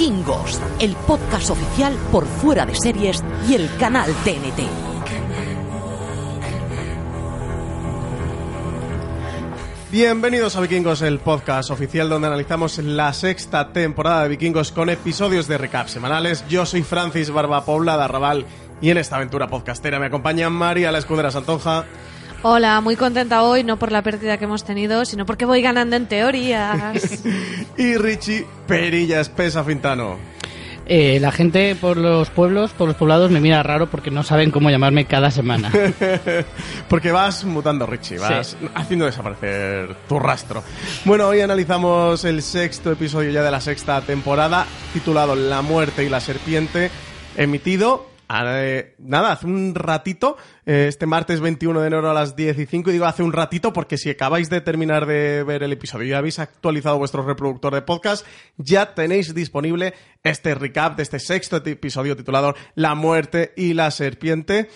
Vikingos, 0.00 0.58
el 0.78 0.96
podcast 0.96 1.50
oficial 1.50 1.94
por 2.10 2.24
fuera 2.24 2.64
de 2.64 2.74
series 2.74 3.22
y 3.46 3.52
el 3.54 3.68
canal 3.76 4.10
TNT. 4.24 4.62
Bienvenidos 9.92 10.56
a 10.56 10.62
Vikingos, 10.62 11.02
el 11.02 11.18
podcast 11.18 11.70
oficial 11.70 12.08
donde 12.08 12.28
analizamos 12.28 12.78
la 12.78 13.12
sexta 13.12 13.74
temporada 13.74 14.22
de 14.22 14.30
Vikingos 14.30 14.72
con 14.72 14.88
episodios 14.88 15.46
de 15.48 15.58
recap 15.58 15.88
semanales. 15.88 16.46
Yo 16.48 16.64
soy 16.64 16.82
Francis 16.82 17.30
Barba 17.30 17.66
Pobla 17.66 17.98
de 17.98 18.04
Arrabal 18.04 18.46
y 18.80 18.88
en 18.88 18.96
esta 18.96 19.16
aventura 19.16 19.48
podcastera 19.48 19.98
me 19.98 20.06
acompaña 20.06 20.48
María 20.48 20.92
la 20.92 20.98
Escudera 20.98 21.30
Santonja. 21.30 21.84
Hola, 22.42 22.80
muy 22.80 22.96
contenta 22.96 23.42
hoy, 23.42 23.64
no 23.64 23.78
por 23.78 23.92
la 23.92 24.02
pérdida 24.02 24.38
que 24.38 24.46
hemos 24.46 24.64
tenido, 24.64 25.04
sino 25.04 25.26
porque 25.26 25.44
voy 25.44 25.60
ganando 25.60 25.96
en 25.96 26.06
teorías. 26.06 27.22
y 27.76 27.96
Richie 27.96 28.46
Perilla 28.66 29.20
Espesa 29.20 29.62
Fintano. 29.62 30.16
Eh, 30.86 31.20
la 31.20 31.30
gente 31.32 31.76
por 31.76 31.98
los 31.98 32.30
pueblos, 32.30 32.72
por 32.72 32.88
los 32.88 32.96
poblados, 32.96 33.30
me 33.30 33.40
mira 33.40 33.62
raro 33.62 33.90
porque 33.90 34.10
no 34.10 34.22
saben 34.22 34.50
cómo 34.50 34.70
llamarme 34.70 35.04
cada 35.04 35.30
semana. 35.30 35.70
porque 36.88 37.12
vas 37.12 37.44
mutando, 37.44 37.84
Richie, 37.84 38.18
vas 38.18 38.56
haciendo 38.74 39.04
desaparecer 39.04 39.94
tu 40.08 40.18
rastro. 40.18 40.64
Bueno, 41.04 41.28
hoy 41.28 41.42
analizamos 41.42 42.24
el 42.24 42.42
sexto 42.42 42.90
episodio 42.90 43.30
ya 43.30 43.42
de 43.42 43.50
la 43.50 43.60
sexta 43.60 44.00
temporada, 44.00 44.66
titulado 44.94 45.36
La 45.36 45.60
muerte 45.60 46.04
y 46.04 46.08
la 46.08 46.20
serpiente, 46.20 46.90
emitido 47.36 48.09
eh, 48.32 48.94
nada, 48.98 49.32
hace 49.32 49.46
un 49.46 49.74
ratito, 49.74 50.36
eh, 50.64 50.86
este 50.88 51.06
martes 51.06 51.40
21 51.40 51.80
de 51.80 51.86
enero 51.88 52.10
a 52.10 52.14
las 52.14 52.36
10 52.36 52.58
y 52.60 52.66
5, 52.66 52.90
y 52.90 52.92
digo 52.92 53.06
hace 53.06 53.22
un 53.22 53.32
ratito 53.32 53.72
porque 53.72 53.98
si 53.98 54.10
acabáis 54.10 54.48
de 54.48 54.60
terminar 54.60 55.06
de 55.06 55.42
ver 55.42 55.64
el 55.64 55.72
episodio 55.72 56.06
y 56.06 56.12
habéis 56.12 56.38
actualizado 56.38 56.98
vuestro 56.98 57.26
reproductor 57.26 57.74
de 57.74 57.82
podcast, 57.82 58.24
ya 58.56 58.94
tenéis 58.94 59.34
disponible 59.34 59.94
este 60.22 60.54
recap 60.54 60.96
de 60.96 61.02
este 61.02 61.18
sexto 61.18 61.56
episodio 61.56 62.16
titulado 62.16 62.54
La 62.76 62.94
muerte 62.94 63.52
y 63.56 63.74
la 63.74 63.90
serpiente. 63.90 64.68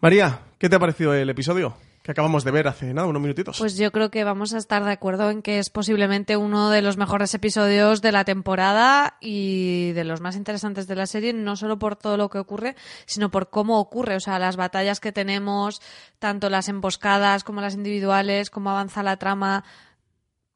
María, 0.00 0.40
¿qué 0.58 0.68
te 0.68 0.76
ha 0.76 0.80
parecido 0.80 1.14
el 1.14 1.30
episodio? 1.30 1.87
Que 2.08 2.12
acabamos 2.12 2.42
de 2.42 2.50
ver 2.50 2.66
hace 2.66 2.94
nada, 2.94 3.06
unos 3.06 3.20
minutitos. 3.20 3.58
Pues 3.58 3.76
yo 3.76 3.92
creo 3.92 4.10
que 4.10 4.24
vamos 4.24 4.54
a 4.54 4.56
estar 4.56 4.82
de 4.82 4.92
acuerdo 4.92 5.28
en 5.28 5.42
que 5.42 5.58
es 5.58 5.68
posiblemente 5.68 6.38
uno 6.38 6.70
de 6.70 6.80
los 6.80 6.96
mejores 6.96 7.34
episodios 7.34 8.00
de 8.00 8.12
la 8.12 8.24
temporada 8.24 9.18
y 9.20 9.92
de 9.92 10.04
los 10.04 10.22
más 10.22 10.34
interesantes 10.34 10.86
de 10.86 10.96
la 10.96 11.06
serie, 11.06 11.34
no 11.34 11.54
solo 11.54 11.78
por 11.78 11.96
todo 11.96 12.16
lo 12.16 12.30
que 12.30 12.38
ocurre, 12.38 12.76
sino 13.04 13.30
por 13.30 13.50
cómo 13.50 13.78
ocurre, 13.78 14.16
o 14.16 14.20
sea, 14.20 14.38
las 14.38 14.56
batallas 14.56 15.00
que 15.00 15.12
tenemos, 15.12 15.82
tanto 16.18 16.48
las 16.48 16.70
emboscadas 16.70 17.44
como 17.44 17.60
las 17.60 17.74
individuales, 17.74 18.48
cómo 18.48 18.70
avanza 18.70 19.02
la 19.02 19.18
trama, 19.18 19.64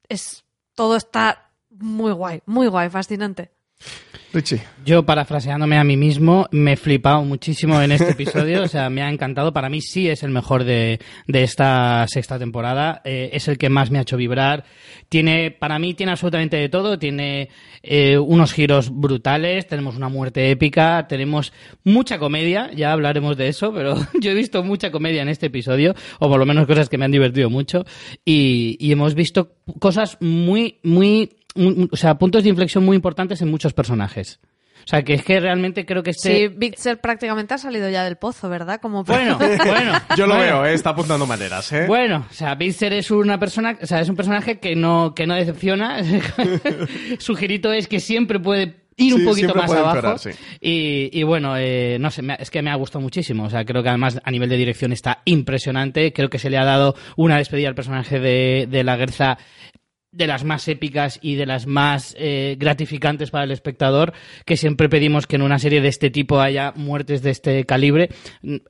es 0.09 0.47
todo 0.75 0.97
está 0.97 1.51
muy 1.69 2.13
guay, 2.13 2.41
muy 2.47 2.67
guay, 2.67 2.89
fascinante. 2.89 3.53
Yo, 4.85 5.05
parafraseándome 5.05 5.77
a 5.77 5.85
mí 5.85 5.97
mismo, 5.97 6.49
me 6.51 6.73
he 6.73 6.77
flipado 6.77 7.23
muchísimo 7.23 7.81
en 7.83 7.93
este 7.93 8.11
episodio. 8.13 8.63
o 8.63 8.69
sea, 8.69 8.89
me 8.89 9.03
ha 9.03 9.11
encantado. 9.11 9.53
Para 9.53 9.69
mí 9.69 9.81
sí 9.81 10.09
es 10.09 10.23
el 10.23 10.31
mejor 10.31 10.65
de, 10.65 11.01
de 11.27 11.43
esta 11.43 12.07
sexta 12.09 12.39
temporada. 12.39 13.03
Eh, 13.05 13.31
es 13.35 13.47
el 13.49 13.59
que 13.59 13.69
más 13.69 13.91
me 13.91 13.99
ha 13.99 14.03
hecho 14.03 14.17
vibrar. 14.17 14.65
Tiene, 15.09 15.51
para 15.51 15.79
mí, 15.79 15.95
tiene 15.95 16.13
absolutamente 16.13 16.57
de 16.57 16.69
todo. 16.71 16.99
Tiene 16.99 17.51
eh, 17.83 18.17
unos 18.17 18.53
giros 18.53 18.91
brutales. 18.91 19.67
Tenemos 19.67 19.97
una 19.97 20.09
muerte 20.09 20.51
épica. 20.51 21.07
Tenemos 21.07 21.53
mucha 21.85 22.19
comedia. 22.19 22.71
Ya 22.75 22.93
hablaremos 22.93 23.37
de 23.37 23.49
eso, 23.49 23.73
pero 23.73 23.97
yo 24.21 24.31
he 24.31 24.35
visto 24.35 24.65
mucha 24.65 24.91
comedia 24.91 25.21
en 25.21 25.29
este 25.29 25.47
episodio. 25.47 25.95
O 26.19 26.29
por 26.29 26.39
lo 26.39 26.47
menos 26.47 26.67
cosas 26.67 26.89
que 26.89 26.97
me 26.97 27.05
han 27.05 27.13
divertido 27.13 27.51
mucho. 27.51 27.85
Y, 28.25 28.79
y 28.81 28.93
hemos 28.93 29.15
visto 29.15 29.57
cosas 29.79 30.17
muy, 30.21 30.79
muy 30.83 31.42
o 31.55 31.97
sea, 31.97 32.17
puntos 32.17 32.43
de 32.43 32.51
inflexión 32.51 32.85
muy 32.85 32.97
importantes 32.97 33.41
en 33.43 33.51
muchos 33.51 33.73
personajes. 33.73 34.41
O 34.85 34.89
sea, 34.89 35.03
que 35.03 35.15
es 35.15 35.25
que 35.25 35.39
realmente 35.39 35.87
creo 35.87 36.03
que 36.03 36.11
este... 36.11 36.37
Sí, 36.37 36.49
Bitzer 36.49 37.01
prácticamente 37.01 37.55
ha 37.55 37.59
salido 37.59 37.89
ya 37.89 38.05
del 38.05 38.17
pozo, 38.17 38.49
¿verdad? 38.49 38.81
Como... 38.81 39.05
Bueno, 39.05 39.39
bueno. 39.65 39.93
Yo 40.17 40.27
lo 40.27 40.37
veo, 40.37 40.67
¿eh? 40.67 40.75
está 40.75 40.91
apuntando 40.91 41.27
maneras, 41.27 41.73
¿eh? 41.73 41.87
Bueno, 41.87 42.27
o 42.29 42.35
sea, 42.35 42.55
Bitzer 42.55 42.93
es 42.95 43.11
una 43.11 43.39
persona, 43.39 43.79
o 43.81 43.87
sea, 43.87 44.01
es 44.01 44.09
un 44.09 44.17
personaje 44.17 44.59
que 44.59 44.75
no, 44.75 45.15
que 45.15 45.27
no 45.27 45.35
decepciona. 45.35 46.03
Su 47.19 47.37
girito 47.37 47.73
es 47.73 47.87
que 47.87 48.01
siempre 48.01 48.41
puede 48.41 48.83
ir 48.97 49.15
un 49.15 49.25
poquito 49.25 49.55
más 49.55 49.71
abajo. 49.71 50.17
y, 50.61 51.23
bueno, 51.23 51.57
eh, 51.57 51.99
no 52.01 52.11
sé, 52.11 52.23
es 52.39 52.51
que 52.51 52.63
me 52.63 52.71
ha 52.71 52.77
gustado 52.77 53.03
muchísimo. 53.03 53.45
O 53.45 53.51
sea, 53.51 53.65
creo 53.65 53.83
que 53.83 53.89
además 53.89 54.21
a 54.23 54.31
nivel 54.31 54.49
de 54.49 54.57
dirección 54.57 54.93
está 54.93 55.23
impresionante. 55.25 56.13
Creo 56.13 56.29
que 56.29 56.39
se 56.39 56.51
le 56.51 56.59
ha 56.59 56.65
dado 56.65 56.95
una 57.17 57.39
despedida 57.39 57.69
al 57.69 57.75
personaje 57.75 58.19
de, 58.19 58.67
de 58.69 58.85
la 58.85 58.97
Guerza 58.97 59.39
de 60.13 60.27
las 60.27 60.45
más 60.45 60.69
épicas 60.69 61.19
y 61.23 61.37
de 61.37 61.47
las 61.47 61.67
más 61.67 62.15
eh, 62.19 62.57
gratificantes 62.59 63.31
para 63.31 63.45
el 63.45 63.51
espectador, 63.51 64.13
que 64.45 64.57
siempre 64.57 64.89
pedimos 64.89 65.27
que 65.27 65.37
en 65.37 65.43
una 65.43 65.59
serie 65.59 65.81
de 65.81 65.89
este 65.89 66.11
tipo 66.11 66.41
haya 66.41 66.73
muertes 66.77 67.23
de 67.23 67.31
este 67.31 67.65
calibre. 67.65 68.11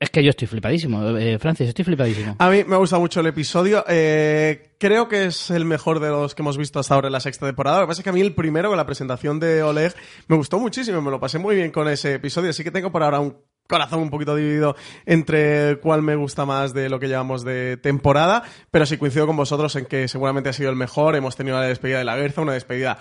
Es 0.01 0.11
que 0.11 0.23
yo 0.23 0.31
estoy 0.31 0.47
flipadísimo, 0.49 1.17
eh, 1.19 1.39
Francis, 1.39 1.69
estoy 1.69 1.85
flipadísimo. 1.85 2.37
A 2.39 2.49
mí 2.49 2.65
me 2.65 2.77
gusta 2.77 2.99
mucho 2.99 3.21
el 3.21 3.27
episodio. 3.27 3.85
Eh, 3.89 4.75
creo 4.79 5.09
que 5.09 5.27
es 5.27 5.51
el 5.51 5.65
mejor 5.65 6.01
de 6.01 6.09
los 6.09 6.35
que 6.35 6.43
hemos 6.43 6.57
visto 6.57 6.79
hasta 6.79 6.95
ahora 6.95 7.09
en 7.09 7.13
la 7.13 7.21
sexta 7.21 7.47
temporada. 7.47 7.81
Lo 7.81 7.87
que 7.87 7.89
pasa 7.89 8.01
es 8.01 8.05
que 8.05 8.11
a 8.11 8.13
mí 8.13 8.21
el 8.21 8.35
primero, 8.35 8.69
con 8.69 8.77
la 8.77 8.87
presentación 8.87 9.41
de 9.41 9.63
Oleg, 9.63 9.95
me 10.29 10.37
gustó 10.37 10.59
muchísimo, 10.59 11.03
me 11.03 11.11
lo 11.11 11.19
pasé 11.19 11.39
muy 11.39 11.57
bien 11.57 11.73
con 11.73 11.89
ese 11.89 12.15
episodio, 12.15 12.51
así 12.51 12.63
que 12.63 12.71
tengo 12.71 12.93
por 12.93 13.03
ahora 13.03 13.19
un 13.21 13.37
corazón 13.69 14.00
un 14.00 14.11
poquito 14.11 14.37
dividido 14.37 14.77
entre 15.06 15.78
cuál 15.81 16.03
me 16.03 16.15
gusta 16.15 16.45
más 16.45 16.75
de 16.75 16.89
lo 16.89 17.00
que 17.00 17.09
llevamos 17.09 17.45
de 17.45 17.77
temporada, 17.78 18.43
pero 18.71 18.87
sí 18.87 18.99
coincido 18.99 19.27
con 19.27 19.37
vosotros 19.37 19.75
en 19.77 19.87
que 19.87 20.09
seguramente 20.09 20.50
ha 20.50 20.53
sido 20.53 20.71
el 20.71 20.77
mejor. 20.77 21.17
Hemos 21.17 21.37
tenido 21.37 21.59
la 21.59 21.67
despedida 21.67 21.99
de 21.99 22.05
la 22.05 22.17
Guerza, 22.17 22.43
una 22.43 22.53
despedida 22.53 22.99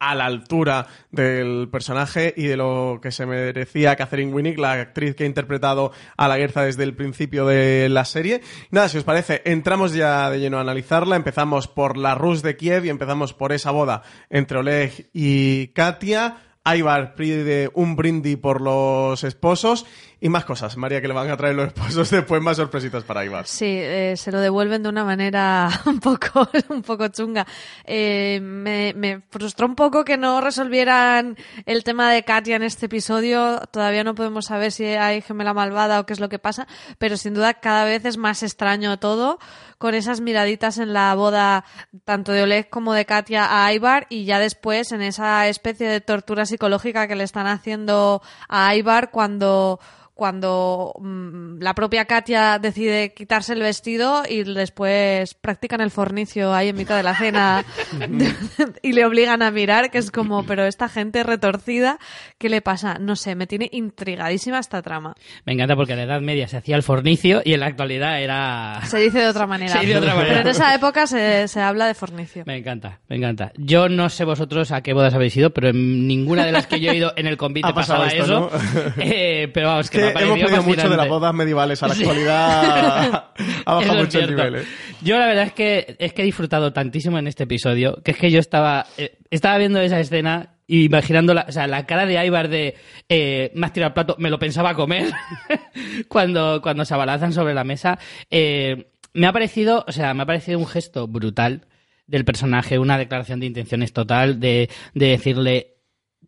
a 0.00 0.14
la 0.14 0.24
altura 0.26 0.86
del 1.10 1.68
personaje 1.70 2.32
y 2.36 2.46
de 2.46 2.56
lo 2.56 3.00
que 3.02 3.12
se 3.12 3.26
merecía 3.26 3.96
Catherine 3.96 4.32
Winnick, 4.32 4.58
la 4.58 4.72
actriz 4.72 5.14
que 5.14 5.24
ha 5.24 5.26
interpretado 5.26 5.92
a 6.16 6.28
la 6.28 6.36
Guerza 6.36 6.62
desde 6.62 6.84
el 6.84 6.94
principio 6.94 7.46
de 7.46 7.88
la 7.88 8.04
serie. 8.04 8.40
Nada, 8.70 8.88
si 8.88 8.98
os 8.98 9.04
parece, 9.04 9.42
entramos 9.44 9.92
ya 9.94 10.30
de 10.30 10.40
lleno 10.40 10.58
a 10.58 10.62
analizarla. 10.62 11.16
Empezamos 11.16 11.68
por 11.68 11.96
la 11.96 12.14
Rus 12.14 12.42
de 12.42 12.56
Kiev 12.56 12.84
y 12.84 12.90
empezamos 12.90 13.34
por 13.34 13.52
esa 13.52 13.70
boda 13.70 14.02
entre 14.30 14.58
Oleg 14.58 15.10
y 15.12 15.68
Katia 15.68 16.47
Ibar 16.76 17.14
pide 17.14 17.70
un 17.74 17.96
brindis 17.96 18.36
por 18.36 18.60
los 18.60 19.24
esposos 19.24 19.86
y 20.20 20.28
más 20.28 20.44
cosas, 20.44 20.76
María, 20.76 21.00
que 21.00 21.06
le 21.06 21.14
van 21.14 21.30
a 21.30 21.36
traer 21.36 21.54
los 21.54 21.68
esposos 21.68 22.10
después 22.10 22.42
más 22.42 22.56
sorpresitas 22.56 23.04
para 23.04 23.24
Ibar. 23.24 23.46
Sí, 23.46 23.66
eh, 23.66 24.14
se 24.16 24.32
lo 24.32 24.40
devuelven 24.40 24.82
de 24.82 24.88
una 24.88 25.04
manera 25.04 25.70
un 25.86 26.00
poco, 26.00 26.48
un 26.68 26.82
poco 26.82 27.06
chunga. 27.08 27.46
Eh, 27.84 28.40
me, 28.42 28.94
me, 28.94 29.20
frustró 29.30 29.66
un 29.66 29.76
poco 29.76 30.04
que 30.04 30.16
no 30.16 30.40
resolvieran 30.40 31.36
el 31.66 31.84
tema 31.84 32.10
de 32.12 32.24
Katia 32.24 32.56
en 32.56 32.64
este 32.64 32.86
episodio. 32.86 33.60
Todavía 33.70 34.02
no 34.02 34.16
podemos 34.16 34.46
saber 34.46 34.72
si 34.72 34.84
hay 34.84 35.22
gemela 35.22 35.54
malvada 35.54 36.00
o 36.00 36.06
qué 36.06 36.14
es 36.14 36.20
lo 36.20 36.28
que 36.28 36.40
pasa, 36.40 36.66
pero 36.98 37.16
sin 37.16 37.34
duda 37.34 37.54
cada 37.54 37.84
vez 37.84 38.04
es 38.04 38.16
más 38.16 38.42
extraño 38.42 38.98
todo, 38.98 39.38
con 39.78 39.94
esas 39.94 40.20
miraditas 40.20 40.78
en 40.78 40.92
la 40.92 41.14
boda 41.14 41.64
tanto 42.04 42.32
de 42.32 42.42
Oleg 42.42 42.68
como 42.68 42.92
de 42.92 43.06
Katia 43.06 43.64
a 43.64 43.72
Ibar 43.72 44.06
y 44.10 44.24
ya 44.24 44.40
después 44.40 44.90
en 44.90 45.02
esa 45.02 45.46
especie 45.46 45.88
de 45.88 46.00
tortura 46.00 46.44
psicológica 46.44 47.06
que 47.06 47.14
le 47.14 47.24
están 47.24 47.46
haciendo 47.46 48.20
a 48.48 48.74
Ibar 48.74 49.12
cuando 49.12 49.78
cuando 50.18 50.94
mm, 50.98 51.60
la 51.60 51.74
propia 51.74 52.04
Katia 52.06 52.58
decide 52.58 53.14
quitarse 53.14 53.52
el 53.52 53.60
vestido 53.60 54.24
y 54.28 54.42
después 54.42 55.34
practican 55.34 55.80
el 55.80 55.92
fornicio 55.92 56.52
ahí 56.52 56.70
en 56.70 56.76
mitad 56.76 56.96
de 56.96 57.04
la 57.04 57.14
cena 57.14 57.64
y 58.82 58.94
le 58.94 59.04
obligan 59.06 59.42
a 59.42 59.52
mirar, 59.52 59.92
que 59.92 59.98
es 59.98 60.10
como, 60.10 60.42
pero 60.42 60.66
esta 60.66 60.88
gente 60.88 61.22
retorcida, 61.22 62.00
¿qué 62.36 62.48
le 62.48 62.60
pasa? 62.62 62.98
No 62.98 63.14
sé, 63.14 63.36
me 63.36 63.46
tiene 63.46 63.68
intrigadísima 63.70 64.58
esta 64.58 64.82
trama. 64.82 65.14
Me 65.44 65.52
encanta 65.52 65.76
porque 65.76 65.92
en 65.92 65.98
la 65.98 66.04
Edad 66.06 66.20
Media 66.20 66.48
se 66.48 66.56
hacía 66.56 66.74
el 66.74 66.82
fornicio 66.82 67.40
y 67.44 67.52
en 67.52 67.60
la 67.60 67.66
actualidad 67.66 68.20
era... 68.20 68.80
Se 68.86 68.98
dice 68.98 69.20
de 69.20 69.28
otra 69.28 69.46
manera. 69.46 69.72
Se 69.72 69.78
dice 69.78 69.92
de 69.92 69.98
otra 70.00 70.16
manera. 70.16 70.34
Pero 70.34 70.48
en 70.48 70.48
esa 70.48 70.74
época 70.74 71.06
se, 71.06 71.46
se 71.46 71.60
habla 71.60 71.86
de 71.86 71.94
fornicio. 71.94 72.42
Me 72.44 72.56
encanta, 72.56 72.98
me 73.08 73.14
encanta. 73.18 73.52
Yo 73.56 73.88
no 73.88 74.08
sé 74.08 74.24
vosotros 74.24 74.72
a 74.72 74.82
qué 74.82 74.94
bodas 74.94 75.14
habéis 75.14 75.36
ido, 75.36 75.50
pero 75.50 75.68
en 75.68 76.08
ninguna 76.08 76.44
de 76.44 76.50
las 76.50 76.66
que 76.66 76.80
yo 76.80 76.90
he 76.90 76.96
ido 76.96 77.12
en 77.14 77.28
el 77.28 77.36
convite 77.36 77.72
pasaba 77.72 78.08
eso. 78.08 78.50
Eh, 79.00 79.48
pero 79.52 79.68
vamos, 79.68 79.90
que 79.90 80.07
hemos 80.16 80.38
perdido 80.38 80.62
mucho 80.62 80.88
de 80.88 80.96
las 80.96 81.08
bodas 81.08 81.34
medievales 81.34 81.82
a 81.82 81.88
la 81.88 81.94
actualidad. 81.94 83.24
ha 83.64 83.74
bajado 83.74 83.80
Eso 83.80 83.92
es 83.92 83.98
mucho 83.98 84.18
el 84.18 84.26
cierto. 84.26 84.44
nivel. 84.44 84.62
¿eh? 84.62 84.66
Yo 85.02 85.18
la 85.18 85.26
verdad 85.26 85.44
es 85.44 85.52
que 85.52 85.96
es 85.98 86.12
que 86.12 86.22
he 86.22 86.24
disfrutado 86.24 86.72
tantísimo 86.72 87.18
en 87.18 87.26
este 87.26 87.44
episodio 87.44 88.00
que 88.02 88.12
es 88.12 88.16
que 88.16 88.30
yo 88.30 88.40
estaba 88.40 88.86
eh, 88.96 89.18
estaba 89.30 89.58
viendo 89.58 89.80
esa 89.80 90.00
escena 90.00 90.54
y 90.68 90.84
imaginando 90.84 91.32
la, 91.32 91.46
o 91.48 91.52
sea, 91.52 91.66
la 91.66 91.86
cara 91.86 92.04
de 92.04 92.24
Ivar 92.24 92.48
de 92.48 92.76
eh, 93.08 93.52
tirado 93.72 93.88
el 93.88 93.94
plato, 93.94 94.16
me 94.18 94.28
lo 94.28 94.38
pensaba 94.38 94.74
comer 94.74 95.10
cuando, 96.08 96.60
cuando 96.62 96.84
se 96.84 96.92
abalanzan 96.92 97.32
sobre 97.32 97.54
la 97.54 97.64
mesa. 97.64 97.98
Eh, 98.30 98.90
me 99.14 99.26
ha 99.26 99.32
parecido, 99.32 99.84
o 99.88 99.92
sea, 99.92 100.12
me 100.12 100.22
ha 100.22 100.26
parecido 100.26 100.58
un 100.58 100.66
gesto 100.66 101.08
brutal 101.08 101.66
del 102.06 102.26
personaje, 102.26 102.78
una 102.78 102.98
declaración 102.98 103.40
de 103.40 103.46
intenciones 103.46 103.94
total 103.94 104.40
de, 104.40 104.68
de 104.94 105.06
decirle 105.06 105.77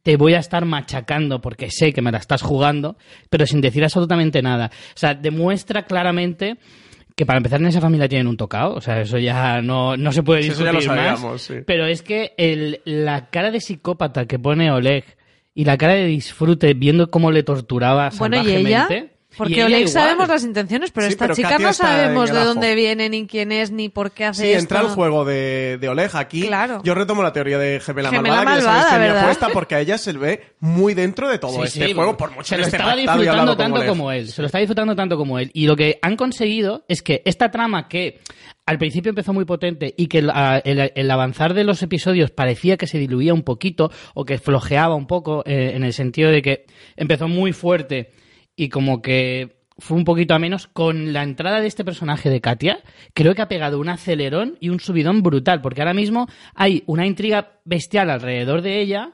te 0.03 0.17
voy 0.17 0.35
a 0.35 0.39
estar 0.39 0.65
machacando 0.65 1.41
porque 1.41 1.71
sé 1.71 1.93
que 1.93 2.03
me 2.03 2.11
la 2.13 2.19
estás 2.19 2.43
jugando, 2.43 2.97
pero 3.29 3.47
sin 3.47 3.61
decir 3.61 3.83
absolutamente 3.85 4.43
nada. 4.43 4.71
O 4.95 4.99
sea, 4.99 5.15
demuestra 5.15 5.85
claramente 5.85 6.57
que 7.17 7.27
para 7.27 7.37
empezar 7.37 7.61
en 7.61 7.67
esa 7.67 7.81
familia 7.83 8.09
tienen 8.09 8.29
un 8.29 8.37
tocado, 8.37 8.75
o 8.75 8.81
sea, 8.81 9.01
eso 9.03 9.19
ya 9.19 9.61
no, 9.61 9.97
no 9.97 10.11
se 10.13 10.23
puede 10.23 10.43
Sí, 10.43 10.49
eso 10.51 10.65
discutir 10.65 10.87
ya 10.87 10.93
lo 10.95 10.97
más. 11.03 11.19
sabíamos, 11.19 11.43
sí. 11.43 11.55
Pero 11.67 11.87
es 11.87 12.03
que 12.03 12.33
el, 12.39 12.81
la 12.85 13.29
cara 13.29 13.51
de 13.51 13.61
psicópata 13.61 14.25
que 14.27 14.39
pone 14.39 14.71
Oleg 14.71 15.05
y 15.55 15.65
la 15.65 15.77
cara 15.77 15.95
de 15.95 16.07
disfrute 16.07 16.73
viendo 16.73 17.11
cómo 17.11 17.31
le 17.31 17.43
torturaba 17.43 18.09
Bueno, 18.19 18.43
¿y 18.43 18.53
ella? 18.53 18.89
Porque 19.37 19.63
Oleg 19.65 19.81
igual. 19.83 19.93
sabemos 19.93 20.29
las 20.29 20.43
intenciones, 20.45 20.91
pero 20.91 21.07
Sí, 21.07 21.13
esta 21.13 21.25
pero 21.27 21.35
chica 21.37 21.49
Katia 21.51 21.67
no 21.69 21.73
sabemos 21.73 22.31
de 22.33 22.45
dónde 22.45 22.75
viene, 22.75 23.09
ni 23.09 23.27
quién 23.29 23.53
es, 23.53 23.71
ni 23.71 23.89
por 23.89 24.11
qué 24.11 24.25
hace 24.25 24.43
Sí, 24.43 24.49
esto. 24.51 24.61
entra 24.61 24.81
el 24.81 24.87
juego 24.89 25.25
de, 25.25 25.79
de 25.81 25.89
Oleg 25.89 26.11
aquí. 26.15 26.49
Claro. 26.49 26.81
Yo 26.85 26.95
retomo 26.97 27.23
la 27.23 27.33
teoría 27.33 27.57
de 27.59 27.79
Gemela, 27.81 28.11
Gemela 28.11 28.37
Malvada, 28.37 28.57
que 28.57 28.63
ya 28.63 28.67
Malvada, 28.67 28.83
sabéis 28.91 28.99
que 28.99 29.07
¿verdad? 29.15 29.23
apuesta 29.23 29.49
porque 29.53 29.75
a 29.77 29.81
ella 29.81 29.99
se 29.99 30.13
le 30.13 30.19
ve 30.19 30.43
muy 30.59 30.95
dentro 30.95 31.29
de 31.29 31.39
todo 31.39 31.53
Sí, 31.53 31.61
este 31.65 31.87
sí, 31.87 31.93
juego, 31.95 32.17
por 32.17 32.31
mucho 32.33 32.43
se 32.45 32.57
que 32.57 32.61
lo 32.61 32.65
esté 32.67 32.77
estaba 32.77 32.93
pactado 32.95 33.19
y 33.19 33.21
disfrutando 33.23 33.53
con 33.53 33.59
tanto 33.59 33.77
Oleg. 33.77 33.89
como 33.89 34.13
él, 34.13 34.29
se 34.29 34.43
lo 34.43 34.47
está 34.47 34.59
disfrutando 34.59 34.97
tanto 34.97 35.17
como 35.17 35.39
él. 35.39 35.51
Y 35.55 35.67
lo 35.69 35.77
que 35.77 35.99
han 36.03 36.17
conseguido 36.17 36.85
es 36.89 37.01
que 37.03 37.23
esta 37.25 37.53
trama 37.53 37.87
que 37.89 38.19
al 38.67 38.79
principio 38.79 39.11
empezó 39.11 39.33
muy 39.33 39.45
potente 39.45 39.95
y 39.97 40.09
que 40.09 40.19
el, 40.19 40.31
a- 40.31 40.59
el- 40.65 40.93
el 40.95 41.11
avanzar 41.11 41.55
de 41.55 41.63
los 41.65 41.81
episodios 41.83 42.31
parecía 42.33 42.77
que 42.77 42.87
se 42.89 42.99
diluía 42.99 43.33
un 43.33 43.43
poquito 43.43 43.93
o 44.15 44.25
que 44.25 44.39
flojeaba 44.39 44.97
un 44.97 45.07
poco 45.07 45.45
eh, 45.47 45.73
en 45.77 45.85
el 45.85 45.93
sentido 45.93 46.31
de 46.31 46.43
que 46.43 46.67
empezó 46.97 47.29
muy 47.29 47.53
fuerte 47.53 48.11
y 48.57 48.69
como 48.69 49.03
que 49.03 49.61
fue 49.79 49.97
un 49.97 50.05
poquito 50.05 50.35
a 50.35 50.39
menos 50.39 50.67
con 50.67 51.13
la 51.13 51.23
entrada 51.23 51.61
de 51.61 51.67
este 51.67 51.85
personaje 51.85 52.29
de 52.29 52.41
Katia, 52.41 52.81
creo 53.15 53.35
que 53.35 53.43
ha 53.43 53.49
pegado 53.49 53.81
un 53.81 53.89
acelerón 53.89 54.59
y 54.61 54.69
un 54.69 54.79
subidón 54.81 55.23
brutal, 55.23 55.63
porque 55.63 55.81
ahora 55.81 55.95
mismo 55.95 56.27
hay 56.55 56.83
una 56.87 57.07
intriga 57.07 57.61
bestial 57.65 58.11
alrededor 58.11 58.61
de 58.61 58.81
ella 58.81 59.13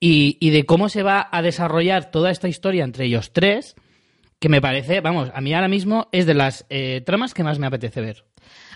y, 0.00 0.36
y 0.40 0.50
de 0.50 0.66
cómo 0.66 0.88
se 0.88 1.02
va 1.04 1.28
a 1.30 1.42
desarrollar 1.42 2.10
toda 2.10 2.30
esta 2.30 2.48
historia 2.48 2.84
entre 2.84 3.04
ellos 3.04 3.32
tres, 3.32 3.76
que 4.40 4.48
me 4.48 4.60
parece, 4.60 5.00
vamos, 5.00 5.30
a 5.34 5.40
mí 5.40 5.54
ahora 5.54 5.68
mismo 5.68 6.08
es 6.12 6.26
de 6.26 6.34
las 6.34 6.66
eh, 6.68 7.02
tramas 7.04 7.34
que 7.34 7.44
más 7.44 7.58
me 7.58 7.66
apetece 7.66 8.00
ver. 8.00 8.24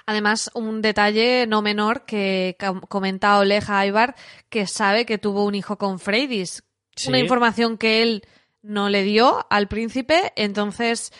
Además, 0.06 0.50
un 0.54 0.82
detalle 0.82 1.46
no 1.46 1.62
menor 1.62 2.04
que 2.04 2.56
com- 2.58 2.80
comenta 2.80 3.38
Oleg 3.38 3.62
a 3.68 3.86
Ivar, 3.86 4.16
que 4.48 4.66
sabe 4.66 5.06
que 5.06 5.18
tuvo 5.18 5.44
un 5.44 5.54
hijo 5.54 5.78
con 5.78 6.00
Freydis. 6.00 6.64
Sí. 6.96 7.08
Una 7.08 7.20
información 7.20 7.78
que 7.78 8.02
él 8.02 8.22
no 8.62 8.88
le 8.88 9.02
dio 9.02 9.46
al 9.50 9.68
príncipe, 9.68 10.32
entonces 10.36 11.12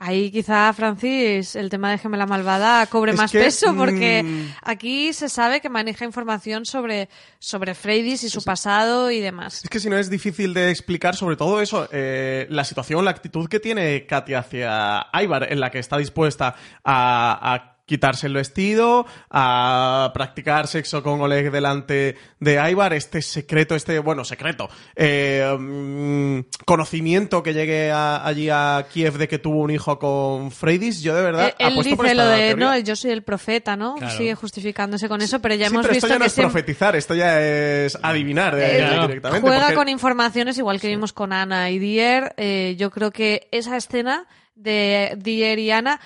ahí 0.00 0.30
quizá, 0.30 0.72
Francis, 0.72 1.54
el 1.54 1.68
tema 1.68 1.90
de 1.90 1.98
Gemela 1.98 2.26
Malvada 2.26 2.86
cobre 2.86 3.12
Es 3.12 3.18
más 3.18 3.30
que, 3.30 3.38
peso, 3.38 3.76
porque 3.76 4.22
mm, 4.22 4.54
aquí 4.62 5.12
se 5.12 5.28
sabe 5.28 5.60
que 5.60 5.68
maneja 5.68 6.04
información 6.04 6.64
sobre, 6.64 7.08
sobre 7.38 7.74
Freydis 7.74 8.24
y 8.24 8.30
su 8.30 8.42
pasado 8.42 9.10
y 9.10 9.20
demás. 9.20 9.62
Es 9.62 9.70
que 9.70 9.78
si 9.78 9.90
no 9.90 9.98
es 9.98 10.08
difícil 10.08 10.54
de 10.54 10.70
explicar, 10.70 11.14
sobre 11.14 11.36
todo 11.36 11.60
eso, 11.60 11.86
eh, 11.92 12.46
la 12.48 12.64
situación, 12.64 13.04
la 13.04 13.10
actitud 13.10 13.46
que 13.48 13.60
tiene 13.60 14.06
Katia 14.06 14.38
hacia 14.40 15.06
Ivar, 15.12 15.52
en 15.52 15.60
la 15.60 15.70
que 15.70 15.78
está 15.78 15.98
dispuesta 15.98 16.56
a, 16.82 17.54
a 17.54 17.79
quitarse 17.90 18.28
el 18.28 18.34
vestido, 18.34 19.04
a 19.30 20.12
practicar 20.14 20.68
sexo 20.68 21.02
con 21.02 21.20
Oleg 21.20 21.50
delante 21.50 22.16
de 22.38 22.70
Ivar, 22.70 22.92
este 22.92 23.20
secreto, 23.20 23.74
este, 23.74 23.98
bueno, 23.98 24.24
secreto, 24.24 24.68
eh, 24.94 25.44
mm, 25.58 26.38
conocimiento 26.64 27.42
que 27.42 27.52
llegue 27.52 27.90
a- 27.90 28.24
allí 28.24 28.48
a 28.48 28.86
Kiev 28.92 29.18
de 29.18 29.26
que 29.26 29.40
tuvo 29.40 29.60
un 29.62 29.72
hijo 29.72 29.98
con 29.98 30.52
Freydis, 30.52 31.02
yo 31.02 31.16
de 31.16 31.22
verdad 31.22 31.48
Eh, 31.48 31.54
Él 31.58 31.74
por 31.74 31.82
dice 31.84 31.96
esta 31.96 32.14
lo 32.14 32.26
de, 32.28 32.36
teoría. 32.38 32.64
no, 32.64 32.78
yo 32.78 32.94
soy 32.94 33.10
el 33.10 33.24
profeta, 33.24 33.74
¿no? 33.76 33.96
Claro. 33.96 34.16
Sigue 34.16 34.36
justificándose 34.36 35.08
con 35.08 35.20
eso, 35.20 35.40
pero 35.40 35.56
ya 35.56 35.66
Sí, 35.66 35.74
hemos 35.74 35.82
pero 35.82 35.94
visto 35.94 36.06
esto 36.06 36.14
ya 36.14 36.18
no 36.20 36.22
que 36.22 36.26
es 36.28 36.32
siempre- 36.32 36.52
profetizar, 36.52 36.94
esto 36.94 37.14
ya 37.16 37.40
es 37.40 37.98
adivinar 38.00 38.56
eh, 38.56 38.76
Claro. 38.78 39.08
directamente. 39.08 39.40
Juega 39.48 39.62
porque- 39.62 39.74
con 39.74 39.88
informaciones 39.88 40.56
igual 40.58 40.80
que 40.80 40.86
vimos 40.86 41.12
con 41.12 41.32
Ana 41.32 41.70
y 41.70 41.80
Dier. 41.80 42.34
Eh, 42.36 42.76
yo 42.78 42.92
creo 42.92 43.10
que 43.10 43.48
esa 43.50 43.76
escena 43.76 44.26
de 44.54 45.16
Dier 45.18 45.58
y 45.58 45.70
Ana 45.70 45.98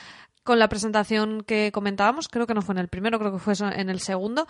con 0.44 0.58
la 0.58 0.68
presentación 0.68 1.42
que 1.42 1.72
comentábamos, 1.72 2.28
creo 2.28 2.46
que 2.46 2.54
no 2.54 2.62
fue 2.62 2.74
en 2.74 2.80
el 2.80 2.88
primero, 2.88 3.18
creo 3.18 3.32
que 3.32 3.38
fue 3.38 3.54
en 3.60 3.90
el 3.90 4.00
segundo, 4.00 4.46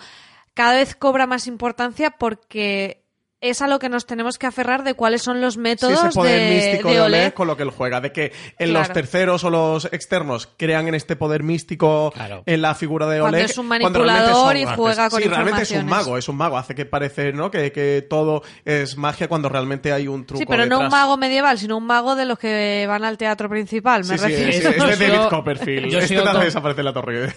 cada 0.53 0.75
vez 0.75 0.95
cobra 0.95 1.27
más 1.27 1.47
importancia 1.47 2.11
porque 2.11 3.04
es 3.45 3.63
a 3.63 3.69
lo 3.69 3.79
que 3.79 3.89
nos 3.89 4.07
tenemos 4.07 4.39
que 4.39 4.47
aferrar 4.47 4.83
de 4.85 4.95
cuáles 4.95 5.23
son 5.23 5.41
los 5.41 5.55
Sí, 5.55 5.61
métodos 5.61 5.99
ese 6.05 6.09
poder 6.15 6.41
de, 6.41 6.55
místico 6.57 6.89
de 6.91 7.11
de 7.25 7.33
con 7.33 7.47
lo 7.47 7.57
que 7.57 7.63
él 7.63 7.71
juega, 7.71 8.01
de 8.01 8.13
que 8.13 8.33
en 8.59 8.73
los 8.73 8.83
Claro. 8.87 8.95
terceros 8.95 9.45
o 9.45 9.51
los 9.51 9.85
externos 9.87 10.49
crean 10.57 10.89
en 10.89 10.95
este 10.95 11.17
poder 11.17 11.43
místico 11.43 12.11
Claro. 12.15 12.43
en 12.47 12.63
la 12.63 12.75
figura 12.75 13.07
de 13.07 13.21
Cuando 13.21 13.37
Oleg. 13.39 13.51
es 13.51 13.59
un 13.59 13.69
cuando 13.69 13.89
manipulador 14.01 14.57
y 14.57 14.65
juega 14.65 15.11
con 15.11 15.23
Sí, 15.23 15.29
realmente 15.29 15.63
es 15.63 15.71
un 15.73 15.87
mago, 15.87 16.19
es 16.19 16.29
un 16.29 16.37
mago, 16.37 16.59
hace 16.59 16.75
que 16.75 16.85
parece 16.87 17.33
¿no? 17.33 17.51
que, 17.51 17.73
que 17.73 18.05
todo 18.09 18.43
es 18.65 18.97
magia 18.97 19.29
cuando 19.29 19.49
realmente 19.49 19.93
hay 19.93 20.09
un 20.09 20.25
truco 20.27 20.41
Sí, 20.41 20.47
pero 20.47 20.67
no 20.67 20.79
un 20.79 20.85
detrás. 20.85 21.03
mago 21.03 21.17
medieval, 21.17 21.59
sino 21.59 21.77
un 21.77 21.87
mago 21.87 22.15
de 22.17 22.25
los 22.25 22.39
que 22.39 22.85
van 22.89 23.05
al 23.05 23.19
teatro 23.19 23.49
principal, 23.49 24.05
me 24.05 24.19
Sí, 24.19 24.19
sí, 24.19 24.25
refiero. 24.27 24.51
es, 24.51 24.63
Yo 24.63 24.69
es 24.71 24.99
de 24.99 25.07
David 25.07 25.19
sigo- 25.19 25.29
Copperfield. 25.31 25.87
yo 25.93 25.99
este 25.99 26.17
con- 26.23 26.41
desaparecer 26.41 26.85
la 26.85 26.93
torre. 26.93 27.29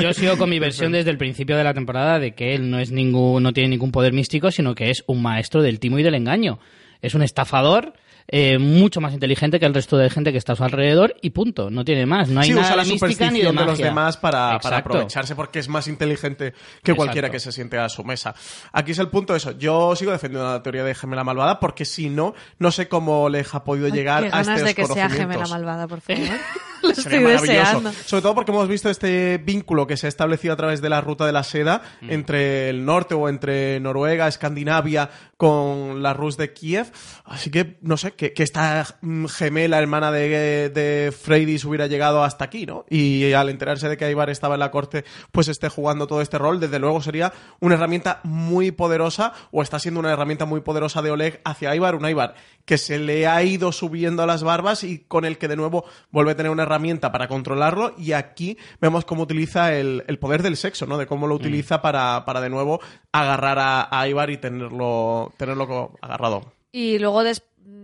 Yo 0.00 0.12
sigo 0.12 0.36
con 0.36 0.48
mi 0.50 0.58
versión 0.60 0.92
desde 0.92 1.10
el 1.10 1.18
principio 1.18 1.56
de 1.56 1.64
la 1.64 1.74
temporada 1.74 2.18
de 2.18 2.34
que 2.34 2.54
él 2.54 2.70
no 2.70 2.78
es 2.78 2.90
ningún, 2.90 3.42
no 3.42 3.52
tiene 3.52 3.70
ningún 3.70 3.90
poder 3.92 4.12
místico, 4.12 4.50
sino 4.50 4.74
que 4.74 4.90
es 4.90 5.04
un 5.06 5.22
maestro 5.22 5.53
del 5.62 5.80
timo 5.80 5.98
y 5.98 6.02
del 6.02 6.14
engaño. 6.14 6.58
Es 7.02 7.14
un 7.14 7.22
estafador 7.22 7.94
eh, 8.28 8.58
mucho 8.58 9.00
más 9.00 9.12
inteligente 9.12 9.60
que 9.60 9.66
el 9.66 9.74
resto 9.74 9.96
de 9.96 10.08
gente 10.10 10.32
que 10.32 10.38
está 10.38 10.54
a 10.54 10.56
su 10.56 10.64
alrededor 10.64 11.14
y 11.20 11.30
punto. 11.30 11.70
No 11.70 11.84
tiene 11.84 12.06
más. 12.06 12.28
No 12.28 12.40
hay 12.40 12.48
sí, 12.48 12.54
nada 12.54 12.66
usa 12.66 12.76
la 12.76 12.84
de 12.84 12.90
mística 12.90 13.30
ni 13.30 13.40
de 13.42 13.52
los 13.52 13.78
demás 13.78 14.16
para, 14.16 14.58
para 14.60 14.78
aprovecharse 14.78 15.34
porque 15.34 15.58
es 15.58 15.68
más 15.68 15.88
inteligente 15.88 16.54
que 16.82 16.94
cualquiera 16.94 17.28
Exacto. 17.28 17.32
que 17.48 17.52
se 17.52 17.52
siente 17.52 17.78
a 17.78 17.88
su 17.88 18.04
mesa. 18.04 18.34
Aquí 18.72 18.92
es 18.92 18.98
el 18.98 19.08
punto 19.08 19.32
de 19.32 19.38
eso. 19.38 19.52
Yo 19.58 19.94
sigo 19.96 20.12
defendiendo 20.12 20.48
la 20.50 20.62
teoría 20.62 20.84
de 20.84 20.94
gemela 20.94 21.24
malvada 21.24 21.60
porque 21.60 21.84
si 21.84 22.08
no, 22.08 22.34
no 22.58 22.70
sé 22.70 22.88
cómo 22.88 23.28
le 23.28 23.44
ha 23.52 23.64
podido 23.64 23.86
Ay, 23.86 23.92
llegar 23.92 24.22
qué 24.28 24.30
a 24.34 24.40
estos 24.40 24.62
de 24.62 24.74
que 24.74 24.86
sea 24.86 25.08
gemela 25.10 25.46
malvada, 25.46 25.86
por 25.86 26.00
favor. 26.00 26.22
Lo 26.82 26.90
estoy 26.90 27.18
maravilloso. 27.20 27.46
deseando. 27.46 27.92
Sobre 27.92 28.22
todo 28.22 28.34
porque 28.34 28.50
hemos 28.52 28.68
visto 28.68 28.90
este 28.90 29.38
vínculo 29.38 29.86
que 29.86 29.96
se 29.96 30.06
ha 30.06 30.08
establecido 30.08 30.52
a 30.52 30.56
través 30.56 30.82
de 30.82 30.90
la 30.90 31.00
ruta 31.00 31.24
de 31.24 31.32
la 31.32 31.42
seda 31.42 31.82
Mm. 32.02 32.10
entre 32.10 32.68
el 32.68 32.84
norte 32.84 33.14
o 33.14 33.28
entre 33.28 33.80
Noruega, 33.80 34.28
Escandinavia, 34.28 35.10
con 35.36 36.02
la 36.02 36.12
Rus 36.12 36.36
de 36.36 36.52
Kiev. 36.52 36.86
Así 37.24 37.50
que, 37.50 37.78
no 37.80 37.96
sé, 37.96 38.12
que, 38.16 38.32
que 38.32 38.42
esta 38.42 38.86
mm, 39.00 39.26
gemela 39.26 39.78
hermana 39.78 40.10
de, 40.10 40.70
de 40.70 41.12
Freydis 41.12 41.64
hubiera 41.64 41.86
llegado 41.86 42.22
hasta 42.24 42.44
aquí, 42.44 42.66
¿no? 42.66 42.84
Y 42.88 43.32
al 43.32 43.48
enterarse 43.48 43.88
de 43.88 43.96
que 43.96 44.10
Ivar 44.10 44.30
estaba 44.30 44.54
en 44.54 44.60
la 44.60 44.70
corte, 44.70 45.04
pues 45.32 45.48
esté 45.48 45.68
jugando 45.68 46.06
todo 46.06 46.20
este 46.20 46.38
rol, 46.38 46.60
desde 46.60 46.78
luego 46.78 47.02
sería 47.02 47.32
una 47.60 47.74
herramienta 47.74 48.20
muy 48.24 48.70
poderosa, 48.70 49.32
o 49.50 49.62
está 49.62 49.78
siendo 49.78 50.00
una 50.00 50.12
herramienta 50.12 50.44
muy 50.46 50.60
poderosa 50.60 51.02
de 51.02 51.10
Oleg 51.10 51.40
hacia 51.44 51.74
Ivar, 51.74 51.94
un 51.94 52.08
Ivar 52.08 52.34
que 52.64 52.78
se 52.78 52.98
le 52.98 53.26
ha 53.26 53.42
ido 53.42 53.72
subiendo 53.72 54.22
a 54.22 54.26
las 54.26 54.42
barbas 54.42 54.84
y 54.84 55.00
con 55.00 55.26
el 55.26 55.36
que 55.36 55.48
de 55.48 55.56
nuevo 55.56 55.84
vuelve 56.10 56.30
a 56.32 56.36
tener 56.36 56.50
una 56.50 56.62
herramienta 56.62 57.12
para 57.12 57.28
controlarlo 57.28 57.94
y 57.98 58.12
aquí 58.12 58.56
vemos 58.80 59.04
cómo 59.04 59.24
utiliza 59.24 59.74
el, 59.74 60.02
el 60.06 60.18
poder 60.18 60.42
del 60.42 60.56
sexo, 60.56 60.86
¿no? 60.86 60.96
De 60.96 61.06
cómo 61.06 61.26
lo 61.26 61.34
utiliza 61.34 61.82
para, 61.82 62.24
para 62.24 62.40
de 62.40 62.48
nuevo 62.48 62.80
agarrar 63.12 63.58
a, 63.58 63.88
a 63.90 64.08
y 64.08 64.36
tenerlo, 64.38 65.32
tenerlo 65.36 65.92
agarrado. 66.00 66.52
Y 66.72 66.98
luego 66.98 67.22
des- 67.22 67.42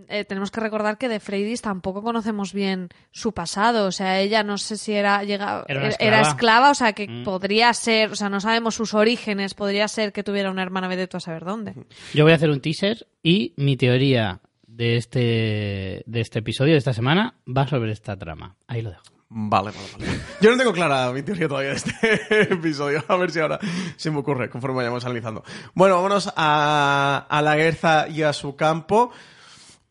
eh, 0.09 0.25
tenemos 0.25 0.51
que 0.51 0.61
recordar 0.61 0.99
que 0.99 1.09
de 1.09 1.21
Freydis 1.21 1.63
tampoco 1.63 2.03
conocemos 2.03 2.53
bien 2.53 2.89
su 3.11 3.33
pasado. 3.33 3.87
O 3.87 3.93
sea, 3.93 4.21
ella 4.21 4.43
no 4.43 4.59
sé 4.59 4.77
si 4.77 4.93
era, 4.93 5.23
llega, 5.25 5.65
Era 5.69 6.21
esclava. 6.23 6.71
o 6.71 6.75
sea, 6.75 6.93
que 6.93 7.07
Mm. 7.09 7.25
podría 7.25 7.73
ser, 7.75 8.11
o 8.13 8.17
sea, 8.17 8.29
no 8.29 8.41
sabemos 8.41 8.75
sus 8.75 8.95
orígenes, 8.95 9.55
podría 9.55 9.89
ser 9.89 10.13
que 10.13 10.23
tuviera 10.23 10.51
una 10.51 10.63
hermana 10.63 10.89
vete 10.89 11.07
tú 11.07 11.17
a 11.17 11.21
saber 11.21 11.45
dónde. 11.45 11.75
Yo 12.15 12.25
voy 12.25 12.33
a 12.33 12.37
hacer 12.37 12.51
un 12.51 12.61
teaser 12.61 13.07
y 13.23 13.55
mi 13.57 13.77
teoría 13.77 14.41
de 14.67 14.97
este, 14.97 16.03
de 16.07 16.21
este 16.21 16.39
episodio, 16.39 16.73
de 16.73 16.79
esta 16.79 16.93
semana, 16.95 17.35
va 17.47 17.67
sobre 17.67 17.93
esta 17.93 18.17
trama. 18.17 18.57
Ahí 18.67 18.83
lo 18.83 18.91
dejo. 18.91 19.03
Vale, 19.33 19.71
vale, 19.71 19.87
vale. 20.07 20.21
Yo 20.41 20.51
no 20.51 20.57
tengo 20.57 20.73
clara 20.73 21.13
mi 21.13 21.23
teoría 21.23 21.47
todavía 21.47 21.71
de 21.71 21.77
este 21.77 21.93
episodio. 22.53 23.05
A 23.07 23.15
ver 23.17 23.31
si 23.31 23.39
ahora 23.39 23.61
se 23.97 24.11
me 24.11 24.19
ocurre 24.19 24.51
conforme 24.51 24.79
vayamos 24.79 25.05
analizando. 25.05 25.45
Bueno, 25.75 25.95
vámonos 25.97 26.33
a, 26.35 27.27
a 27.29 27.43
la 27.43 27.55
Guerza 27.57 28.09
y 28.09 28.23
a 28.23 28.33
su 28.33 28.57
campo. 28.57 29.13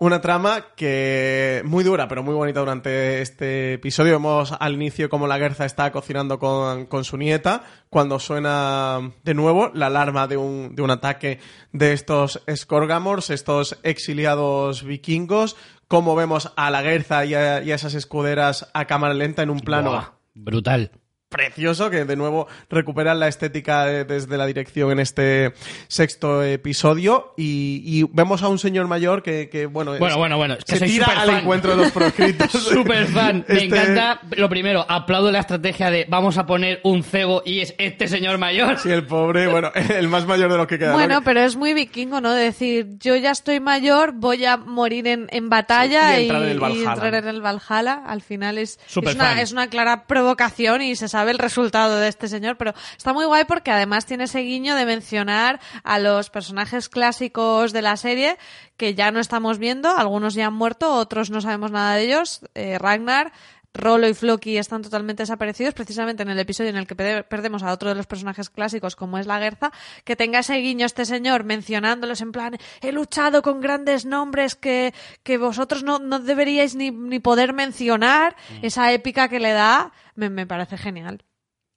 Una 0.02 0.22
trama 0.22 0.68
que 0.78 1.62
muy 1.66 1.84
dura, 1.84 2.08
pero 2.08 2.24
muy 2.24 2.34
bonita 2.34 2.62
durante 2.62 3.22
este 3.22 3.74
episodio. 3.74 4.14
Vemos 4.14 4.54
al 4.58 4.76
inicio 4.76 5.10
como 5.10 5.28
la 5.28 5.38
Guerza 5.38 5.66
está 5.66 5.92
cocinando 5.92 6.40
con, 6.40 6.86
con 6.86 7.04
su 7.04 7.18
nieta, 7.18 7.64
cuando 7.90 8.18
suena 8.18 9.12
de 9.26 9.34
nuevo 9.34 9.72
la 9.74 9.88
alarma 9.88 10.26
de 10.28 10.38
un, 10.38 10.74
de 10.74 10.84
un 10.84 10.92
ataque 10.92 11.40
de 11.74 11.92
estos 11.92 12.42
Skorgamors, 12.50 13.30
estos 13.30 13.78
exiliados 13.84 14.86
vikingos, 14.86 15.58
cómo 15.90 16.16
vemos 16.16 16.54
a 16.56 16.72
la 16.72 16.82
Guerza 16.82 17.26
y 17.26 17.34
a, 17.34 17.62
y 17.62 17.74
a 17.74 17.76
esas 17.76 17.94
escuderas 17.94 18.72
a 18.74 18.86
cámara 18.86 19.14
lenta 19.14 19.44
en 19.44 19.50
un 19.50 19.60
plano 19.60 20.14
brutal. 20.34 20.92
Precioso 21.30 21.90
que 21.92 22.06
de 22.06 22.16
nuevo 22.16 22.48
recuperan 22.70 23.20
la 23.20 23.28
estética 23.28 23.86
de- 23.86 24.04
desde 24.04 24.36
la 24.36 24.48
dirección 24.48 24.92
en 24.92 25.00
este 25.00 25.54
sexto 25.88 26.44
episodio 26.44 27.34
y, 27.38 27.82
y 27.86 28.04
vemos 28.12 28.42
a 28.42 28.48
un 28.48 28.58
señor 28.58 28.88
mayor 28.88 29.22
que, 29.22 29.48
que, 29.50 29.68
bueno, 29.68 29.94
es- 29.94 30.00
Bueno, 30.00 30.18
bueno, 30.18 30.38
bueno, 30.38 30.56
es 30.56 30.66
que 30.66 30.74
se 30.74 30.80
soy 30.80 30.88
tira 30.90 31.06
al 31.22 31.30
encuentro 31.30 31.72
de 31.76 31.78
los 31.84 31.92
proscritos. 31.92 32.52
Super 32.52 33.06
fan. 33.06 33.46
Me 33.48 33.64
Este- 33.64 33.66
encanta. 33.66 34.22
Lo 34.38 34.50
primero, 34.50 34.84
aplaudo 34.90 35.32
la 35.32 35.40
estrategia 35.40 35.92
de 35.92 36.06
vamos 36.10 36.38
a 36.40 36.48
poner 36.48 36.80
un 36.84 37.04
cego 37.04 37.44
y 37.46 37.60
es 37.60 37.76
este 37.78 38.08
señor 38.08 38.40
mayor. 38.40 38.80
Sí, 38.80 38.90
el 38.90 39.06
pobre, 39.06 39.48
bueno, 39.48 39.72
el 39.76 40.08
más 40.08 40.26
mayor 40.26 40.52
de 40.52 40.58
los 40.58 40.66
que 40.68 40.80
queda. 40.80 40.90
¿no? 40.90 40.96
Bueno, 40.96 41.22
pero 41.24 41.42
es 41.42 41.56
muy 41.56 41.76
vikingo, 41.76 42.22
¿no? 42.22 42.34
De 42.34 42.44
decir, 42.44 42.98
yo 43.00 43.16
ya 43.16 43.30
estoy 43.32 43.60
mayor, 43.60 44.14
voy 44.16 44.46
a 44.46 44.58
morir 44.58 45.08
en, 45.08 45.28
en 45.30 45.48
batalla 45.48 46.16
Sí, 46.16 46.22
y 46.22 46.26
y, 46.26 46.30
entrar 46.30 46.42
en 46.44 46.50
el 46.50 46.56
y 46.56 46.60
Valhalla. 46.60 46.92
entrar 46.94 47.16
en 47.16 47.28
el 47.28 47.42
Valhalla. 47.42 48.04
Al 48.08 48.22
final 48.24 48.58
es, 48.58 48.80
es, 48.88 48.98
una, 49.16 49.42
es 49.42 49.52
una 49.52 49.68
clara 49.68 50.08
provocación 50.08 50.82
y 50.82 50.96
se 50.96 51.08
sabe 51.08 51.19
el 51.28 51.38
resultado 51.38 51.98
de 51.98 52.08
este 52.08 52.28
señor, 52.28 52.58
pero 52.58 52.74
está 52.98 53.14
muy 53.14 53.26
guay 53.26 53.46
porque 53.46 53.72
además 53.72 54.06
tiene 54.06 54.26
ese 54.26 54.40
guiño 54.40 54.76
de 54.76 54.86
mencionar 54.86 55.60
a 55.84 56.00
los 56.00 56.30
personajes 56.30 56.90
clásicos 56.90 57.74
de 57.74 57.82
la 57.82 57.98
serie 57.98 58.38
que 58.78 58.96
ya 58.96 59.12
no 59.12 59.20
estamos 59.20 59.58
viendo, 59.58 59.90
algunos 59.96 60.34
ya 60.34 60.48
han 60.48 60.54
muerto, 60.54 60.94
otros 60.94 61.30
no 61.30 61.42
sabemos 61.42 61.72
nada 61.72 61.96
de 61.96 62.04
ellos, 62.04 62.42
eh, 62.56 62.78
Ragnar, 62.80 63.34
Rolo 63.74 64.08
y 64.08 64.14
Floki 64.14 64.58
están 64.58 64.82
totalmente 64.82 65.24
desaparecidos, 65.24 65.74
precisamente 65.76 66.24
en 66.24 66.30
el 66.30 66.40
episodio 66.40 66.72
en 66.72 66.76
el 66.78 66.88
que 66.88 66.96
perde- 66.96 67.24
perdemos 67.24 67.62
a 67.64 67.72
otro 67.72 67.90
de 67.90 67.96
los 67.96 68.08
personajes 68.08 68.50
clásicos, 68.50 68.96
como 68.96 69.18
es 69.20 69.28
la 69.28 69.40
Guerza, 69.40 69.72
que 70.04 70.16
tenga 70.16 70.40
ese 70.40 70.56
guiño 70.56 70.86
este 70.86 71.06
señor 71.06 71.44
mencionándolos 71.44 72.22
en 72.22 72.32
plan, 72.32 72.58
he 72.82 72.92
luchado 72.92 73.42
con 73.42 73.62
grandes 73.62 74.06
nombres 74.06 74.56
que, 74.56 74.94
que 75.24 75.38
vosotros 75.38 75.84
no, 75.84 76.00
no 76.00 76.20
deberíais 76.20 76.76
ni, 76.76 76.90
ni 76.92 77.20
poder 77.20 77.54
mencionar, 77.54 78.36
esa 78.64 78.92
épica 78.92 79.30
que 79.30 79.40
le 79.40 79.52
da, 79.52 79.92
me, 80.16 80.30
me 80.30 80.48
parece 80.48 80.78
genial. 80.78 81.24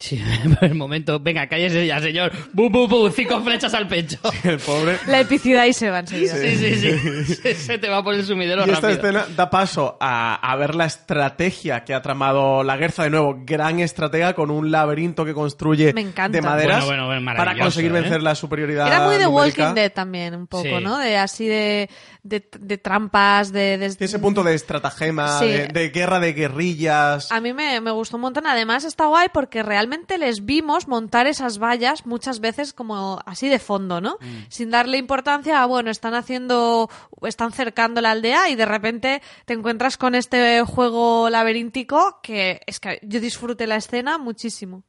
Sí, 0.02 0.21
por 0.59 0.64
el 0.68 0.75
momento, 0.75 1.21
venga, 1.21 1.47
cállese 1.47 1.87
ya, 1.87 2.00
señor. 2.00 2.32
Bu, 2.52 2.68
bu, 2.68 2.88
bu, 2.88 3.09
cinco 3.11 3.40
flechas 3.40 3.73
al 3.73 3.87
pecho. 3.87 4.18
el 4.42 4.59
pobre. 4.59 4.99
La 5.06 5.21
epicidad 5.21 5.64
y 5.66 5.73
se 5.73 5.90
va 5.90 6.00
enseguida. 6.00 6.35
Sí, 6.35 6.56
sí, 6.56 6.75
sí. 6.75 7.35
Se- 7.37 7.54
Se 7.54 7.78
te 7.78 7.88
va 7.88 8.02
por 8.02 8.12
el 8.14 8.25
sumidero 8.25 8.66
Y 8.66 8.71
esta 8.71 8.88
rápido. 8.88 9.09
escena 9.21 9.26
da 9.37 9.49
paso 9.49 9.97
a, 10.00 10.35
a 10.35 10.56
ver 10.56 10.75
la 10.75 10.87
estrategia 10.87 11.85
que 11.85 11.94
ha 11.94 12.02
tramado 12.02 12.64
la 12.64 12.76
Guerza 12.76 13.04
de 13.04 13.11
nuevo. 13.11 13.42
Gran 13.47 13.78
estratega 13.78 14.35
con 14.35 14.50
un 14.50 14.73
laberinto 14.73 15.25
que 15.25 15.35
construye 15.35 15.92
Me 15.92 16.00
encanta. 16.00 16.37
de 16.37 16.42
maderas 16.42 16.85
Bueno, 16.85 17.06
bueno, 17.06 17.23
bueno, 17.23 17.37
para 17.37 17.56
conseguir 17.56 17.92
¿eh? 17.92 18.00
vencer 18.00 18.23
la 18.25 18.35
superioridad. 18.35 18.88
Era 18.88 19.02
muy 19.06 19.18
de 19.18 19.25
numérica. 19.26 19.62
Walking 19.62 19.75
Dead 19.76 19.92
también, 19.92 20.35
un 20.35 20.49
poco, 20.49 20.64
Sí. 20.64 20.82
¿no? 20.82 20.99
De 20.99 21.16
así 21.16 21.47
de, 21.47 21.88
de, 22.25 22.44
de 22.59 22.78
trampas, 22.78 23.52
de... 23.52 23.78
de- 23.78 23.87
ese 23.87 24.18
punto 24.18 24.42
de 24.42 24.54
estratagema, 24.54 25.38
Sí. 25.38 25.47
de, 25.47 25.68
de 25.68 25.90
guerra 25.90 26.18
de 26.18 26.32
guerrillas. 26.32 27.30
A 27.30 27.40
mí 27.40 27.52
me, 27.52 27.80
me 27.80 27.92
gustó 27.92 28.16
un 28.16 28.23
montón. 28.23 28.49
Además 28.49 28.82
está 28.82 29.06
guay 29.06 29.28
porque 29.32 29.62
realmente 29.62 29.91
les 30.18 30.44
vimos 30.44 30.88
montar 30.88 31.26
esas 31.26 31.58
vallas 31.58 32.06
muchas 32.06 32.40
veces 32.40 32.72
como 32.72 33.20
así 33.26 33.49
de 33.49 33.58
fondo, 33.58 34.00
¿no? 34.00 34.18
Mm. 34.20 34.46
Sin 34.49 34.70
darle 34.70 34.99
importancia 34.99 35.62
a, 35.62 35.66
bueno, 35.66 35.90
están 35.90 36.14
haciendo, 36.14 36.88
están 37.22 37.52
cercando 37.52 38.00
la 38.00 38.12
aldea 38.12 38.49
y 38.49 38.54
de 38.54 38.66
repente 38.66 39.22
te 39.44 39.54
encuentras 39.54 39.96
con 39.96 40.14
este 40.14 40.62
juego 40.62 41.30
laberíntico 41.30 42.20
que 42.22 42.61
es 42.66 42.80
que 42.80 42.99
yo 43.02 43.20
disfruté 43.20 43.66
la 43.66 43.76
escena 43.76 44.18
muchísimo. 44.18 44.84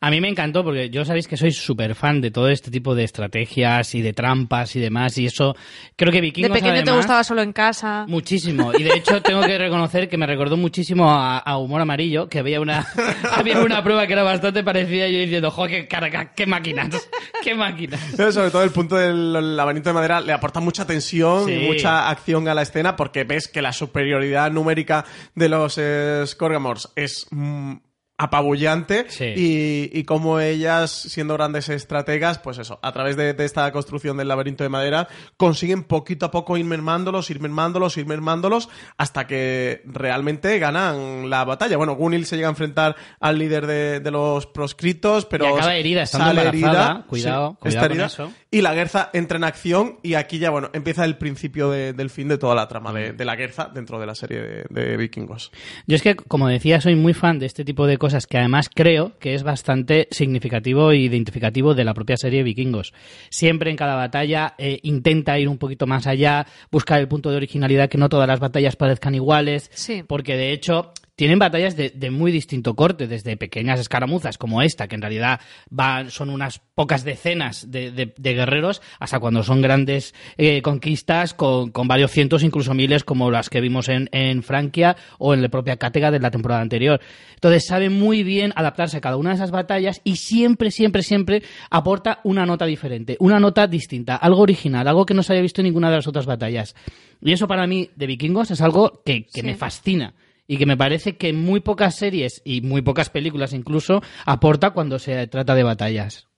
A 0.00 0.10
mí 0.10 0.20
me 0.20 0.28
encantó 0.28 0.62
porque 0.62 0.90
yo 0.90 1.04
sabéis 1.04 1.26
que 1.26 1.36
soy 1.36 1.52
súper 1.52 1.94
fan 1.94 2.20
de 2.20 2.30
todo 2.30 2.48
este 2.48 2.70
tipo 2.70 2.94
de 2.94 3.04
estrategias 3.04 3.94
y 3.94 4.02
de 4.02 4.12
trampas 4.12 4.76
y 4.76 4.80
demás. 4.80 5.16
Y 5.18 5.26
eso, 5.26 5.56
creo 5.96 6.12
que 6.12 6.20
Vikingos 6.20 6.52
de 6.52 6.60
pequeño 6.60 6.84
te 6.84 6.92
gustaba 6.92 7.24
solo 7.24 7.42
en 7.42 7.52
casa. 7.52 8.04
Muchísimo. 8.08 8.72
Y 8.74 8.82
de 8.82 8.94
hecho 8.96 9.22
tengo 9.22 9.40
que 9.42 9.56
reconocer 9.56 10.08
que 10.08 10.16
me 10.16 10.26
recordó 10.26 10.56
muchísimo 10.56 11.10
a, 11.10 11.38
a 11.38 11.58
Humor 11.58 11.80
Amarillo, 11.80 12.28
que 12.28 12.38
había 12.38 12.60
una, 12.60 12.86
había 13.32 13.60
una 13.60 13.82
prueba 13.82 14.06
que 14.06 14.12
era 14.12 14.22
bastante 14.22 14.62
parecida 14.62 15.08
y 15.08 15.14
yo 15.14 15.18
diciendo, 15.20 15.50
jo, 15.50 15.66
qué 15.66 15.88
carga, 15.88 16.32
qué 16.34 16.46
máquinas, 16.46 17.08
qué 17.42 17.54
máquinas. 17.54 18.00
Pero 18.16 18.32
sobre 18.32 18.50
todo 18.50 18.62
el 18.62 18.70
punto 18.70 18.96
del 18.96 19.56
laberinto 19.56 19.90
de 19.90 19.94
madera 19.94 20.20
le 20.20 20.32
aporta 20.32 20.60
mucha 20.60 20.86
tensión 20.86 21.48
y 21.50 21.66
mucha 21.66 22.08
acción 22.10 22.48
a 22.48 22.54
la 22.54 22.62
escena 22.62 22.96
porque 22.96 23.24
ves 23.24 23.48
que 23.48 23.62
la 23.62 23.72
superioridad 23.72 24.50
numérica 24.50 25.04
de 25.34 25.48
los 25.48 25.78
eh, 25.78 26.22
Scorgamors 26.26 26.90
es 26.96 27.26
mm, 27.30 27.74
apabullante 28.16 29.06
Sí. 29.08 29.24
y, 29.36 29.90
y 29.92 30.04
como 30.04 30.40
ellas, 30.40 30.90
siendo 30.90 31.34
grandes 31.34 31.68
estrategas, 31.68 32.38
pues 32.38 32.58
eso, 32.58 32.78
a 32.82 32.92
través 32.92 33.16
de, 33.16 33.34
de 33.34 33.44
esta 33.44 33.70
construcción 33.72 34.16
del 34.16 34.28
laberinto 34.28 34.62
de 34.64 34.70
madera, 34.70 35.08
consiguen 35.36 35.84
poquito 35.84 36.26
a 36.26 36.30
poco 36.30 36.56
ir 36.56 36.64
mermándolos, 36.64 37.28
ir 37.30 37.40
mermándolos, 37.40 37.96
ir 37.96 38.06
mermándolos, 38.06 38.68
hasta 38.98 39.26
que 39.26 39.82
realmente 39.84 40.58
ganan 40.58 41.28
la 41.28 41.44
batalla. 41.44 41.76
Bueno, 41.76 41.94
Gunil 41.96 42.26
se 42.26 42.36
llega 42.36 42.48
a 42.48 42.50
enfrentar 42.50 42.96
al 43.20 43.38
líder 43.38 43.66
de, 43.66 44.00
de 44.00 44.10
los 44.10 44.46
proscritos, 44.46 45.26
pero 45.26 45.46
Y 45.46 45.52
acaba 45.52 45.74
herida, 45.74 46.02
estando 46.02 46.26
sale 46.26 46.40
embarazada. 46.48 46.82
herida. 46.90 47.04
Cuidado, 47.08 47.50
Sí, 47.50 47.56
cuidado 47.60 47.68
está 47.68 47.80
con 47.88 47.90
herida. 47.92 48.06
eso. 48.06 48.32
Y 48.54 48.60
la 48.62 48.72
Guerza 48.72 49.10
entra 49.12 49.36
en 49.36 49.42
acción 49.44 49.96
y 50.02 50.14
aquí 50.14 50.38
ya, 50.38 50.50
bueno, 50.50 50.70
empieza 50.74 51.04
el 51.04 51.16
principio 51.16 51.70
de- 51.70 51.92
del 51.92 52.08
fin 52.08 52.28
de 52.28 52.38
toda 52.38 52.54
la 52.54 52.68
trama 52.68 52.92
de, 52.92 53.12
de 53.12 53.24
la 53.24 53.34
Guerza 53.34 53.68
dentro 53.74 53.98
de 53.98 54.06
la 54.06 54.14
serie 54.14 54.40
de, 54.40 54.64
de 54.70 54.96
vikingos. 54.96 55.50
Yo 55.88 55.96
es 55.96 56.02
que, 56.02 56.14
como 56.14 56.46
decía, 56.46 56.80
soy 56.80 56.94
muy 56.94 57.14
fan 57.14 57.40
de 57.40 57.46
este 57.46 57.64
tipo 57.64 57.86
de 57.86 57.98
cosas 57.98 58.28
que 58.28 58.38
además 58.38 58.70
creo 58.72 59.18
que 59.18 59.34
es 59.34 59.42
bastante 59.42 60.06
significativo 60.12 60.92
e 60.92 60.98
identificativo 60.98 61.74
de 61.74 61.84
la 61.84 61.94
propia 61.94 62.16
serie 62.16 62.44
Vikingos. 62.44 62.92
Siempre 63.28 63.70
en 63.70 63.76
cada 63.76 63.96
batalla 63.96 64.54
eh, 64.58 64.78
intenta 64.84 65.38
ir 65.38 65.48
un 65.48 65.58
poquito 65.58 65.86
más 65.88 66.06
allá, 66.06 66.46
buscar 66.70 67.00
el 67.00 67.08
punto 67.08 67.30
de 67.30 67.36
originalidad, 67.36 67.88
que 67.88 67.98
no 67.98 68.08
todas 68.08 68.28
las 68.28 68.38
batallas 68.38 68.76
parezcan 68.76 69.14
iguales, 69.16 69.68
Sí. 69.74 70.04
porque 70.06 70.36
de 70.36 70.52
hecho 70.52 70.92
tienen 71.16 71.38
batallas 71.38 71.76
de, 71.76 71.90
de 71.90 72.10
muy 72.10 72.32
distinto 72.32 72.74
corte, 72.74 73.06
desde 73.06 73.36
pequeñas 73.36 73.78
escaramuzas 73.78 74.36
como 74.36 74.62
esta, 74.62 74.88
que 74.88 74.96
en 74.96 75.02
realidad 75.02 75.40
van, 75.70 76.10
son 76.10 76.28
unas 76.28 76.58
pocas 76.74 77.04
decenas 77.04 77.70
de, 77.70 77.92
de- 77.92 78.12
de 78.16 78.34
guerreros, 78.34 78.82
hasta 78.98 79.20
cuando 79.20 79.42
son 79.44 79.62
grandes 79.62 80.12
eh, 80.38 80.60
conquistas 80.62 81.32
con, 81.34 81.70
con 81.70 81.86
varios 81.86 82.10
cientos, 82.10 82.42
incluso 82.42 82.74
miles, 82.74 83.04
como 83.04 83.30
las 83.30 83.48
que 83.48 83.60
vimos 83.60 83.88
en, 83.88 84.08
en 84.12 84.42
Francia 84.42 84.96
o 85.18 85.34
en 85.34 85.42
la 85.42 85.48
propia 85.48 85.76
Cátega 85.76 86.10
de 86.10 86.18
la 86.18 86.32
temporada 86.32 86.60
anterior. 86.62 87.00
Entonces 87.34 87.64
sabe 87.66 87.90
muy 87.90 88.24
bien 88.24 88.52
adaptarse 88.56 88.96
a 88.96 89.00
cada 89.00 89.16
una 89.16 89.30
de 89.30 89.36
esas 89.36 89.52
batallas 89.52 90.00
y 90.02 90.16
siempre, 90.16 90.70
siempre, 90.72 91.02
siempre 91.04 91.42
aporta 91.70 92.20
una 92.24 92.44
nota 92.44 92.66
diferente, 92.66 93.16
una 93.20 93.38
nota 93.38 93.66
distinta, 93.68 94.16
algo 94.16 94.40
original, 94.40 94.88
algo 94.88 95.06
que 95.06 95.14
no 95.14 95.22
se 95.22 95.32
haya 95.34 95.42
visto 95.42 95.60
en 95.60 95.66
ninguna 95.66 95.90
de 95.90 95.96
las 95.96 96.08
otras 96.08 96.26
batallas. 96.26 96.74
Y 97.22 97.32
eso 97.32 97.46
para 97.46 97.66
mí 97.68 97.90
de 97.94 98.06
vikingos 98.08 98.50
es 98.50 98.60
algo 98.60 99.00
que, 99.04 99.26
que 99.26 99.40
Sí. 99.40 99.46
me 99.46 99.54
fascina 99.54 100.14
y 100.46 100.56
que 100.58 100.66
me 100.66 100.76
parece 100.76 101.16
que 101.16 101.32
muy 101.32 101.60
pocas 101.60 101.96
series 101.96 102.42
y 102.44 102.60
muy 102.60 102.82
pocas 102.82 103.10
películas 103.10 103.52
incluso 103.52 104.02
aporta 104.26 104.70
cuando 104.70 104.98
se 104.98 105.26
trata 105.26 105.54
de 105.54 105.62
batallas. 105.62 106.28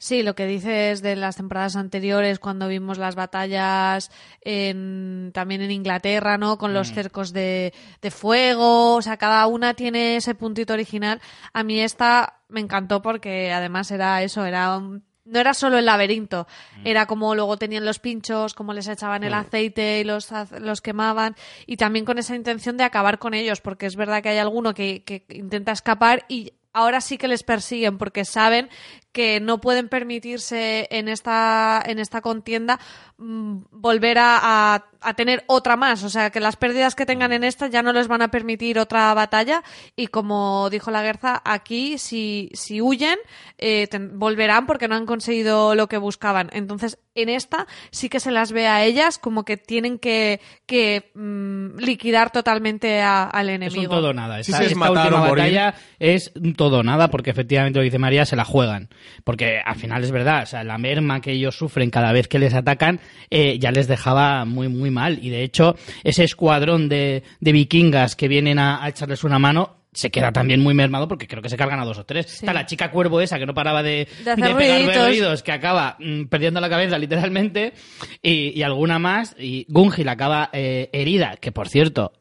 Sí, 0.00 0.22
lo 0.22 0.36
que 0.36 0.46
dices 0.46 1.02
de 1.02 1.16
las 1.16 1.34
temporadas 1.34 1.74
anteriores, 1.74 2.38
cuando 2.38 2.68
vimos 2.68 2.98
las 2.98 3.16
batallas 3.16 4.12
en, 4.42 5.32
también 5.34 5.60
en 5.60 5.72
Inglaterra, 5.72 6.38
¿no? 6.38 6.56
Con 6.56 6.72
los 6.72 6.92
cercos 6.92 7.32
de, 7.32 7.74
de 8.00 8.10
fuego, 8.12 8.94
o 8.94 9.02
sea, 9.02 9.16
cada 9.16 9.44
una 9.48 9.74
tiene 9.74 10.14
ese 10.14 10.36
puntito 10.36 10.72
original. 10.72 11.20
A 11.52 11.64
mí 11.64 11.80
esta 11.80 12.42
me 12.48 12.60
encantó 12.60 13.02
porque 13.02 13.50
además 13.52 13.90
era 13.90 14.22
eso, 14.22 14.46
era 14.46 14.76
un- 14.78 15.02
no 15.28 15.38
era 15.38 15.54
solo 15.54 15.78
el 15.78 15.84
laberinto, 15.84 16.46
era 16.84 17.06
como 17.06 17.34
luego 17.34 17.56
tenían 17.56 17.84
los 17.84 17.98
pinchos, 17.98 18.54
como 18.54 18.72
les 18.72 18.88
echaban 18.88 19.24
el 19.24 19.34
aceite 19.34 20.00
y 20.00 20.04
los, 20.04 20.28
los 20.60 20.80
quemaban, 20.80 21.36
y 21.66 21.76
también 21.76 22.04
con 22.04 22.18
esa 22.18 22.34
intención 22.34 22.76
de 22.76 22.84
acabar 22.84 23.18
con 23.18 23.34
ellos, 23.34 23.60
porque 23.60 23.86
es 23.86 23.96
verdad 23.96 24.22
que 24.22 24.30
hay 24.30 24.38
alguno 24.38 24.74
que, 24.74 25.02
que 25.04 25.24
intenta 25.30 25.72
escapar 25.72 26.24
y 26.28 26.52
ahora 26.72 27.00
sí 27.00 27.18
que 27.18 27.28
les 27.28 27.42
persiguen 27.42 27.98
porque 27.98 28.24
saben 28.24 28.68
que 29.12 29.40
no 29.40 29.60
pueden 29.60 29.88
permitirse 29.88 30.86
en 30.90 31.08
esta, 31.08 31.82
en 31.84 31.98
esta 31.98 32.20
contienda 32.20 32.78
mm, 33.16 33.56
volver 33.70 34.18
a, 34.18 34.38
a- 34.74 34.84
a 35.00 35.14
tener 35.14 35.44
otra 35.46 35.76
más. 35.76 36.02
O 36.04 36.10
sea, 36.10 36.30
que 36.30 36.40
las 36.40 36.56
pérdidas 36.56 36.94
que 36.94 37.06
tengan 37.06 37.32
en 37.32 37.42
esta 37.44 37.68
ya 37.68 37.82
no 37.82 37.92
les 37.92 38.06
van 38.08 38.20
a 38.22 38.30
permitir 38.30 38.78
otra 38.78 39.12
batalla. 39.14 39.62
Y 39.96 40.08
como 40.08 40.68
dijo 40.70 40.90
la 40.90 41.02
Guerza, 41.02 41.40
aquí 41.44 41.98
si, 41.98 42.50
si 42.52 42.80
huyen, 42.82 43.16
eh, 43.58 43.86
ten- 43.88 44.18
volverán 44.18 44.66
porque 44.66 44.88
no 44.88 44.94
han 44.96 45.06
conseguido 45.06 45.74
lo 45.74 45.88
que 45.88 45.98
buscaban. 45.98 46.50
Entonces, 46.52 46.98
en 47.14 47.28
esta 47.28 47.66
sí 47.90 48.08
que 48.08 48.20
se 48.20 48.30
las 48.30 48.52
ve 48.52 48.66
a 48.68 48.84
ellas 48.84 49.18
como 49.18 49.44
que 49.44 49.56
tienen 49.56 49.98
que, 49.98 50.40
que 50.66 51.10
mm, 51.14 51.78
liquidar 51.78 52.30
totalmente 52.30 53.00
a- 53.00 53.24
al 53.24 53.48
Es 53.48 53.54
enemigo. 53.56 53.82
un 53.94 54.00
todo 54.00 54.10
o 54.10 54.14
nada. 54.14 54.38
Esta, 54.40 54.62
es 54.62 54.72
esta 54.72 54.90
última 54.90 55.20
batalla 55.20 55.74
es 55.98 56.30
todo 56.58 56.80
o 56.80 56.82
nada 56.82 57.08
porque 57.08 57.30
efectivamente 57.30 57.78
lo 57.78 57.84
dice 57.84 57.98
María, 57.98 58.26
se 58.26 58.36
la 58.36 58.44
juegan. 58.44 58.90
Porque 59.24 59.60
al 59.64 59.76
final 59.76 60.04
es 60.04 60.10
verdad, 60.10 60.42
o 60.42 60.46
sea, 60.46 60.62
la 60.62 60.76
merma 60.76 61.22
que 61.22 61.32
ellos 61.32 61.56
sufren 61.56 61.88
cada 61.88 62.12
vez 62.12 62.28
que 62.28 62.38
les 62.38 62.52
atacan 62.52 63.00
eh, 63.30 63.58
ya 63.58 63.70
les 63.70 63.88
dejaba 63.88 64.44
muy, 64.44 64.68
muy 64.68 64.90
mal. 64.90 65.18
Y 65.22 65.30
de 65.30 65.42
hecho, 65.42 65.74
ese 66.04 66.24
escuadrón 66.24 66.90
de, 66.90 67.22
de 67.40 67.52
vikingas 67.52 68.14
que 68.14 68.28
vienen 68.28 68.58
a, 68.58 68.84
a 68.84 68.90
echarles 68.90 69.24
una 69.24 69.38
mano 69.38 69.78
se 69.92 70.10
queda 70.10 70.32
también 70.32 70.60
muy 70.60 70.74
mermado 70.74 71.08
porque 71.08 71.26
creo 71.26 71.42
que 71.42 71.48
se 71.48 71.56
cargan 71.56 71.80
a 71.80 71.84
dos 71.84 71.98
o 71.98 72.04
tres. 72.04 72.26
Sí. 72.26 72.36
Está 72.40 72.52
la 72.52 72.66
chica 72.66 72.90
cuervo 72.90 73.20
esa 73.20 73.38
que 73.38 73.46
no 73.46 73.54
paraba 73.54 73.82
de, 73.82 74.06
De 74.24 74.36
de 74.36 74.54
pegar 74.54 74.86
berridos, 74.86 75.42
que 75.42 75.52
acaba 75.52 75.96
mm, 75.98 76.24
perdiendo 76.24 76.60
la 76.60 76.68
cabeza 76.68 76.98
literalmente, 76.98 77.72
y, 78.22 78.56
y 78.58 78.62
alguna 78.62 78.98
más. 78.98 79.34
Y 79.38 79.64
Gungil 79.68 80.08
acaba 80.08 80.50
eh, 80.52 80.90
herida, 80.92 81.36
que 81.40 81.52
por 81.52 81.68
cierto, 81.68 82.12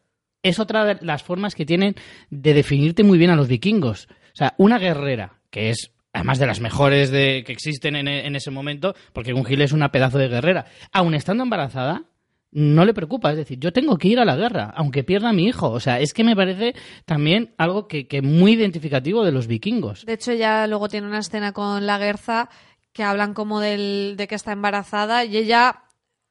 es 0.44 0.60
otra 0.60 0.86
de 0.86 1.06
las 1.06 1.24
formas 1.24 1.56
que 1.56 1.66
tienen 1.66 1.96
de 2.30 2.54
definirte 2.54 3.04
muy 3.04 3.18
bien 3.18 3.32
a 3.32 3.36
los 3.36 3.48
vikingos. 3.48 4.08
O 4.38 4.40
sea, 4.40 4.54
una 4.58 4.78
guerrera, 4.78 5.40
que 5.50 5.72
es 5.72 5.90
además 6.14 6.38
de 6.38 6.46
las 6.46 6.62
mejores 6.62 7.10
de, 7.10 7.44
que 7.44 7.52
existen 7.52 7.96
en, 7.96 8.08
en 8.08 8.36
ese 8.36 8.52
momento, 8.52 8.94
porque 9.12 9.34
Gungil 9.34 9.64
es 9.64 9.72
una 9.72 9.92
pedazo 9.92 10.20
de 10.20 10.28
guerrera, 10.28 10.66
aun 10.92 11.16
estando 11.16 11.42
embarazada, 11.42 12.04
no 12.52 12.86
le 12.86 12.94
preocupa. 12.94 13.32
Es 13.32 13.38
decir, 13.38 13.58
yo 13.58 13.74
tengo 13.74 13.98
que 13.98 14.10
ir 14.10 14.20
a 14.20 14.26
la 14.26 14.36
guerra, 14.36 14.72
aunque 14.76 15.04
pierda 15.04 15.30
a 15.30 15.34
mi 15.34 15.46
hijo. 15.46 15.72
O 15.72 15.80
sea, 15.80 16.00
es 16.00 16.14
que 16.14 16.24
me 16.24 16.36
parece 16.36 16.76
también 17.06 17.56
algo 17.58 17.88
que, 17.88 18.08
que 18.08 18.22
muy 18.22 18.54
identificativo 18.54 19.26
de 19.26 19.32
los 19.32 19.48
vikingos. 19.48 20.06
De 20.06 20.14
hecho, 20.14 20.34
ya 20.34 20.68
luego 20.68 20.88
tiene 20.88 21.08
una 21.08 21.20
escena 21.20 21.52
con 21.52 21.88
la 21.88 21.98
Gerza 21.98 22.50
que 22.94 23.04
hablan 23.04 23.34
como 23.34 23.60
del, 23.60 24.14
de 24.18 24.28
que 24.28 24.36
está 24.36 24.52
embarazada 24.52 25.26
y 25.26 25.36
ella 25.36 25.84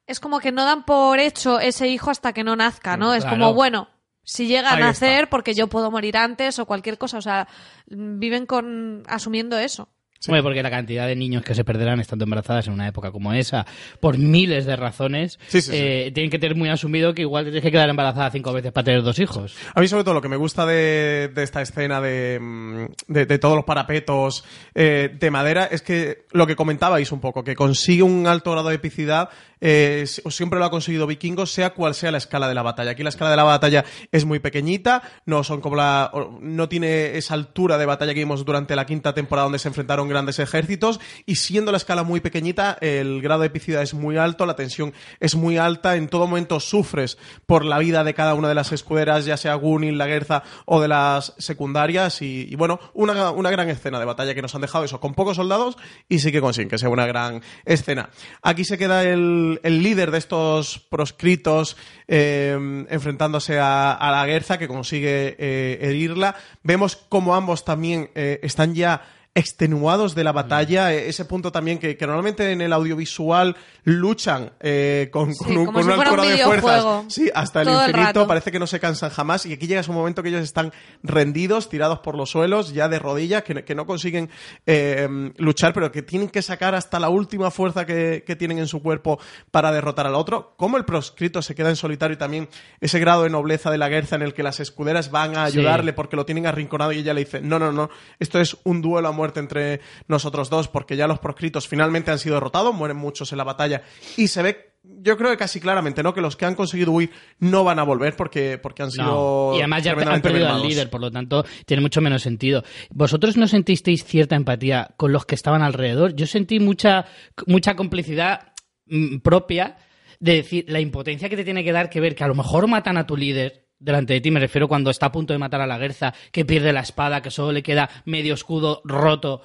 es 0.05 0.21
como 0.21 0.39
que 0.39 0.53
no 0.53 0.63
dan 0.63 0.85
por 0.85 1.19
hecho 1.19 1.59
ese 1.59 1.89
hijo 1.89 2.09
hasta 2.09 2.31
que 2.31 2.45
no 2.45 2.55
nazca, 2.55 2.95
¿no? 2.95 3.13
Es 3.13 3.25
como, 3.25 3.53
bueno, 3.53 3.89
si 4.27 4.45
llega 4.45 4.73
a 4.73 4.89
está. 4.89 5.29
porque 5.29 5.53
yo 5.53 5.67
puedo 5.67 5.89
morir 5.89 6.17
antes 6.17 6.59
o 6.59 6.65
cualquier 6.65 6.97
cosa. 6.97 7.17
O 7.17 7.21
sea, 7.21 7.47
viven 7.87 8.45
con 8.45 9.03
asumiendo 9.07 9.57
eso. 9.57 9.87
Hombre, 10.27 10.41
porque 10.43 10.63
la 10.63 10.69
cantidad 10.71 11.05
de 11.07 11.15
niños 11.15 11.43
que 11.43 11.53
se 11.53 11.63
perderán 11.63 11.99
estando 11.99 12.23
embarazadas 12.23 12.67
en 12.67 12.73
una 12.73 12.87
época 12.87 13.11
como 13.11 13.33
esa, 13.33 13.65
por 13.99 14.17
miles 14.17 14.65
de 14.65 14.75
razones, 14.75 15.39
Sí, 15.47 15.61
sí, 15.61 15.71
sí. 15.71 15.77
eh, 15.77 16.11
tienen 16.13 16.29
que 16.31 16.39
tener 16.39 16.55
muy 16.57 16.69
asumido 16.69 17.13
que 17.13 17.21
igual 17.21 17.45
te 17.45 17.51
tienes 17.51 17.63
que 17.63 17.71
quedar 17.71 17.89
embarazada 17.89 18.31
cinco 18.31 18.51
veces 18.53 18.71
para 18.71 18.85
tener 18.85 19.03
dos 19.03 19.19
hijos. 19.19 19.55
A 19.75 19.79
mí, 19.81 19.87
sobre 19.87 20.03
todo, 20.03 20.13
lo 20.15 20.21
que 20.21 20.29
me 20.29 20.37
gusta 20.37 20.65
de, 20.65 21.29
de 21.33 21.43
esta 21.43 21.61
escena 21.61 22.01
de, 22.01 22.39
mm, 22.41 22.85
de, 23.07 23.25
de 23.25 23.37
todos 23.39 23.55
los 23.55 23.65
parapetos 23.65 24.43
eh, 24.75 25.15
de 25.19 25.31
madera 25.31 25.65
es 25.65 25.81
que 25.81 26.25
lo 26.31 26.47
que 26.47 26.55
comentabais 26.55 27.11
un 27.11 27.19
poco, 27.19 27.43
que 27.43 27.55
consigue 27.55 28.03
un 28.03 28.27
alto 28.27 28.51
grado 28.51 28.69
de 28.69 28.75
epicidad, 28.75 29.29
eh, 29.59 30.03
si- 30.07 30.21
siempre 30.29 30.59
lo 30.59 30.65
ha 30.65 30.69
conseguido 30.69 31.07
Vikingos, 31.07 31.51
sea 31.51 31.71
cual 31.71 31.95
sea 31.95 32.11
la 32.11 32.17
escala 32.19 32.47
de 32.47 32.53
la 32.53 32.61
batalla. 32.61 32.91
Aquí 32.91 33.03
la 33.03 33.09
escala 33.09 33.31
de 33.31 33.37
la 33.37 33.43
batalla 33.43 33.85
es 34.11 34.25
muy 34.25 34.39
pequeñita, 34.39 35.01
no 35.25 35.43
son 35.43 35.61
como 35.61 35.75
la, 35.75 36.11
no 36.41 36.69
tiene 36.69 37.17
esa 37.17 37.33
altura 37.33 37.77
de 37.77 37.85
batalla 37.85 38.13
que 38.13 38.19
vimos 38.19 38.45
durante 38.45 38.75
la 38.75 38.85
quinta 38.85 39.13
temporada 39.13 39.45
donde 39.45 39.59
se 39.59 39.67
enfrentaron 39.67 40.06
grandes 40.09 40.39
ejércitos, 40.39 40.99
y 41.25 41.35
siendo 41.35 41.71
la 41.71 41.77
escala 41.77 42.03
muy 42.03 42.19
pequeñita, 42.19 42.77
el 42.81 43.21
grado 43.21 43.41
de 43.41 43.47
epicidad 43.47 43.81
es 43.81 43.93
muy 43.93 44.17
alto, 44.17 44.45
la 44.45 44.55
tensión 44.55 44.93
es 45.19 45.35
muy 45.35 45.57
alta, 45.57 45.95
en 45.95 46.07
todo 46.07 46.27
momento 46.27 46.59
sufres 46.59 47.17
por 47.45 47.65
la 47.65 47.77
vida 47.79 48.03
de 48.03 48.13
cada 48.13 48.33
una 48.33 48.47
de 48.49 48.55
las 48.55 48.71
escuderas, 48.71 49.25
ya 49.25 49.37
sea 49.37 49.55
Gunil, 49.55 49.97
la 49.97 50.07
Guerza 50.07 50.43
o 50.65 50.81
de 50.81 50.87
las 50.87 51.33
secundarias, 51.37 52.21
y, 52.21 52.55
bueno, 52.55 52.79
una, 52.93 53.31
una 53.31 53.51
gran 53.51 53.69
escena 53.69 53.99
de 53.99 54.05
batalla 54.05 54.35
que 54.35 54.41
nos 54.41 54.55
han 54.55 54.61
dejado 54.61 54.85
eso, 54.85 54.99
con 54.99 55.13
pocos 55.13 55.37
soldados, 55.37 55.77
y 56.09 56.19
sí 56.19 56.31
que 56.31 56.41
consiguen 56.41 56.69
que 56.69 56.77
sea 56.77 56.89
una 56.89 57.05
gran 57.05 57.41
escena. 57.65 58.09
Aquí 58.41 58.65
se 58.65 58.77
queda 58.77 59.03
el, 59.03 59.59
el 59.63 59.83
líder 59.83 60.11
de 60.11 60.17
estos 60.17 60.79
proscritos 60.79 61.77
eh, 62.07 62.85
enfrentándose 62.89 63.59
a, 63.59 63.93
a 63.93 64.11
la 64.11 64.25
Guerza, 64.25 64.57
que 64.57 64.67
consigue 64.67 65.35
eh, 65.37 65.79
herirla. 65.81 66.35
Vemos 66.63 66.95
como 66.95 67.35
ambos 67.35 67.65
también 67.65 68.09
eh, 68.15 68.39
están 68.43 68.75
ya 68.75 69.16
extenuados 69.37 70.15
de 70.15 70.23
la 70.23 70.31
batalla, 70.31 70.93
eh, 70.93 71.09
ese 71.09 71.23
punto 71.25 71.51
también 71.51 71.77
que, 71.77 71.95
que 71.95 72.07
normalmente 72.07 72.51
en 72.51 72.59
el 72.61 72.73
audiovisual 72.73 73.55
luchan 73.83 74.51
eh, 74.59 75.09
con, 75.11 75.33
Sí, 75.33 75.43
con 75.45 75.57
un, 75.57 75.65
con 75.67 75.83
si 75.83 75.89
un 75.89 75.95
fuera 75.95 76.09
alto 76.11 76.21
un 76.23 76.27
grado 76.29 76.29
de 76.37 76.43
fuerzas. 76.61 77.13
Sí, 77.13 77.29
hasta 77.33 77.61
el 77.61 77.69
infinito, 77.69 78.25
parece 78.27 78.51
que 78.51 78.57
no 78.59 78.65
se 78.67 78.79
cansan 78.79 79.11
jamás 79.11 79.45
y 79.45 79.53
aquí 79.53 79.67
llega 79.67 79.81
un 79.87 79.95
momento 79.95 80.23
que 80.23 80.29
ellos 80.29 80.41
están 80.41 80.73
rendidos, 81.03 81.69
tirados 81.69 81.99
por 81.99 82.15
los 82.15 82.31
suelos, 82.31 82.73
ya 82.73 82.89
de 82.89 82.97
rodillas, 82.97 83.43
que, 83.43 83.63
que 83.63 83.75
no 83.75 83.85
consiguen 83.85 84.29
eh, 84.65 85.07
luchar, 85.37 85.71
pero 85.73 85.91
que 85.91 86.01
tienen 86.01 86.29
que 86.29 86.41
sacar 86.41 86.73
hasta 86.73 86.99
la 86.99 87.09
última 87.09 87.51
fuerza 87.51 87.85
que, 87.85 88.23
que 88.25 88.35
tienen 88.35 88.57
en 88.57 88.67
su 88.67 88.81
cuerpo 88.81 89.19
para 89.51 89.71
derrotar 89.71 90.07
al 90.07 90.15
otro. 90.15 90.55
Como 90.57 90.77
el 90.77 90.85
proscrito 90.85 91.43
se 91.43 91.53
queda 91.53 91.69
en 91.69 91.75
solitario 91.75 92.15
y 92.15 92.17
también 92.17 92.49
ese 92.81 92.99
grado 92.99 93.23
de 93.23 93.29
nobleza 93.29 93.69
de 93.69 93.77
la 93.77 93.87
guerra 93.87 94.15
en 94.15 94.23
el 94.23 94.33
que 94.33 94.41
las 94.43 94.59
escuderas 94.59 95.11
van 95.11 95.37
a 95.37 95.47
Sí. 95.49 95.59
ayudarle 95.59 95.93
porque 95.93 96.15
lo 96.15 96.25
tienen 96.25 96.47
arrinconado 96.47 96.91
y 96.91 96.99
ella 96.99 97.13
le 97.13 97.21
dice, 97.25 97.39
no, 97.41 97.59
no, 97.59 97.71
no, 97.71 97.89
esto 98.19 98.39
es 98.39 98.57
un 98.63 98.81
duelo 98.81 99.07
a 99.07 99.11
muerte 99.11 99.26
entre 99.35 99.81
nosotros 100.07 100.49
dos 100.49 100.67
porque 100.67 100.95
ya 100.95 101.07
los 101.07 101.19
proscritos 101.19 101.67
finalmente 101.67 102.11
han 102.11 102.19
sido 102.19 102.35
derrotados, 102.35 102.73
mueren 102.73 102.97
muchos 102.97 103.31
en 103.31 103.37
la 103.37 103.43
batalla 103.43 103.83
y 104.15 104.27
se 104.27 104.41
ve, 104.41 104.73
yo 104.83 105.17
creo 105.17 105.31
que 105.31 105.37
casi 105.37 105.59
claramente, 105.59 106.03
¿no? 106.03 106.13
Que 106.13 106.21
los 106.21 106.35
que 106.35 106.45
han 106.45 106.55
conseguido 106.55 106.91
huir 106.91 107.11
no 107.39 107.63
van 107.63 107.79
a 107.79 107.83
volver 107.83 108.15
porque, 108.15 108.57
porque 108.57 108.83
han 108.83 108.91
sido... 108.91 109.51
No. 109.51 109.51
Y 109.55 109.59
además 109.59 109.83
ya 109.83 109.91
han 109.91 110.21
perdido 110.21 110.49
al 110.49 110.61
líder, 110.61 110.89
por 110.89 111.01
lo 111.01 111.11
tanto 111.11 111.45
tiene 111.65 111.81
mucho 111.81 112.01
menos 112.01 112.21
sentido. 112.21 112.63
¿Vosotros 112.89 113.37
no 113.37 113.47
sentisteis 113.47 114.05
cierta 114.05 114.35
empatía 114.35 114.91
con 114.97 115.11
los 115.11 115.25
que 115.25 115.35
estaban 115.35 115.61
alrededor? 115.61 116.15
Yo 116.15 116.27
sentí 116.27 116.59
mucha, 116.59 117.05
mucha 117.45 117.75
complicidad 117.75 118.53
mm, 118.85 119.17
propia 119.17 119.77
de 120.19 120.35
decir 120.35 120.65
la 120.67 120.79
impotencia 120.79 121.29
que 121.29 121.35
te 121.35 121.43
tiene 121.43 121.63
que 121.63 121.71
dar 121.71 121.89
que 121.89 121.99
ver 121.99 122.15
que 122.15 122.23
a 122.23 122.27
lo 122.27 122.35
mejor 122.35 122.67
matan 122.67 122.97
a 122.97 123.05
tu 123.05 123.15
líder 123.15 123.66
delante 123.79 124.13
de 124.13 124.21
ti, 124.21 124.31
me 124.31 124.39
refiero 124.39 124.67
cuando 124.67 124.89
está 124.89 125.07
a 125.07 125.11
punto 125.11 125.33
de 125.33 125.39
matar 125.39 125.61
a 125.61 125.67
la 125.67 125.77
Guerza, 125.77 126.13
que 126.31 126.45
pierde 126.45 126.73
la 126.73 126.81
espada, 126.81 127.21
que 127.21 127.31
solo 127.31 127.51
le 127.51 127.63
queda 127.63 127.89
medio 128.05 128.33
escudo 128.33 128.81
roto. 128.83 129.41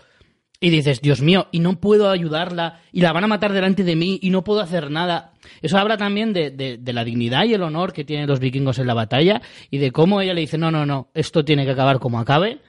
Y 0.61 0.71
dices, 0.71 1.01
Dios 1.01 1.21
mío, 1.23 1.49
y 1.51 1.59
no 1.59 1.81
puedo 1.81 2.09
ayudarla, 2.09 2.81
y 2.93 3.01
la 3.01 3.13
van 3.13 3.25
a 3.25 3.27
matar 3.27 3.53
delante 3.53 3.83
de 3.83 3.97
mí, 3.97 4.21
y 4.23 4.31
no 4.31 4.45
puedo 4.45 4.61
hacer 4.61 4.93
nada. 4.93 5.33
Eso 5.61 5.77
habla 5.77 5.97
también 5.97 6.33
de, 6.33 6.51
de- 6.53 6.79
de 6.79 6.93
la 6.93 7.03
dignidad 7.05 7.45
y 7.45 7.55
el 7.55 7.63
honor 7.65 7.93
que 7.93 8.05
tienen 8.05 8.29
los 8.29 8.39
vikingos 8.39 8.79
en 8.79 8.87
la 8.87 8.95
batalla, 8.95 9.43
y 9.71 9.79
de 9.79 9.91
cómo 9.91 10.21
ella 10.21 10.35
le 10.35 10.43
dice, 10.43 10.59
no, 10.59 10.71
no, 10.71 10.87
no, 10.87 11.11
esto 11.15 11.45
tiene 11.45 11.65
que 11.65 11.73
acabar 11.73 11.99
como 11.99 12.21
acabe, 12.21 12.61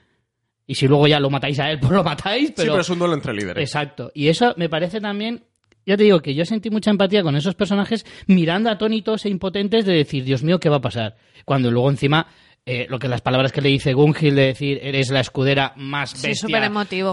y 0.65 0.73
si 0.75 0.87
luego 0.87 1.07
ya 1.07 1.19
lo 1.19 1.29
matáis 1.29 1.59
a 1.59 1.69
él, 1.69 1.79
pues 1.81 1.91
lo 1.91 2.03
matáis, 2.03 2.47
Sí, 2.47 2.53
pero... 2.57 2.71
pero 2.73 2.81
es 2.81 2.89
un 2.89 2.97
duelo 2.97 3.13
entre 3.13 3.31
líderes. 3.33 3.63
Exacto. 3.69 4.11
Y 4.15 4.27
eso 4.29 4.55
me 4.57 4.69
parece 4.69 4.99
también. 4.99 5.43
Ya 5.85 5.97
te 5.97 6.03
digo 6.03 6.21
que 6.21 6.33
yo 6.33 6.45
sentí 6.45 6.69
mucha 6.69 6.91
empatía 6.91 7.23
con 7.23 7.35
esos 7.35 7.55
personajes 7.55 8.05
mirando 8.27 8.69
atónitos 8.69 9.25
e 9.25 9.29
impotentes 9.29 9.85
de 9.85 9.93
decir, 9.93 10.23
Dios 10.23 10.43
mío, 10.43 10.59
¿qué 10.59 10.69
va 10.69 10.77
a 10.77 10.81
pasar? 10.81 11.15
Cuando 11.45 11.69
luego 11.71 11.89
encima, 11.89 12.27
eh, 12.65 12.87
lo 12.89 12.97
que 12.97 13.09
las 13.09 13.19
palabras 13.19 13.51
que 13.51 13.59
le 13.59 13.67
dice 13.67 13.91
Gungil 13.91 14.35
de 14.35 14.45
decir, 14.45 14.79
eres 14.81 15.09
la 15.09 15.19
escudera 15.19 15.73
más 15.75 16.13
bestia 16.29 16.47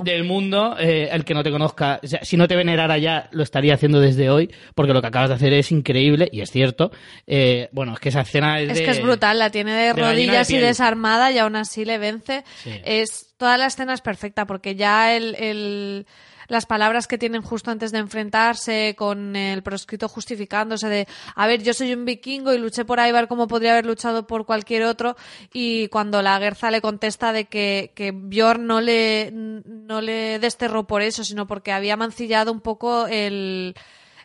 del 0.05 0.23
mundo, 0.23 0.77
eh, 0.79 1.09
el 1.11 1.25
que 1.25 1.35
no 1.35 1.43
te 1.43 1.51
conozca, 1.51 1.99
o 2.01 2.07
sea, 2.07 2.21
si 2.23 2.37
no 2.37 2.47
te 2.47 2.55
venerara 2.55 2.97
ya, 2.99 3.29
lo 3.33 3.43
estaría 3.43 3.75
haciendo 3.75 3.99
desde 3.99 4.31
hoy, 4.31 4.49
porque 4.77 4.93
lo 4.93 5.01
que 5.01 5.09
acabas 5.09 5.31
de 5.31 5.35
hacer 5.35 5.53
es 5.55 5.73
increíble, 5.73 6.29
y 6.31 6.41
es 6.41 6.53
cierto. 6.53 6.93
Eh, 7.27 7.69
bueno, 7.73 7.95
es 7.95 7.99
que 7.99 8.11
esa 8.11 8.21
escena 8.21 8.61
es 8.61 8.71
Es 8.71 8.79
de- 8.79 8.85
que 8.85 8.91
es 8.93 9.03
brutal, 9.03 9.41
la 9.41 9.51
tiene 9.51 9.73
de, 9.73 9.79
de 9.79 9.87
gallina 9.95 10.07
de 10.07 10.13
rodillas 10.13 10.51
y 10.51 10.59
desarmada 10.59 11.33
y 11.33 11.39
aún 11.39 11.57
así 11.57 11.85
le 11.85 11.99
vence. 11.99 12.45
Sí. 12.63 12.71
Es 12.85 13.35
toda 13.37 13.57
la 13.59 13.67
escena 13.67 13.95
es 13.95 14.03
perfecta 14.03 14.47
porque 14.47 14.77
ya 14.77 15.17
el, 15.17 15.35
el- 15.35 16.07
las 16.51 16.67
palabras 16.67 17.07
que 17.07 17.17
tienen 17.17 17.43
justo 17.43 17.71
antes 17.71 17.93
de 17.93 17.99
enfrentarse 17.99 18.95
con 18.99 19.37
el 19.37 19.63
proscrito 19.63 20.09
justificándose 20.09 20.89
de 20.89 21.07
a 21.37 21.47
ver 21.47 21.63
yo 21.63 21.73
soy 21.73 21.95
un 21.95 22.05
vikingo 22.05 22.53
y 22.53 22.59
luché 22.59 22.85
por 22.85 22.99
Ivar 22.99 23.29
como 23.29 23.47
podría 23.47 23.73
haber 23.73 23.87
luchado 23.87 24.27
por 24.27 24.45
cualquier 24.45 24.83
otro 24.83 25.17
y 25.53 25.87
cuando 25.89 26.23
la 26.23 26.39
Gerza 26.41 26.73
le 26.73 26.81
contesta 26.81 27.33
de 27.33 27.45
que, 27.45 27.93
que 27.95 28.11
Bjorn 28.13 28.67
no 28.67 28.81
le 28.81 29.31
no 29.33 30.01
le 30.01 30.41
desterró 30.41 30.89
por 30.89 31.03
eso 31.03 31.23
sino 31.23 31.47
porque 31.47 31.71
había 31.71 31.97
mancillado 31.97 32.51
un 32.51 32.61
poco 32.61 33.07
el 33.07 33.77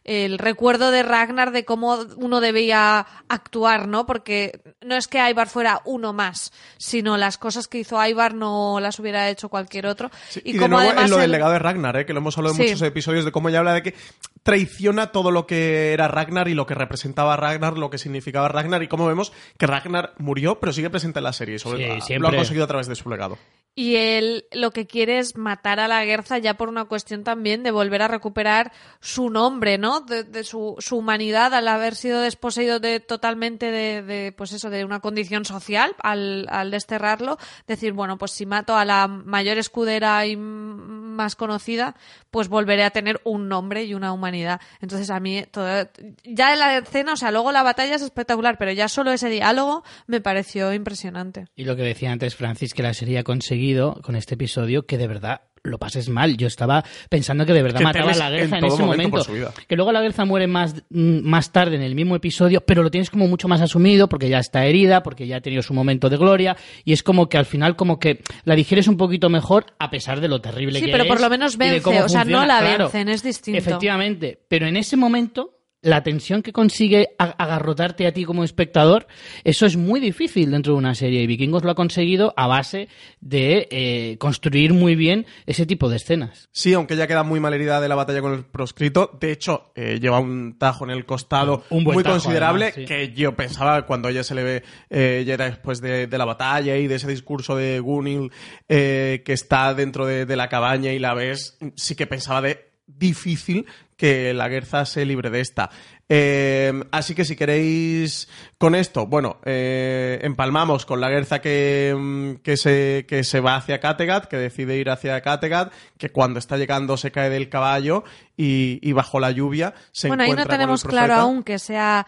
el 0.05 0.37
recuerdo 0.37 0.91
de 0.91 1.03
Ragnar 1.03 1.51
de 1.51 1.65
cómo 1.65 1.97
uno 2.17 2.39
debía 2.39 3.05
actuar, 3.27 3.87
¿no? 3.87 4.05
Porque 4.05 4.61
no 4.81 4.95
es 4.95 5.07
que 5.07 5.17
Ivar 5.29 5.49
fuera 5.49 5.81
uno 5.83 6.13
más, 6.13 6.53
sino 6.77 7.17
las 7.17 7.37
cosas 7.37 7.67
que 7.67 7.79
hizo 7.79 8.03
Ivar 8.05 8.33
no 8.35 8.79
las 8.79 8.99
hubiera 8.99 9.27
hecho 9.29 9.49
cualquier 9.49 9.87
otro. 9.87 10.11
Sí, 10.29 10.41
y, 10.45 10.51
y, 10.51 10.53
de 10.53 10.59
como 10.59 10.75
nuevo 10.77 10.89
además 10.91 11.05
en 11.05 11.09
lo 11.11 11.17
del 11.17 11.25
el- 11.25 11.31
legado 11.31 11.51
de 11.53 11.59
Ragnar, 11.59 11.97
¿eh? 11.97 12.05
que 12.05 12.13
lo 12.13 12.19
hemos 12.19 12.37
hablado 12.37 12.53
en 12.55 12.61
Sí. 12.61 12.67
muchos 12.69 12.81
episodios 12.87 13.25
de 13.25 13.31
cómo 13.31 13.49
ella 13.49 13.59
habla 13.59 13.73
de 13.73 13.83
que 13.83 13.95
traiciona 14.45 15.11
todo 15.11 15.31
lo 15.31 15.47
que 15.47 15.91
era 15.91 16.07
Ragnar 16.07 16.47
y 16.47 16.53
lo 16.53 16.67
que 16.67 16.75
representaba 16.75 17.35
Ragnar, 17.35 17.79
lo 17.79 17.89
que 17.89 17.97
significaba 17.97 18.47
Ragnar 18.47 18.83
y 18.83 18.87
cómo 18.87 19.07
vemos 19.07 19.33
que 19.57 19.65
Ragnar 19.65 20.13
murió 20.19 20.59
pero 20.59 20.71
sigue 20.71 20.91
presente 20.91 21.17
en 21.17 21.23
la 21.23 21.33
serie 21.33 21.55
y 21.55 21.59
sobre 21.59 21.99
Sí, 22.01 22.13
lo 22.19 22.27
ha 22.27 22.35
conseguido 22.35 22.65
a 22.65 22.67
través 22.67 22.85
de 22.85 22.93
su 22.93 23.09
legado. 23.09 23.39
Y 23.77 23.95
él 23.95 24.45
lo 24.53 24.71
que 24.71 24.87
quiere 24.87 25.19
es 25.19 25.35
matar 25.35 25.81
a 25.81 25.89
la 25.89 26.05
Guerza 26.05 26.37
ya 26.37 26.53
por 26.53 26.69
una 26.69 26.85
cuestión 26.85 27.25
también 27.25 27.61
de 27.61 27.71
volver 27.71 28.03
a 28.03 28.07
recuperar 28.07 28.71
su 29.01 29.29
nombre, 29.29 29.77
¿no? 29.77 29.99
De, 29.99 30.23
de 30.23 30.45
su, 30.45 30.75
su 30.79 30.97
humanidad 30.97 31.53
al 31.53 31.67
haber 31.67 31.95
sido 31.95 32.21
desposeído 32.21 32.79
de, 32.79 33.01
totalmente 33.01 33.71
de, 33.71 34.01
de, 34.01 34.31
pues 34.31 34.53
eso, 34.53 34.69
de 34.69 34.85
una 34.85 35.01
condición 35.01 35.43
social 35.43 35.93
al, 36.01 36.47
al 36.49 36.71
desterrarlo. 36.71 37.37
Decir, 37.67 37.91
bueno, 37.91 38.17
pues 38.17 38.31
si 38.31 38.45
mato 38.45 38.77
a 38.77 38.85
la 38.85 39.09
mayor 39.09 39.57
escudera 39.57 40.25
y 40.25 40.37
más 40.37 41.35
conocida, 41.35 41.95
pues 42.31 42.47
volveré 42.47 42.83
a 42.85 42.91
tener 42.91 43.19
un 43.25 43.49
nombre 43.49 43.83
y 43.83 43.93
una 43.93 44.13
humanidad. 44.13 44.34
Entonces 44.81 45.09
a 45.09 45.19
mí, 45.19 45.43
todo- 45.51 45.89
ya 46.23 46.53
en 46.53 46.59
la 46.59 46.77
escena, 46.77 47.13
o 47.13 47.17
sea, 47.17 47.31
luego 47.31 47.51
la 47.51 47.63
batalla 47.63 47.95
es 47.95 48.01
espectacular, 48.01 48.57
pero 48.57 48.71
ya 48.71 48.87
solo 48.87 49.11
ese 49.11 49.29
diálogo 49.29 49.83
me 50.07 50.21
pareció 50.21 50.73
impresionante. 50.73 51.45
Y 51.55 51.65
lo 51.65 51.75
que 51.75 51.83
decía 51.83 52.11
antes 52.11 52.35
Francis, 52.35 52.73
que 52.73 52.83
la 52.83 52.93
serie 52.93 53.19
ha 53.19 53.23
conseguido 53.23 54.01
con 54.01 54.15
este 54.15 54.35
episodio 54.35 54.85
que 54.85 54.97
de 54.97 55.07
verdad 55.07 55.41
lo 55.65 55.77
pases 55.77 56.09
mal. 56.09 56.37
Yo 56.37 56.47
estaba 56.47 56.83
pensando 57.09 57.45
que 57.45 57.53
de 57.53 57.63
verdad 57.63 57.79
Que 57.79 57.83
mataba 57.85 58.11
a 58.11 58.15
la 58.15 58.29
Guerza 58.29 58.57
en 58.57 58.65
ese 58.65 58.83
momento. 58.83 59.21
Que 59.67 59.75
luego 59.75 59.91
la 59.91 60.01
Guerza 60.01 60.25
muere 60.25 60.47
más, 60.47 60.75
mm, 60.89 61.19
más 61.27 61.51
tarde 61.51 61.75
en 61.75 61.81
el 61.81 61.95
mismo 61.95 62.15
episodio, 62.15 62.61
pero 62.61 62.83
lo 62.83 62.91
tienes 62.91 63.09
como 63.09 63.27
mucho 63.27 63.47
más 63.47 63.61
asumido 63.61 64.07
porque 64.09 64.29
ya 64.29 64.39
está 64.39 64.65
herida, 64.65 65.03
porque 65.03 65.27
ya 65.27 65.37
ha 65.37 65.41
tenido 65.41 65.61
su 65.61 65.73
momento 65.73 66.09
de 66.09 66.17
gloria 66.17 66.55
y 66.83 66.93
es 66.93 67.03
como 67.03 67.29
que 67.29 67.37
al 67.37 67.45
final 67.45 67.75
como 67.75 67.99
que 67.99 68.21
la 68.43 68.55
digieres 68.55 68.87
un 68.87 68.97
poquito 68.97 69.29
mejor 69.29 69.65
a 69.79 69.89
pesar 69.89 70.21
de 70.21 70.27
lo 70.27 70.41
terrible 70.41 70.79
Sí, 70.79 70.85
que 70.85 70.91
pero 70.91 71.03
es 71.03 71.09
por 71.09 71.21
lo 71.21 71.29
menos 71.29 71.57
vence, 71.57 71.99
o 72.01 72.09
sea, 72.09 72.25
no 72.25 72.45
la 72.45 72.59
Claro, 72.59 72.85
vencen, 72.85 73.09
es 73.09 73.23
distinto. 73.23 73.57
Efectivamente, 73.57 74.39
pero 74.47 74.67
en 74.67 74.77
ese 74.77 74.97
momento 74.97 75.54
la 75.85 76.01
tensión 76.03 76.41
que 76.41 76.51
consigue 76.51 77.09
ag- 77.19 77.35
agarrotarte 77.37 78.07
a 78.07 78.11
ti 78.11 78.25
como 78.25 78.43
espectador, 78.43 79.07
eso 79.43 79.65
es 79.65 79.77
muy 79.77 79.99
difícil 79.99 80.49
dentro 80.51 80.73
de 80.73 80.79
una 80.79 80.95
serie 80.95 81.21
y 81.21 81.27
Vikingos 81.27 81.63
lo 81.63 81.71
ha 81.71 81.75
conseguido 81.75 82.33
a 82.35 82.47
base 82.47 82.87
de 83.21 83.67
eh, 83.69 84.17
construir 84.17 84.73
muy 84.73 84.95
bien 84.95 85.25
ese 85.45 85.65
tipo 85.65 85.87
de 85.87 85.97
escenas. 85.97 86.49
Sí, 86.51 86.73
aunque 86.73 86.95
ya 86.95 87.05
queda 87.07 87.23
muy 87.23 87.39
mal 87.39 87.53
herida 87.53 87.79
de 87.79 87.87
la 87.87 87.95
batalla 87.95 88.21
con 88.21 88.33
el 88.33 88.43
proscrito. 88.45 89.17
De 89.21 89.31
hecho, 89.31 89.71
eh, 89.75 89.99
lleva 90.01 90.19
un 90.19 90.57
tajo 90.57 90.83
en 90.85 90.89
el 90.91 91.05
costado 91.05 91.63
Un 91.69 91.83
muy 91.83 92.03
tajo, 92.03 92.15
considerable 92.15 92.65
además, 92.65 92.79
sí. 92.81 92.85
que 92.85 93.13
yo 93.13 93.35
pensaba 93.35 93.85
cuando 93.85 94.09
ella 94.09 94.23
se 94.23 94.33
le 94.35 94.43
ve 94.43 94.63
eh, 94.89 95.23
ya 95.25 95.37
después 95.37 95.81
de, 95.81 96.07
de 96.07 96.17
la 96.17 96.25
batalla 96.25 96.75
y 96.77 96.87
de 96.87 96.95
ese 96.95 97.07
discurso 97.07 97.55
de 97.55 97.79
Gunil 97.79 98.31
eh, 98.69 99.21
que 99.23 99.33
está 99.33 99.73
dentro 99.75 100.05
de, 100.07 100.25
de 100.25 100.35
la 100.35 100.49
cabaña 100.49 100.91
y 100.93 100.99
la 100.99 101.13
ves, 101.13 101.57
sí 101.75 101.95
que 101.95 102.07
pensaba 102.07 102.41
de 102.41 102.71
difícil 102.87 103.65
que 103.97 104.33
la 104.33 104.49
Guerza 104.49 104.85
se 104.85 105.05
libre 105.05 105.29
de 105.29 105.41
esta. 105.41 105.69
Eh, 106.07 106.71
así 106.91 107.15
que 107.15 107.25
si 107.25 107.35
queréis 107.35 108.27
con 108.57 108.75
esto, 108.75 109.07
bueno, 109.07 109.39
eh, 109.45 110.19
empalmamos 110.21 110.85
con 110.85 111.01
la 111.01 111.09
Guerza 111.09 111.39
que, 111.39 111.95
mm, 111.97 112.35
que, 112.43 112.57
se, 112.57 113.05
que 113.07 113.23
se 113.23 113.39
va 113.39 113.55
hacia 113.55 113.79
Kattegat, 113.79 114.25
que 114.25 114.37
decide 114.37 114.77
ir 114.77 114.89
hacia 114.89 115.21
Kattegat, 115.21 115.73
que 115.97 116.11
cuando 116.11 116.39
está 116.39 116.57
llegando 116.57 116.97
se 116.97 117.11
cae 117.11 117.29
del 117.29 117.49
caballo 117.49 118.03
y, 118.37 118.79
y 118.87 118.91
bajo 118.91 119.19
la 119.19 119.31
lluvia 119.31 119.73
se 119.91 120.09
bueno, 120.09 120.23
ahí 120.23 120.29
no 120.29 120.35
con 120.35 120.41
el 120.43 120.47
tenemos 120.49 120.83
claro 120.83 121.13
aún 121.15 121.43
que 121.43 121.57
sea 121.57 122.05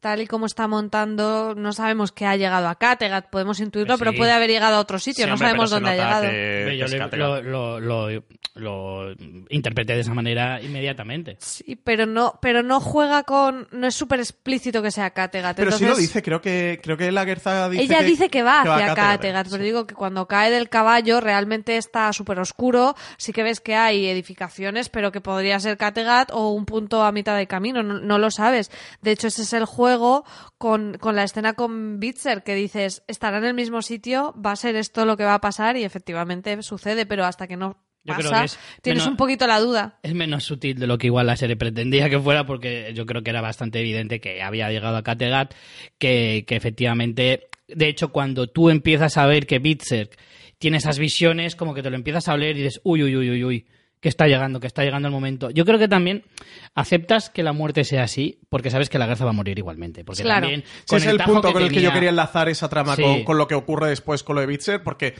tal 0.00 0.22
y 0.22 0.26
como 0.26 0.46
está 0.46 0.66
montando, 0.66 1.54
no 1.54 1.72
sabemos 1.72 2.10
que 2.12 2.26
ha 2.26 2.34
llegado 2.36 2.68
a 2.68 2.74
Kattegat, 2.76 3.28
podemos 3.30 3.60
intuirlo, 3.60 3.94
sí. 3.94 3.98
pero 3.98 4.12
puede 4.16 4.32
haber 4.32 4.50
llegado 4.50 4.76
a 4.76 4.80
otro 4.80 4.98
sitio, 4.98 5.24
Sí, 5.24 5.28
no 5.28 5.34
hombre, 5.34 5.48
sabemos 5.48 5.70
dónde 5.70 5.90
ha 5.90 5.94
llegado. 5.94 6.22
que- 6.22 6.76
yo 6.78 7.16
lo, 7.16 7.40
lo- 7.42 7.80
lo- 7.80 8.22
lo 8.54 9.12
interpreté 9.48 9.94
de 9.94 10.00
esa 10.00 10.14
manera 10.14 10.60
inmediatamente. 10.60 11.36
Sí, 11.40 11.76
pero 11.76 12.06
no, 12.06 12.38
pero 12.42 12.62
no 12.62 12.80
juega 12.80 13.22
con, 13.22 13.68
no 13.70 13.86
es 13.86 13.94
súper 13.94 14.20
explícito 14.20 14.82
que 14.82 14.90
sea 14.90 15.10
Kattegat. 15.10 15.56
Pero 15.56 15.70
sí 15.72 15.84
lo 15.84 15.90
entonces- 15.90 16.08
dice, 16.08 16.22
creo 16.22 16.40
que, 16.40 16.80
creo 16.82 16.96
que 16.96 17.12
la 17.12 17.24
Guerza 17.24 17.68
dice 17.68 17.84
Ella 17.84 18.02
dice 18.02 18.28
que 18.28 18.42
va 18.42 18.62
hacia 18.62 18.92
a 18.92 18.94
Kattegat, 18.94 19.46
sí. 19.46 19.52
pero 19.52 19.62
digo 19.64 19.86
que 19.86 19.94
cuando 19.94 20.26
cae 20.26 20.50
del 20.50 20.68
caballo 20.68 21.20
realmente 21.20 21.76
está 21.76 22.12
súper 22.12 22.38
oscuro. 22.40 22.94
Sí 23.18 23.32
que 23.32 23.42
ves 23.42 23.60
que 23.60 23.76
hay 23.76 24.06
edificaciones, 24.06 24.88
pero 24.88 25.12
que 25.12 25.20
podría 25.20 25.60
ser 25.60 25.76
Kattegat 25.76 26.30
o 26.32 26.50
un 26.50 26.64
punto 26.64 27.02
a 27.04 27.12
mitad 27.12 27.36
de 27.36 27.46
camino, 27.46 27.82
no, 27.82 28.00
no 28.00 28.18
lo 28.18 28.30
sabes. 28.30 28.70
De 29.02 29.12
hecho, 29.12 29.28
ese 29.28 29.42
es 29.42 29.52
el 29.52 29.64
juego 29.64 29.89
con, 30.58 30.94
con 30.98 31.16
la 31.16 31.24
escena 31.24 31.54
con 31.54 31.98
Bitzer, 32.00 32.42
que 32.42 32.54
dices, 32.54 33.02
estará 33.08 33.38
en 33.38 33.44
el 33.44 33.54
mismo 33.54 33.82
sitio, 33.82 34.34
va 34.44 34.52
a 34.52 34.56
ser 34.56 34.76
esto 34.76 35.04
lo 35.04 35.16
que 35.16 35.24
va 35.24 35.34
a 35.34 35.40
pasar 35.40 35.76
y 35.76 35.84
efectivamente 35.84 36.62
sucede, 36.62 37.06
pero 37.06 37.24
hasta 37.24 37.46
que 37.46 37.56
no 37.56 37.76
Yo 38.04 38.14
creo 38.14 38.30
pasa, 38.30 38.40
que 38.40 38.44
es 38.46 38.58
tienes 38.82 39.02
menos- 39.02 39.10
un 39.12 39.16
poquito 39.16 39.46
la 39.46 39.60
duda. 39.60 39.98
Es 40.02 40.14
menos 40.14 40.44
sutil 40.44 40.78
de 40.78 40.86
lo 40.86 40.98
que 40.98 41.08
igual 41.08 41.26
la 41.26 41.36
serie 41.36 41.56
pretendía 41.56 42.08
que 42.08 42.18
fuera, 42.18 42.46
porque 42.46 42.92
yo 42.94 43.06
creo 43.06 43.22
que 43.22 43.30
era 43.30 43.40
bastante 43.40 43.80
evidente 43.80 44.20
que 44.20 44.42
había 44.42 44.70
llegado 44.70 44.96
a 44.96 45.02
Kattegat, 45.02 45.54
que, 45.98 46.44
que 46.46 46.56
efectivamente, 46.56 47.48
de 47.68 47.88
hecho, 47.88 48.10
cuando 48.12 48.46
tú 48.48 48.70
empiezas 48.70 49.16
a 49.16 49.26
ver 49.26 49.46
que 49.46 49.58
Bitzer 49.58 50.10
tiene 50.58 50.76
esas 50.76 50.98
visiones, 50.98 51.56
como 51.56 51.72
que 51.74 51.82
te 51.82 51.90
lo 51.90 51.96
empiezas 51.96 52.28
a 52.28 52.36
leer 52.36 52.56
y 52.56 52.62
dices, 52.62 52.80
uy, 52.84 53.02
uy, 53.02 53.16
uy, 53.16 53.30
uy, 53.30 53.44
uy, 53.44 53.66
que 54.00 54.08
está 54.08 54.26
llegando, 54.26 54.60
que 54.60 54.66
está 54.66 54.82
llegando 54.82 55.08
el 55.08 55.12
momento. 55.12 55.50
Yo 55.50 55.64
creo 55.64 55.78
que 55.78 55.88
también 55.88 56.24
aceptas 56.74 57.30
que 57.30 57.42
la 57.42 57.52
muerte 57.52 57.84
sea 57.84 58.04
así, 58.04 58.40
porque 58.48 58.70
sabes 58.70 58.88
que 58.88 58.98
la 58.98 59.06
Garza 59.06 59.24
va 59.24 59.30
a 59.30 59.34
morir 59.34 59.58
igualmente. 59.58 60.04
Porque 60.04 60.22
Claro. 60.22 60.42
también, 60.42 60.62
Sí, 60.64 60.84
con 60.88 60.98
es 60.98 61.06
el 61.06 61.18
punto 61.18 61.52
con 61.52 61.62
el 61.62 61.70
que 61.70 61.82
yo 61.82 61.92
quería 61.92 62.10
enlazar 62.10 62.48
esa 62.48 62.68
trama 62.68 62.96
Sí. 62.96 63.02
con, 63.02 63.24
con 63.24 63.38
lo 63.38 63.46
que 63.46 63.54
ocurre 63.54 63.88
después 63.88 64.22
con 64.22 64.36
lo 64.36 64.40
de 64.40 64.46
Bitzer, 64.46 64.82
porque 64.82 65.14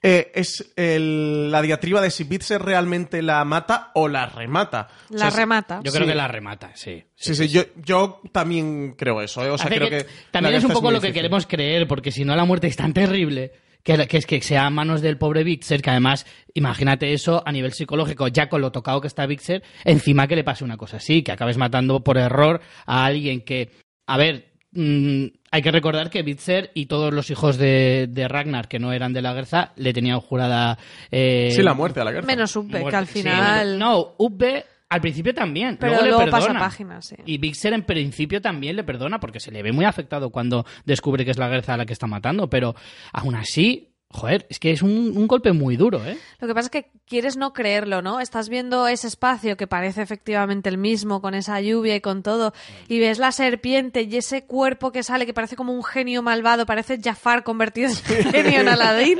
eh, 0.00 0.30
es 0.36 0.72
el- 0.76 1.50
la 1.50 1.60
diatriba 1.60 2.00
de 2.00 2.12
si 2.12 2.22
Bitzer 2.22 2.62
realmente 2.62 3.20
la 3.20 3.44
mata 3.44 3.90
o 3.94 4.06
la 4.06 4.26
remata. 4.26 4.86
O 5.10 5.14
La 5.14 5.30
sea, 5.30 5.40
remata. 5.40 5.80
Yo 5.82 5.90
creo 5.90 6.04
Sí. 6.04 6.10
que 6.10 6.14
la 6.14 6.28
remata, 6.28 6.70
sí. 6.76 7.02
Sí, 7.16 7.34
sí, 7.34 7.48
yo, 7.48 7.62
yo 7.84 8.20
también 8.30 8.94
creo 8.96 9.20
eso. 9.22 9.44
¿eh? 9.44 9.50
O 9.50 9.58
sea, 9.58 9.66
Hace 9.66 9.74
creo 9.76 9.90
que- 9.90 10.04
que, 10.04 10.10
también 10.30 10.54
es 10.54 10.62
un 10.62 10.70
poco 10.70 10.92
lo 10.92 11.00
que 11.00 11.12
queremos 11.12 11.46
creer, 11.48 11.88
porque 11.88 12.12
si 12.12 12.24
no 12.24 12.36
la 12.36 12.44
muerte 12.44 12.68
es 12.68 12.76
tan 12.76 12.92
terrible 12.92 13.50
que, 13.82 14.06
que 14.06 14.16
es 14.18 14.26
que 14.26 14.40
sea 14.42 14.66
a 14.66 14.70
manos 14.70 15.00
del 15.00 15.18
pobre 15.18 15.44
Vixer, 15.44 15.80
que 15.82 15.90
además, 15.90 16.26
imagínate 16.54 17.12
eso 17.12 17.42
a 17.46 17.52
nivel 17.52 17.72
psicológico, 17.72 18.28
ya 18.28 18.48
con 18.48 18.60
lo 18.60 18.72
tocado 18.72 19.00
que 19.00 19.06
está 19.08 19.26
Vixer, 19.26 19.62
encima 19.84 20.26
que 20.26 20.36
le 20.36 20.44
pase 20.44 20.64
una 20.64 20.76
cosa 20.76 20.98
así, 20.98 21.22
que 21.22 21.32
acabes 21.32 21.56
matando 21.58 22.02
por 22.04 22.18
error 22.18 22.60
a 22.86 23.04
alguien 23.06 23.40
que, 23.42 23.70
a 24.06 24.16
ver, 24.16 24.52
mm, 24.72 25.24
hay 25.50 25.62
que 25.62 25.70
recordar 25.70 26.10
que 26.10 26.22
Bitzer 26.22 26.70
y 26.74 26.86
todos 26.86 27.14
los 27.14 27.30
hijos 27.30 27.56
de, 27.56 28.06
de 28.10 28.28
Ragnar, 28.28 28.68
que 28.68 28.78
no 28.78 28.92
eran 28.92 29.14
de 29.14 29.22
la 29.22 29.32
Guerza, 29.32 29.72
le 29.76 29.94
tenían 29.94 30.20
jurada... 30.20 30.78
eh, 31.10 31.50
Sí, 31.52 31.62
la 31.62 31.72
muerte 31.72 32.00
a 32.00 32.04
la 32.04 32.12
Guerza. 32.12 32.26
Menos 32.26 32.54
Ubbe, 32.54 32.84
que 32.84 32.96
al 32.96 33.06
Sí, 33.06 33.20
final... 33.22 33.78
no, 33.78 34.14
Ubbe 34.18 34.66
al 34.90 35.00
principio 35.00 35.34
también, 35.34 35.76
Pero 35.78 35.92
luego, 35.92 36.06
luego 36.06 36.24
le 36.24 36.30
pasa 36.30 36.46
perdona. 36.46 36.60
página, 36.64 37.02
sí. 37.02 37.16
Y 37.26 37.38
Bixer 37.38 37.72
en 37.74 37.82
principio 37.84 38.40
también 38.40 38.74
le 38.76 38.84
perdona 38.84 39.20
porque 39.20 39.38
se 39.40 39.50
le 39.50 39.62
ve 39.62 39.72
muy 39.72 39.84
afectado 39.84 40.30
cuando 40.30 40.64
descubre 40.86 41.24
que 41.24 41.30
es 41.30 41.38
la 41.38 41.48
Guerza 41.48 41.76
la 41.76 41.84
que 41.86 41.92
está 41.92 42.06
matando, 42.06 42.48
pero 42.48 42.74
aún 43.12 43.34
así, 43.34 43.90
joder, 44.10 44.46
es 44.48 44.58
que 44.58 44.70
es 44.70 44.80
un, 44.80 45.12
un 45.14 45.26
golpe 45.28 45.52
muy 45.52 45.76
duro, 45.76 46.02
¿eh? 46.06 46.16
Lo 46.40 46.48
que 46.48 46.54
pasa 46.54 46.66
es 46.66 46.70
que 46.70 46.90
quieres 47.06 47.36
no 47.36 47.52
creerlo, 47.52 48.00
¿no? 48.00 48.18
Estás 48.20 48.48
viendo 48.48 48.88
ese 48.88 49.08
espacio 49.08 49.58
que 49.58 49.66
parece 49.66 50.00
efectivamente 50.00 50.70
el 50.70 50.78
mismo, 50.78 51.20
con 51.20 51.34
esa 51.34 51.60
lluvia 51.60 51.94
y 51.94 52.00
con 52.00 52.22
todo, 52.22 52.54
y 52.88 52.98
ves 52.98 53.18
la 53.18 53.30
serpiente 53.32 54.02
y 54.02 54.16
ese 54.16 54.44
cuerpo 54.46 54.90
que 54.92 55.02
sale, 55.02 55.26
que 55.26 55.34
parece 55.34 55.56
como 55.56 55.74
un 55.74 55.84
genio 55.84 56.22
malvado, 56.22 56.64
parece 56.64 56.98
Jafar 56.98 57.44
convertido 57.44 57.90
en 57.90 57.94
genio 58.32 58.60
en 58.62 58.68
Aladdin. 58.68 59.18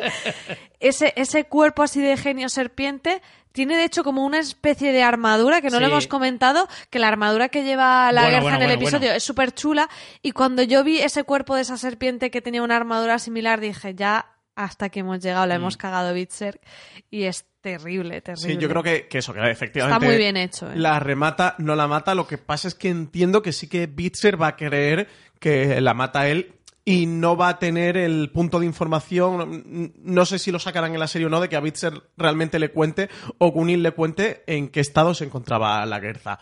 Ese, 0.80 1.12
ese 1.16 1.44
cuerpo 1.44 1.82
así 1.82 2.00
de 2.00 2.16
genio 2.16 2.48
serpiente 2.48 3.20
tiene 3.52 3.76
de 3.76 3.84
hecho 3.84 4.04
como 4.04 4.24
una 4.24 4.38
especie 4.38 4.92
de 4.92 5.02
armadura 5.02 5.60
que 5.60 5.70
no 5.70 5.80
lo 5.80 5.86
hemos 5.86 6.06
comentado, 6.06 6.68
que 6.90 6.98
la 6.98 7.08
armadura 7.08 7.48
que 7.48 7.64
lleva 7.64 8.10
la 8.12 8.22
Bueno, 8.22 8.30
guerra 8.30 8.42
bueno, 8.42 8.56
en 8.56 8.62
el 8.62 8.76
bueno, 8.76 8.82
episodio 8.88 9.12
es 9.12 9.22
súper 9.22 9.52
chula, 9.52 9.88
y 10.22 10.32
cuando 10.32 10.62
yo 10.62 10.84
vi 10.84 10.98
ese 11.00 11.24
cuerpo 11.24 11.54
de 11.56 11.62
esa 11.62 11.76
serpiente 11.76 12.30
que 12.30 12.40
tenía 12.40 12.62
una 12.62 12.76
armadura 12.76 13.18
similar, 13.18 13.60
dije, 13.60 13.94
ya 13.94 14.26
hasta 14.54 14.88
que 14.88 15.00
hemos 15.00 15.20
llegado 15.20 15.46
la 15.46 15.54
hemos 15.54 15.76
Mm. 15.76 15.78
cagado 15.78 16.12
Bitzer 16.14 16.60
y 17.10 17.24
es 17.24 17.44
terrible, 17.60 18.20
terrible. 18.20 18.54
Sí, 18.54 18.58
yo 18.58 18.68
creo 18.68 18.82
que, 18.82 19.06
que 19.06 19.18
eso, 19.18 19.32
que 19.32 19.48
efectivamente. 19.50 19.96
Está 19.96 20.04
muy 20.06 20.16
bien 20.18 20.36
hecho, 20.36 20.68
¿eh? 20.70 20.74
La 20.76 20.98
remata, 20.98 21.54
no 21.58 21.76
la 21.76 21.86
mata. 21.86 22.14
Lo 22.16 22.26
que 22.26 22.38
pasa 22.38 22.66
es 22.66 22.74
que 22.74 22.88
entiendo 22.88 23.40
que 23.40 23.52
sí 23.52 23.68
que 23.68 23.86
Bitzer 23.86 24.40
va 24.40 24.48
a 24.48 24.56
creer 24.56 25.06
que 25.38 25.80
la 25.80 25.94
mata 25.94 26.26
él 26.28 26.57
y 26.88 27.04
no 27.04 27.36
va 27.36 27.48
a 27.48 27.58
tener 27.58 27.98
el 27.98 28.30
punto 28.30 28.58
de 28.58 28.64
información. 28.64 29.92
No 30.02 30.24
sé 30.24 30.38
si 30.38 30.50
lo 30.50 30.58
sacarán 30.58 30.94
en 30.94 31.00
la 31.00 31.06
serie 31.06 31.26
o 31.26 31.30
no, 31.30 31.38
de 31.38 31.50
que 31.50 31.56
a 31.56 31.60
Bitzer 31.60 31.92
realmente 32.16 32.58
le 32.58 32.70
cuente 32.70 33.10
o 33.36 33.52
Gunil 33.52 33.82
le 33.82 33.90
cuente 33.90 34.42
en 34.46 34.68
qué 34.68 34.80
estado 34.80 35.12
se 35.12 35.26
encontraba 35.26 35.84
la 35.84 36.00
Guerza. 36.00 36.38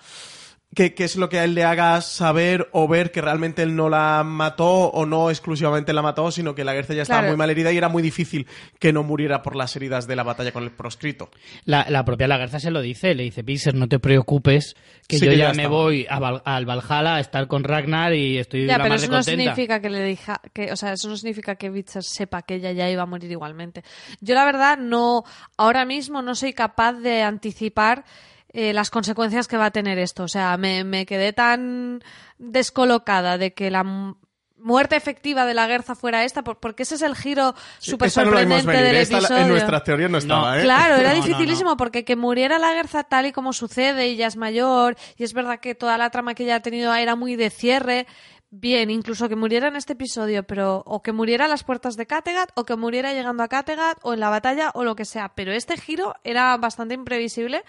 ¿Qué, 0.74 0.92
qué 0.92 1.04
es 1.04 1.16
lo 1.16 1.30
que 1.30 1.38
a 1.38 1.44
él 1.44 1.54
le 1.54 1.64
haga 1.64 1.98
saber 2.02 2.68
o 2.72 2.86
ver 2.86 3.10
que 3.10 3.22
realmente 3.22 3.62
él 3.62 3.76
no 3.76 3.88
la 3.88 4.22
mató 4.26 4.68
o 4.68 5.06
no 5.06 5.30
exclusivamente 5.30 5.94
la 5.94 6.02
mató, 6.02 6.30
sino 6.30 6.54
que 6.54 6.64
la 6.64 6.74
Guerza 6.74 6.92
ya 6.92 7.00
estaba 7.02 7.20
Claro. 7.20 7.32
muy 7.32 7.38
mal 7.38 7.48
herida 7.48 7.72
y 7.72 7.78
era 7.78 7.88
muy 7.88 8.02
difícil 8.02 8.46
que 8.78 8.92
no 8.92 9.02
muriera 9.02 9.40
por 9.42 9.56
las 9.56 9.74
heridas 9.76 10.06
de 10.06 10.16
la 10.16 10.22
batalla 10.22 10.52
con 10.52 10.64
el 10.64 10.72
proscrito? 10.72 11.30
La, 11.64 11.86
la 11.88 12.04
propia 12.04 12.28
Lagarza 12.28 12.60
se 12.60 12.70
lo 12.70 12.82
dice, 12.82 13.14
le 13.14 13.22
dice, 13.22 13.40
Bixer, 13.40 13.74
no 13.74 13.88
te 13.88 13.98
preocupes, 13.98 14.74
que 15.08 15.18
Sí, 15.18 15.24
yo 15.24 15.30
que 15.30 15.38
ya 15.38 15.46
ya 15.52 15.54
me 15.54 15.66
voy 15.66 16.06
a 16.10 16.18
Val- 16.18 16.42
al 16.44 16.66
Valhalla 16.66 17.14
a 17.14 17.20
estar 17.20 17.46
con 17.48 17.64
Ragnar 17.64 18.12
y 18.12 18.36
estoy 18.36 18.66
Ya, 18.66 18.76
la 18.76 18.84
pero 18.84 18.94
más 18.96 19.02
eso 19.02 19.10
de 19.12 19.16
no 19.16 19.22
contenta. 19.22 19.42
significa 19.54 19.80
que 19.80 19.88
le 19.88 20.00
deja, 20.00 20.42
que, 20.52 20.72
o 20.72 20.76
sea, 20.76 20.92
eso 20.92 21.08
no 21.08 21.16
significa 21.16 21.54
que 21.54 21.70
sepa 22.00 22.42
que 22.42 22.56
ella 22.56 22.72
ya 22.72 22.90
iba 22.90 23.02
a 23.02 23.06
morir 23.06 23.30
igualmente. 23.30 23.82
Yo 24.20 24.34
la 24.34 24.44
verdad 24.44 24.76
no, 24.76 25.22
ahora 25.56 25.86
mismo 25.86 26.20
no 26.20 26.34
soy 26.34 26.52
capaz 26.52 26.94
de 26.94 27.22
anticipar 27.22 28.04
eh, 28.52 28.72
las 28.72 28.90
consecuencias 28.90 29.48
que 29.48 29.56
va 29.56 29.66
a 29.66 29.70
tener 29.70 29.98
esto. 29.98 30.24
O 30.24 30.28
sea, 30.28 30.56
me, 30.56 30.84
me 30.84 31.06
quedé 31.06 31.32
tan 31.32 32.02
descolocada 32.38 33.38
de 33.38 33.52
que 33.54 33.70
la 33.70 33.84
mu- 33.84 34.14
muerte 34.58 34.96
efectiva 34.96 35.44
de 35.44 35.54
la 35.54 35.66
Guerza 35.66 35.94
fuera 35.94 36.24
esta, 36.24 36.42
por- 36.42 36.58
porque 36.58 36.82
ese 36.84 36.94
es 36.96 37.02
el 37.02 37.14
giro 37.14 37.54
súper 37.78 38.08
no 38.16 38.22
vimos 38.22 38.32
sorprendente 38.32 38.66
venir, 38.72 38.84
del 38.86 38.96
esta 38.96 39.18
episodio. 39.18 39.42
en 39.42 39.48
nuestras 39.48 39.84
teorías 39.84 40.10
no 40.10 40.18
estaba, 40.18 40.58
¿eh? 40.58 40.62
Claro, 40.62 40.96
era 40.96 41.10
No, 41.12 41.18
no, 41.18 41.24
dificilísimo 41.24 41.76
porque 41.76 42.04
que 42.04 42.16
muriera 42.16 42.58
la 42.58 42.72
Guerza 42.72 43.04
tal 43.04 43.26
y 43.26 43.32
como 43.32 43.52
sucede 43.52 44.08
y 44.08 44.16
ya 44.16 44.26
es 44.26 44.36
mayor 44.36 44.96
y 45.16 45.24
es 45.24 45.34
verdad 45.34 45.60
que 45.60 45.74
toda 45.74 45.98
la 45.98 46.10
trama 46.10 46.34
que 46.34 46.44
ella 46.44 46.56
ha 46.56 46.60
tenido 46.60 46.94
era 46.94 47.14
muy 47.16 47.36
de 47.36 47.50
cierre. 47.50 48.06
Bien, 48.48 48.90
incluso 48.90 49.28
que 49.28 49.34
muriera 49.36 49.68
en 49.68 49.76
este 49.76 49.94
episodio, 49.94 50.44
pero 50.44 50.82
o 50.86 51.02
que 51.02 51.12
muriera 51.12 51.44
a 51.44 51.48
las 51.48 51.64
puertas 51.64 51.96
de 51.96 52.06
Kattegat 52.06 52.50
o 52.54 52.64
que 52.64 52.76
muriera 52.76 53.12
llegando 53.12 53.42
a 53.42 53.48
Kattegat 53.48 53.98
o 54.02 54.14
en 54.14 54.20
la 54.20 54.30
batalla 54.30 54.70
o 54.74 54.84
lo 54.84 54.94
que 54.96 55.04
sea. 55.04 55.32
Pero 55.34 55.52
este 55.52 55.76
giro 55.76 56.14
era 56.24 56.56
bastante 56.56 56.94
imprevisible 56.94 57.64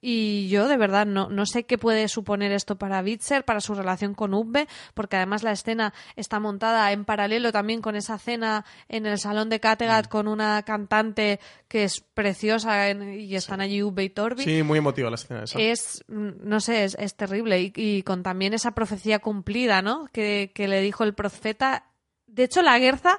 Y 0.00 0.48
yo 0.48 0.68
de 0.68 0.76
verdad 0.76 1.06
no, 1.06 1.30
no 1.30 1.46
sé 1.46 1.64
qué 1.64 1.78
puede 1.78 2.08
suponer 2.08 2.52
esto 2.52 2.76
para 2.76 3.00
Witzer, 3.00 3.44
para 3.44 3.60
su 3.60 3.74
relación 3.74 4.14
con 4.14 4.34
Ubbe, 4.34 4.68
porque 4.94 5.16
además 5.16 5.42
la 5.42 5.52
escena 5.52 5.94
está 6.16 6.38
montada 6.38 6.92
en 6.92 7.04
paralelo 7.04 7.50
también 7.50 7.80
con 7.80 7.96
esa 7.96 8.18
cena 8.18 8.64
en 8.88 9.06
el 9.06 9.18
salón 9.18 9.48
de 9.48 9.58
Kattegat 9.58 10.08
con 10.08 10.28
una 10.28 10.62
cantante 10.62 11.40
que 11.68 11.84
es 11.84 12.00
preciosa 12.14 12.90
y 12.90 13.34
están 13.34 13.60
allí 13.60 13.82
Ubbe 13.82 14.04
y 14.04 14.10
Torbi. 14.10 14.44
Sí, 14.44 14.62
muy 14.62 14.78
emotiva 14.78 15.10
la 15.10 15.16
escena 15.16 15.44
esa. 15.44 15.58
Es, 15.58 16.04
mm, 16.08 16.30
no 16.42 16.60
sé, 16.60 16.84
es, 16.84 16.96
es 16.98 17.14
terrible. 17.14 17.60
Y, 17.60 17.72
y 17.74 18.02
con 18.02 18.22
también 18.22 18.54
esa 18.54 18.72
profecía 18.72 19.18
cumplida, 19.18 19.82
¿no? 19.82 20.08
Que, 20.12 20.52
que 20.54 20.68
le 20.68 20.80
dijo 20.80 21.04
el 21.04 21.14
profeta. 21.14 21.86
De 22.26 22.44
hecho, 22.44 22.62
la 22.62 22.78
Guerza 22.78 23.18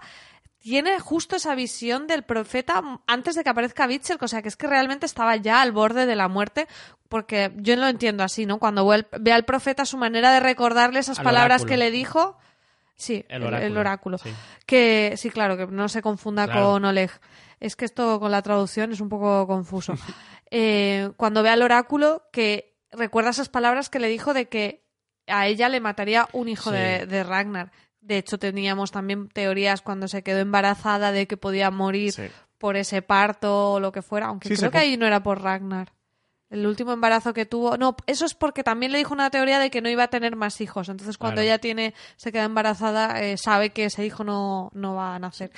tiene 0.69 0.99
justo 0.99 1.37
esa 1.37 1.55
visión 1.55 2.07
del 2.07 2.23
profeta 2.23 2.83
antes 3.07 3.35
de 3.35 3.43
que 3.43 3.49
aparezca 3.49 3.87
Witcher, 3.87 4.17
o 4.19 4.27
sea, 4.27 4.41
que 4.41 4.49
es 4.49 4.57
que 4.57 4.67
realmente 4.67 5.05
estaba 5.05 5.35
ya 5.37 5.61
al 5.61 5.71
borde 5.71 6.05
de 6.05 6.15
la 6.17 6.27
muerte, 6.27 6.67
porque 7.07 7.53
yo 7.55 7.77
lo 7.77 7.87
entiendo 7.87 8.21
así, 8.25 8.45
¿no? 8.45 8.59
Cuando 8.59 8.85
ve 8.85 9.31
al- 9.31 9.45
profeta 9.45 9.85
su 9.85 9.97
manera 9.97 10.33
de 10.33 10.41
recordarle 10.41 10.99
esas 10.99 11.19
Al 11.19 11.23
palabras 11.23 11.61
oráculo. 11.61 11.69
que 11.69 11.77
le 11.77 11.91
dijo. 11.91 12.37
Sí, 12.97 13.23
El 13.29 13.43
el, 13.43 13.47
el 13.53 13.53
oráculo, 13.53 13.79
oráculo. 13.79 14.17
sí. 14.17 14.33
Que 14.65 15.13
sí, 15.15 15.29
claro, 15.29 15.55
que 15.55 15.67
no 15.67 15.87
se 15.87 16.01
confunda 16.01 16.45
Claro. 16.47 16.71
con 16.73 16.83
Oleg. 16.85 17.11
Es 17.61 17.75
que 17.77 17.85
esto 17.85 18.19
con 18.19 18.31
la 18.31 18.41
traducción 18.41 18.91
es 18.91 18.99
un 18.99 19.07
poco 19.09 19.47
confuso. 19.47 19.93
Eh, 20.49 21.11
cuando 21.17 21.43
ve 21.43 21.49
al 21.49 21.61
oráculo, 21.61 22.23
que 22.31 22.77
recuerda 22.91 23.31
esas 23.31 23.49
palabras 23.49 23.89
que 23.89 23.99
le 23.99 24.07
dijo 24.07 24.33
de 24.33 24.47
que 24.47 24.85
a 25.27 25.45
ella 25.47 25.67
le 25.67 25.81
mataría 25.81 26.27
un 26.31 26.47
hijo 26.47 26.69
Sí. 26.71 26.77
de, 26.77 27.05
de 27.05 27.23
Ragnar. 27.23 27.71
De 28.01 28.17
hecho, 28.17 28.37
teníamos 28.39 28.91
también 28.91 29.27
teorías 29.29 29.81
cuando 29.81 30.07
se 30.07 30.23
quedó 30.23 30.39
embarazada 30.39 31.11
de 31.11 31.27
que 31.27 31.37
podía 31.37 31.71
morir 31.71 32.13
Sí. 32.13 32.23
por 32.57 32.75
ese 32.77 33.01
parto 33.01 33.73
o 33.73 33.79
lo 33.79 33.91
que 33.91 34.01
fuera, 34.01 34.27
aunque 34.27 34.49
Sí, 34.49 34.55
creo 34.55 34.71
que 34.71 34.77
ahí 34.77 34.97
no 34.97 35.05
era 35.05 35.21
por 35.23 35.41
Ragnar. 35.41 35.91
El 36.49 36.65
último 36.65 36.93
embarazo 36.93 37.33
que 37.33 37.45
tuvo, 37.45 37.75
no, 37.75 37.97
eso 38.05 38.25
es 38.25 38.33
porque 38.33 38.63
también 38.63 38.93
le 38.93 38.99
dijo 38.99 39.13
una 39.13 39.29
teoría 39.29 39.59
de 39.59 39.69
que 39.69 39.81
no 39.81 39.89
iba 39.89 40.03
a 40.03 40.07
tener 40.07 40.37
más 40.37 40.61
hijos. 40.61 40.87
Entonces, 40.87 41.17
cuando 41.17 41.41
Claro. 41.41 41.45
ella 41.45 41.57
tiene, 41.59 41.93
se 42.15 42.31
queda 42.31 42.45
embarazada, 42.45 43.21
eh, 43.21 43.37
sabe 43.37 43.71
que 43.71 43.83
ese 43.85 44.05
hijo 44.05 44.23
no, 44.23 44.69
no 44.73 44.95
va 44.95 45.15
a 45.15 45.19
nacer. 45.19 45.51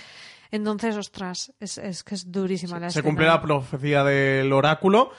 Entonces, 0.50 0.98
ostras, 0.98 1.54
es, 1.60 1.78
es 1.78 2.04
que 2.04 2.16
es 2.16 2.32
durísima 2.32 2.80
la 2.80 2.88
Se 2.90 3.00
escena. 3.00 3.04
cumple 3.08 3.28
la 3.28 3.40
profecía 3.40 4.04
del 4.04 4.52
oráculo, 4.52 5.12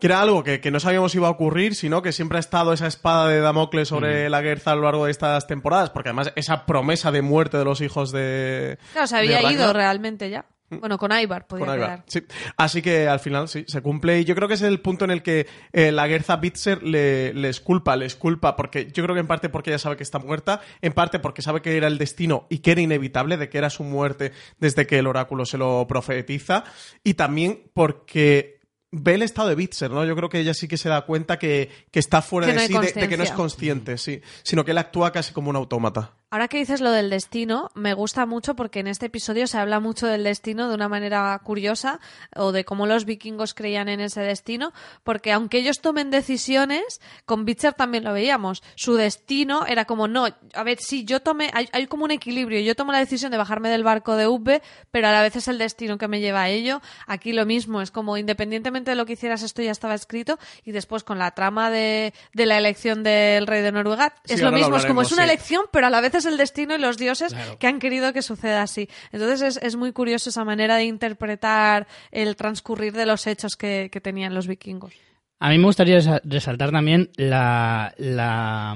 que 0.00 0.06
era 0.06 0.20
algo 0.20 0.44
que, 0.44 0.60
que 0.60 0.70
no 0.70 0.80
sabíamos 0.80 1.12
si 1.12 1.18
iba 1.18 1.28
a 1.28 1.30
ocurrir, 1.30 1.74
sino 1.74 2.02
que 2.02 2.12
siempre 2.12 2.38
ha 2.38 2.40
estado 2.40 2.72
esa 2.72 2.86
espada 2.86 3.28
de 3.28 3.40
Damocles 3.40 3.88
sobre 3.88 4.28
la 4.30 4.40
guerra 4.40 4.72
a 4.72 4.76
lo 4.76 4.82
largo 4.82 5.04
de 5.06 5.10
estas 5.10 5.46
temporadas, 5.46 5.90
porque 5.90 6.10
además 6.10 6.32
esa 6.36 6.66
promesa 6.66 7.10
de 7.10 7.22
muerte 7.22 7.58
de 7.58 7.64
los 7.64 7.80
hijos 7.80 8.12
de... 8.12 8.78
Claro, 8.92 9.06
se 9.06 9.16
había 9.16 9.40
Ragnar- 9.40 9.52
ido 9.52 9.72
realmente 9.72 10.30
ya. 10.30 10.44
Bueno, 10.70 10.98
con 10.98 11.10
Ivar 11.18 11.46
podía 11.46 11.64
con 11.64 11.74
quedar. 11.76 12.02
sí. 12.08 12.20
Así 12.58 12.82
que 12.82 13.08
al 13.08 13.20
final 13.20 13.48
sí, 13.48 13.64
se 13.66 13.80
cumple. 13.80 14.20
Y 14.20 14.26
yo 14.26 14.34
creo 14.34 14.48
que 14.48 14.52
es 14.52 14.60
el 14.60 14.80
punto 14.80 15.06
en 15.06 15.10
el 15.10 15.22
que 15.22 15.46
eh, 15.72 15.90
la 15.92 16.06
Gerza 16.06 16.36
Bitzer 16.36 16.82
le, 16.82 17.32
les 17.32 17.58
culpa, 17.62 17.96
les 17.96 18.14
culpa, 18.16 18.54
porque 18.54 18.92
yo 18.92 19.02
creo 19.02 19.14
que 19.14 19.20
en 19.20 19.26
parte 19.26 19.48
porque 19.48 19.70
ella 19.70 19.78
sabe 19.78 19.96
que 19.96 20.02
está 20.02 20.18
muerta, 20.18 20.60
en 20.82 20.92
parte 20.92 21.20
porque 21.20 21.40
sabe 21.40 21.62
que 21.62 21.74
era 21.74 21.86
el 21.86 21.96
destino 21.96 22.46
y 22.50 22.58
que 22.58 22.72
era 22.72 22.82
inevitable, 22.82 23.38
de 23.38 23.48
que 23.48 23.56
era 23.56 23.70
su 23.70 23.82
muerte 23.82 24.32
desde 24.58 24.86
que 24.86 24.98
el 24.98 25.06
oráculo 25.06 25.46
se 25.46 25.56
lo 25.56 25.86
profetiza, 25.88 26.64
y 27.02 27.14
también 27.14 27.70
porque 27.72 28.57
ve 28.90 29.14
el 29.14 29.22
estado 29.22 29.48
de 29.48 29.54
Bitzer, 29.54 29.90
¿no? 29.90 30.04
Yo 30.04 30.14
creo 30.16 30.28
que 30.28 30.40
ella 30.40 30.54
sí 30.54 30.68
que 30.68 30.76
se 30.76 30.88
da 30.88 31.02
cuenta 31.06 31.38
que, 31.38 31.70
que 31.90 31.98
está 31.98 32.22
fuera 32.22 32.46
Que 32.46 32.52
de 32.52 32.58
no 32.58 32.66
sí, 32.66 32.72
de- 32.72 33.00
de, 33.02 33.08
que 33.08 33.16
no 33.16 33.24
es 33.24 33.32
consciente, 33.32 33.98
sí, 33.98 34.20
sino 34.42 34.64
que 34.64 34.70
él 34.72 34.78
actúa 34.78 35.12
casi 35.12 35.32
como 35.32 35.50
un 35.50 35.56
autómata. 35.56 36.12
Ahora 36.30 36.48
que 36.48 36.58
dices 36.58 36.82
lo 36.82 36.90
del 36.90 37.08
destino, 37.08 37.70
me 37.74 37.94
gusta 37.94 38.26
mucho 38.26 38.54
porque 38.54 38.80
en 38.80 38.86
este 38.86 39.06
episodio 39.06 39.46
se 39.46 39.56
habla 39.56 39.80
mucho 39.80 40.06
del 40.06 40.24
destino 40.24 40.68
de 40.68 40.74
una 40.74 40.86
manera 40.86 41.40
curiosa 41.42 42.00
o 42.36 42.52
de 42.52 42.66
cómo 42.66 42.86
los 42.86 43.06
vikingos 43.06 43.54
creían 43.54 43.88
en 43.88 44.00
ese 44.00 44.20
destino, 44.20 44.74
porque 45.04 45.32
aunque 45.32 45.56
ellos 45.56 45.80
tomen 45.80 46.10
decisiones, 46.10 47.00
con 47.24 47.46
Bitzer 47.46 47.72
también 47.72 48.04
lo 48.04 48.12
veíamos, 48.12 48.62
su 48.74 48.94
destino 48.96 49.64
era 49.64 49.86
como, 49.86 50.06
no, 50.06 50.26
a 50.52 50.62
ver, 50.64 50.76
sí, 50.82 51.06
yo 51.06 51.20
tomé, 51.20 51.50
hay, 51.54 51.66
hay 51.72 51.86
como 51.86 52.04
un 52.04 52.10
equilibrio, 52.10 52.60
yo 52.60 52.74
tomo 52.76 52.92
la 52.92 52.98
decisión 52.98 53.30
de 53.30 53.38
bajarme 53.38 53.70
del 53.70 53.82
barco 53.82 54.14
de 54.14 54.26
Ubbe, 54.26 54.60
pero 54.90 55.08
a 55.08 55.12
la 55.12 55.22
vez 55.22 55.34
es 55.36 55.48
el 55.48 55.56
destino 55.56 55.96
que 55.96 56.08
me 56.08 56.20
lleva 56.20 56.42
a 56.42 56.48
ello. 56.50 56.82
Aquí 57.06 57.32
lo 57.32 57.46
mismo, 57.46 57.80
es 57.80 57.90
como 57.90 58.18
independientemente 58.18 58.90
de 58.90 58.96
lo 58.96 59.06
que 59.06 59.14
hicieras, 59.14 59.42
esto 59.42 59.62
ya 59.62 59.70
estaba 59.70 59.94
escrito, 59.94 60.38
y 60.62 60.72
después 60.72 61.04
con 61.04 61.18
la 61.18 61.30
trama 61.30 61.70
de, 61.70 62.12
de 62.34 62.44
la 62.44 62.58
elección 62.58 63.02
del 63.02 63.46
rey 63.46 63.62
de 63.62 63.72
Noruega, 63.72 64.14
Sí, 64.26 64.34
es 64.34 64.42
lo 64.42 64.52
mismo, 64.52 64.76
es 64.76 64.84
como 64.84 65.00
es 65.00 65.10
una 65.12 65.22
sí. 65.22 65.30
elección, 65.30 65.64
pero 65.72 65.86
a 65.86 65.90
la 65.90 66.02
vez 66.02 66.17
es 66.18 66.26
el 66.26 66.36
destino 66.36 66.74
y 66.74 66.78
los 66.78 66.96
dioses 66.98 67.32
Claro. 67.32 67.58
que 67.58 67.66
han 67.66 67.78
querido 67.78 68.12
que 68.12 68.22
suceda 68.22 68.62
así. 68.62 68.88
Entonces 69.12 69.42
es, 69.56 69.62
es 69.62 69.76
muy 69.76 69.92
curioso 69.92 70.30
esa 70.30 70.44
manera 70.44 70.76
de 70.76 70.84
interpretar 70.84 71.86
el 72.10 72.36
transcurrir 72.36 72.92
de 72.92 73.06
los 73.06 73.26
hechos 73.26 73.56
que, 73.56 73.88
que 73.92 74.00
tenían 74.00 74.34
los 74.34 74.46
vikingos. 74.46 74.92
A 75.40 75.48
mí 75.50 75.58
me 75.58 75.64
gustaría 75.64 75.98
resa- 75.98 76.20
resaltar 76.24 76.70
también 76.72 77.10
la, 77.16 77.94
la, 77.96 78.74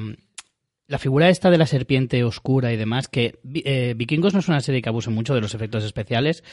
la 0.92 0.98
figura 0.98 1.30
esta 1.30 1.50
de 1.50 1.56
la 1.56 1.64
serpiente 1.64 2.22
oscura 2.22 2.70
y 2.70 2.76
demás, 2.76 3.08
que 3.08 3.38
eh, 3.64 3.94
Vikingos 3.96 4.34
no 4.34 4.40
es 4.40 4.48
una 4.48 4.60
serie 4.60 4.82
que 4.82 4.90
abuse 4.90 5.08
mucho 5.08 5.34
de 5.34 5.40
los 5.40 5.54
efectos 5.54 5.84
especiales 5.84 6.44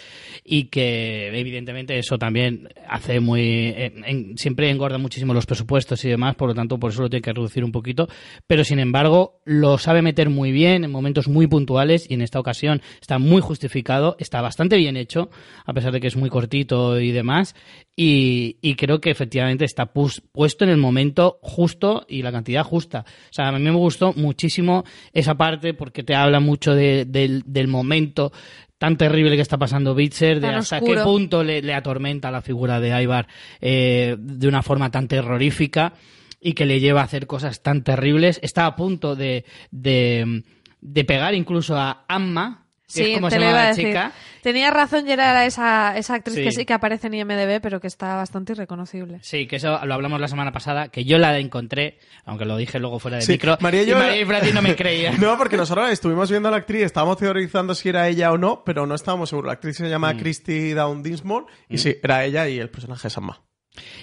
y 0.45 0.69
que 0.69 1.27
evidentemente 1.37 1.99
eso 1.99 2.17
también 2.17 2.69
hace 2.87 3.19
muy... 3.19 3.73
en- 3.75 4.37
siempre 4.37 4.69
engorda 4.69 4.97
muchísimo 4.97 5.33
los 5.33 5.45
presupuestos 5.45 6.05
y 6.05 6.09
demás, 6.09 6.35
por 6.35 6.47
lo 6.47 6.55
tanto 6.55 6.79
por 6.79 6.91
eso 6.91 7.01
lo 7.01 7.09
tiene 7.09 7.21
que 7.21 7.33
reducir 7.33 7.65
un 7.65 7.73
poquito, 7.73 8.07
pero 8.47 8.63
sin 8.63 8.79
embargo 8.79 9.41
lo 9.43 9.77
sabe 9.77 10.01
meter 10.01 10.29
muy 10.29 10.53
bien 10.53 10.85
en 10.85 10.91
momentos 10.91 11.27
muy 11.27 11.47
puntuales 11.47 12.09
y 12.09 12.13
en 12.13 12.21
esta 12.21 12.39
ocasión 12.39 12.81
está 13.01 13.19
muy 13.19 13.41
justificado, 13.41 14.15
está 14.19 14.39
bastante 14.39 14.77
bien 14.77 14.95
hecho, 14.95 15.29
a 15.65 15.73
pesar 15.73 15.91
de 15.91 15.99
que 15.99 16.07
es 16.07 16.15
muy 16.15 16.29
cortito 16.29 16.97
y 17.01 17.11
demás, 17.11 17.55
y, 18.01 18.75
creo 18.75 19.01
que 19.01 19.11
efectivamente 19.11 19.65
está 19.65 19.91
puesto 19.91 20.63
en 20.63 20.69
el 20.69 20.77
momento 20.77 21.37
justo 21.41 22.05
y 22.07 22.21
la 22.21 22.31
cantidad 22.31 22.63
justa. 22.63 23.03
O 23.05 23.33
sea, 23.33 23.49
a 23.49 23.51
mí 23.51 23.59
me 23.59 23.71
gustó 23.71 24.13
muchísimo 24.29 24.83
esa 25.13 25.35
parte 25.35 25.73
porque 25.73 26.03
te 26.03 26.13
habla 26.15 26.39
mucho 26.39 26.73
de- 26.75 27.05
del, 27.05 27.41
del 27.45 27.67
momento 27.67 28.31
tan 28.77 28.95
terrible 28.95 29.35
que 29.35 29.41
está 29.41 29.57
pasando 29.57 29.93
Bitzer, 29.95 30.35
de 30.39 30.47
Tan 30.47 30.55
hasta 30.55 30.77
oscuro. 30.77 30.95
qué 30.99 31.03
punto 31.03 31.43
le, 31.43 31.61
le 31.61 31.73
atormenta 31.73 32.31
la 32.31 32.41
figura 32.41 32.79
de 32.79 32.89
Ivar 33.03 33.27
eh, 33.59 34.15
de 34.17 34.47
una 34.47 34.61
forma 34.61 34.89
tan 34.89 35.07
terrorífica 35.07 35.93
y 36.39 36.53
que 36.53 36.65
le 36.65 36.79
lleva 36.79 37.01
a 37.01 37.03
hacer 37.05 37.27
cosas 37.27 37.61
tan 37.61 37.83
terribles. 37.83 38.39
Está 38.41 38.65
a 38.65 38.75
punto 38.77 39.15
de, 39.17 39.43
de, 39.71 40.43
de 40.79 41.03
pegar 41.03 41.33
incluso 41.33 41.75
a 41.75 42.05
Amma, 42.07 42.67
es 42.95 43.15
como 43.15 43.29
te 43.29 43.35
se 43.35 43.39
lo 43.39 43.45
llama 43.45 43.57
iba 43.59 43.63
a 43.63 43.67
decir. 43.69 43.85
chica. 43.87 44.11
Tenía 44.41 44.71
razón 44.71 45.07
y 45.07 45.11
era 45.11 45.45
esa, 45.45 45.97
esa 45.97 46.13
actriz 46.15 46.35
Sí. 46.37 46.43
que 46.43 46.51
sí 46.51 46.65
que 46.65 46.73
aparece 46.73 47.07
en 47.07 47.13
IMDB, 47.13 47.59
pero 47.61 47.79
que 47.81 47.87
está 47.87 48.15
bastante 48.15 48.53
irreconocible. 48.53 49.19
Sí, 49.21 49.47
que 49.47 49.57
eso 49.57 49.85
lo 49.85 49.93
hablamos 49.93 50.19
la 50.21 50.27
semana 50.29 50.51
pasada, 50.53 50.87
que 50.87 51.03
yo 51.03 51.17
la 51.17 51.37
encontré, 51.37 51.99
aunque 52.25 52.45
lo 52.45 52.55
dije 52.57 52.79
luego 52.79 52.99
fuera 52.99 53.17
de 53.17 53.23
Sí, 53.23 53.33
micro, 53.33 53.57
María 53.59 53.81
y 53.81 53.85
y 53.85 53.89
yo- 53.89 53.97
María 53.97 54.15
y 54.21 54.23
Brady 54.23 54.53
no 54.53 54.61
me 54.61 54.75
creía. 54.75 55.11
No, 55.19 55.37
porque 55.37 55.57
nosotros 55.57 55.89
estuvimos 55.91 56.29
viendo 56.31 56.47
a 56.47 56.51
la 56.51 56.57
actriz, 56.57 56.83
estábamos 56.83 57.17
teorizando 57.17 57.75
si 57.75 57.89
era 57.89 58.07
ella 58.07 58.31
o 58.31 58.37
no, 58.37 58.63
pero 58.63 58.85
no 58.87 58.95
estábamos 58.95 59.29
seguros. 59.29 59.47
La 59.47 59.53
actriz 59.53 59.75
se 59.77 59.83
Mm. 59.83 59.89
llama 59.89 60.15
Christy 60.17 60.71
Down 60.71 61.03
Dinsmore 61.03 61.45
y 61.67 61.77
sí, 61.77 61.97
era 62.01 62.23
ella 62.23 62.47
y 62.47 62.59
el 62.59 62.69
personaje 62.69 63.09
es 63.09 63.17
Amma. 63.17 63.41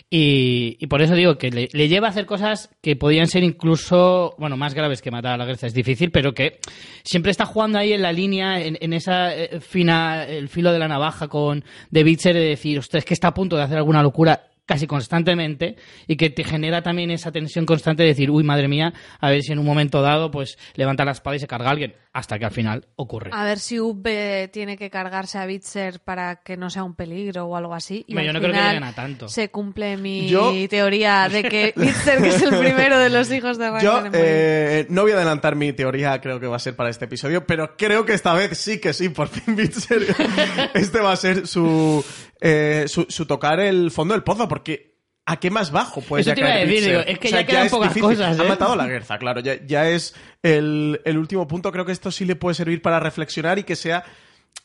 Y, 0.08 0.76
y 0.78 0.86
por 0.86 1.02
eso 1.02 1.14
digo 1.14 1.36
que 1.36 1.50
le, 1.50 1.68
le 1.72 1.88
lleva 1.88 2.06
a 2.06 2.10
hacer 2.10 2.26
cosas 2.26 2.70
que 2.80 2.96
podían 2.96 3.26
ser 3.26 3.42
incluso, 3.42 4.34
bueno, 4.38 4.56
más 4.56 4.74
graves 4.74 5.02
que 5.02 5.10
matar 5.10 5.34
a 5.34 5.36
la 5.36 5.44
Grecia. 5.44 5.66
Es 5.66 5.74
difícil, 5.74 6.10
pero 6.10 6.32
que 6.32 6.60
siempre 7.02 7.30
está 7.30 7.44
jugando 7.44 7.78
ahí 7.78 7.92
en 7.92 8.02
la 8.02 8.12
línea, 8.12 8.60
en, 8.60 8.78
en 8.80 8.92
esa 8.92 9.34
eh, 9.34 9.60
fina, 9.60 10.24
el 10.24 10.48
filo 10.48 10.72
de 10.72 10.78
la 10.78 10.88
navaja 10.88 11.28
con 11.28 11.64
The 11.92 12.04
Witcher 12.04 12.34
de 12.34 12.40
decir, 12.40 12.78
usted 12.78 13.00
es 13.00 13.04
que 13.04 13.14
está 13.14 13.28
a 13.28 13.34
punto 13.34 13.56
de 13.56 13.62
hacer 13.62 13.76
alguna 13.76 14.02
locura 14.02 14.48
casi 14.66 14.86
constantemente 14.86 15.76
y 16.06 16.16
que 16.16 16.28
te 16.28 16.44
genera 16.44 16.82
también 16.82 17.10
esa 17.10 17.30
tensión 17.30 17.64
constante 17.64 18.02
de 18.02 18.10
decir, 18.10 18.30
uy, 18.30 18.42
madre 18.42 18.68
mía, 18.68 18.92
a 19.20 19.30
ver 19.30 19.42
si 19.42 19.52
en 19.52 19.60
un 19.60 19.64
momento 19.64 20.02
dado 20.02 20.30
pues 20.30 20.58
levanta 20.74 21.04
la 21.04 21.12
espada 21.12 21.36
y 21.36 21.38
se 21.38 21.46
carga 21.46 21.68
a 21.68 21.70
alguien, 21.70 21.94
hasta 22.16 22.38
que 22.38 22.46
al 22.46 22.50
final 22.50 22.86
ocurre. 22.96 23.30
A 23.34 23.44
ver 23.44 23.58
si 23.58 23.78
Ubbe 23.78 24.48
tiene 24.50 24.78
que 24.78 24.88
cargarse 24.88 25.36
a 25.36 25.44
Bitzer 25.44 26.00
para 26.00 26.36
que 26.36 26.56
no 26.56 26.70
sea 26.70 26.82
un 26.82 26.94
peligro 26.94 27.44
o 27.44 27.56
algo 27.56 27.74
así. 27.74 28.06
Y 28.08 28.14
yo 28.14 28.20
al 28.20 28.26
no 28.28 28.32
creo 28.40 28.42
que 28.42 28.48
final 28.56 28.68
lleguen 28.68 28.84
a 28.84 28.94
tanto. 28.94 29.28
Se 29.28 29.50
cumple 29.50 29.98
mi 29.98 30.26
Yo- 30.26 30.54
teoría 30.70 31.28
de 31.28 31.42
que 31.42 31.74
Bitzer, 31.76 32.22
que 32.22 32.28
es 32.28 32.40
el 32.40 32.56
primero 32.58 32.98
de 32.98 33.10
los 33.10 33.30
hijos 33.30 33.58
de 33.58 33.70
Ragnar 33.70 33.82
Yo 33.82 34.10
eh, 34.14 34.86
no 34.88 35.02
voy 35.02 35.12
a 35.12 35.16
adelantar 35.16 35.56
mi 35.56 35.74
teoría, 35.74 36.18
creo 36.22 36.40
que 36.40 36.46
va 36.46 36.56
a 36.56 36.58
ser 36.58 36.74
para 36.74 36.88
este 36.88 37.04
episodio, 37.04 37.46
pero 37.46 37.76
creo 37.76 38.06
que 38.06 38.14
esta 38.14 38.32
vez 38.32 38.56
sí 38.56 38.80
que 38.80 38.94
sí, 38.94 39.10
por 39.10 39.28
fin 39.28 39.54
Bitzer. 39.54 40.06
este 40.72 41.00
va 41.00 41.12
a 41.12 41.16
ser 41.16 41.46
su, 41.46 42.02
eh, 42.40 42.84
su, 42.88 43.04
su 43.10 43.26
tocar 43.26 43.60
el 43.60 43.90
fondo 43.90 44.14
del 44.14 44.22
pozo, 44.22 44.48
porque 44.48 44.95
¿a 45.26 45.38
qué 45.38 45.50
más 45.50 45.70
bajo 45.72 46.00
puede 46.00 46.22
Eso 46.22 46.30
ya 46.30 46.34
te 46.34 46.40
iba 46.40 46.50
a 46.50 46.56
decir, 46.56 46.84
digo, 46.84 47.00
es 47.00 47.18
que 47.18 47.30
ya 47.30 47.44
quedan 47.44 47.68
pocas 47.68 47.96
cosas, 47.98 48.38
Ha 48.38 48.44
¿eh? 48.44 48.48
matado 48.48 48.72
a 48.72 48.76
la 48.76 48.86
Guerza, 48.86 49.18
claro, 49.18 49.40
ya, 49.40 49.64
ya 49.66 49.88
es 49.88 50.14
el, 50.42 51.00
el 51.04 51.18
último 51.18 51.46
punto. 51.46 51.72
Creo 51.72 51.84
que 51.84 51.92
esto 51.92 52.10
sí 52.10 52.24
le 52.24 52.36
puede 52.36 52.54
servir 52.54 52.80
para 52.80 53.00
reflexionar 53.00 53.58
y 53.58 53.64
que 53.64 53.76
sea 53.76 54.04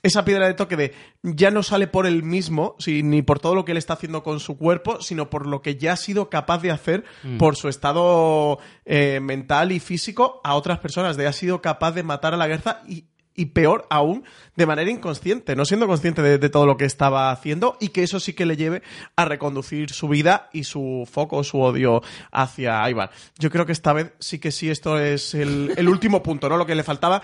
esa 0.04 0.26
piedra 0.26 0.48
de 0.48 0.54
toque 0.56 0.76
de 0.76 0.94
ya 1.22 1.52
no 1.52 1.62
sale 1.62 1.86
por 1.86 2.08
él 2.08 2.24
mismo, 2.24 2.76
ni 2.88 3.22
por 3.22 3.40
todo 3.40 3.54
lo 3.54 3.66
que 3.66 3.72
él 3.72 3.78
está 3.78 3.94
haciendo 3.94 4.24
con 4.24 4.40
su 4.40 4.58
cuerpo, 4.58 5.00
sino 5.02 5.30
por 5.30 5.46
lo 5.46 5.62
que 5.62 5.76
ya 5.76 5.94
ha 5.94 5.98
sido 5.98 6.30
capaz 6.30 6.60
de 6.62 6.72
hacer 6.72 7.04
Mm. 7.24 7.38
por 7.38 7.56
su 7.56 7.68
estado 7.68 8.58
eh, 8.86 9.20
mental 9.22 9.72
y 9.72 9.80
físico 9.80 10.42
a 10.44 10.56
otras 10.56 10.80
personas, 10.80 11.18
de 11.18 11.28
ha 11.28 11.34
sido 11.34 11.62
capaz 11.62 11.92
de 11.92 12.04
matar 12.04 12.34
a 12.34 12.38
la 12.38 12.48
guerra 12.48 12.82
y 12.88 13.06
y 13.36 13.48
peor 13.48 13.88
aún, 13.90 14.24
de 14.56 14.66
manera 14.66 14.92
inconsciente, 14.92 15.56
no 15.56 15.66
siendo 15.66 15.88
consciente 15.88 16.22
de, 16.22 16.50
todo 16.50 16.66
lo 16.66 16.78
que 16.78 16.86
estaba 16.86 17.32
haciendo 17.32 17.78
y 17.80 17.90
que 17.90 18.04
eso 18.04 18.20
sí 18.20 18.34
que 18.34 18.46
le 18.46 18.58
lleve 18.58 18.82
a 19.16 19.26
reconducir 19.26 19.92
su 19.92 20.08
vida 20.08 20.50
y 20.52 20.66
su 20.66 21.08
foco, 21.10 21.44
su 21.44 21.60
odio 21.62 22.02
hacia 22.32 22.90
Ivar. 22.90 23.12
Yo 23.40 23.50
creo 23.50 23.66
que 23.66 23.72
esta 23.72 23.94
vez 23.94 24.14
sí 24.20 24.40
que 24.40 24.52
sí, 24.52 24.70
esto 24.70 25.00
es 25.00 25.34
el, 25.34 25.88
último 25.88 26.22
punto, 26.24 26.50
¿no? 26.50 26.58
Lo 26.58 26.66
que 26.66 26.76
le 26.76 26.84
faltaba. 26.84 27.22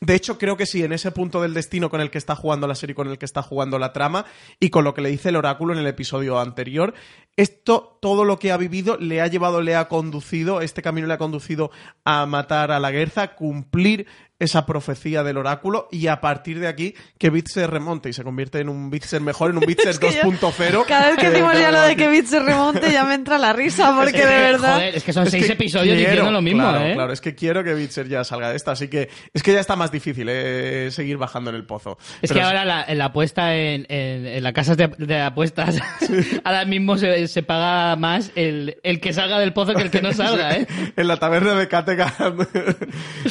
De 0.00 0.14
hecho, 0.14 0.36
creo 0.36 0.58
que 0.58 0.66
sí, 0.66 0.84
en 0.84 0.92
ese 0.92 1.10
punto 1.10 1.40
del 1.40 1.54
destino 1.54 1.88
con 1.88 2.02
el 2.02 2.10
que 2.10 2.18
está 2.18 2.36
jugando 2.36 2.66
la 2.66 2.74
serie, 2.74 2.94
con 2.94 3.08
el 3.08 3.16
que 3.16 3.24
está 3.24 3.40
jugando 3.40 3.78
la 3.78 3.94
trama 3.94 4.26
y 4.60 4.68
con 4.68 4.84
lo 4.84 4.92
que 4.92 5.00
le 5.00 5.08
dice 5.08 5.30
el 5.30 5.36
oráculo 5.36 5.72
en 5.72 5.78
el 5.78 5.86
episodio 5.86 6.38
anterior, 6.38 6.92
esto, 7.36 7.98
todo 8.02 8.24
lo 8.24 8.38
que 8.38 8.52
ha 8.52 8.58
vivido, 8.58 8.98
le 8.98 9.22
ha 9.22 9.26
llevado, 9.26 9.62
le 9.62 9.74
ha 9.74 9.88
conducido, 9.88 10.60
este 10.60 10.82
camino 10.82 11.06
le 11.06 11.14
ha 11.14 11.18
conducido 11.18 11.70
a 12.04 12.26
matar 12.26 12.72
a 12.72 12.80
la 12.80 12.90
Guerza, 12.90 13.36
cumplir 13.36 14.06
esa 14.38 14.66
profecía 14.66 15.22
del 15.22 15.38
oráculo 15.38 15.88
y 15.90 16.08
a 16.08 16.20
partir 16.20 16.60
de 16.60 16.68
aquí 16.68 16.94
que 17.18 17.30
Bit 17.30 17.48
se 17.48 17.66
remonte 17.66 18.10
y 18.10 18.12
se 18.12 18.22
convierte 18.22 18.60
en 18.60 18.68
un 18.68 18.90
Bitzer 18.90 19.20
mejor, 19.20 19.50
en 19.50 19.58
un 19.58 19.64
Bitzer 19.66 19.88
es 19.88 20.00
2.0. 20.00 20.84
Cada 20.86 21.10
vez 21.10 21.18
que 21.18 21.30
decimos 21.30 21.54
ya 21.54 21.70
lo 21.70 21.80
de 21.82 21.96
que 21.96 22.08
Bit 22.08 22.26
se 22.26 22.40
remonte 22.40 22.92
ya 22.92 23.04
me 23.04 23.14
entra 23.14 23.38
la 23.38 23.52
risa 23.52 23.94
porque 23.96 24.10
es 24.10 24.22
que, 24.22 24.26
de 24.26 24.40
verdad... 24.40 24.74
Joder, 24.74 24.96
es 24.96 25.04
que 25.04 25.12
son 25.12 25.24
es 25.24 25.30
seis 25.30 25.46
que 25.46 25.52
episodios 25.52 25.96
quiero, 25.96 26.10
diciendo 26.10 26.30
lo 26.30 26.42
mismo, 26.42 26.62
claro, 26.62 26.84
¿eh? 26.84 26.94
Claro, 26.94 27.12
es 27.12 27.20
que 27.20 27.34
quiero 27.34 27.64
que 27.64 27.74
Bitzer 27.74 28.08
ya 28.08 28.24
salga 28.24 28.50
de 28.50 28.56
esta, 28.56 28.72
así 28.72 28.88
que 28.88 29.08
es 29.32 29.42
que 29.42 29.52
ya 29.52 29.60
está 29.60 29.76
más 29.76 29.90
difícil 29.90 30.28
¿eh? 30.28 30.90
seguir 30.90 31.16
bajando 31.16 31.50
en 31.50 31.56
el 31.56 31.64
pozo. 31.64 31.98
Es 32.20 32.28
Pero 32.28 32.34
que 32.34 32.42
ahora 32.42 32.64
la, 32.64 32.86
la 32.94 33.04
apuesta 33.06 33.56
en, 33.56 33.86
en, 33.88 34.26
en, 34.26 34.42
la 34.42 34.52
casa 34.52 34.76
de, 34.76 34.88
de 34.98 35.20
apuestas 35.20 35.76
sí. 36.00 36.40
ahora 36.44 36.64
mismo 36.64 36.98
se, 36.98 37.26
se, 37.28 37.42
paga 37.42 37.96
más 37.96 38.32
el, 38.34 38.76
el 38.82 39.00
que 39.00 39.12
salga 39.12 39.38
del 39.38 39.52
pozo 39.52 39.74
que 39.74 39.82
el 39.82 39.90
que 39.90 40.02
no 40.02 40.12
salga, 40.12 40.56
¿eh? 40.56 40.66
en 40.96 41.08
la 41.08 41.16
taberna 41.16 41.54
de 41.54 41.68
Kattegat 41.68 42.16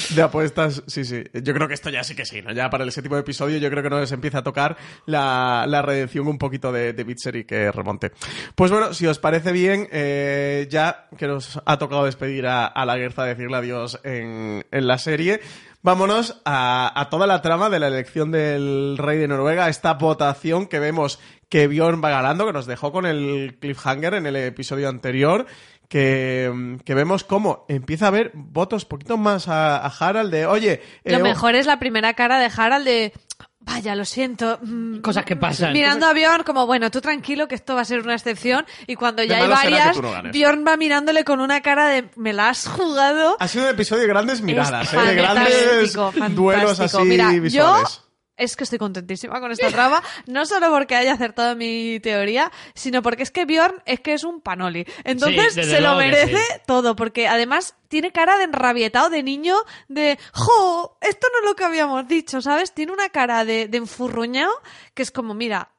de 0.09 0.21
apuestas, 0.21 0.83
sí, 1.03 1.23
sí. 1.23 1.41
Yo 1.41 1.53
creo 1.53 1.67
que 1.67 1.73
esto 1.73 1.89
ya 1.89 2.03
sí 2.03 2.15
que 2.15 2.25
sí, 2.25 2.41
¿no? 2.41 2.53
Ya 2.53 2.69
para 2.69 2.83
el 2.83 2.91
séptimo 2.91 3.17
episodio 3.17 3.57
yo 3.57 3.69
creo 3.69 3.83
que 3.83 3.89
nos 3.89 4.11
empieza 4.11 4.39
a 4.39 4.43
tocar 4.43 4.77
la, 5.05 5.81
redención 5.85 6.27
un 6.27 6.37
poquito 6.37 6.71
de, 6.71 6.93
de 6.93 7.03
Bitzer 7.03 7.35
y 7.35 7.43
que 7.43 7.71
remonte. 7.71 8.11
Pues 8.55 8.71
bueno, 8.71 8.93
si 8.93 9.05
os 9.07 9.19
parece 9.19 9.51
bien, 9.51 9.87
eh, 9.91 10.67
ya 10.69 11.07
que 11.17 11.27
nos 11.27 11.59
ha 11.65 11.77
tocado 11.77 12.05
despedir 12.05 12.47
a, 12.47 12.65
a 12.65 12.85
la 12.85 12.97
Guerza, 12.97 13.25
decirle 13.25 13.57
adiós 13.57 13.99
en, 14.03 14.63
la 14.71 14.97
serie, 14.97 15.41
Vámonos 15.81 16.41
a, 16.45 16.99
a, 16.99 17.09
toda 17.09 17.27
la 17.27 17.43
trama 17.43 17.69
de 17.69 17.79
la 17.79 17.89
elección 17.89 18.31
del 18.31 18.97
rey 18.97 19.19
de 19.19 19.27
Noruega, 19.27 19.69
esta 19.69 19.93
votación 19.93 20.65
que 20.65 20.79
vemos 20.79 21.19
que 21.47 21.67
Bjorn 21.67 22.01
va 22.03 22.09
ganando, 22.09 22.45
que 22.45 22.53
nos 22.53 22.65
dejó 22.65 22.91
con 22.91 23.05
el 23.05 23.57
cliffhanger 23.61 24.15
en 24.15 24.25
el 24.25 24.35
episodio 24.35 24.89
anterior, 24.89 25.45
que, 25.89 26.77
que 26.83 26.95
vemos 26.95 27.23
cómo 27.23 27.65
empieza 27.69 28.05
a 28.05 28.07
haber 28.09 28.31
votos 28.33 28.85
poquito 28.85 29.17
más 29.17 29.47
a, 29.47 29.77
a 29.77 29.87
Harald 29.87 30.31
de, 30.31 30.45
oye... 30.45 30.81
Lo 31.03 31.17
eh, 31.17 31.23
mejor 31.23 31.55
es 31.55 31.65
la 31.65 31.79
primera 31.79 32.13
cara 32.13 32.39
de 32.39 32.51
Harald 32.55 32.85
de... 32.85 33.13
Vaya, 33.59 33.95
lo 33.95 34.05
siento. 34.05 34.59
Mm, 34.61 34.99
Cosas 34.99 35.25
que 35.25 35.35
pasan. 35.35 35.73
Mirando 35.73 36.05
a 36.05 36.13
Bjorn 36.13 36.43
como, 36.43 36.67
bueno, 36.67 36.91
tú 36.91 37.01
tranquilo 37.01 37.47
que 37.47 37.55
esto 37.55 37.73
va 37.73 37.81
a 37.81 37.85
ser 37.85 38.01
una 38.01 38.13
excepción. 38.13 38.63
Y 38.85 38.95
cuando 38.95 39.23
ya 39.23 39.37
hay 39.37 39.49
varias, 39.49 39.99
no 39.99 40.11
Bjorn 40.31 40.63
va 40.67 40.77
mirándole 40.77 41.23
con 41.23 41.41
una 41.41 41.61
cara 41.61 41.87
de, 41.87 42.07
me 42.15 42.31
la 42.31 42.49
has 42.49 42.67
jugado. 42.67 43.37
Ha 43.39 43.47
sido 43.47 43.63
un 43.65 43.71
episodio 43.71 44.03
de 44.03 44.07
grandes 44.07 44.41
miradas, 44.41 44.93
¿eh? 44.93 44.97
de 44.99 45.15
grandes 45.15 45.93
fantástico. 45.93 46.29
duelos 46.29 46.79
así 46.79 47.01
Mira, 47.05 47.31
visuales. 47.31 47.97
Yo 47.97 48.04
es 48.37 48.55
que 48.55 48.63
estoy 48.65 48.79
contentísima 48.79 49.39
con 49.39 49.51
esta 49.51 49.69
trama, 49.69 50.01
no 50.27 50.45
solo 50.45 50.69
porque 50.69 50.95
haya 50.95 51.13
acertado 51.13 51.55
mi 51.55 51.99
teoría, 52.01 52.51
sino 52.73 53.01
porque 53.01 53.23
es 53.23 53.31
que 53.31 53.45
Bjorn 53.45 53.81
es 53.85 53.99
que 54.01 54.13
es 54.13 54.23
un 54.23 54.41
panoli. 54.41 54.85
Entonces 55.03 55.53
Sí, 55.53 55.63
se 55.63 55.81
lo 55.81 55.95
merece 55.95 56.37
sí. 56.37 56.53
todo, 56.65 56.95
porque 56.95 57.27
además 57.27 57.75
tiene 57.87 58.11
cara 58.11 58.37
de 58.37 58.43
enrabietado, 58.45 59.09
de 59.09 59.23
niño, 59.23 59.55
de 59.87 60.17
¡Jo! 60.33 60.97
Esto 61.01 61.27
no 61.31 61.39
es 61.39 61.45
lo 61.45 61.55
que 61.55 61.63
habíamos 61.63 62.07
dicho, 62.07 62.41
¿sabes? 62.41 62.73
Tiene 62.73 62.91
una 62.91 63.09
cara 63.09 63.45
de, 63.45 63.67
de 63.67 63.77
enfurruñado 63.77 64.51
que 64.93 65.03
es 65.03 65.11
como, 65.11 65.33
mira, 65.33 65.69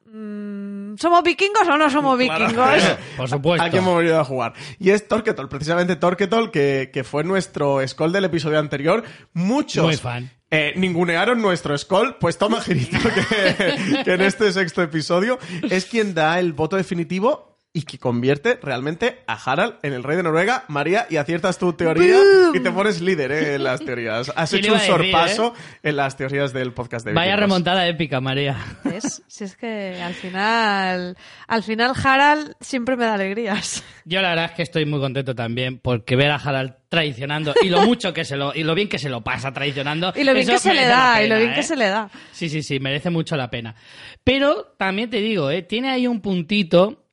¿somos 0.97 1.23
vikingos 1.23 1.67
o 1.67 1.77
no 1.77 1.89
somos 1.89 2.17
vikingos? 2.17 2.83
Por 3.17 3.29
supuesto. 3.29 3.65
Aquí 3.65 3.77
hemos 3.77 3.97
venido 3.97 4.19
a 4.19 4.23
jugar. 4.23 4.53
Y 4.79 4.89
es 4.91 5.07
Torquetol, 5.07 5.49
precisamente 5.49 5.95
Torquetol, 5.95 6.51
que, 6.51 6.89
que 6.93 7.03
fue 7.03 7.23
nuestro 7.23 7.85
Skull 7.87 8.11
del 8.11 8.25
episodio 8.25 8.59
anterior. 8.59 9.03
Muchos 9.33 9.85
Muy 9.85 9.97
fan. 9.97 10.31
eh, 10.49 10.73
ningunearon 10.75 11.41
nuestro 11.41 11.77
Skull, 11.77 12.15
pues 12.19 12.37
toma 12.37 12.61
girito 12.61 12.97
que, 13.13 14.03
que 14.03 14.13
en 14.13 14.21
este 14.21 14.51
sexto 14.51 14.81
episodio 14.81 15.37
es 15.69 15.85
quien 15.85 16.13
da 16.13 16.39
el 16.39 16.53
voto 16.53 16.77
definitivo 16.77 17.56
y 17.77 17.83
que 17.83 17.99
convierte 17.99 18.57
realmente 18.59 19.19
a 19.27 19.33
Harald 19.35 19.75
en 19.83 19.93
el 19.93 20.03
rey 20.03 20.17
de 20.17 20.23
Noruega. 20.23 20.63
María, 20.67 21.05
y 21.11 21.17
aciertas 21.17 21.59
tu 21.59 21.73
teoría 21.73 22.17
y 22.55 22.59
te 22.59 22.71
pones 22.71 23.01
líder 23.01 23.31
eh, 23.31 23.53
en 23.53 23.63
las 23.63 23.81
teorías. 23.85 24.33
Has 24.35 24.49
¿Quién 24.49 24.65
hecho 24.65 24.73
un 24.73 24.79
sorpaso 24.79 25.53
en 25.83 25.95
las 25.95 26.17
teorías 26.17 26.53
del 26.53 26.73
podcast 26.73 27.05
de 27.05 27.13
Vaya 27.13 27.33
Vikingos. 27.33 27.39
remontada 27.39 27.87
épica, 27.87 28.19
María. 28.19 28.57
¿Ves? 28.83 29.21
Si 29.27 29.43
es 29.43 29.55
que 29.55 30.01
al 30.01 30.15
final, 30.15 31.15
al 31.47 31.61
final 31.61 31.93
Harald 32.03 32.55
siempre 32.59 32.97
me 32.97 33.05
da 33.05 33.13
alegrías. 33.13 33.83
Yo 34.05 34.23
la 34.23 34.29
verdad 34.29 34.45
es 34.45 34.51
que 34.53 34.63
estoy 34.63 34.87
muy 34.87 34.99
contento 34.99 35.35
también 35.35 35.77
porque 35.77 36.15
ver 36.15 36.31
a 36.31 36.37
Harald 36.37 36.73
traicionando 36.89 37.53
y 37.61 37.69
lo 37.69 37.81
mucho 37.81 38.11
que 38.11 38.25
se 38.25 38.37
lo 38.37 38.55
y 38.55 38.63
lo 38.63 38.73
bien 38.73 38.89
que 38.89 38.97
se 38.97 39.09
lo 39.09 39.21
pasa 39.21 39.53
traicionando 39.53 40.13
Y 40.15 40.23
lo 40.23 40.33
bien 40.33 40.49
eso 40.49 40.53
que 40.53 40.59
se 40.59 40.73
le 40.73 40.87
da, 40.87 41.21
y 41.21 41.27
lo 41.27 41.37
bien 41.37 41.51
¿eh? 41.51 41.55
que 41.55 41.63
se 41.63 41.75
le 41.75 41.89
da. 41.89 42.09
Sí, 42.31 42.49
sí, 42.49 42.63
sí, 42.63 42.79
merece 42.79 43.11
mucho 43.11 43.35
la 43.37 43.51
pena. 43.51 43.75
Pero 44.23 44.73
también 44.77 45.11
te 45.11 45.17
digo, 45.17 45.51
¿eh? 45.51 45.61
tiene 45.61 45.91
ahí 45.91 46.07
un 46.07 46.21
puntito 46.21 47.03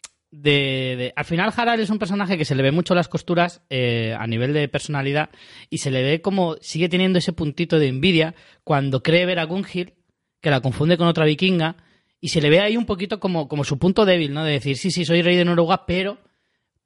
de, 0.43 1.13
Al 1.17 1.25
final 1.25 1.53
Harald 1.57 1.81
es 1.81 1.91
un 1.91 1.99
personaje 1.99 2.37
que 2.37 2.45
se 2.45 2.55
le 2.55 2.63
ve 2.63 2.73
mucho 2.73 2.95
las 2.95 3.09
costuras 3.09 3.63
eh, 3.71 4.15
a 4.19 4.27
nivel 4.27 4.53
de 4.53 4.69
personalidad 4.69 5.31
y 5.71 5.79
se 5.79 5.91
le 5.91 6.03
ve 6.03 6.21
como 6.21 6.57
sigue 6.61 6.89
teniendo 6.89 7.19
ese 7.19 7.33
puntito 7.33 7.79
de 7.79 7.89
envidia 7.89 8.35
cuando 8.65 9.03
cree 9.03 9.27
ver 9.27 9.39
a 9.39 9.45
Gunhild, 9.45 9.93
que 10.41 10.51
la 10.51 10.61
confunde 10.61 10.97
con 10.97 11.07
otra 11.07 11.25
vikinga, 11.25 11.77
y 12.21 12.29
se 12.29 12.41
le 12.41 12.51
ve 12.51 12.61
ahí 12.61 12.77
un 12.77 12.87
poquito 12.87 13.21
como, 13.21 13.49
como 13.49 13.65
su 13.65 13.79
punto 13.79 14.05
débil, 14.05 14.33
¿no? 14.33 14.45
De 14.45 14.53
decir, 14.53 14.77
sí, 14.77 14.91
sí, 14.91 15.05
soy 15.05 15.23
rey 15.23 15.37
de 15.37 15.45
Noruega, 15.45 15.87
pero 15.87 16.19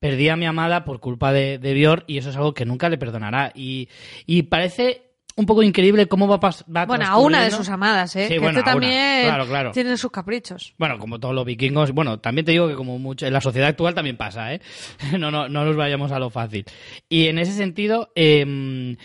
perdí 0.00 0.28
a 0.28 0.36
mi 0.36 0.46
amada 0.46 0.84
por 0.84 1.00
culpa 1.00 1.32
de, 1.32 1.58
de 1.58 2.02
y 2.06 2.18
eso 2.18 2.30
es 2.30 2.36
algo 2.36 2.54
que 2.54 2.64
nunca 2.64 2.88
le 2.88 2.98
perdonará. 2.98 3.52
Y, 3.54 3.88
y 4.26 4.42
parece 4.42 5.07
un 5.38 5.46
poco 5.46 5.62
increíble 5.62 6.06
cómo 6.08 6.26
va, 6.26 6.38
pas- 6.40 6.64
va 6.64 6.84
Bueno, 6.84 7.06
a 7.06 7.16
una 7.18 7.44
de 7.44 7.50
sus 7.50 7.68
amadas, 7.68 8.14
¿eh? 8.16 8.24
Sí, 8.26 8.34
que 8.34 8.38
bueno, 8.40 8.58
este 8.58 8.68
a 8.68 8.72
también 8.72 9.24
Claro, 9.26 9.46
claro. 9.46 9.70
tiene 9.72 9.96
sus 9.96 10.10
caprichos. 10.10 10.74
Bueno, 10.78 10.98
como 10.98 11.18
todos 11.20 11.34
los 11.34 11.44
vikingos, 11.44 11.92
bueno, 11.92 12.18
también 12.18 12.44
te 12.44 12.52
digo 12.52 12.66
que 12.68 12.74
como 12.74 12.98
mucho 12.98 13.24
en 13.26 13.32
la 13.32 13.40
sociedad 13.40 13.68
actual 13.68 13.94
también 13.94 14.16
pasa, 14.16 14.52
¿eh? 14.52 14.60
No, 15.18 15.30
no, 15.30 15.48
no 15.48 15.64
nos 15.64 15.76
vayamos 15.76 16.10
a 16.12 16.18
lo 16.18 16.28
fácil. 16.30 16.64
Y 17.08 17.28
en 17.28 17.38
ese 17.38 17.52
sentido, 17.52 18.10
eh, 18.16 18.96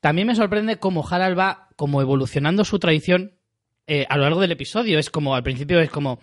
también 0.00 0.26
me 0.28 0.34
sorprende 0.36 0.78
cómo 0.78 1.06
Harald 1.08 1.38
va 1.38 1.68
como 1.76 2.00
evolucionando 2.00 2.64
su 2.64 2.78
traición 2.78 3.32
eh, 3.88 4.06
a 4.08 4.16
lo 4.16 4.22
largo 4.22 4.40
del 4.40 4.52
episodio. 4.52 4.98
Es 4.98 5.10
como, 5.10 5.34
al 5.34 5.42
principio 5.42 5.80
es 5.80 5.90
como, 5.90 6.20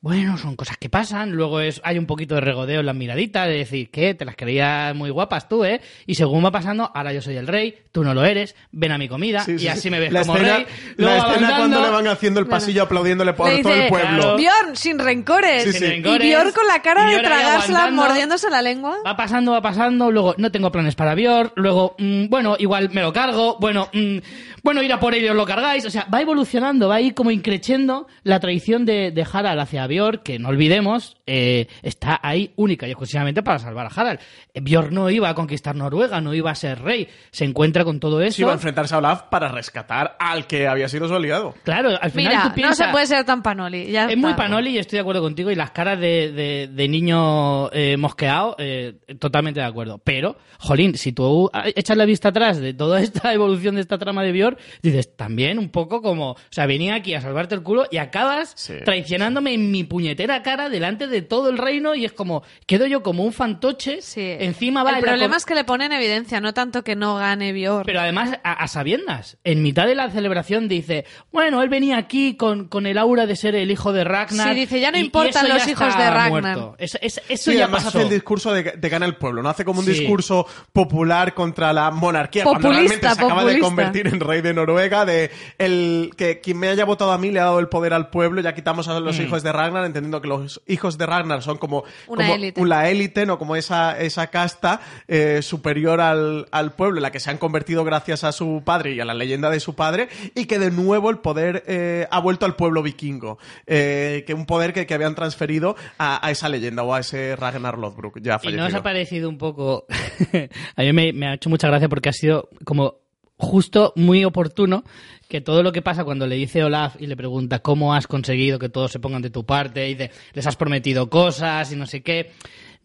bueno, 0.00 0.38
son 0.38 0.54
cosas 0.54 0.76
que 0.76 0.88
pasan, 0.88 1.32
luego 1.32 1.60
es, 1.60 1.80
hay 1.82 1.98
un 1.98 2.06
poquito 2.06 2.36
de 2.36 2.40
regodeo 2.40 2.78
en 2.80 2.86
las 2.86 2.94
miraditas, 2.94 3.48
de 3.48 3.54
decir, 3.58 3.90
¿qué? 3.90 4.14
Te 4.14 4.24
las 4.24 4.36
creías 4.36 4.94
muy 4.94 5.10
guapas 5.10 5.48
tú, 5.48 5.64
¿eh? 5.64 5.80
Y 6.06 6.14
según 6.14 6.44
va 6.44 6.52
pasando, 6.52 6.90
ahora 6.94 7.12
yo 7.12 7.20
soy 7.20 7.36
el 7.36 7.48
rey, 7.48 7.74
tú 7.90 8.04
no 8.04 8.14
lo 8.14 8.24
eres, 8.24 8.54
ven 8.70 8.92
a 8.92 8.98
mi 8.98 9.08
comida, 9.08 9.40
Sí, 9.40 9.58
sí, 9.58 9.64
y 9.64 9.68
así 9.68 9.80
sí. 9.82 9.90
me 9.90 9.98
ves 9.98 10.12
la 10.12 10.20
como 10.20 10.36
escena, 10.36 10.54
rey. 10.58 10.66
La 10.98 11.04
Luego 11.04 11.16
escena 11.16 11.48
avanzando- 11.48 11.56
cuando 11.56 11.80
le 11.82 11.90
van 11.90 12.06
haciendo 12.06 12.38
el 12.40 12.46
pasillo 12.46 12.82
aplaudiéndole 12.84 13.32
por 13.32 13.48
Le 13.50 13.60
todo 13.60 13.72
el 13.72 13.78
dice, 13.80 13.88
pueblo. 13.90 14.08
claro. 14.18 14.36
Bjorn, 14.36 14.76
sin 14.76 14.98
rencores. 15.00 15.64
Sí, 15.64 15.72
sí. 15.72 15.78
Sin 15.78 15.88
rencores. 15.88 16.24
Y 16.24 16.30
Bjorn 16.30 16.52
con 16.52 16.66
la 16.68 16.80
cara 16.80 17.02
de 17.02 17.10
Bjorn 17.16 17.24
tragársela, 17.24 17.90
mordiéndose 17.90 18.50
la 18.50 18.62
lengua. 18.62 18.96
Va 19.04 19.16
pasando, 19.16 19.50
va 19.50 19.62
pasando, 19.62 20.12
luego 20.12 20.36
no 20.38 20.52
tengo 20.52 20.70
planes 20.70 20.94
para 20.94 21.16
Björn, 21.16 21.50
luego, 21.56 21.96
mm, 21.98 22.28
bueno, 22.28 22.54
igual 22.60 22.90
me 22.92 23.00
lo 23.02 23.12
cargo, 23.12 23.56
bueno, 23.58 23.88
mm, 23.92 24.18
bueno, 24.62 24.80
ir 24.80 24.92
a 24.92 25.00
por 25.00 25.14
ellos 25.14 25.34
lo 25.34 25.44
cargáis, 25.44 25.84
o 25.86 25.90
sea, 25.90 26.06
va 26.12 26.20
evolucionando, 26.20 26.88
va 26.88 26.96
ahí 26.96 27.10
como 27.10 27.32
increciendo 27.32 28.06
la 28.22 28.38
traición 28.38 28.84
de, 28.86 29.10
de 29.10 29.26
Harald 29.32 29.58
hacia 29.60 29.87
Björn, 29.88 30.20
que 30.22 30.38
no 30.38 30.50
olvidemos, 30.50 31.16
eh, 31.26 31.66
está 31.82 32.20
ahí 32.22 32.52
única 32.56 32.86
y 32.86 32.90
exclusivamente 32.90 33.42
para 33.42 33.58
salvar 33.58 33.86
a 33.86 33.88
Harald. 33.88 34.20
Björn 34.54 34.94
no 34.94 35.10
iba 35.10 35.28
a 35.28 35.34
conquistar 35.34 35.74
Noruega, 35.74 36.20
no 36.20 36.34
iba 36.34 36.50
a 36.50 36.54
ser 36.54 36.80
rey, 36.82 37.08
se 37.32 37.44
encuentra 37.44 37.84
con 37.84 37.98
todo 37.98 38.20
Se 38.20 38.26
eso. 38.28 38.42
iba 38.42 38.50
a 38.52 38.54
enfrentarse 38.54 38.94
a 38.94 38.98
Olaf 38.98 39.22
para 39.30 39.48
rescatar 39.48 40.16
al 40.20 40.46
que 40.46 40.68
había 40.68 40.88
sido 40.88 41.08
su 41.08 41.14
aliado. 41.14 41.54
Claro, 41.64 41.90
al 42.00 42.10
final 42.10 42.32
Mira, 42.32 42.42
tú 42.44 42.48
no 42.50 42.54
piensas... 42.54 42.86
se 42.86 42.92
puede 42.92 43.06
ser 43.06 43.24
tan 43.24 43.42
panoli. 43.42 43.90
ya 43.90 44.04
Es 44.04 44.10
está. 44.10 44.20
muy 44.20 44.34
panoli 44.34 44.70
y 44.70 44.78
estoy 44.78 44.98
de 44.98 45.00
acuerdo 45.00 45.22
contigo. 45.22 45.50
Y 45.50 45.54
las 45.54 45.70
caras 45.70 45.98
de, 45.98 46.30
de, 46.32 46.68
de 46.72 46.88
niño 46.88 47.70
eh, 47.72 47.96
mosqueado, 47.96 48.54
eh, 48.58 48.94
totalmente 49.18 49.60
de 49.60 49.66
acuerdo. 49.66 49.98
Pero, 49.98 50.36
jolín, 50.58 50.94
si 50.96 51.12
tú 51.12 51.50
echas 51.74 51.96
la 51.96 52.04
vista 52.04 52.28
atrás 52.28 52.58
de 52.60 52.74
toda 52.74 53.00
esta 53.00 53.32
evolución 53.34 53.74
de 53.76 53.80
esta 53.80 53.98
trama 53.98 54.22
de 54.22 54.32
Björn, 54.32 54.56
dices 54.82 55.16
también 55.16 55.58
un 55.58 55.70
poco 55.70 56.02
como, 56.02 56.32
o 56.32 56.36
sea, 56.50 56.66
venía 56.66 56.94
aquí 56.94 57.14
a 57.14 57.20
salvarte 57.20 57.54
el 57.54 57.62
culo 57.62 57.86
y 57.90 57.96
acabas 57.98 58.52
Sí. 58.56 58.74
traicionándome 58.84 59.54
en 59.54 59.70
mi 59.70 59.77
puñetera 59.84 60.42
cara 60.42 60.68
delante 60.68 61.06
de 61.06 61.22
todo 61.22 61.48
el 61.50 61.58
reino 61.58 61.94
y 61.94 62.04
es 62.04 62.12
como, 62.12 62.42
quedo 62.66 62.86
yo 62.86 63.02
como 63.02 63.24
un 63.24 63.32
fantoche, 63.32 64.02
Sí. 64.02 64.20
encima 64.40 64.82
va 64.82 64.90
El 64.98 65.00
problema 65.04 65.36
es 65.36 65.44
que 65.44 65.54
le 65.54 65.64
pone 65.64 65.86
en 65.86 65.92
evidencia, 65.92 66.40
no 66.40 66.54
tanto 66.54 66.82
que 66.84 66.96
no 66.96 67.16
gane 67.16 67.52
Bjorn. 67.52 67.84
Pero 67.86 68.00
además, 68.00 68.38
a, 68.44 68.52
a 68.52 68.68
sabiendas, 68.68 69.38
en 69.44 69.62
mitad 69.62 69.86
de 69.86 69.94
la 69.94 70.10
celebración 70.10 70.68
dice, 70.68 71.04
bueno, 71.32 71.62
él 71.62 71.68
venía 71.68 71.96
aquí 71.98 72.36
con, 72.36 72.68
con 72.68 72.86
el 72.86 72.98
aura 72.98 73.26
de 73.26 73.36
ser 73.36 73.54
el 73.54 73.70
hijo 73.70 73.92
de 73.92 74.04
Ragnar. 74.04 74.48
Sí, 74.54 74.60
dice, 74.60 74.80
ya 74.80 74.90
no 74.90 74.98
y- 74.98 75.02
importan 75.02 75.46
eso 75.46 75.54
los 75.54 75.68
hijos 75.68 75.96
de 75.96 76.10
Ragnar. 76.10 76.30
muerto. 76.56 76.76
Es- 76.78 76.98
es- 77.00 77.20
eso 77.28 77.50
Sí, 77.50 77.56
ya 77.56 77.64
además 77.64 77.84
pasó. 77.84 77.98
hace 77.98 78.06
el 78.06 78.12
discurso 78.14 78.52
de, 78.52 78.62
de 78.62 78.88
gana 78.88 79.06
el 79.06 79.16
pueblo, 79.16 79.42
no 79.42 79.48
hace 79.48 79.64
como 79.64 79.80
un 79.80 79.86
Sí. 79.86 79.92
discurso 79.92 80.46
popular 80.72 81.34
contra 81.34 81.72
la 81.72 81.90
monarquía, 81.90 82.44
cuando 82.44 82.68
Populista, 82.68 82.88
realmente 82.94 83.20
se 83.20 83.24
acaba 83.26 83.44
de 83.44 83.58
convertir 83.58 84.06
en 84.08 84.20
rey 84.20 84.40
de 84.42 84.54
Noruega, 84.54 85.04
de 85.04 85.30
el 85.58 86.10
que 86.16 86.40
quien 86.40 86.58
me 86.58 86.68
haya 86.68 86.84
votado 86.84 87.12
a 87.12 87.18
mí 87.18 87.30
le 87.30 87.40
ha 87.40 87.44
dado 87.44 87.58
el 87.60 87.68
poder 87.68 87.92
al 87.94 88.10
pueblo, 88.10 88.40
ya 88.40 88.54
quitamos 88.54 88.88
a 88.88 88.98
Mm. 88.98 89.04
los 89.04 89.18
hijos 89.20 89.42
de 89.42 89.52
Ragnar, 89.52 89.67
entendiendo 89.76 90.20
que 90.20 90.28
los 90.28 90.60
hijos 90.66 90.98
de 90.98 91.06
Ragnar 91.06 91.42
son 91.42 91.58
como, 91.58 91.84
Una 92.06 92.24
como 92.24 92.34
élite. 92.34 92.66
la 92.66 92.88
élite, 92.88 93.26
no 93.26 93.38
como 93.38 93.56
esa, 93.56 93.98
esa 93.98 94.28
casta 94.28 94.80
eh, 95.06 95.40
superior 95.42 96.00
al, 96.00 96.46
al 96.50 96.72
pueblo, 96.72 96.98
en 96.98 97.02
la 97.02 97.10
que 97.12 97.20
se 97.20 97.30
han 97.30 97.38
convertido 97.38 97.84
gracias 97.84 98.24
a 98.24 98.32
su 98.32 98.62
padre 98.64 98.94
y 98.94 99.00
a 99.00 99.04
la 99.04 99.14
leyenda 99.14 99.50
de 99.50 99.60
su 99.60 99.74
padre, 99.74 100.08
y 100.34 100.46
que 100.46 100.58
de 100.58 100.70
nuevo 100.70 101.10
el 101.10 101.18
poder 101.18 101.64
eh, 101.66 102.06
ha 102.10 102.20
vuelto 102.20 102.46
al 102.46 102.56
pueblo 102.56 102.82
vikingo, 102.82 103.38
eh, 103.66 104.24
que 104.26 104.34
un 104.34 104.46
poder 104.46 104.72
que, 104.72 104.86
que 104.86 104.94
habían 104.94 105.14
transferido 105.14 105.76
a, 105.98 106.24
a 106.26 106.30
esa 106.30 106.48
leyenda 106.48 106.82
o 106.82 106.94
a 106.94 107.00
ese 107.00 107.36
Ragnar 107.36 107.78
Lothbrok 107.78 108.20
ya 108.20 108.40
¿Y 108.42 108.52
no 108.52 108.66
os 108.66 108.74
ha 108.74 108.82
parecido 108.82 109.28
un 109.28 109.38
poco... 109.38 109.86
a 110.76 110.82
mí 110.82 110.92
me, 110.92 111.12
me 111.12 111.28
ha 111.28 111.34
hecho 111.34 111.50
mucha 111.50 111.68
gracia 111.68 111.88
porque 111.88 112.08
ha 112.08 112.12
sido 112.12 112.48
como 112.64 113.07
justo 113.38 113.92
muy 113.96 114.24
oportuno 114.24 114.84
que 115.28 115.40
todo 115.40 115.62
lo 115.62 115.72
que 115.72 115.82
pasa 115.82 116.04
cuando 116.04 116.26
le 116.26 116.36
dice 116.36 116.64
Olaf 116.64 116.96
y 117.00 117.06
le 117.06 117.16
pregunta 117.16 117.60
cómo 117.60 117.94
has 117.94 118.06
conseguido 118.06 118.58
que 118.58 118.68
todos 118.68 118.90
se 118.90 118.98
pongan 118.98 119.22
de 119.22 119.30
tu 119.30 119.44
parte 119.44 119.88
y 119.88 119.94
dice, 119.94 120.10
les 120.32 120.46
has 120.46 120.56
prometido 120.56 121.08
cosas 121.08 121.70
y 121.72 121.76
no 121.76 121.86
sé 121.86 122.02
qué. 122.02 122.32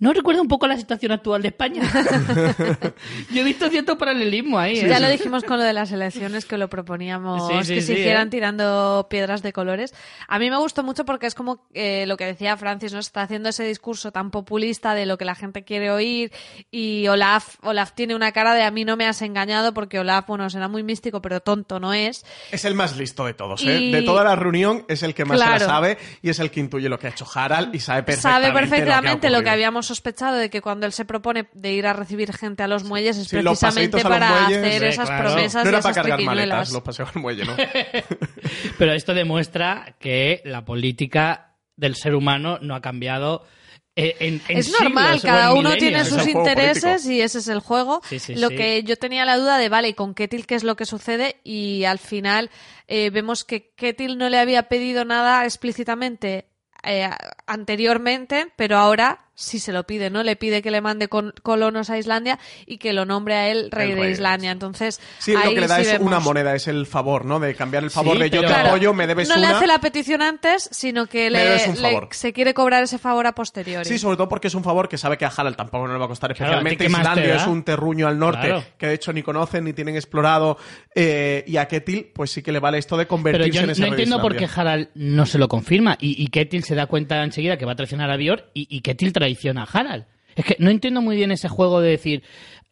¿No 0.04 0.12
recuerda 0.12 0.42
un 0.42 0.50
poco 0.50 0.68
la 0.68 0.76
situación 0.76 1.14
actual 1.14 1.42
de 1.42 1.48
España? 1.48 1.82
Yo 3.32 3.42
he 3.42 3.44
visto 3.44 3.70
cierto 3.70 3.98
paralelismo 3.98 4.60
ahí. 4.60 4.80
¿eh? 4.80 4.88
ya 4.90 5.00
lo 5.00 5.08
dijimos 5.08 5.44
con 5.44 5.58
lo 5.58 5.64
de 5.64 5.72
las 5.74 5.92
elecciones 5.92 6.46
que 6.46 6.58
lo 6.58 6.70
proponíamos 6.70 7.48
Sí, 7.48 7.64
sí, 7.64 7.74
que 7.76 7.82
sí, 7.82 7.88
se 7.88 7.94
hicieran 8.00 8.28
¿eh? 8.28 8.32
tirando 8.32 9.08
piedras 9.10 9.42
de 9.44 9.54
colores. 9.54 9.94
A 10.28 10.40
mí 10.40 10.50
me 10.50 10.58
gustó 10.58 10.84
mucho 10.84 11.06
porque 11.06 11.26
es 11.28 11.36
como 11.36 11.66
eh, 11.74 12.06
lo 12.08 12.18
que 12.18 12.26
decía 12.26 12.58
Francis, 12.58 12.92
¿no? 12.94 13.00
Está 13.00 13.22
haciendo 13.22 13.48
ese 13.50 13.64
discurso 13.64 14.12
tan 14.12 14.30
populista 14.30 14.94
de 14.94 15.06
lo 15.06 15.18
que 15.18 15.26
la 15.26 15.36
gente 15.36 15.64
quiere 15.64 15.90
oír 15.92 16.32
y 16.70 17.08
Olaf, 17.08 17.56
Olaf 17.62 17.94
tiene 17.94 18.14
una 18.16 18.32
cara 18.34 18.56
de 18.56 18.64
a 18.64 18.72
mí 18.72 18.84
no 18.84 18.98
me 18.98 19.06
has 19.06 19.22
engañado 19.22 19.74
porque 19.74 20.00
Olaf, 20.00 20.28
bueno, 20.28 20.50
será 20.50 20.68
muy 20.68 20.84
místico 20.84 21.22
pero 21.22 21.40
tonto 21.40 21.80
no 21.80 21.94
es. 21.94 22.26
Es 22.52 22.66
el 22.66 22.76
más 22.76 22.98
listo 22.98 23.26
de 23.26 23.34
todos, 23.34 23.62
¿eh? 23.66 23.80
Y- 23.80 23.92
De 23.94 24.02
toda 24.02 24.24
la 24.26 24.36
reunión 24.36 24.84
es 24.90 25.02
el 25.04 25.14
que 25.14 25.24
más 25.24 25.40
se 25.40 25.46
Claro. 25.46 25.60
la 25.60 25.66
sabe 25.66 25.98
y 26.22 26.30
es 26.30 26.40
el 26.40 26.52
que 26.52 26.60
intuye 26.60 26.90
lo 26.90 27.00
que 27.00 27.08
ha 27.08 27.10
hecho 27.12 27.26
Harald 27.34 27.74
y 27.74 27.80
sabe 27.80 28.04
perfectamente, 28.04 28.48
Sabe 28.48 28.60
perfectamente 28.60 29.30
lo 29.30 29.36
que, 29.36 29.40
ocurrido. 29.40 29.52
habíamos 29.54 29.93
sospechado 29.94 30.36
de 30.38 30.50
que 30.50 30.62
cuando 30.62 30.86
él 30.86 30.92
se 30.94 31.06
propone 31.06 31.48
de 31.54 31.72
ir 31.74 31.86
a 31.88 31.94
recibir 31.94 32.34
gente 32.34 32.64
a 32.64 32.68
los 32.68 32.84
muelles 32.84 33.18
es 33.18 33.28
Sí, 33.28 33.38
precisamente 33.38 34.02
para 34.02 34.30
muelles, 34.42 34.58
hacer 34.60 34.82
sí, 34.82 34.86
esas 34.88 35.10
claro. 35.10 35.24
promesas 35.30 35.64
No 35.64 35.70
y 35.70 35.70
era 35.70 35.80
esas 35.80 35.92
para 35.98 36.02
cargar 36.10 36.22
maletas, 36.26 36.72
los 36.72 36.82
paseos 36.82 37.10
al 37.16 37.22
muelle, 37.22 37.46
¿no? 37.46 37.56
Pero 38.78 38.94
esto 38.94 39.14
demuestra 39.14 39.96
que 40.00 40.42
la 40.46 40.66
política 40.66 41.56
del 41.76 41.96
ser 41.96 42.16
humano 42.16 42.60
no 42.62 42.76
ha 42.76 42.82
cambiado 42.82 43.46
eh, 43.96 44.16
en, 44.20 44.42
en 44.48 44.58
es 44.58 44.72
normal, 44.82 45.20
siglos 45.20 45.22
cada 45.22 45.54
uno 45.54 45.70
milenios. 45.70 45.78
tiene 45.78 46.06
sus 46.06 46.28
intereses 46.28 46.84
político. 47.04 47.12
y 47.12 47.22
ese 47.22 47.38
es 47.40 47.48
el 47.48 47.60
juego. 47.60 48.02
Sí, 48.10 48.18
sí, 48.20 48.36
lo 48.36 48.50
sí. 48.50 48.56
que 48.56 48.84
yo 48.84 48.96
tenía 48.98 49.24
la 49.26 49.38
duda 49.38 49.58
de, 49.60 49.70
vale, 49.70 49.90
¿y 49.90 49.94
con 49.94 50.16
Ketil 50.16 50.48
qué 50.48 50.56
es 50.56 50.64
lo 50.64 50.76
que 50.76 50.86
sucede? 50.86 51.38
Y 51.44 51.84
al 51.84 52.00
final 52.00 52.50
eh, 52.88 53.12
vemos 53.12 53.44
que 53.44 53.72
Ketil 53.76 54.18
no 54.18 54.30
le 54.30 54.40
había 54.40 54.64
pedido 54.64 55.06
nada 55.06 55.46
explícitamente 55.46 56.48
eh, 56.84 57.08
anteriormente, 57.46 58.52
pero 58.56 58.78
ahora 58.78 59.28
sí 59.36 59.60
se 59.60 59.72
lo 59.72 59.84
pide, 59.86 60.10
¿no? 60.10 60.22
Le 60.24 60.36
pide 60.36 60.62
que 60.62 60.70
le 60.72 60.80
mande 60.82 61.08
con- 61.08 61.34
colonos 61.42 61.90
a 61.90 61.98
Islandia 61.98 62.38
y 62.68 62.78
que 62.78 62.94
lo 62.94 63.06
nombre 63.06 63.34
a 63.36 63.50
él 63.50 63.70
rey 63.72 63.92
de 63.94 64.02
rey, 64.02 64.12
Islandia. 64.12 64.52
Entonces, 64.52 65.02
Sí, 65.20 65.32
ahí 65.36 65.50
lo 65.50 65.56
que 65.56 65.62
le 65.62 65.68
da 65.68 65.84
sí 65.84 65.90
es 65.90 66.00
una 66.00 66.20
moneda, 66.20 66.54
es 66.56 66.68
el 66.68 66.86
favor, 66.86 67.26
¿no? 67.26 67.40
De 67.40 67.56
cambiar 67.56 67.84
el 67.84 67.90
favor 67.92 68.16
Sí, 68.18 68.24
de 68.24 68.30
yo 68.30 68.42
pero- 68.42 68.48
te 68.50 68.54
Claro, 68.54 68.70
apoyo, 68.70 68.94
me 68.94 69.08
debes 69.08 69.28
no 69.30 69.36
le 69.38 69.48
una. 69.48 69.58
hace 69.58 69.68
la 69.68 69.80
petición 69.80 70.22
antes, 70.22 70.70
sino 70.72 71.08
que 71.08 71.30
le, 71.30 71.58
le- 71.58 71.76
favor. 71.76 72.10
se 72.12 72.32
quiere 72.34 72.54
cobrar 72.54 72.84
ese 72.84 72.98
favor 73.00 73.26
a 73.26 73.34
posteriori. 73.34 73.86
Sí, 73.90 73.98
sobre 73.98 74.18
todo 74.18 74.30
porque 74.30 74.48
es 74.48 74.56
un 74.56 74.64
favor 74.64 74.88
que 74.88 74.98
sabe 74.98 75.18
que 75.18 75.26
a 75.26 75.30
Harald 75.36 75.56
tampoco 75.56 75.88
no 75.88 75.94
le 75.94 76.00
va 76.00 76.06
a 76.06 76.10
costar 76.10 76.34
Claro, 76.36 76.54
¿a 76.58 76.60
ti 76.64 76.68
especialmente. 76.68 76.86
te 76.86 76.92
Islandia 77.26 77.36
es 77.36 77.48
un 77.48 77.64
terruño 77.64 78.08
al 78.08 78.20
norte 78.20 78.48
Claro. 78.48 78.64
que 78.78 78.88
de 78.88 78.94
hecho 78.94 79.12
ni 79.14 79.24
conocen 79.24 79.64
ni 79.64 79.74
tienen 79.74 79.96
explorado. 79.96 80.58
eh, 80.96 81.44
y 81.48 81.58
a 81.58 81.68
Ketil, 81.68 82.12
pues 82.14 82.30
sí 82.32 82.44
que 82.44 82.52
le 82.52 82.60
vale 82.60 82.78
esto 82.78 82.96
de 82.98 83.06
Pero 83.06 83.10
convertirse 83.10 83.52
yo 83.52 83.60
en 83.62 83.66
no 83.68 83.72
ese 83.72 83.82
rey 83.82 83.90
de 83.90 83.96
entiendo 83.96 84.22
por 84.22 84.36
qué. 84.36 84.48
Harald 84.56 84.90
no 84.94 85.26
se 85.26 85.40
lo 85.40 85.48
confirma 85.48 85.98
y, 86.00 86.22
y 86.24 86.28
Ketil 86.28 86.64
se 86.64 86.76
da 86.76 86.86
cuenta 86.86 87.24
enseguida 87.24 87.58
que 87.58 87.66
va 87.66 87.72
a 87.72 87.76
traicionar 87.76 88.12
a 88.12 88.18
Björn 88.18 88.44
y, 88.54 88.68
y 88.70 88.82
Ketil 88.82 89.12
traiciona 89.24 89.64
a 89.64 89.80
Harald. 89.80 90.06
Es 90.36 90.44
que 90.44 90.58
no 90.60 90.70
entiendo 90.70 91.02
muy 91.02 91.16
bien 91.16 91.32
ese 91.32 91.48
juego 91.48 91.80
de 91.80 91.92
decir 91.92 92.24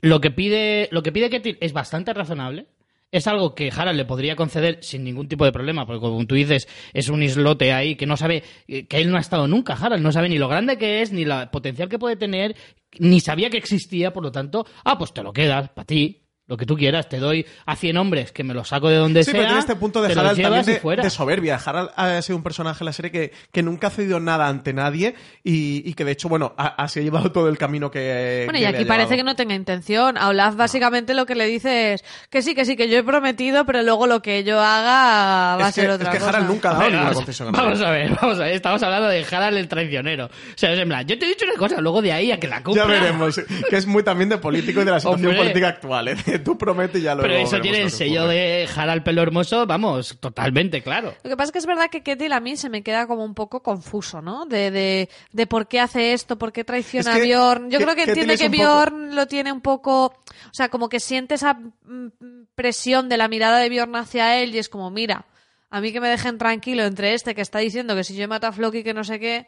lo 0.01 0.19
que 0.19 0.31
pide 0.31 0.89
lo 0.91 1.01
que 1.01 1.13
pide 1.13 1.29
Ketil 1.29 1.57
es 1.61 1.71
bastante 1.71 2.13
razonable. 2.13 2.67
Es 3.09 3.27
algo 3.27 3.55
que 3.55 3.71
Harald 3.75 3.97
le 3.97 4.05
podría 4.05 4.37
conceder 4.37 4.79
sin 4.81 5.03
ningún 5.03 5.27
tipo 5.27 5.43
de 5.43 5.51
problema, 5.51 5.85
porque 5.85 5.99
como 5.99 6.25
tú 6.25 6.35
dices, 6.35 6.67
es 6.93 7.09
un 7.09 7.21
islote 7.21 7.73
ahí 7.73 7.95
que 7.95 8.05
no 8.05 8.15
sabe, 8.15 8.41
que 8.67 8.97
él 8.97 9.11
no 9.11 9.17
ha 9.17 9.19
estado 9.19 9.47
nunca, 9.49 9.73
Harald, 9.73 10.01
no 10.01 10.13
sabe 10.13 10.29
ni 10.29 10.37
lo 10.37 10.47
grande 10.47 10.77
que 10.77 11.01
es, 11.01 11.11
ni 11.11 11.25
la 11.25 11.51
potencial 11.51 11.89
que 11.89 11.99
puede 11.99 12.15
tener, 12.15 12.55
ni 12.99 13.19
sabía 13.19 13.49
que 13.49 13.57
existía, 13.57 14.13
por 14.13 14.23
lo 14.23 14.31
tanto, 14.31 14.65
ah, 14.85 14.97
pues 14.97 15.13
te 15.13 15.23
lo 15.23 15.33
quedas, 15.33 15.69
para 15.71 15.85
ti, 15.85 16.21
lo 16.47 16.57
que 16.57 16.65
tú 16.65 16.75
quieras, 16.75 17.07
te 17.07 17.17
doy 17.17 17.45
a 17.65 17.75
100 17.77 17.95
hombres 17.97 18.31
que 18.33 18.43
me 18.43 18.53
los 18.53 18.67
saco 18.67 18.89
de 18.89 18.97
donde 18.97 19.23
Sí, 19.23 19.31
sea. 19.31 19.39
pero 19.39 19.45
tiene 19.47 19.59
este 19.61 19.75
punto 19.77 20.01
de 20.01 20.11
Harald 20.11 20.41
también 20.41 20.65
de, 20.65 20.79
fuera. 20.79 21.01
de 21.03 21.09
soberbia. 21.09 21.55
Harald 21.63 21.91
ha 21.95 22.21
sido 22.21 22.35
un 22.35 22.43
personaje 22.43 22.83
en 22.83 22.85
la 22.87 22.93
serie 22.93 23.09
que, 23.11 23.31
que 23.53 23.63
nunca 23.63 23.87
ha 23.87 23.89
cedido 23.89 24.19
nada 24.19 24.47
ante 24.49 24.73
nadie 24.73 25.15
y, 25.43 25.81
y 25.89 25.93
que 25.93 26.03
de 26.03 26.11
hecho, 26.11 26.27
bueno, 26.27 26.53
ha, 26.57 26.67
así 26.83 26.99
ha 26.99 27.03
llevado 27.03 27.31
todo 27.31 27.47
el 27.47 27.57
camino 27.57 27.89
que. 27.89 28.43
Bueno, 28.47 28.57
que 28.57 28.59
y 28.59 28.61
le 28.63 28.67
aquí 28.67 28.83
ha 28.83 28.87
parece 28.87 29.15
que 29.15 29.23
no 29.23 29.35
tenga 29.35 29.55
intención. 29.55 30.17
A 30.17 30.27
Olaf 30.27 30.55
básicamente 30.55 31.13
lo 31.13 31.25
que 31.25 31.35
le 31.35 31.45
dice 31.45 31.93
es 31.93 32.03
que 32.29 32.41
sí, 32.41 32.53
que 32.53 32.65
sí, 32.65 32.75
que 32.75 32.89
yo 32.89 32.97
he 32.97 33.03
prometido, 33.03 33.65
pero 33.65 33.81
luego 33.83 34.07
lo 34.07 34.21
que 34.21 34.43
yo 34.43 34.59
haga 34.59 35.55
va 35.57 35.67
a 35.67 35.71
ser 35.71 35.85
que, 35.87 35.91
otra 35.93 36.09
es 36.09 36.13
que 36.15 36.19
cosa. 36.19 36.29
Harald 36.31 36.47
nunca 36.49 36.71
ha 36.71 36.73
dado 36.73 36.83
ninguna 36.85 37.03
vamos, 37.03 37.15
concesión 37.17 37.47
a 37.47 37.51
vamos 37.51 37.81
a 37.81 37.91
ver, 37.91 38.11
vamos 38.21 38.39
a 38.39 38.43
ver. 38.43 38.53
Estamos 38.55 38.83
hablando 38.83 39.07
de 39.07 39.25
Harald 39.31 39.57
el 39.57 39.67
traicionero. 39.69 40.25
O 40.25 40.29
sea, 40.55 40.73
es 40.73 40.79
en 40.79 40.87
plan, 40.89 41.07
yo 41.07 41.17
te 41.17 41.25
he 41.25 41.29
dicho 41.29 41.45
una 41.45 41.55
cosa, 41.55 41.79
luego 41.79 42.01
de 42.01 42.11
ahí 42.11 42.31
a 42.31 42.39
que 42.39 42.47
la 42.47 42.61
cumpla. 42.61 42.83
Ya 42.83 42.89
veremos, 42.89 43.39
que 43.69 43.77
es 43.77 43.85
muy 43.87 44.03
también 44.03 44.27
de 44.29 44.37
político 44.37 44.81
y 44.81 44.85
de 44.85 44.91
la 44.91 44.99
situación 44.99 45.27
Hombre. 45.29 45.43
política 45.43 45.67
actual. 45.69 46.07
¿eh? 46.09 46.15
Tú 46.45 46.57
prometes 46.57 46.99
y 47.01 47.03
ya 47.03 47.15
lo 47.15 47.21
Pero 47.21 47.35
eso 47.35 47.59
tiene 47.61 47.81
el 47.81 47.91
sello 47.91 48.27
de 48.27 48.67
Harald 48.75 49.03
pelo 49.03 49.21
hermoso, 49.21 49.65
vamos, 49.65 50.17
totalmente 50.19 50.81
claro. 50.81 51.13
Lo 51.23 51.29
que 51.29 51.37
pasa 51.37 51.47
es 51.47 51.51
que 51.51 51.59
es 51.59 51.65
verdad 51.65 51.89
que 51.89 52.01
Ketil 52.03 52.33
a 52.33 52.39
mí 52.39 52.57
se 52.57 52.69
me 52.69 52.83
queda 52.83 53.07
como 53.07 53.23
un 53.23 53.33
poco 53.33 53.61
confuso, 53.63 54.21
¿no? 54.21 54.45
De, 54.45 54.71
de, 54.71 55.09
de 55.31 55.47
por 55.47 55.67
qué 55.67 55.79
hace 55.79 56.13
esto, 56.13 56.37
por 56.37 56.51
qué 56.51 56.63
traiciona 56.63 57.11
Es 57.17 57.23
que 57.23 57.33
a 57.33 57.37
Bjorn. 57.37 57.69
Yo 57.71 57.79
creo 57.79 57.95
que 57.95 58.03
entiende 58.03 58.37
que 58.37 58.49
poco- 58.49 58.57
Bjorn 58.63 59.15
lo 59.15 59.27
tiene 59.27 59.51
un 59.51 59.61
poco... 59.61 60.05
O 60.05 60.53
sea, 60.53 60.69
como 60.69 60.89
que 60.89 60.99
siente 60.99 61.35
esa 61.35 61.53
mm, 61.53 62.07
presión 62.55 63.09
de 63.09 63.17
la 63.17 63.27
mirada 63.27 63.59
de 63.59 63.69
Bjorn 63.69 63.95
hacia 63.95 64.41
él 64.41 64.55
y 64.55 64.59
es 64.59 64.69
como, 64.69 64.89
mira, 64.91 65.25
a 65.69 65.81
mí 65.81 65.91
que 65.93 66.01
me 66.01 66.09
dejen 66.09 66.37
tranquilo 66.37 66.83
entre 66.83 67.13
este 67.13 67.33
que 67.35 67.41
está 67.41 67.59
diciendo 67.59 67.95
que 67.95 68.03
si 68.03 68.15
yo 68.15 68.27
mato 68.27 68.47
a 68.47 68.51
Floki 68.51 68.83
que 68.83 68.93
no 68.93 69.03
sé 69.03 69.19
qué... 69.19 69.47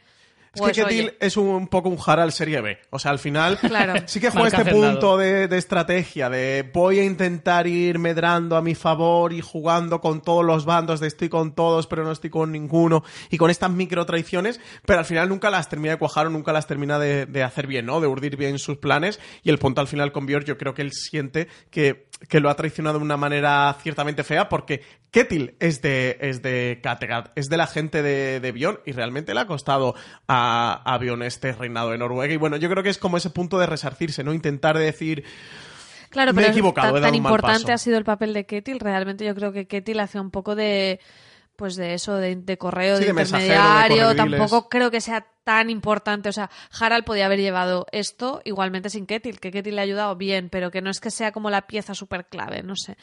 Es 0.53 0.61
Pues, 0.61 0.75
que 0.77 0.83
Ketil 0.83 1.05
oye, 1.05 1.17
es 1.19 1.35
un 1.35 1.67
poco 1.67 1.89
un 1.89 1.97
Harald 2.05 2.31
serie 2.31 2.61
B. 2.61 2.77
O 2.91 2.99
sea, 2.99 3.09
al 3.09 3.17
final 3.17 3.57
Claro. 3.59 3.93
sí 4.05 4.19
que 4.19 4.29
juega 4.29 4.49
este 4.59 4.71
punto 4.71 5.17
de, 5.17 5.47
de 5.47 5.57
estrategia, 5.57 6.29
de 6.29 6.69
voy 6.71 6.99
a 6.99 7.03
intentar 7.03 7.65
ir 7.65 7.97
medrando 7.97 8.55
a 8.55 8.61
mi 8.61 8.75
favor 8.75 9.33
y 9.33 9.41
jugando 9.41 9.99
con 9.99 10.21
todos 10.21 10.45
los 10.45 10.65
bandos, 10.65 10.99
de 10.99 11.07
estoy 11.07 11.27
con 11.27 11.55
todos 11.55 11.87
pero 11.87 12.03
no 12.03 12.11
estoy 12.11 12.29
con 12.29 12.51
ninguno, 12.51 13.03
y 13.31 13.37
con 13.37 13.49
estas 13.49 13.71
micro 13.71 14.05
traiciones, 14.05 14.59
pero 14.85 14.99
al 14.99 15.05
final 15.05 15.27
nunca 15.27 15.49
las 15.49 15.69
termina 15.69 15.93
de 15.93 15.97
cuajar 15.97 16.27
o 16.27 16.29
nunca 16.29 16.53
las 16.53 16.67
termina 16.67 16.99
de, 16.99 17.25
de 17.25 17.41
hacer 17.41 17.65
bien, 17.65 17.87
¿no? 17.87 17.99
De 17.99 18.05
urdir 18.05 18.37
bien 18.37 18.59
sus 18.59 18.77
planes, 18.77 19.19
y 19.41 19.49
el 19.49 19.57
punto 19.57 19.81
al 19.81 19.87
final 19.87 20.11
con 20.11 20.27
Björn 20.27 20.45
yo 20.45 20.59
creo 20.59 20.75
que 20.75 20.83
él 20.83 20.91
siente 20.93 21.47
que, 21.71 22.05
que 22.27 22.39
lo 22.39 22.49
ha 22.49 22.55
traicionado 22.55 22.99
de 22.99 23.05
una 23.05 23.17
manera 23.17 23.75
ciertamente 23.81 24.23
fea, 24.23 24.49
porque 24.49 24.81
Ketil 25.11 25.55
es 25.59 25.81
de, 25.81 26.17
es 26.21 26.41
de 26.41 26.79
Kattegat, 26.81 27.31
es 27.35 27.49
de 27.49 27.57
la 27.57 27.67
gente 27.67 28.01
de, 28.01 28.39
de 28.39 28.51
Bjorn, 28.51 28.79
y 28.85 28.91
realmente 28.91 29.33
le 29.33 29.41
ha 29.41 29.47
costado 29.47 29.95
a, 30.27 30.81
a 30.85 30.97
Bjorn 30.97 31.23
este 31.23 31.51
reinado 31.51 31.91
de 31.91 31.97
Noruega. 31.97 32.33
Y 32.33 32.37
bueno, 32.37 32.57
yo 32.57 32.69
creo 32.69 32.83
que 32.83 32.89
es 32.89 32.97
como 32.97 33.17
ese 33.17 33.29
punto 33.29 33.59
de 33.59 33.65
resarcirse, 33.65 34.23
¿no? 34.23 34.33
Intentar 34.33 34.77
decir, 34.77 35.23
Claro, 36.13 36.31
Me 36.31 36.41
he 36.41 36.45
pero 36.45 36.53
equivocado, 36.53 36.93
tan, 36.93 37.03
he 37.03 37.05
tan 37.07 37.15
importante 37.15 37.71
ha 37.71 37.77
sido 37.79 37.97
el 37.97 38.03
papel 38.03 38.33
de 38.33 38.45
Ketil. 38.45 38.79
Realmente 38.79 39.25
yo 39.25 39.33
creo 39.33 39.51
que 39.51 39.65
Ketil 39.65 39.99
hace 39.99 40.19
un 40.19 40.29
poco 40.29 40.53
de 40.55 40.99
pues 41.55 41.75
de 41.75 41.93
eso, 41.93 42.15
de, 42.15 42.35
de 42.35 42.57
correo, 42.57 42.97
Sí, 42.97 43.05
de, 43.05 43.13
de 43.13 43.21
intermediario, 43.21 44.15
tampoco 44.15 44.69
creo 44.69 44.91
que 44.91 45.01
sea 45.01 45.25
tan 45.43 45.69
importante. 45.69 46.29
O 46.29 46.33
sea, 46.33 46.49
Harald 46.79 47.05
podía 47.05 47.25
haber 47.25 47.39
llevado 47.39 47.85
esto 47.91 48.41
igualmente 48.43 48.89
sin 48.89 49.05
Ketil, 49.05 49.39
que 49.39 49.51
Ketil 49.51 49.75
le 49.75 49.81
ha 49.81 49.83
ayudado 49.83 50.15
bien, 50.15 50.49
pero 50.49 50.71
que 50.71 50.81
no 50.81 50.89
es 50.89 50.99
que 50.99 51.11
sea 51.11 51.31
como 51.31 51.49
la 51.49 51.67
pieza 51.67 51.93
súper 51.93 52.25
clave, 52.25 52.63
no 52.63 52.75
sé. 52.75 52.97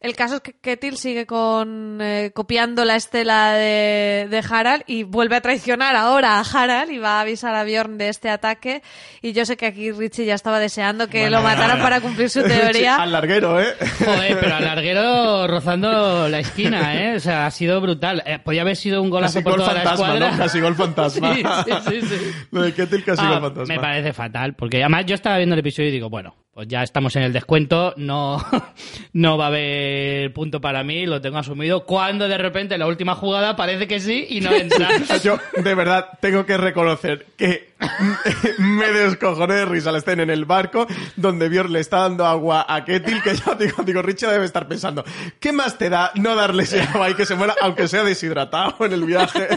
El 0.00 0.14
caso 0.14 0.36
es 0.36 0.40
que 0.42 0.52
Ketil 0.52 0.96
sigue 0.96 1.26
con 1.26 1.98
eh, 2.00 2.30
copiando 2.32 2.84
la 2.84 2.94
estela 2.94 3.54
de, 3.54 4.28
de 4.30 4.42
Harald 4.48 4.84
y 4.86 5.02
vuelve 5.02 5.34
a 5.34 5.40
traicionar 5.40 5.96
ahora 5.96 6.38
a 6.38 6.42
Harald 6.42 6.92
y 6.92 6.98
va 6.98 7.18
a 7.18 7.22
avisar 7.22 7.52
a 7.56 7.64
Bjorn 7.64 7.98
de 7.98 8.08
este 8.08 8.30
ataque. 8.30 8.82
Y 9.22 9.32
yo 9.32 9.44
sé 9.44 9.56
que 9.56 9.66
aquí 9.66 9.90
Richie 9.90 10.24
ya 10.24 10.34
estaba 10.34 10.60
deseando 10.60 11.08
que 11.08 11.28
lo 11.30 11.42
mataran 11.42 11.80
para 11.80 12.00
cumplir 12.00 12.30
su 12.30 12.42
teoría. 12.46 12.94
Al 12.94 13.10
larguero, 13.10 13.60
¿eh? 13.60 13.74
Joder, 13.98 14.38
pero 14.38 14.54
al 14.54 14.64
larguero 14.66 15.46
rozando 15.48 16.28
la 16.28 16.38
esquina, 16.38 16.94
¿eh? 17.02 17.16
O 17.16 17.20
sea, 17.20 17.46
ha 17.46 17.50
sido 17.50 17.80
brutal. 17.80 18.22
Eh, 18.24 18.38
podía 18.38 18.62
haber 18.62 18.76
sido 18.76 19.02
un 19.02 19.10
golazo 19.10 19.34
Casi 19.40 19.42
por 19.44 19.52
gol 19.54 19.60
toda 19.62 19.72
la 19.74 19.80
fantasma, 19.80 20.06
escuadra. 20.06 20.30
¿no? 20.30 20.38
Casi 20.38 20.60
gol 20.60 20.74
fantasma. 20.76 21.34
Sí, 21.38 21.42
sí, 21.88 22.00
sí, 22.02 22.06
sí. 22.18 22.32
Lo 22.52 22.62
de 22.62 22.72
Ketil 22.72 23.02
casi 23.04 23.22
Ah, 23.24 23.30
gol 23.40 23.40
fantasma. 23.40 23.74
me 23.74 23.80
parece 23.80 24.12
fatal, 24.12 24.54
porque 24.54 24.78
además 24.78 25.06
yo 25.06 25.16
estaba 25.16 25.38
viendo 25.38 25.54
el 25.54 25.60
episodio 25.60 25.88
y 25.88 25.92
digo, 25.92 26.08
bueno, 26.08 26.36
pues 26.58 26.66
ya 26.66 26.82
estamos 26.82 27.14
en 27.14 27.22
el 27.22 27.32
descuento, 27.32 27.94
no, 27.98 28.44
no 29.12 29.38
va 29.38 29.44
a 29.44 29.46
haber 29.46 30.32
punto 30.32 30.60
para 30.60 30.82
mí, 30.82 31.06
lo 31.06 31.20
tengo 31.20 31.38
asumido. 31.38 31.84
Cuando 31.86 32.26
de 32.26 32.36
repente 32.36 32.74
en 32.74 32.80
la 32.80 32.88
última 32.88 33.14
jugada 33.14 33.54
parece 33.54 33.86
que 33.86 34.00
sí 34.00 34.26
y 34.28 34.40
no 34.40 34.50
entra. 34.50 34.88
Yo, 35.22 35.38
de 35.56 35.74
verdad, 35.76 36.08
tengo 36.20 36.44
que 36.44 36.56
reconocer 36.56 37.26
que 37.36 37.74
me 38.58 38.90
descojoné 38.90 39.54
de 39.54 39.64
risa 39.66 39.90
al 39.90 39.96
escena 39.96 40.24
en 40.24 40.30
el 40.30 40.46
barco 40.46 40.88
donde 41.14 41.48
Björn 41.48 41.72
le 41.72 41.78
está 41.78 41.98
dando 41.98 42.26
agua 42.26 42.66
a 42.68 42.84
Ketil, 42.84 43.22
que 43.22 43.36
yo 43.36 43.54
digo, 43.54 43.84
digo, 43.84 44.02
Richie 44.02 44.26
debe 44.26 44.44
estar 44.44 44.66
pensando, 44.66 45.04
¿qué 45.38 45.52
más 45.52 45.78
te 45.78 45.88
da 45.88 46.10
no 46.16 46.34
darle 46.34 46.64
ese 46.64 46.80
agua 46.80 47.08
y 47.10 47.14
que 47.14 47.24
se 47.24 47.36
muera, 47.36 47.54
aunque 47.60 47.86
sea 47.86 48.02
deshidratado 48.02 48.84
en 48.84 48.94
el 48.94 49.04
viaje? 49.04 49.48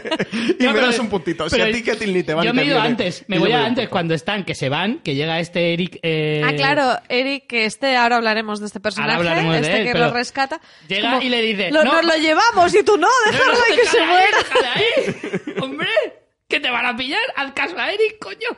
y 0.59 0.63
No, 0.63 0.73
me 0.73 0.81
das 0.81 0.99
un 0.99 1.09
puntito. 1.09 1.49
Si 1.49 1.55
pero 1.55 1.67
a 1.67 1.73
ti 1.73 1.81
Ketil 1.81 2.13
ni 2.13 2.21
te 2.21 2.35
va 2.35 2.43
Yo 2.43 2.51
ni 2.53 2.57
me 2.57 2.63
he 2.63 2.67
ido 2.67 2.79
antes, 2.79 3.25
me 3.27 3.37
Y 3.37 3.39
yo 3.39 3.45
voy 3.45 3.53
a 3.53 3.65
antes 3.65 3.89
cuando 3.89 4.13
están, 4.13 4.43
que 4.43 4.53
se 4.53 4.69
van, 4.69 4.99
que 4.99 5.15
llega 5.15 5.39
este 5.39 5.73
Eric... 5.73 5.99
eh, 6.03 6.43
Ah, 6.45 6.53
claro, 6.53 6.90
Eric, 7.09 7.47
que 7.47 7.65
este, 7.65 7.95
ahora 7.97 8.17
hablaremos 8.17 8.59
de 8.59 8.65
este 8.67 8.79
personaje, 8.79 9.23
de 9.23 9.59
este 9.59 9.81
él, 9.81 9.91
que 9.93 9.97
lo 9.99 10.11
rescata. 10.11 10.59
es 10.83 10.87
llega 10.89 11.09
como, 11.11 11.21
y 11.21 11.29
le 11.29 11.41
dice, 11.41 11.71
"Lo- 11.71 11.83
"No". 11.83 11.93
nos 11.93 12.05
lo 12.05 12.15
llevamos 12.15 12.73
y 12.75 12.83
tú 12.83 12.97
no, 12.97 13.07
déjalo 13.31 13.53
no, 13.53 13.59
que 13.75 13.85
se 13.85 14.05
muera. 14.05 14.37
ahí. 14.75 15.53
Hombre, 15.61 15.89
que 16.47 16.59
te 16.59 16.69
van 16.69 16.85
a 16.85 16.95
pillar, 16.95 17.21
haz 17.35 17.51
caso 17.53 17.77
a 17.77 17.91
Eric, 17.91 18.17
coño. 18.19 18.49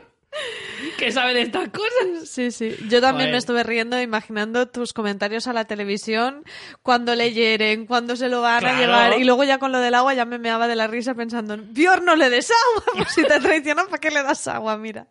Que 0.98 1.10
sabe 1.12 1.34
de 1.34 1.42
estas 1.42 1.68
cosas. 1.70 2.28
Sí, 2.28 2.50
sí. 2.50 2.74
Yo 2.88 3.00
también 3.00 3.26
Joder. 3.26 3.32
me 3.32 3.38
estuve 3.38 3.62
riendo 3.62 4.00
imaginando 4.00 4.68
tus 4.68 4.92
comentarios 4.92 5.46
a 5.46 5.52
la 5.52 5.64
televisión, 5.64 6.44
cuando 6.82 7.14
le 7.14 7.32
hieren, 7.32 7.86
cuando 7.86 8.16
se 8.16 8.28
lo 8.28 8.40
van 8.42 8.60
Claro. 8.60 8.76
a 8.76 8.80
llevar. 8.80 9.18
Y 9.20 9.24
luego 9.24 9.44
ya 9.44 9.58
con 9.58 9.72
lo 9.72 9.78
del 9.80 9.94
agua 9.94 10.14
ya 10.14 10.24
me 10.24 10.38
meaba 10.38 10.68
de 10.68 10.76
la 10.76 10.86
risa 10.86 11.14
pensando, 11.14 11.56
Bjorn, 11.58 12.04
no 12.04 12.16
le 12.16 12.30
des 12.30 12.50
agua, 12.50 12.92
pues 12.96 13.12
si 13.12 13.22
te 13.24 13.40
traicionan, 13.40 13.86
¿para 13.86 13.98
qué 14.00 14.10
le 14.10 14.22
das 14.22 14.46
agua? 14.48 14.76
Mira. 14.76 15.06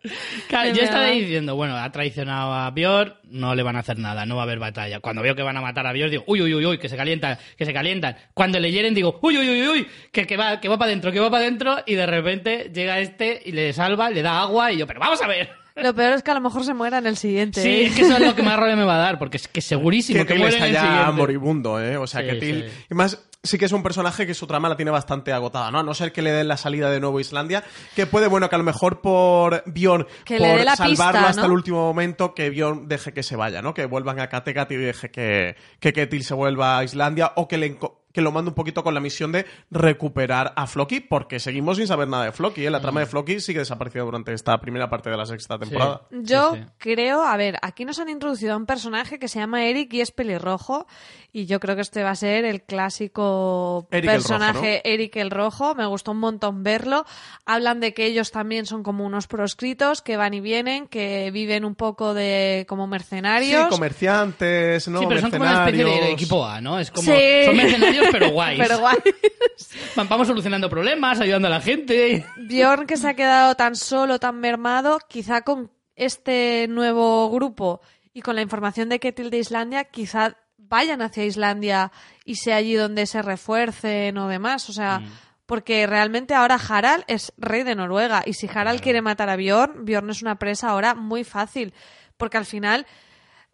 Claro, 0.48 0.70
Me 0.70 0.76
yo 0.76 0.82
estaba 0.84 1.06
diciendo, 1.06 1.56
bueno, 1.56 1.76
ha 1.76 1.90
traicionado 1.92 2.52
a 2.54 2.70
Björn, 2.70 3.14
no 3.34 3.54
le 3.54 3.62
van 3.62 3.76
a 3.76 3.80
hacer 3.80 3.98
nada, 3.98 4.24
no 4.26 4.36
va 4.36 4.42
a 4.42 4.44
haber 4.44 4.58
batalla. 4.58 5.00
Cuando 5.00 5.20
veo 5.22 5.34
que 5.34 5.42
van 5.42 5.56
a 5.56 5.60
matar 5.60 5.86
a 5.86 5.92
Björn, 5.92 6.10
digo, 6.10 6.24
uy, 6.26 6.40
uy, 6.40 6.54
uy, 6.54 6.64
uy, 6.64 6.78
que 6.78 6.88
se 6.88 6.96
calientan, 6.96 7.36
que 7.58 7.64
se 7.66 7.72
calientan. 7.72 8.16
Cuando 8.32 8.58
le 8.60 8.70
hieren, 8.72 8.94
digo, 8.94 9.18
uy, 9.22 9.36
uy, 9.36 9.50
uy, 9.50 9.68
uy, 9.68 9.86
que, 10.12 10.26
que 10.26 10.36
va, 10.36 10.60
que 10.60 10.68
va 10.68 10.78
para 10.78 10.90
adentro, 10.90 11.12
que 11.12 11.20
va 11.20 11.30
para 11.30 11.42
adentro, 11.44 11.76
y 11.86 11.94
de 11.94 12.06
repente 12.06 12.70
llega 12.72 12.98
este 13.00 13.42
y 13.44 13.52
le 13.52 13.72
salva, 13.72 14.08
le 14.10 14.22
da 14.22 14.40
agua, 14.40 14.72
y 14.72 14.78
yo, 14.78 14.86
pero 14.86 15.00
vamos 15.00 15.20
a 15.20 15.26
ver. 15.26 15.50
Lo 15.76 15.92
peor 15.92 16.12
es 16.12 16.22
que 16.22 16.30
a 16.30 16.34
lo 16.34 16.40
mejor 16.40 16.64
se 16.64 16.72
muera 16.72 16.98
en 16.98 17.06
el 17.08 17.16
siguiente. 17.16 17.60
Sí, 17.60 17.68
¿eh? 17.68 17.86
es 17.86 17.96
que 17.96 18.02
eso 18.02 18.14
es 18.16 18.20
lo 18.20 18.36
que 18.36 18.42
más 18.44 18.56
rabia 18.56 18.76
me 18.76 18.84
va 18.84 18.94
a 18.94 18.98
dar, 18.98 19.18
porque 19.18 19.38
es 19.38 19.48
que 19.48 19.60
segurísimo 19.60 20.20
que 20.20 20.26
Ketil 20.26 20.38
muere 20.40 20.54
está 20.54 20.66
en 20.68 20.70
el 20.70 20.80
ya 20.80 20.82
siguiente. 20.88 21.12
moribundo, 21.20 21.80
¿eh? 21.82 21.96
O 21.96 22.06
sea, 22.06 22.20
Sí, 22.20 22.26
Ketil... 22.28 22.64
sí. 22.70 22.84
Y 22.90 22.94
más, 22.94 23.20
sí 23.44 23.58
que 23.58 23.66
es 23.66 23.72
un 23.72 23.82
personaje 23.82 24.26
que 24.26 24.34
su 24.34 24.46
trama 24.46 24.68
la 24.68 24.76
tiene 24.76 24.90
bastante 24.90 25.32
agotada, 25.32 25.70
¿no? 25.70 25.78
A 25.78 25.82
no 25.82 25.94
ser 25.94 26.12
que 26.12 26.22
le 26.22 26.32
den 26.32 26.48
la 26.48 26.56
salida 26.56 26.90
de 26.90 26.98
nuevo 26.98 27.18
a 27.18 27.20
Islandia, 27.20 27.62
que 27.94 28.06
puede, 28.06 28.26
bueno, 28.26 28.48
que 28.48 28.54
a 28.54 28.58
lo 28.58 28.64
mejor 28.64 29.00
por 29.00 29.62
Bjorn, 29.66 30.06
Que 30.24 30.40
le 30.40 30.48
por 30.48 30.58
dé 30.58 30.64
la 30.64 30.76
salvarlo 30.76 31.20
pista, 31.20 31.28
hasta 31.28 31.42
¿no? 31.42 31.46
el 31.46 31.52
último 31.52 31.84
momento, 31.84 32.34
que 32.34 32.50
Bjorn 32.50 32.88
deje 32.88 33.12
que 33.12 33.22
se 33.22 33.36
vaya, 33.36 33.62
¿no? 33.62 33.74
Que 33.74 33.86
vuelvan 33.86 34.18
a 34.18 34.28
Kattegat 34.28 34.72
y 34.72 34.76
deje 34.76 35.10
que, 35.10 35.56
que 35.78 35.92
Ketil 35.92 36.24
se 36.24 36.34
vuelva 36.34 36.78
a 36.78 36.84
Islandia, 36.84 37.32
o 37.36 37.46
que 37.46 37.58
le... 37.58 37.78
que 38.14 38.22
lo 38.22 38.32
mande 38.32 38.48
un 38.50 38.54
poquito 38.54 38.82
con 38.82 38.94
la 38.94 39.00
misión 39.00 39.32
de 39.32 39.44
recuperar 39.70 40.52
a 40.56 40.66
Floki, 40.66 41.00
porque 41.00 41.40
seguimos 41.40 41.76
sin 41.76 41.86
saber 41.88 42.08
nada 42.08 42.24
de 42.24 42.32
Floki, 42.32 42.64
¿eh? 42.64 42.70
La 42.70 42.80
trama 42.80 43.00
de 43.00 43.06
Floki 43.06 43.40
sigue 43.40 43.58
desaparecida 43.58 44.04
durante 44.04 44.32
esta 44.32 44.58
primera 44.60 44.88
parte 44.88 45.10
de 45.10 45.16
la 45.16 45.26
sexta 45.26 45.58
temporada. 45.58 46.02
Yo 46.12 46.54
Sí, 46.54 46.60
sí. 46.60 46.66
creo, 46.78 47.24
a 47.24 47.36
ver, 47.36 47.58
aquí 47.60 47.84
nos 47.84 47.98
han 47.98 48.08
introducido 48.08 48.54
a 48.54 48.56
un 48.56 48.66
personaje 48.66 49.18
que 49.18 49.26
se 49.28 49.40
llama 49.40 49.64
Eric 49.66 49.92
y 49.94 50.00
es 50.00 50.12
pelirrojo. 50.12 50.86
Y 51.32 51.46
yo 51.46 51.58
creo 51.58 51.74
que 51.74 51.82
este 51.82 52.04
va 52.04 52.10
a 52.10 52.14
ser 52.16 52.44
el 52.44 52.62
clásico 52.62 53.88
Eric 53.90 54.04
el 54.08 54.16
personaje 54.16 54.80
Eric 54.84 55.16
el 55.16 55.30
Rojo. 55.32 55.74
Me 55.74 55.84
gustó 55.86 56.12
un 56.12 56.18
montón 56.18 56.62
verlo. 56.62 57.04
Hablan 57.44 57.80
de 57.80 57.92
que 57.94 58.06
ellos 58.06 58.30
también 58.30 58.66
son 58.66 58.84
como 58.84 59.04
unos 59.04 59.26
proscritos 59.26 60.00
que 60.02 60.16
van 60.16 60.34
y 60.34 60.40
vienen, 60.40 60.86
que 60.86 61.30
viven 61.32 61.64
un 61.64 61.74
poco 61.74 62.14
de 62.14 62.64
como 62.68 62.86
mercenarios. 62.86 63.64
Sí, 63.64 63.68
comerciantes, 63.70 64.86
¿no? 64.88 65.00
Sí, 65.00 65.06
pero 65.08 65.20
son 65.22 65.30
como 65.32 65.42
una 65.42 65.52
especie 65.64 65.78
de 65.78 65.84
Mercenarios. 65.90 66.20
equipo 66.22 66.46
A, 66.46 66.60
¿no? 66.60 66.78
Es 66.78 66.90
como, 66.90 67.12
Sí. 67.12 67.18
son 67.46 67.56
mercenarios, 67.56 68.03
pero 68.10 68.30
guays. 68.30 68.58
Pero 68.58 68.78
guay. 68.78 68.96
Van- 69.96 70.08
Vamos 70.08 70.26
solucionando 70.28 70.68
problemas, 70.70 71.20
ayudando 71.20 71.48
a 71.48 71.50
la 71.52 71.60
gente. 71.60 72.24
Bjorn 72.36 72.86
que 72.86 72.96
se 72.96 73.08
ha 73.08 73.14
quedado 73.14 73.54
tan 73.54 73.76
solo, 73.76 74.18
tan 74.18 74.38
mermado, 74.40 74.98
quizá 75.08 75.42
con 75.42 75.70
este 75.96 76.66
nuevo 76.68 77.30
grupo 77.30 77.80
y 78.12 78.22
con 78.22 78.34
la 78.36 78.42
información 78.42 78.88
de 78.88 78.98
Ketil 79.00 79.30
de 79.30 79.38
Islandia, 79.38 79.84
quizá 79.84 80.36
vayan 80.58 81.02
hacia 81.02 81.24
Islandia 81.24 81.92
y 82.24 82.36
sea 82.36 82.56
allí 82.56 82.74
donde 82.74 83.06
se 83.06 83.22
refuercen 83.22 84.16
o 84.18 84.28
demás. 84.28 84.68
O 84.68 84.72
sea, 84.72 85.02
porque 85.46 85.86
realmente 85.86 86.34
ahora 86.34 86.58
Harald 86.68 87.04
es 87.06 87.32
rey 87.36 87.62
de 87.64 87.74
Noruega 87.74 88.22
y 88.24 88.32
si 88.34 88.48
Harald 88.52 88.80
quiere 88.80 89.02
matar 89.02 89.28
a 89.30 89.36
Bjorn, 89.36 89.84
Bjorn 89.84 90.10
es 90.10 90.22
una 90.22 90.38
presa 90.38 90.70
ahora 90.70 90.94
muy 90.94 91.22
fácil. 91.24 91.74
Porque 92.16 92.36
al 92.38 92.46
final 92.46 92.86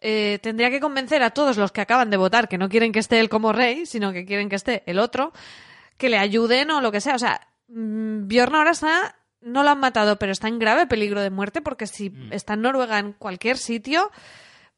eh, 0.00 0.38
tendría 0.42 0.70
que 0.70 0.80
convencer 0.80 1.22
a 1.22 1.30
todos 1.30 1.56
los 1.56 1.72
que 1.72 1.80
acaban 1.80 2.10
de 2.10 2.16
votar 2.16 2.48
que 2.48 2.58
no 2.58 2.68
quieren 2.68 2.92
que 2.92 2.98
esté 2.98 3.20
él 3.20 3.28
como 3.28 3.52
rey, 3.52 3.86
sino 3.86 4.12
que 4.12 4.24
quieren 4.24 4.48
que 4.48 4.56
esté 4.56 4.82
el 4.86 4.98
otro, 4.98 5.32
que 5.96 6.08
le 6.08 6.18
ayuden 6.18 6.70
o 6.70 6.80
lo 6.80 6.90
que 6.90 7.00
sea. 7.00 7.14
O 7.14 7.18
sea, 7.18 7.48
mm, 7.68 8.26
Bjorn 8.26 8.54
ahora 8.54 8.70
está, 8.70 9.16
no 9.40 9.62
lo 9.62 9.70
han 9.70 9.80
matado, 9.80 10.18
pero 10.18 10.32
está 10.32 10.48
en 10.48 10.58
grave 10.58 10.86
peligro 10.86 11.20
de 11.20 11.30
muerte 11.30 11.60
porque 11.60 11.86
si 11.86 12.12
está 12.30 12.54
en 12.54 12.62
Noruega 12.62 12.98
en 12.98 13.12
cualquier 13.12 13.58
sitio, 13.58 14.10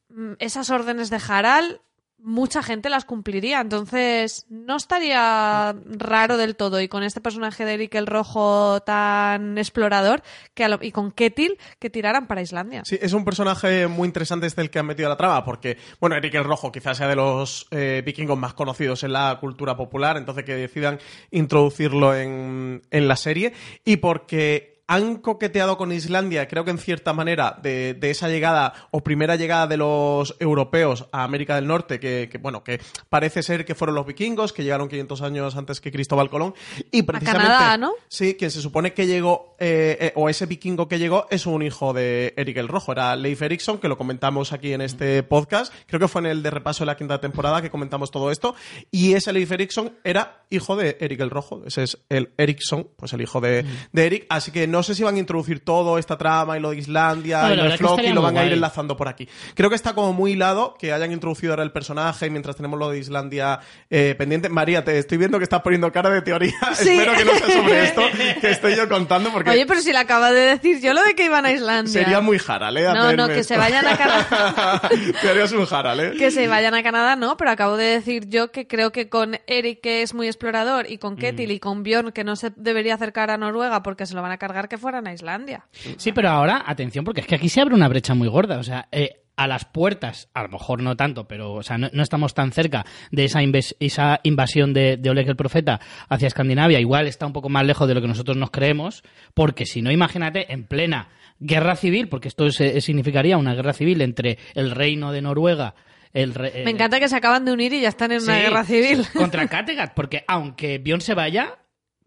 mm, 0.08 0.32
esas 0.40 0.70
órdenes 0.70 1.10
de 1.10 1.20
Harald, 1.26 1.80
mucha 2.22 2.62
gente 2.62 2.88
las 2.88 3.04
cumpliría. 3.04 3.60
Entonces, 3.60 4.46
no 4.48 4.76
estaría 4.76 5.74
raro 5.86 6.36
del 6.36 6.56
todo. 6.56 6.80
Y 6.80 6.88
con 6.88 7.02
este 7.02 7.20
personaje 7.20 7.64
de 7.64 7.74
Eric 7.74 7.94
el 7.96 8.06
Rojo 8.06 8.80
tan 8.80 9.58
explorador, 9.58 10.22
que 10.54 10.68
lo- 10.68 10.78
y 10.80 10.92
con 10.92 11.12
Ketil, 11.12 11.58
que 11.78 11.90
tiraran 11.90 12.26
para 12.26 12.42
Islandia. 12.42 12.82
Sí, 12.84 12.98
es 13.00 13.12
un 13.12 13.24
personaje 13.24 13.86
muy 13.88 14.06
interesante 14.06 14.46
este 14.46 14.60
el 14.62 14.70
que 14.70 14.78
han 14.78 14.86
metido 14.86 15.08
a 15.08 15.10
la 15.10 15.16
trama, 15.16 15.44
porque, 15.44 15.78
bueno, 16.00 16.16
Eric 16.16 16.34
el 16.34 16.44
Rojo 16.44 16.70
quizás 16.72 16.96
sea 16.96 17.08
de 17.08 17.16
los 17.16 17.66
eh, 17.70 18.02
vikingos 18.04 18.38
más 18.38 18.54
conocidos 18.54 19.02
en 19.02 19.12
la 19.12 19.36
cultura 19.40 19.76
popular, 19.76 20.16
entonces 20.16 20.44
que 20.44 20.54
decidan 20.54 20.98
introducirlo 21.30 22.14
en, 22.14 22.82
en 22.90 23.08
la 23.08 23.16
serie, 23.16 23.52
y 23.84 23.96
porque 23.96 24.71
han 24.86 25.16
coqueteado 25.16 25.76
con 25.78 25.92
Islandia, 25.92 26.48
creo 26.48 26.64
que 26.64 26.70
en 26.70 26.78
cierta 26.78 27.12
manera, 27.12 27.58
de, 27.62 27.94
de 27.94 28.10
esa 28.10 28.28
llegada 28.28 28.74
o 28.90 29.02
primera 29.02 29.36
llegada 29.36 29.66
de 29.66 29.76
los 29.76 30.36
europeos 30.40 31.08
a 31.12 31.24
América 31.24 31.54
del 31.54 31.66
Norte, 31.66 32.00
que, 32.00 32.28
que, 32.30 32.38
bueno, 32.38 32.62
que 32.64 32.80
parece 33.08 33.42
ser 33.42 33.64
que 33.64 33.74
fueron 33.74 33.94
los 33.94 34.06
vikingos, 34.06 34.52
que 34.52 34.62
llegaron 34.62 34.88
500 34.88 35.22
años 35.22 35.56
antes 35.56 35.80
que 35.80 35.92
Cristóbal 35.92 36.30
Colón, 36.30 36.54
y 36.90 37.02
precisamente... 37.02 37.48
Canadá, 37.48 37.76
¿no? 37.76 37.92
Sí, 38.08 38.34
quien 38.34 38.50
se 38.50 38.60
supone 38.60 38.92
que 38.92 39.06
llegó, 39.06 39.56
eh, 39.58 39.96
eh, 40.00 40.12
o 40.16 40.28
ese 40.28 40.46
vikingo 40.46 40.88
que 40.88 40.98
llegó, 40.98 41.26
es 41.30 41.46
un 41.46 41.62
hijo 41.62 41.92
de 41.92 42.34
Eric 42.36 42.56
el 42.58 42.68
Rojo, 42.68 42.92
era 42.92 43.16
Leif 43.16 43.42
Erikson, 43.42 43.78
que 43.78 43.88
lo 43.88 43.96
comentamos 43.96 44.52
aquí 44.52 44.72
en 44.72 44.80
este 44.80 45.22
podcast. 45.22 45.72
Creo 45.86 46.00
que 46.00 46.08
fue 46.08 46.20
en 46.22 46.26
el 46.26 46.42
de 46.42 46.50
repaso 46.50 46.84
de 46.84 46.86
la 46.86 46.96
quinta 46.96 47.20
temporada 47.20 47.62
que 47.62 47.70
comentamos 47.70 48.10
todo 48.10 48.30
esto. 48.30 48.54
Y 48.90 49.14
ese 49.14 49.32
Leif 49.32 49.52
Erikson 49.52 49.98
era 50.04 50.41
hijo 50.54 50.76
de 50.76 50.96
Eric 51.00 51.20
el 51.20 51.30
Rojo. 51.30 51.62
Ese 51.66 51.82
es 51.82 51.98
el 52.08 52.30
Erikson, 52.36 52.88
pues 52.96 53.12
el 53.12 53.20
hijo 53.22 53.40
de, 53.40 53.64
de 53.92 54.06
Eric. 54.06 54.26
Así 54.28 54.50
que 54.52 54.66
no 54.66 54.82
sé 54.82 54.94
si 54.94 55.02
van 55.02 55.16
a 55.16 55.18
introducir 55.18 55.60
todo 55.60 55.98
esta 55.98 56.16
trama 56.18 56.56
y 56.56 56.60
lo 56.60 56.70
de 56.70 56.76
Islandia 56.78 57.42
No, 57.42 57.54
y 57.54 57.56
lo 57.56 57.64
de 57.64 57.78
Floki 57.78 58.06
y 58.06 58.12
lo 58.12 58.22
van 58.22 58.36
a 58.36 58.40
ir 58.40 58.46
guay. 58.48 58.54
enlazando 58.54 58.96
por 58.96 59.08
aquí. 59.08 59.28
Creo 59.54 59.68
que 59.70 59.76
está 59.76 59.94
como 59.94 60.12
muy 60.12 60.32
hilado 60.32 60.74
que 60.78 60.92
hayan 60.92 61.12
introducido 61.12 61.52
ahora 61.52 61.62
el 61.62 61.72
personaje 61.72 62.30
mientras 62.30 62.56
tenemos 62.56 62.78
lo 62.78 62.90
de 62.90 62.98
Islandia 62.98 63.60
eh, 63.90 64.14
pendiente. 64.16 64.48
María, 64.48 64.84
te 64.84 64.98
estoy 64.98 65.18
viendo 65.18 65.38
que 65.38 65.44
estás 65.44 65.62
poniendo 65.62 65.90
cara 65.92 66.10
de 66.10 66.22
teoría. 66.22 66.52
Sí. 66.74 66.90
Espero 66.90 67.12
que 67.16 67.24
no 67.24 67.32
sea 67.34 67.48
sobre 67.50 67.84
esto 67.84 68.02
que 68.40 68.50
estoy 68.50 68.74
yo 68.76 68.88
contando 68.88 69.30
porque 69.30 69.50
Oye, 69.50 69.66
pero 69.66 69.80
si 69.80 69.92
le 69.92 69.98
acaba 69.98 70.32
de 70.32 70.40
decir 70.40 70.80
yo 70.80 70.92
lo 70.94 71.02
de 71.02 71.14
que 71.14 71.24
iban 71.26 71.44
a 71.46 71.52
Islandia. 71.52 71.92
sería 71.92 72.20
muy 72.20 72.40
Harald, 72.44 72.76
¿eh? 72.78 72.84
No, 72.92 73.12
no, 73.12 73.28
que 73.28 73.40
esto. 73.40 73.54
se 73.54 73.58
vayan 73.58 73.86
a 73.86 73.96
Canadá. 73.96 74.82
Te 75.20 75.28
harías 75.30 75.52
un 75.52 75.66
Harald, 75.70 76.00
¿eh? 76.00 76.12
Que 76.18 76.30
se 76.30 76.48
vayan 76.48 76.74
a 76.74 76.82
Canadá, 76.82 77.14
no, 77.16 77.36
pero 77.36 77.50
acabo 77.50 77.76
de 77.76 77.84
decir 77.84 78.28
yo 78.28 78.50
que 78.50 78.66
creo 78.66 78.90
que 78.90 79.08
con 79.08 79.38
Eric, 79.46 79.80
que 79.82 80.02
es 80.02 80.14
muy 80.14 80.28
explorador, 80.46 80.90
y 80.90 80.98
con 80.98 81.16
Ketil 81.16 81.50
y 81.52 81.60
con 81.60 81.82
Bjorn, 81.82 82.10
que 82.12 82.24
no 82.24 82.34
se 82.36 82.50
debería 82.56 82.94
acercar 82.94 83.30
a 83.30 83.36
Noruega 83.36 83.82
porque 83.82 84.06
se 84.06 84.14
lo 84.14 84.22
van 84.22 84.32
a 84.32 84.38
cargar, 84.38 84.68
que 84.68 84.76
fueran 84.78 85.06
a 85.06 85.12
Islandia. 85.12 85.66
Sí, 85.96 86.12
pero 86.12 86.30
ahora, 86.30 86.62
atención, 86.66 87.04
porque 87.04 87.20
es 87.20 87.26
que 87.26 87.36
aquí 87.36 87.48
se 87.48 87.60
abre 87.60 87.74
una 87.74 87.88
brecha 87.88 88.14
muy 88.14 88.26
gorda. 88.28 88.58
O 88.58 88.62
sea, 88.64 88.88
eh, 88.90 89.20
a 89.36 89.46
las 89.46 89.64
puertas, 89.64 90.28
a 90.34 90.42
lo 90.42 90.48
mejor 90.48 90.82
no 90.82 90.96
tanto, 90.96 91.26
pero 91.28 91.52
o 91.54 91.62
sea, 91.62 91.78
no, 91.78 91.88
no 91.92 92.02
estamos 92.02 92.34
tan 92.34 92.50
cerca 92.52 92.84
de 93.12 93.24
esa, 93.24 93.40
inves- 93.42 93.76
esa 93.80 94.20
invasión 94.24 94.74
de, 94.74 94.96
de 94.96 95.10
Oleg 95.10 95.28
el 95.28 95.36
Profeta 95.36 95.80
hacia 96.08 96.26
Escandinavia. 96.28 96.80
Igual 96.80 97.06
está 97.06 97.24
un 97.26 97.32
poco 97.32 97.48
más 97.48 97.64
lejos 97.64 97.86
de 97.88 97.94
lo 97.94 98.00
que 98.02 98.08
nosotros 98.08 98.36
nos 98.36 98.50
creemos, 98.50 99.02
porque 99.34 99.64
si 99.64 99.80
no, 99.80 99.90
imagínate, 99.92 100.52
en 100.52 100.64
plena 100.66 101.08
guerra 101.38 101.76
civil, 101.76 102.08
porque 102.08 102.28
esto 102.28 102.46
es- 102.46 102.84
significaría 102.84 103.36
una 103.38 103.54
guerra 103.54 103.72
civil 103.72 104.02
entre 104.02 104.38
el 104.54 104.70
reino 104.72 105.12
de 105.12 105.22
Noruega 105.22 105.74
el 106.12 106.34
re- 106.34 106.52
Me 106.64 106.70
eh, 106.70 106.74
encanta 106.74 107.00
que 107.00 107.08
se 107.08 107.16
acaban 107.16 107.44
de 107.44 107.52
unir 107.52 107.72
y 107.72 107.80
ya 107.80 107.88
están 107.88 108.12
en 108.12 108.22
una 108.22 108.36
guerra 108.38 108.64
civil. 108.64 109.06
contra 109.14 109.46
Kattegat, 109.48 109.94
porque 109.94 110.24
aunque 110.28 110.78
Bion 110.78 111.00
se 111.00 111.14
vaya, 111.14 111.58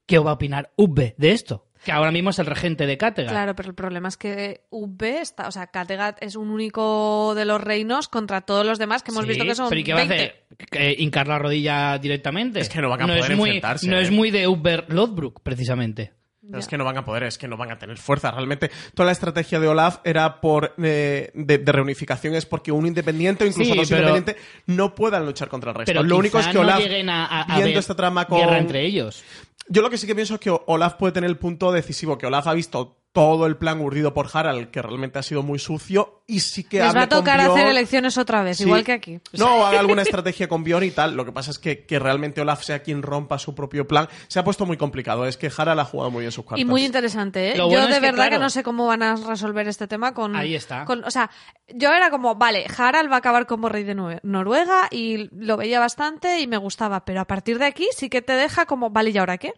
¿qué 0.05 0.19
va 0.19 0.31
a 0.31 0.33
opinar 0.35 0.71
Ubbe 0.75 1.15
de 1.17 1.31
esto? 1.31 1.67
Que 1.83 1.91
ahora 1.91 2.11
mismo 2.11 2.31
es 2.31 2.39
el 2.39 2.47
regente 2.47 2.87
de 2.87 2.97
Kattegat. 2.97 3.31
Claro, 3.31 3.55
pero 3.55 3.69
el 3.69 3.75
problema 3.75 4.07
es 4.07 4.17
que 4.17 4.61
UB 4.71 5.03
está, 5.03 5.47
o 5.47 5.51
sea, 5.51 5.67
Kattegat 5.67 6.17
es 6.23 6.35
un 6.35 6.49
único 6.49 7.35
de 7.35 7.45
los 7.45 7.61
reinos 7.61 8.07
contra 8.07 8.41
todos 8.41 8.65
los 8.65 8.79
demás 8.79 9.03
que 9.03 9.11
hemos 9.11 9.23
Sí, 9.23 9.29
visto 9.29 9.43
que 9.45 9.53
son 9.53 9.69
pero 9.69 9.81
¿y 9.81 9.83
qué 9.83 9.93
va 9.93 10.01
a 10.01 10.05
20. 10.05 10.15
hacer? 10.15 10.45
¿Que 10.71 10.95
¿Hincar 10.97 11.27
la 11.27 11.37
rodilla 11.37 11.99
directamente? 11.99 12.59
Es 12.59 12.69
que 12.69 12.81
no 12.81 12.89
van 12.89 13.03
a 13.03 13.05
poder 13.05 13.31
es 13.31 13.37
muy, 13.37 13.49
enfrentarse, 13.49 13.87
No 13.87 13.99
¿eh? 13.99 14.01
es 14.01 14.09
muy 14.09 14.31
de 14.31 14.47
Uber 14.47 14.85
Lothbrok, 14.91 15.41
precisamente. 15.43 16.13
Pero 16.47 16.59
es 16.59 16.67
que 16.67 16.77
no 16.77 16.85
van 16.85 16.97
a 16.97 17.05
poder, 17.05 17.23
es 17.23 17.37
que 17.37 17.47
no 17.47 17.57
van 17.57 17.71
a 17.71 17.79
tener 17.79 17.97
fuerza. 17.97 18.31
Realmente, 18.31 18.69
toda 18.93 19.07
la 19.07 19.11
estrategia 19.11 19.59
de 19.59 19.67
Olaf 19.67 19.97
era 20.03 20.39
por 20.41 20.73
eh, 20.81 21.31
de, 21.33 21.57
de 21.57 21.71
reunificación, 21.71 22.35
es 22.35 22.45
porque 22.45 22.71
un 22.71 22.85
independiente 22.85 23.43
o 23.43 23.47
incluso 23.47 23.71
Sí, 23.71 23.77
dos 23.77 23.89
independientes 23.91 24.35
no 24.67 24.93
puedan 24.95 25.25
luchar 25.25 25.47
contra 25.49 25.71
el 25.71 25.75
resto. 25.77 25.89
Pero 25.91 26.03
Lo 26.03 26.17
único 26.17 26.39
es 26.39 26.47
que 26.47 26.53
no 26.53 26.61
Olaf, 26.61 26.79
a, 27.09 27.25
a- 27.25 27.41
a 27.41 27.57
viendo 27.59 27.79
esta 27.79 27.95
trama 27.95 28.25
con... 28.25 28.39
guerra 28.39 28.57
entre 28.59 28.85
ellos. 28.85 29.23
Yo 29.67 29.81
lo 29.81 29.89
que 29.89 29.97
sí 29.97 30.05
que 30.05 30.13
pienso 30.13 30.35
es 30.35 30.39
que 30.39 30.55
Olaf 30.67 30.93
puede 30.93 31.13
tener 31.13 31.29
el 31.29 31.37
punto 31.37 31.71
decisivo, 31.71 32.17
que 32.19 32.27
Olaf 32.27 32.45
ha 32.47 32.53
visto 32.53 33.01
todo 33.15 33.47
el 33.47 33.55
plan 33.55 33.79
urdido 33.79 34.13
por 34.13 34.27
Harald, 34.33 34.71
que 34.71 34.81
realmente 34.81 35.17
ha 35.19 35.23
sido 35.23 35.41
muy 35.41 35.57
sucio, 35.57 36.21
y 36.27 36.41
sí 36.41 36.65
que 36.65 36.79
Les 36.79 36.93
va 36.93 37.03
a 37.03 37.07
tocar 37.07 37.39
Bjorn. 37.39 37.51
hacer 37.57 37.67
elecciones 37.69 38.17
otra 38.17 38.43
vez, 38.43 38.57
Sí. 38.57 38.63
igual 38.63 38.83
que 38.83 38.91
aquí. 38.91 39.19
No, 39.31 39.61
o 39.61 39.65
haga 39.65 39.79
alguna 39.79 40.01
estrategia 40.01 40.49
con 40.49 40.65
Bjorn 40.65 40.83
y 40.85 40.91
tal. 40.91 41.15
Lo 41.15 41.23
que 41.23 41.31
pasa 41.31 41.49
es 41.51 41.57
que, 41.57 41.85
que 41.85 41.97
realmente 41.97 42.41
Olaf 42.41 42.63
sea 42.63 42.83
quien 42.83 43.01
rompa 43.01 43.39
su 43.39 43.55
propio 43.55 43.87
plan. 43.87 44.09
Se 44.27 44.37
ha 44.39 44.43
puesto 44.43 44.65
muy 44.65 44.75
complicado. 44.75 45.25
Es 45.25 45.37
que 45.37 45.49
Harald 45.55 45.79
ha 45.79 45.85
jugado 45.85 46.11
muy 46.11 46.21
bien 46.21 46.31
sus 46.33 46.43
cartas. 46.43 46.59
Y 46.59 46.65
muy 46.65 46.83
interesante, 46.83 47.51
¿eh? 47.51 47.55
Yo 47.57 47.69
de 47.69 47.93
que, 47.93 47.99
verdad 48.01 48.29
que 48.29 48.37
no 48.37 48.49
sé 48.49 48.63
cómo 48.63 48.85
van 48.85 49.01
a 49.01 49.15
resolver 49.15 49.65
este 49.69 49.87
tema 49.87 50.13
con... 50.13 50.35
Ahí 50.35 50.53
está. 50.53 50.83
con- 50.83 51.05
o 51.05 51.09
sea, 51.11 51.29
yo 51.73 51.93
era 51.93 52.09
como, 52.09 52.35
vale, 52.35 52.65
Harald 52.77 53.09
va 53.09 53.15
a 53.15 53.19
acabar 53.19 53.45
como 53.47 53.69
rey 53.69 53.85
de 53.85 53.95
Noruega 54.23 54.89
y 54.91 55.29
lo 55.31 55.55
veía 55.55 55.79
bastante 55.79 56.41
y 56.41 56.47
me 56.47 56.57
gustaba, 56.57 57.05
pero 57.05 57.21
a 57.21 57.25
partir 57.25 57.59
de 57.59 57.65
aquí 57.65 57.87
sí 57.95 58.09
que 58.09 58.21
te 58.21 58.33
deja 58.33 58.65
como, 58.65 58.89
vale, 58.89 59.11
¿y 59.11 59.17
ahora 59.17 59.37
qué? 59.37 59.53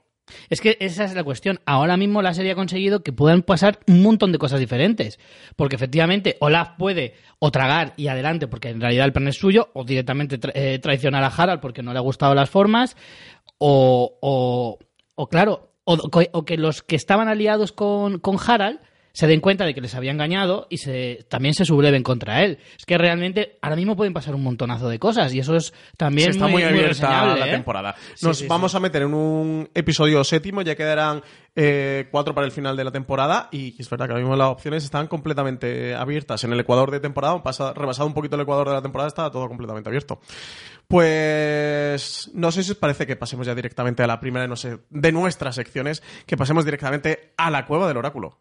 Es 0.49 0.61
que 0.61 0.78
esa 0.80 1.05
es 1.05 1.13
la 1.13 1.23
cuestión. 1.23 1.59
Ahora 1.65 1.97
mismo 1.97 2.21
la 2.21 2.34
serie 2.34 2.55
conseguido 2.55 3.03
que 3.03 3.13
puedan 3.13 3.43
pasar 3.43 3.80
un 3.88 4.01
montón 4.01 4.32
de 4.32 4.38
cosas 4.38 4.59
diferentes. 4.59 5.19
Porque 5.55 5.75
efectivamente 5.75 6.38
Olaf 6.39 6.71
puede 6.78 7.15
o 7.39 7.51
tragar 7.51 7.93
y 7.97 8.07
adelante 8.07 8.47
porque 8.47 8.69
en 8.69 8.82
realidad 8.82 9.05
el 9.05 9.13
plan 9.13 9.28
es 9.28 9.38
suyo, 9.38 9.69
o 9.73 9.84
directamente 9.84 10.39
eh, 10.53 10.80
traicionar 10.80 11.23
a 11.23 11.28
Harald 11.28 11.61
porque 11.61 11.84
no 11.84 11.93
le 11.93 11.99
ha 11.99 12.01
gustado 12.01 12.34
las 12.36 12.49
formas, 12.49 12.95
o, 13.57 14.17
o, 14.21 14.80
o 15.15 15.30
claro, 15.30 15.73
o, 15.84 15.97
o 16.32 16.45
que 16.45 16.57
los 16.57 16.84
que 16.84 16.95
estaban 16.95 17.28
aliados 17.28 17.71
con, 17.71 18.19
con 18.19 18.38
Harald 18.45 18.80
se 19.18 19.26
den 19.26 19.41
cuenta 19.41 19.65
de 19.65 19.74
que 19.74 19.82
les 19.82 19.95
había 19.95 20.11
engañado 20.11 20.68
y 20.70 20.78
se, 20.78 21.26
también 21.28 21.55
se 21.55 21.65
subleven 21.65 22.03
contra 22.03 22.43
él. 22.43 22.59
Es 22.78 22.86
que 22.86 22.99
realmente 22.99 23.57
ahora 23.63 23.76
mismo 23.76 23.95
pueden 23.95 24.13
pasar 24.13 24.36
un 24.36 24.43
montonazo 24.43 24.89
de 24.89 24.99
cosas 24.99 25.34
y 25.34 25.39
eso 25.39 25.55
es 25.55 25.74
también 25.97 26.30
está 26.30 26.43
muy, 26.43 26.61
muy, 26.61 26.65
abierta 26.65 27.36
la 27.36 27.47
¿eh? 27.47 27.49
temporada. 27.49 27.95
Sí, 28.13 28.28
Nos 28.28 28.38
sí, 28.38 28.47
vamos 28.47 28.74
sí. 28.74 28.78
a 28.78 28.80
meter 28.80 29.01
en 29.01 29.15
un 29.15 29.70
episodio 29.74 30.24
séptimo, 30.24 30.61
ya 30.61 30.76
quedarán 30.76 31.24
eh, 31.55 32.07
cuatro 32.11 32.36
para 32.36 32.45
el 32.45 32.51
final 32.51 32.78
de 32.78 32.84
la 32.84 32.91
temporada 32.91 33.49
y 33.51 33.74
es 33.82 33.89
verdad 33.89 34.05
que 34.05 34.11
ahora 34.11 34.24
mismo 34.24 34.36
las 34.36 34.49
opciones 34.49 34.84
están 34.84 35.07
completamente 35.07 35.95
abiertas. 35.95 36.43
En 36.43 36.53
el 36.53 36.59
Ecuador 36.59 36.91
de 36.91 36.99
temporada, 36.99 37.41
pasa, 37.41 37.74
rebasado 37.74 38.05
un 38.07 38.13
poquito 38.13 38.36
el 38.36 38.43
Ecuador 38.43 38.68
de 38.68 38.76
la 38.76 38.84
temporada, 38.84 39.07
está 39.07 39.32
todo 39.32 39.47
completamente 39.47 39.89
abierto. 39.89 40.20
Pues 40.88 42.30
no 42.36 42.51
sé 42.51 42.61
si 42.61 42.70
os 42.70 42.78
parece 42.78 43.07
que 43.07 43.15
pasemos 43.15 43.47
ya 43.47 43.55
directamente 43.55 44.03
a 44.03 44.07
la 44.07 44.20
primera 44.20 44.45
no 44.47 44.55
sé, 44.55 44.78
de 44.91 45.11
nuestras 45.11 45.55
secciones, 45.55 46.03
que 46.28 46.38
pasemos 46.38 46.65
directamente 46.65 47.34
a 47.36 47.49
la 47.49 47.65
cueva 47.65 47.88
del 47.88 47.97
oráculo. 47.97 48.38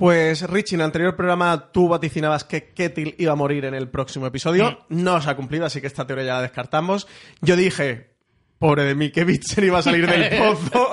Pues 0.00 0.48
Richie, 0.48 0.76
en 0.76 0.80
el 0.80 0.86
anterior 0.86 1.14
programa 1.14 1.70
tú 1.72 1.86
vaticinabas 1.86 2.44
que 2.44 2.72
Ketil 2.72 3.14
iba 3.18 3.32
a 3.32 3.36
morir 3.36 3.66
en 3.66 3.74
el 3.74 3.90
próximo 3.90 4.26
episodio. 4.26 4.86
No 4.88 5.20
se 5.20 5.28
ha 5.28 5.36
cumplido, 5.36 5.66
así 5.66 5.82
que 5.82 5.88
esta 5.88 6.06
teoría 6.06 6.24
ya 6.24 6.34
la 6.36 6.40
descartamos. 6.40 7.06
Yo 7.42 7.54
dije, 7.54 8.08
pobre 8.58 8.84
de 8.84 8.94
mí, 8.94 9.10
que 9.10 9.24
Bitsen 9.24 9.62
iba 9.62 9.80
a 9.80 9.82
salir 9.82 10.06
del 10.06 10.38
pozo 10.38 10.88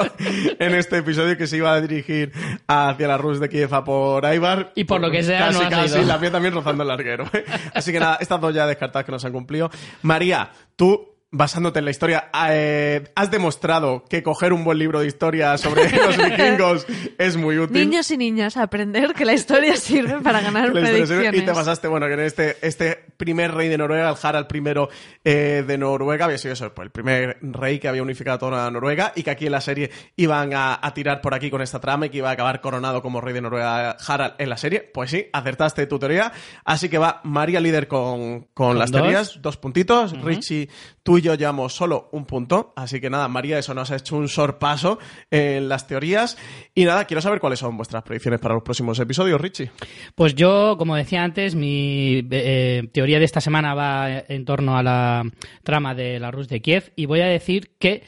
en 0.59 0.75
este 0.75 0.97
episodio 0.97 1.37
que 1.37 1.47
se 1.47 1.55
iba 1.55 1.71
a 1.73 1.79
dirigir 1.79 2.33
hacia 2.67 3.07
la 3.07 3.17
Rus 3.17 3.39
de 3.39 3.47
Kiev 3.47 3.73
a 3.73 3.85
por 3.85 4.25
Ivar. 4.25 4.73
Y 4.75 4.83
por 4.83 4.99
lo 4.99 5.09
que 5.09 5.23
sea, 5.23 5.39
casi, 5.39 5.59
no 5.59 5.67
ha 5.67 5.69
casi, 5.69 5.87
salido. 5.87 6.07
la 6.09 6.17
mía 6.17 6.31
también 6.33 6.53
rozando 6.53 6.83
el 6.83 6.89
larguero. 6.89 7.29
Así 7.73 7.93
que 7.93 8.01
nada, 8.01 8.17
estas 8.19 8.41
dos 8.41 8.53
ya 8.53 8.67
descartadas 8.67 9.05
que 9.05 9.13
no 9.13 9.19
se 9.19 9.27
han 9.27 9.33
cumplido. 9.33 9.71
María, 10.01 10.51
tú 10.75 11.16
basándote 11.29 11.79
en 11.79 11.85
la 11.85 11.91
historia, 11.91 12.29
eh, 12.49 13.03
has 13.15 13.29
demostrado 13.29 14.05
que 14.09 14.23
coger 14.23 14.53
un 14.53 14.63
buen 14.63 14.79
libro 14.79 15.01
de 15.01 15.07
historia 15.07 15.57
sobre 15.57 15.89
los 15.91 16.17
vikingos 16.17 16.87
es 17.17 17.35
muy 17.35 17.57
útil. 17.59 17.89
Niños 17.89 18.09
y 18.11 18.17
niñas, 18.17 18.55
aprender 18.55 19.13
que 19.13 19.25
la 19.25 19.33
historia 19.33 19.75
sirve 19.75 20.21
para 20.21 20.39
ganar 20.39 20.67
historia 20.67 20.85
sirve. 20.85 21.05
predicciones. 21.05 21.41
Y 21.41 21.45
te 21.45 21.53
pasaste, 21.53 21.87
bueno, 21.89 22.07
que 22.07 22.13
en 22.13 22.19
este, 22.21 22.57
este 22.61 22.95
primer 23.17 23.53
rey 23.53 23.67
de 23.67 23.77
Noruega, 23.77 24.09
el 24.09 24.15
Harald 24.21 24.47
I 24.53 24.87
eh, 25.25 25.63
de 25.67 25.77
Noruega, 25.77 26.25
había 26.25 26.37
sido 26.37 26.53
eso, 26.53 26.73
pues, 26.73 26.85
el 26.85 26.91
primer 26.91 27.37
rey 27.41 27.79
que 27.79 27.89
había 27.89 28.03
unificado 28.03 28.39
toda 28.39 28.71
Noruega 28.71 29.11
y 29.15 29.23
que 29.23 29.31
aquí 29.31 29.47
en 29.47 29.51
la 29.51 29.61
serie 29.61 29.91
iban 30.15 30.53
a, 30.53 30.79
a 30.81 30.93
tirar 30.93 31.19
por 31.19 31.33
aquí 31.33 31.49
con 31.49 31.61
esta 31.61 31.81
trama 31.81 32.05
y 32.05 32.09
que 32.09 32.17
iba 32.19 32.29
a 32.29 32.33
acabar 32.33 32.61
coronado 32.61 33.01
como 33.01 33.19
rey 33.19 33.33
de 33.33 33.41
Noruega 33.41 33.91
Harald 33.91 34.35
en 34.37 34.49
la 34.49 34.57
serie. 34.57 34.79
Pues 34.79 35.11
sí, 35.11 35.27
acertaste 35.33 35.87
tu 35.87 35.99
teoría. 35.99 36.31
Así 36.63 36.87
que 36.87 36.97
va 36.97 37.19
María 37.23 37.59
líder 37.59 37.89
con, 37.89 38.47
con, 38.53 38.79
las 38.79 38.91
dos. 38.91 39.01
teorías, 39.01 39.41
dos 39.41 39.57
puntitos. 39.57 40.19
Richie, 40.21 40.69
tú 41.03 41.16
y 41.17 41.21
yo 41.21 41.35
llevamos 41.35 41.73
solo 41.73 42.09
un 42.11 42.25
punto. 42.25 42.73
Así 42.75 42.99
que 43.01 43.09
nada, 43.09 43.27
María, 43.27 43.57
eso 43.59 43.73
nos 43.73 43.91
ha 43.91 43.95
hecho 43.97 44.15
un 44.17 44.27
sorpaso 44.27 44.99
en 45.31 45.69
las 45.69 45.87
teorías. 45.87 46.37
Y 46.75 46.85
nada, 46.85 47.05
quiero 47.05 47.21
saber 47.21 47.39
cuáles 47.39 47.59
son 47.59 47.77
vuestras 47.77 48.03
predicciones 48.03 48.39
para 48.39 48.53
los 48.55 48.63
próximos 48.63 48.99
episodios, 48.99 49.39
Richie. 49.41 49.71
Pues 50.15 50.35
yo, 50.35 50.75
como 50.77 50.95
decía 50.95 51.23
antes, 51.23 51.55
mi 51.55 52.27
eh, 52.31 52.87
teoría 52.93 53.19
de 53.19 53.25
esta 53.25 53.41
semana 53.41 53.73
va 53.73 54.19
en 54.27 54.45
torno 54.45 54.77
a 54.77 54.83
la 54.83 55.23
trama 55.63 55.93
de 55.95 56.19
la 56.19 56.31
Rus 56.31 56.47
de 56.47 56.61
Kiev 56.61 56.91
y 56.95 57.05
voy 57.05 57.21
a 57.21 57.27
decir 57.27 57.71
que 57.79 58.03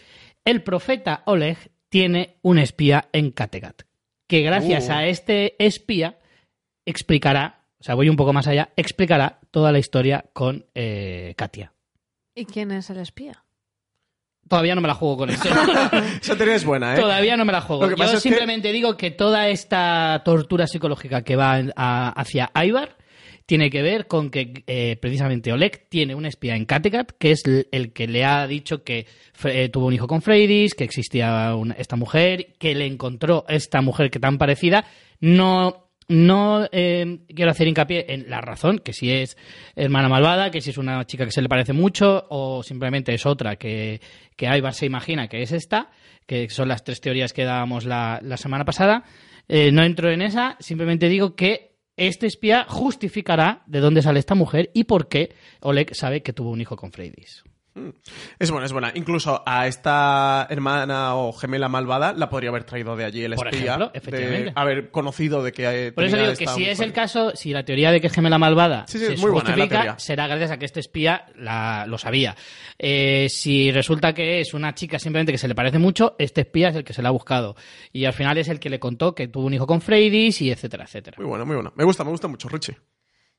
el 0.45 0.63
profeta 0.63 1.23
Oleg 1.25 1.57
tiene 1.89 2.37
un 2.41 2.59
espía 2.59 3.09
en 3.13 3.31
Kattegat, 3.31 3.81
que 4.27 4.41
gracias 4.41 4.89
Uh. 4.89 4.91
a 4.91 5.05
este 5.07 5.55
espía 5.63 6.19
explicará, 6.85 7.65
o 7.79 7.83
sea, 7.83 7.95
voy 7.95 8.09
un 8.09 8.15
poco 8.15 8.33
más 8.33 8.47
allá, 8.47 8.69
explicará 8.75 9.39
toda 9.51 9.71
la 9.71 9.79
historia 9.79 10.25
con 10.33 10.65
eh, 10.75 11.33
Katia. 11.35 11.73
¿Y 12.39 12.45
quién 12.45 12.71
es 12.71 12.89
el 12.89 12.97
espía? 12.97 13.43
Todavía 14.47 14.73
no 14.73 14.81
me 14.81 14.87
la 14.87 14.95
juego 14.95 15.17
con 15.17 15.29
eso. 15.29 15.43
Esa 16.21 16.35
teoría 16.35 16.55
es 16.55 16.65
buena, 16.65 16.95
¿eh? 16.95 16.99
Todavía 16.99 17.37
no 17.37 17.45
me 17.45 17.51
la 17.51 17.61
juego. 17.61 17.87
Yo 17.89 17.95
que- 17.95 18.19
simplemente 18.19 18.71
digo 18.71 18.97
que 18.97 19.11
toda 19.11 19.47
esta 19.49 20.21
tortura 20.25 20.65
psicológica 20.65 21.21
que 21.23 21.35
va 21.35 21.61
a- 21.75 22.09
hacia 22.09 22.49
Ivar 22.63 22.97
tiene 23.45 23.69
que 23.69 23.81
ver 23.81 24.07
con 24.07 24.29
que 24.29 24.63
eh, 24.67 24.97
precisamente 25.01 25.51
Oleg 25.51 25.87
tiene 25.89 26.15
un 26.15 26.25
espía 26.25 26.55
en 26.55 26.65
Kattegat, 26.65 27.11
que 27.19 27.31
es 27.31 27.43
el, 27.45 27.67
el 27.71 27.93
que 27.93 28.07
le 28.07 28.23
ha 28.25 28.47
dicho 28.47 28.83
que 28.83 29.05
eh, 29.43 29.69
tuvo 29.69 29.87
un 29.87 29.93
hijo 29.93 30.07
con 30.07 30.21
Freydis, 30.21 30.73
que 30.75 30.83
existía 30.83 31.53
una- 31.55 31.73
esta 31.75 31.95
mujer, 31.95 32.53
que 32.57 32.73
le 32.73 32.85
encontró 32.85 33.45
esta 33.49 33.81
mujer 33.81 34.09
que 34.09 34.19
tan 34.19 34.37
parecida. 34.37 34.85
No, 35.19 35.88
no 36.09 36.67
eh, 36.71 37.19
quiero 37.33 37.51
hacer 37.51 37.67
hincapié 37.67 38.05
en 38.09 38.29
la 38.29 38.41
razón, 38.41 38.79
que 38.79 38.93
si 38.93 39.11
es 39.11 39.37
hermana 39.75 40.09
malvada, 40.09 40.51
que 40.51 40.59
si 40.59 40.71
es 40.71 40.77
una 40.77 41.05
chica 41.05 41.23
que 41.23 41.31
se 41.31 41.41
le 41.41 41.47
parece 41.47 41.71
mucho, 41.71 42.25
o 42.29 42.63
simplemente 42.63 43.13
es 43.13 43.25
otra 43.25 43.55
que, 43.55 44.01
que 44.35 44.45
Ivar 44.45 44.73
se 44.73 44.87
imagina 44.87 45.27
que 45.27 45.43
es 45.43 45.51
esta, 45.51 45.91
que 46.25 46.49
son 46.49 46.67
las 46.67 46.83
tres 46.83 46.99
teorías 46.99 47.31
que 47.31 47.45
dábamos 47.45 47.85
la, 47.85 48.19
la 48.23 48.37
semana 48.37 48.65
pasada. 48.65 49.03
Eh, 49.47 49.71
no 49.71 49.83
entro 49.83 50.11
en 50.11 50.21
esa, 50.21 50.57
simplemente 50.59 51.07
digo 51.09 51.35
que 51.35 51.77
este 51.95 52.27
espía 52.27 52.65
justificará 52.67 53.63
de 53.67 53.79
dónde 53.79 54.01
sale 54.01 54.19
esta 54.19 54.35
mujer 54.35 54.71
y 54.73 54.85
por 54.85 55.09
qué 55.09 55.35
Oleg 55.61 55.95
sabe 55.95 56.23
que 56.23 56.33
tuvo 56.33 56.49
un 56.49 56.61
hijo 56.61 56.75
con 56.75 56.91
Freydis. 56.91 57.43
Es 58.39 58.51
buena, 58.51 58.65
es 58.65 58.73
buena. 58.73 58.91
Incluso 58.95 59.41
a 59.45 59.67
esta 59.67 60.47
hermana 60.49 61.15
o 61.15 61.31
gemela 61.33 61.69
malvada 61.69 62.13
la 62.13 62.29
podría 62.29 62.49
haber 62.49 62.63
traído 62.63 62.95
de 62.95 63.05
allí 63.05 63.23
el 63.23 63.35
Por 63.35 63.47
espía. 63.47 63.65
ejemplo, 63.65 63.89
de 63.93 63.97
efectivamente. 63.97 64.51
haber 64.55 64.91
conocido 64.91 65.43
de 65.43 65.51
que 65.51 65.91
Por 65.93 66.03
eso 66.03 66.17
digo 66.17 66.33
que 66.37 66.47
si 66.47 66.65
es 66.65 66.79
el 66.79 66.91
caso, 66.93 67.35
si 67.35 67.53
la 67.53 67.63
teoría 67.63 67.91
de 67.91 68.01
que 68.01 68.07
es 68.07 68.13
gemela 68.13 68.37
malvada 68.37 68.85
Sí, 68.87 68.97
sí, 68.99 69.05
se 69.05 69.13
es 69.13 69.19
muy 69.21 69.31
justifica, 69.31 69.97
será 69.99 70.27
gracias 70.27 70.51
a 70.51 70.57
que 70.59 70.65
este 70.65 70.79
espía 70.79 71.25
la- 71.35 71.85
lo 71.87 71.97
sabía. 71.97 72.35
Eh, 72.77 73.27
si 73.29 73.71
resulta 73.71 74.13
que 74.13 74.41
es 74.41 74.53
una 74.53 74.73
chica 74.75 74.99
simplemente 74.99 75.31
que 75.31 75.37
se 75.37 75.47
le 75.47 75.55
parece 75.55 75.79
mucho, 75.79 76.15
este 76.19 76.41
espía 76.41 76.69
es 76.69 76.75
el 76.75 76.83
que 76.83 76.93
se 76.93 77.01
la 77.01 77.09
ha 77.09 77.11
buscado. 77.13 77.55
Y 77.93 78.05
al 78.05 78.13
final 78.13 78.37
es 78.37 78.47
el 78.49 78.59
que 78.59 78.69
le 78.69 78.79
contó 78.79 79.15
que 79.15 79.27
tuvo 79.27 79.45
un 79.45 79.53
hijo 79.53 79.67
con 79.67 79.81
Freydis 79.81 80.41
y 80.41 80.51
etcétera, 80.51 80.83
etcétera. 80.85 81.17
Muy 81.19 81.27
buena, 81.27 81.45
muy 81.45 81.55
buena. 81.55 81.71
Me 81.75 81.83
gusta, 81.83 82.03
me 82.03 82.11
gusta 82.11 82.27
mucho, 82.27 82.49
Richie. 82.49 82.75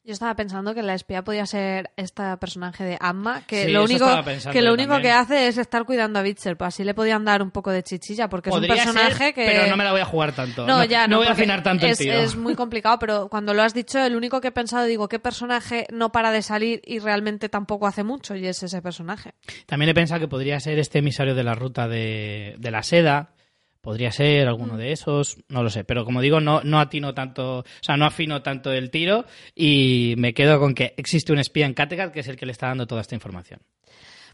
Yo 0.03 0.15
estaba 0.15 0.35
pensando 0.35 0.75
que 0.75 0.83
la 0.83 0.95
espía 0.95 1.23
podía 1.23 1.45
ser 1.45 1.91
esta 1.97 2.39
personaje 2.39 2.85
de 2.85 2.97
Amma, 3.01 3.43
que 3.47 3.67
Sí, 3.67 3.71
lo 3.71 3.85
único 3.85 4.07
que 4.51 4.63
lo 4.63 4.73
único 4.73 4.99
que 5.01 5.11
hace 5.11 5.47
es 5.47 5.59
estar 5.59 5.85
cuidando 5.85 6.19
a 6.19 6.23
Witcher, 6.23 6.57
pues 6.57 6.69
así 6.69 6.85
le 6.85 6.95
podían 6.95 7.23
dar 7.27 7.43
un 7.43 7.51
poco 7.51 7.71
de 7.71 7.83
chichilla, 7.83 8.29
porque 8.29 8.49
Podría 8.49 8.75
es 8.77 8.87
un 8.87 8.95
personaje 8.95 9.25
ser, 9.25 9.35
que 9.35 9.45
Pero 9.45 9.67
no 9.67 9.77
me 9.77 9.85
la 9.85 9.93
voy 9.93 10.01
a 10.01 10.07
jugar 10.07 10.33
tanto. 10.33 10.67
No, 10.67 10.83
ya 10.85 11.07
no. 11.07 11.19
voy 11.19 11.27
a 11.27 11.33
afinar 11.33 11.63
tanto 11.63 11.85
es, 11.85 12.01
el 12.01 12.07
tiro. 12.07 12.19
es 12.19 12.35
muy 12.35 12.55
complicado, 12.55 12.99
pero 12.99 13.29
cuando 13.29 13.53
lo 13.53 13.63
has 13.63 13.75
dicho, 13.75 13.99
el 13.99 14.17
único 14.17 14.41
que 14.41 14.49
he 14.49 14.53
pensado, 14.53 14.87
digo, 14.87 15.07
¿qué 15.07 15.19
personaje 15.19 15.87
no 15.93 16.11
para 16.13 16.33
de 16.33 16.41
salir 16.41 16.81
y 16.87 16.99
realmente 16.99 17.51
tampoco 17.51 17.87
hace 17.87 18.03
mucho? 18.03 18.35
Y 18.35 18.47
es 18.47 18.63
ese 18.63 18.81
personaje. 18.81 19.35
También 19.67 19.91
he 19.91 19.95
pensado 19.95 20.19
que 20.19 20.29
podría 20.29 20.59
ser 20.61 20.79
este 20.79 21.01
emisario 21.01 21.35
de 21.35 21.45
la 21.45 21.55
ruta 21.55 21.89
de, 21.89 22.55
de 22.59 22.71
la 22.71 22.83
seda. 22.83 23.35
Podría 23.81 24.13
ser 24.13 24.47
Mm. 24.47 24.49
alguno 24.49 24.77
de 24.77 24.93
esos, 24.93 25.39
no 25.49 25.63
lo 25.63 25.71
sé. 25.71 25.85
Pero 25.85 26.05
como 26.05 26.21
digo, 26.21 26.41
no, 26.41 26.61
no 26.63 26.81
atino 26.81 27.15
tanto, 27.15 27.61
o 27.61 27.65
sea, 27.81 27.97
no 27.97 28.05
afino 28.05 28.43
tanto 28.43 28.73
el 28.73 28.91
tiro 28.91 29.25
y 29.55 30.15
me 30.19 30.35
quedo 30.35 30.59
con 30.61 30.75
que 30.75 30.95
existe 30.97 31.33
un 31.33 31.39
espía 31.39 31.67
en 31.67 31.75
Kattegat 31.75 32.13
que 32.13 32.21
es 32.21 32.29
el 32.29 32.37
que 32.37 32.47
le 32.47 32.53
está 32.53 32.67
dando 32.69 32.87
toda 32.87 33.01
esta 33.01 33.15
información. 33.15 33.61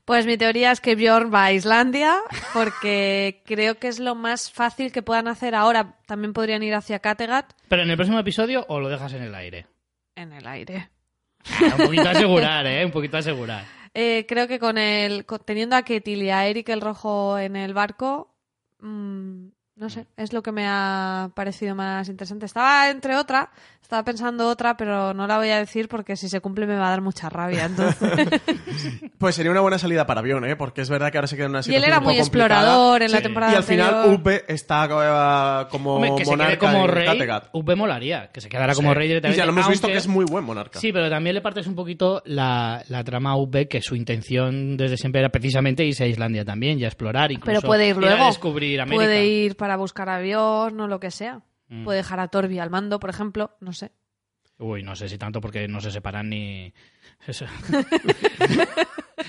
Pues 0.04 0.24
mi 0.24 0.36
teoría 0.36 0.70
es 0.70 0.80
que 0.80 0.94
Bjorn 0.94 1.32
va 1.34 1.46
a 1.46 1.52
Islandia, 1.52 2.16
porque 2.52 3.42
creo 3.44 3.74
que 3.76 3.88
es 3.88 3.98
lo 3.98 4.14
más 4.14 4.52
fácil 4.52 4.92
que 4.92 5.02
puedan 5.02 5.26
hacer 5.26 5.54
ahora. 5.56 5.96
También 6.06 6.32
podrían 6.32 6.62
ir 6.62 6.74
hacia 6.74 7.00
Kattegat 7.00 7.52
Pero 7.68 7.82
en 7.82 7.90
el 7.90 7.96
próximo 7.96 8.18
episodio 8.20 8.64
o 8.68 8.78
lo 8.78 8.88
dejas 8.88 9.12
en 9.14 9.22
el 9.22 9.34
aire. 9.34 9.66
en 10.14 10.32
el 10.32 10.46
aire. 10.46 10.90
Ah, 11.48 11.74
un 11.78 11.86
poquito 11.86 12.08
a 12.08 12.12
asegurar, 12.12 12.66
¿eh? 12.66 12.84
Un 12.84 12.90
poquito 12.92 13.16
a 13.16 13.20
asegurar. 13.20 13.64
Eh, 13.94 14.26
creo 14.28 14.46
que 14.48 14.58
con 14.58 14.78
el 14.78 15.24
teniendo 15.44 15.74
a 15.76 15.82
Ketil 15.82 16.22
y 16.22 16.30
a 16.30 16.46
Eric 16.46 16.68
el 16.68 16.80
Rojo 16.80 17.38
en 17.38 17.56
el 17.56 17.74
barco, 17.74 18.34
mm, 18.86 19.50
no 19.76 19.90
sé, 19.90 20.06
es 20.16 20.32
lo 20.32 20.42
que 20.42 20.52
me 20.52 20.64
ha 20.66 21.30
parecido 21.34 21.74
más 21.74 22.08
interesante. 22.08 22.46
Estaba 22.46 22.88
entre 22.90 23.16
otra, 23.16 23.50
estaba 23.82 24.02
pensando 24.04 24.48
otra, 24.48 24.76
pero 24.76 25.12
no 25.14 25.26
la 25.26 25.36
voy 25.36 25.50
a 25.50 25.58
decir 25.58 25.88
porque 25.88 26.16
si 26.16 26.28
se 26.30 26.40
cumple 26.40 26.66
me 26.66 26.76
va 26.76 26.86
a 26.86 26.90
dar 26.90 27.02
mucha 27.02 27.28
rabia. 27.28 27.66
Entonces. 27.66 28.00
Pues 29.18 29.34
sería 29.34 29.50
una 29.50 29.62
buena 29.62 29.78
salida 29.78 30.06
para 30.06 30.20
avión, 30.20 30.44
¿eh? 30.44 30.56
Porque 30.56 30.82
es 30.82 30.90
verdad 30.90 31.10
que 31.10 31.16
ahora 31.16 31.26
se 31.26 31.36
queda 31.36 31.46
en 31.46 31.52
una 31.52 31.60
y 31.60 31.60
él 31.60 31.64
situación 31.66 31.88
era 31.88 31.98
un 31.98 32.04
muy 32.04 32.18
explorador 32.18 33.02
en 33.02 33.10
la 33.10 33.16
Sí. 33.18 33.22
temporada 33.22 33.52
Y 33.52 33.56
al 33.56 33.62
final 33.62 33.94
anterior. 33.94 34.20
Upe 34.20 34.44
está 34.48 34.84
eh, 34.84 35.66
como 35.70 35.94
Hombre, 35.94 36.10
que 36.10 36.24
se 36.26 36.30
quede 36.30 36.36
monarca 36.36 36.58
como 36.72 36.84
en 36.84 36.90
rey, 36.90 37.06
Kattegat. 37.06 37.48
UP 37.54 37.74
molaría, 37.76 38.30
que 38.30 38.40
se 38.42 38.48
quedara 38.50 38.74
como 38.74 38.90
Sí. 38.90 38.94
rey 38.94 39.06
Y 39.06 39.08
directamente. 39.08 39.38
ya 39.38 39.46
lo 39.46 39.52
hemos 39.52 39.68
visto 39.68 39.86
aunque- 39.86 39.94
que 39.94 39.98
es 40.00 40.06
muy 40.06 40.26
buen 40.26 40.44
monarca. 40.44 40.78
Sí, 40.80 40.92
pero 40.92 41.08
también 41.08 41.34
le 41.34 41.40
partes 41.40 41.66
un 41.66 41.74
poquito 41.74 42.22
la, 42.26 42.82
la 42.88 43.02
trama 43.04 43.30
a 43.30 43.36
UP, 43.36 43.66
que 43.68 43.80
su 43.80 43.96
intención 43.96 44.76
desde 44.76 44.98
siempre 44.98 45.20
era 45.22 45.30
precisamente 45.30 45.82
irse 45.84 46.04
a 46.04 46.06
Islandia 46.08 46.44
también 46.44 46.78
y 46.78 46.84
a 46.84 46.88
explorar, 46.88 47.32
incluso 47.32 47.60
pero 47.60 47.66
puede 47.66 47.88
ir 47.88 47.96
a 47.96 48.00
luego. 48.00 48.26
descubrir 48.26 48.80
América. 48.82 49.02
Puede 49.02 49.26
ir 49.26 49.56
para 49.56 49.65
buscar 49.74 50.08
avión 50.08 50.78
o 50.80 50.86
lo 50.86 51.00
que 51.00 51.10
sea. 51.10 51.42
Mm. 51.66 51.82
Puede 51.82 51.96
dejar 51.96 52.20
a 52.20 52.28
Torbi 52.28 52.60
al 52.60 52.70
mando, 52.70 53.00
por 53.00 53.10
ejemplo, 53.10 53.56
no 53.58 53.72
sé. 53.72 53.90
Uy, 54.58 54.84
no 54.84 54.94
sé 54.94 55.08
si 55.08 55.18
tanto 55.18 55.40
porque 55.40 55.66
no 55.66 55.80
se 55.80 55.90
separan 55.90 56.30
ni... 56.30 56.72
Eso. 57.26 57.44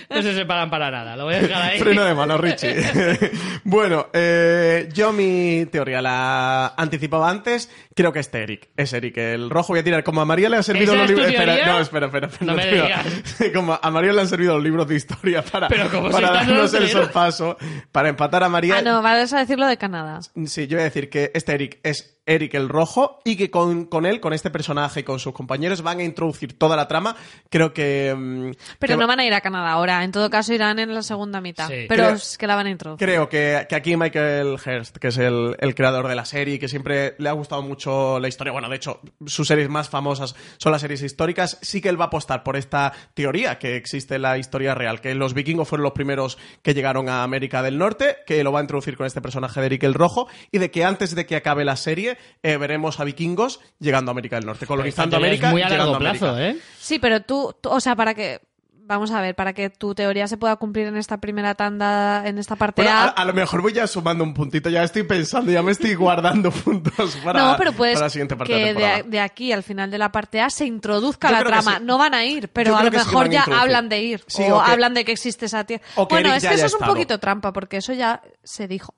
no 0.10 0.22
se 0.22 0.36
separan 0.36 0.70
para 0.70 0.92
nada, 0.92 1.16
lo 1.16 1.26
voy 1.26 1.36
a 1.36 1.42
dejar 1.42 1.62
ahí. 1.64 1.80
Freno 1.80 2.06
de 2.06 2.14
mano, 2.14 2.38
Richie. 2.38 2.76
bueno, 3.64 4.08
eh, 4.14 4.88
yo 4.94 5.12
mi 5.12 5.66
teoría 5.72 6.02
la 6.02 6.74
anticipaba 6.78 7.30
antes. 7.30 7.72
Creo 7.96 8.14
que 8.14 8.20
es 8.20 8.28
este 8.28 8.44
Eric. 8.44 8.70
Es 8.78 8.94
Eric. 8.94 9.18
El 9.18 9.50
rojo 9.50 9.74
voy 9.74 9.80
a 9.80 9.84
tirar. 9.84 10.04
Como 10.04 10.22
a 10.22 10.26
María 10.26 10.50
le 10.50 10.58
han 10.58 10.64
servido 10.64 10.94
¿Esa 10.94 11.02
los 11.02 11.10
libros. 11.10 11.28
Espera, 11.28 11.66
no, 11.66 11.80
espera, 11.80 12.06
espera. 12.06 12.28
espera, 12.28 12.46
No 12.46 12.56
me 12.56 12.66
digas. 12.68 13.06
Como 13.54 13.80
a 13.82 13.92
María 13.92 14.14
le 14.14 14.22
han 14.22 14.28
servido 14.28 14.54
los 14.56 14.64
libros 14.64 14.88
de 14.88 14.96
historia 14.96 15.44
para, 15.44 15.68
Pero 15.68 15.90
como 15.90 16.08
si 16.08 16.14
para 16.14 16.32
darnos 16.32 16.74
el 16.74 16.88
sorpaso, 16.90 17.58
para 17.92 18.10
empatar 18.10 18.44
a 18.44 18.50
María. 18.50 18.78
Ah, 18.78 18.82
no, 18.82 19.02
vas 19.02 19.34
a 19.34 19.40
decirlo 19.40 19.66
de 19.66 19.78
Canadá. 19.78 20.20
Sí, 20.46 20.68
yo 20.68 20.78
voy 20.78 20.82
a 20.82 20.86
decir 20.86 21.10
que 21.10 21.32
este 21.34 21.54
Eric 21.54 21.80
es 21.84 22.18
Eric 22.28 22.54
el 22.54 22.70
Rojo 22.70 23.20
y 23.24 23.38
que 23.38 23.50
con, 23.50 23.86
con 23.86 24.06
él, 24.06 24.20
con 24.20 24.34
este 24.34 24.52
personaje 24.52 25.00
y 25.00 25.04
con 25.04 25.20
sus 25.20 25.34
compañeros 25.34 25.82
van 25.82 26.00
a 26.00 26.04
introducir 26.04 26.58
toda 26.58 26.76
la 26.76 26.88
trama. 26.88 27.16
Creo 27.50 27.67
que... 27.74 28.14
mm, 28.18 28.52
Pero 28.80 28.92
que 28.94 28.96
no 28.96 29.02
va- 29.02 29.08
van 29.08 29.20
a 29.22 29.26
ir 29.26 29.34
a 29.34 29.42
Canadá 29.42 29.72
ahora, 29.72 30.04
en 30.04 30.12
todo 30.12 30.30
caso 30.30 30.54
irán 30.54 30.80
en 30.80 30.94
la 30.94 31.02
segunda 31.04 31.42
mitad. 31.42 31.68
Sí. 31.68 31.86
Pero 31.90 32.04
Creo- 32.06 32.16
es 32.16 32.38
que 32.38 32.48
la 32.48 32.56
van 32.56 32.68
a 32.68 32.70
introducir. 32.70 33.06
Creo 33.08 33.30
que, 33.30 33.66
que 33.70 33.76
aquí 33.76 33.96
Michael 33.98 34.54
Hurst, 34.66 34.98
que 34.98 35.08
es 35.10 35.18
el, 35.18 35.56
el 35.60 35.76
creador 35.76 36.08
de 36.08 36.16
la 36.16 36.26
serie, 36.26 36.60
que 36.60 36.68
siempre 36.68 37.16
le 37.18 37.30
ha 37.30 37.34
gustado 37.34 37.62
mucho 37.62 38.20
la 38.20 38.28
historia, 38.28 38.52
bueno, 38.54 38.70
de 38.70 38.76
hecho, 38.76 39.00
sus 39.26 39.48
series 39.48 39.70
más 39.70 39.90
famosas 39.90 40.36
son 40.58 40.72
las 40.72 40.82
series 40.82 41.02
históricas, 41.02 41.58
sí 41.62 41.82
que 41.82 41.90
él 41.90 42.00
va 42.00 42.06
a 42.06 42.08
apostar 42.08 42.44
por 42.44 42.56
esta 42.58 42.94
teoría 43.14 43.58
que 43.60 43.76
existe 43.76 44.16
en 44.16 44.22
la 44.24 44.38
historia 44.38 44.76
real, 44.76 45.02
que 45.02 45.14
los 45.16 45.34
vikingos 45.34 45.68
fueron 45.68 45.84
los 45.84 45.94
primeros 45.94 46.38
que 46.62 46.74
llegaron 46.74 47.10
a 47.10 47.24
América 47.24 47.62
del 47.62 47.78
Norte, 47.78 48.18
que 48.26 48.44
lo 48.44 48.52
va 48.52 48.60
a 48.60 48.62
introducir 48.64 48.98
con 48.98 49.06
este 49.06 49.22
personaje 49.22 49.60
de 49.60 49.66
Eric 49.68 49.84
el 49.84 49.94
Rojo, 49.94 50.28
y 50.52 50.58
de 50.60 50.72
que 50.72 50.84
antes 50.86 51.16
de 51.16 51.26
que 51.26 51.36
acabe 51.36 51.66
la 51.66 51.76
serie 51.76 52.18
eh, 52.44 52.58
veremos 52.58 53.00
a 53.00 53.04
vikingos 53.04 53.60
llegando 53.80 54.12
a 54.12 54.14
América 54.14 54.38
del 54.38 54.46
Norte, 54.46 54.66
colonizando 54.66 55.18
América 55.18 55.48
es 55.48 55.52
muy 55.54 55.62
y 55.62 55.64
a 55.64 55.70
largo 55.70 55.98
plazo, 56.00 56.38
¿eh? 56.40 56.58
Sí, 56.80 57.00
pero 57.00 57.22
tú- 57.22 57.54
o 57.64 57.80
sea, 57.80 57.96
para 57.96 58.14
que, 58.14 58.42
vamos 58.90 59.12
a 59.12 59.20
ver, 59.20 59.36
para 59.36 59.52
que 59.54 59.70
tu 59.70 59.94
teoría 59.94 60.28
se 60.28 60.38
pueda 60.38 60.56
cumplir 60.56 60.88
en 60.88 60.96
esta 60.96 61.18
primera 61.18 61.56
tanda, 61.56 62.26
en 62.28 62.38
esta 62.38 62.56
parte 62.56 62.84
Bueno, 62.84 62.98
a, 62.98 63.04
A. 63.06 63.08
a 63.10 63.26
lo 63.26 63.34
mejor 63.34 63.62
voy 63.62 63.74
ya 63.74 63.86
sumando 63.86 64.24
un 64.24 64.34
puntito, 64.34 64.70
ya 64.70 64.82
estoy 64.84 65.04
pensando, 65.04 65.52
ya 65.52 65.62
me 65.62 65.72
estoy 65.74 65.94
guardando 65.96 66.52
puntos 66.64 67.18
para, 67.18 67.42
no, 67.44 67.58
pero 67.58 67.74
puedes 67.74 67.96
para 67.96 68.06
la 68.06 68.10
siguiente 68.10 68.36
parte 68.38 68.54
que 68.54 69.04
de 69.06 69.20
aquí 69.20 69.52
al 69.52 69.64
final 69.64 69.92
de 69.92 69.98
la 69.98 70.12
parte 70.12 70.40
A 70.40 70.50
se 70.50 70.66
introduzca 70.66 71.30
Yo 71.30 71.36
la 71.36 71.44
trama. 71.44 71.78
sí. 71.80 71.84
No 71.84 71.98
van 71.98 72.14
a 72.14 72.24
ir, 72.24 72.48
pero 72.50 72.78
a 72.78 72.84
lo 72.84 72.92
sí 72.92 72.98
mejor 72.98 73.30
ya 73.30 73.44
hablan 73.44 73.90
de 73.90 74.02
ir. 74.02 74.24
Sí, 74.28 74.44
o 74.44 74.58
o 74.58 74.64
que- 74.64 74.72
hablan 74.72 74.94
de 74.94 75.04
que 75.04 75.12
existe 75.12 75.48
esa 75.48 75.66
tierra. 75.66 75.84
Bueno, 76.10 76.34
es 76.34 76.48
que 76.48 76.54
eso 76.54 76.66
es 76.68 76.74
un 76.74 76.86
poquito 76.88 77.20
trampa, 77.20 77.52
porque 77.52 77.78
eso 77.78 77.92
ya 77.94 78.22
se 78.44 78.68
dijo. 78.70 78.94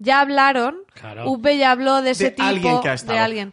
Ya 0.00 0.20
hablaron, 0.20 0.76
Claro. 0.94 1.28
UP 1.28 1.44
ya 1.56 1.72
habló 1.72 2.02
de 2.02 2.10
ese 2.10 2.24
De 2.24 2.30
tipo, 2.32 2.46
alguien 2.46 2.80
que 2.80 2.88
ha 2.88 2.92
de 2.92 2.96
estado. 2.96 3.18
alguien. 3.18 3.52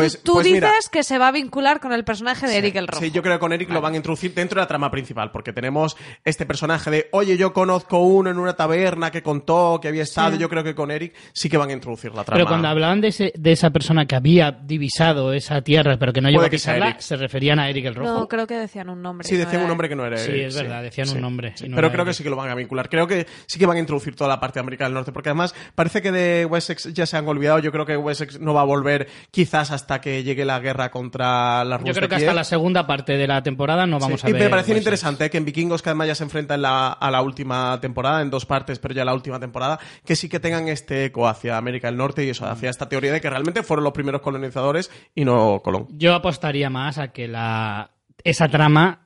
Pues- 0.00 0.18
tú 0.18 0.22
tú 0.24 0.32
pues 0.34 0.44
dices 0.46 0.60
mira. 0.62 0.72
que 0.92 1.02
se 1.02 1.18
va 1.18 1.28
a 1.28 1.32
vincular 1.32 1.80
con 1.80 1.92
el 1.92 2.04
personaje 2.04 2.46
de 2.46 2.58
Eric 2.58 2.76
el 2.76 2.86
Rojo. 2.88 3.00
Sí, 3.02 3.10
yo 3.10 3.22
creo 3.22 3.34
que 3.36 3.40
con 3.40 3.52
Eric 3.52 3.70
lo 3.70 3.80
van 3.80 3.94
a 3.94 3.96
introducir 3.96 4.34
dentro 4.34 4.56
de 4.60 4.64
la 4.64 4.68
trama 4.68 4.90
principal, 4.90 5.30
porque 5.30 5.52
tenemos 5.52 5.96
este 6.24 6.44
personaje 6.46 6.90
de, 6.90 7.08
oye, 7.12 7.36
yo 7.36 7.52
conozco 7.52 7.98
uno 8.00 8.30
en 8.30 8.38
una 8.38 8.54
taberna 8.54 9.10
que 9.10 9.22
contó 9.22 9.78
que 9.80 9.88
había 9.88 10.02
estado, 10.02 10.32
Sí. 10.32 10.38
yo 10.38 10.48
creo 10.48 10.62
que 10.64 10.74
con 10.74 10.90
Eric 10.90 11.14
sí 11.32 11.48
que 11.48 11.56
van 11.56 11.70
a 11.70 11.72
introducir 11.72 12.12
la 12.14 12.24
trama. 12.24 12.36
Pero 12.36 12.46
cuando 12.46 12.68
hablaban 12.68 13.00
de, 13.00 13.08
ese- 13.08 13.32
de 13.36 13.52
esa 13.52 13.70
persona 13.70 14.06
que 14.06 14.14
había 14.16 14.50
divisado 14.52 15.32
esa 15.32 15.62
tierra, 15.62 15.96
pero 15.98 16.12
que 16.12 16.20
no 16.20 16.28
llegó 16.30 16.42
a 16.44 16.48
pisarla, 16.50 16.88
Eric. 16.88 17.00
se 17.00 17.16
referían 17.16 17.58
a 17.58 17.68
Eric 17.70 17.86
el 17.86 17.94
Rojo. 17.94 18.12
No, 18.12 18.28
creo 18.28 18.46
que 18.46 18.54
decían 18.54 18.88
un 18.90 19.02
nombre. 19.02 19.26
Sí, 19.26 19.34
no 19.34 19.40
decían 19.40 19.54
era 19.56 19.62
un 19.64 19.68
nombre 19.68 19.88
que 19.88 19.96
no 19.96 20.04
era 20.04 20.16
Sí, 20.18 20.30
Eric, 20.30 20.46
es 20.48 20.56
verdad, 20.56 20.82
decían 20.82 21.08
un 21.10 21.20
nombre, 21.20 21.52
sí. 21.56 21.68
no 21.68 21.76
Pero 21.76 21.90
creo 21.92 22.04
que 22.04 22.12
sí 22.12 22.22
que 22.22 22.30
lo 22.30 22.36
van 22.36 22.50
a 22.50 22.54
vincular. 22.54 22.88
Creo 22.88 23.06
que 23.06 23.26
sí 23.46 23.58
que 23.58 23.66
van 23.66 23.76
a 23.76 23.80
introducir 23.80 24.14
toda 24.14 24.28
la 24.28 24.40
parte 24.40 24.58
de 24.58 24.60
América 24.60 24.84
del 24.84 24.94
Norte, 24.94 25.12
porque 25.12 25.30
además 25.30 25.54
parece 25.74 26.02
que 26.02 26.12
de 26.12 26.44
Wessex 26.44 26.92
ya 26.92 27.06
se 27.06 27.16
han 27.16 27.26
olvidado. 27.28 27.58
Yo 27.60 27.72
creo 27.72 27.86
que 27.86 27.96
Wessex 27.96 28.40
no 28.40 28.52
va 28.54 28.60
a 28.62 28.64
volver 28.64 29.08
quizás 29.30 29.70
hasta 29.70 29.85
que 30.00 30.22
llegue 30.22 30.44
la 30.44 30.58
guerra 30.60 30.90
contra 30.90 31.64
la 31.64 31.78
Yo 31.82 31.92
creo 31.94 32.08
que 32.08 32.16
hasta 32.16 32.34
la 32.34 32.44
segunda 32.44 32.86
parte 32.86 33.16
de 33.16 33.26
la 33.26 33.42
temporada 33.42 33.86
no 33.86 33.98
vamos 33.98 34.20
Sí, 34.20 34.26
a 34.26 34.30
y 34.30 34.32
ver. 34.32 34.42
me 34.42 34.48
pareció 34.50 34.76
interesante 34.76 35.24
¿eh? 35.26 35.30
que 35.30 35.38
en 35.38 35.44
Vikingos, 35.44 35.82
que 35.82 35.88
además 35.90 36.08
ya 36.08 36.14
se 36.14 36.24
enfrenta 36.24 36.54
en 36.56 36.62
la- 36.62 36.92
a 36.92 37.10
la 37.10 37.22
última 37.22 37.78
temporada, 37.80 38.20
en 38.22 38.30
dos 38.30 38.44
partes, 38.46 38.78
pero 38.78 38.92
ya 38.94 39.04
la 39.04 39.14
última 39.14 39.40
temporada, 39.40 39.78
que 40.04 40.16
sí 40.16 40.28
que 40.28 40.40
tengan 40.40 40.68
este 40.68 41.06
eco 41.06 41.28
hacia 41.28 41.56
América 41.56 41.86
del 41.88 41.96
Norte 41.96 42.24
y 42.24 42.30
eso, 42.30 42.46
hacia 42.46 42.68
esta 42.70 42.88
teoría 42.88 43.12
de 43.12 43.20
que 43.20 43.30
realmente 43.30 43.62
fueron 43.62 43.84
los 43.84 43.92
primeros 43.92 44.20
colonizadores 44.20 44.90
y 45.14 45.24
no 45.24 45.60
Colón. 45.64 45.86
Yo 45.90 46.14
apostaría 46.14 46.68
más 46.70 46.98
a 46.98 47.08
que 47.12 47.28
la 47.28 47.90
esa 48.24 48.48
trama 48.48 49.02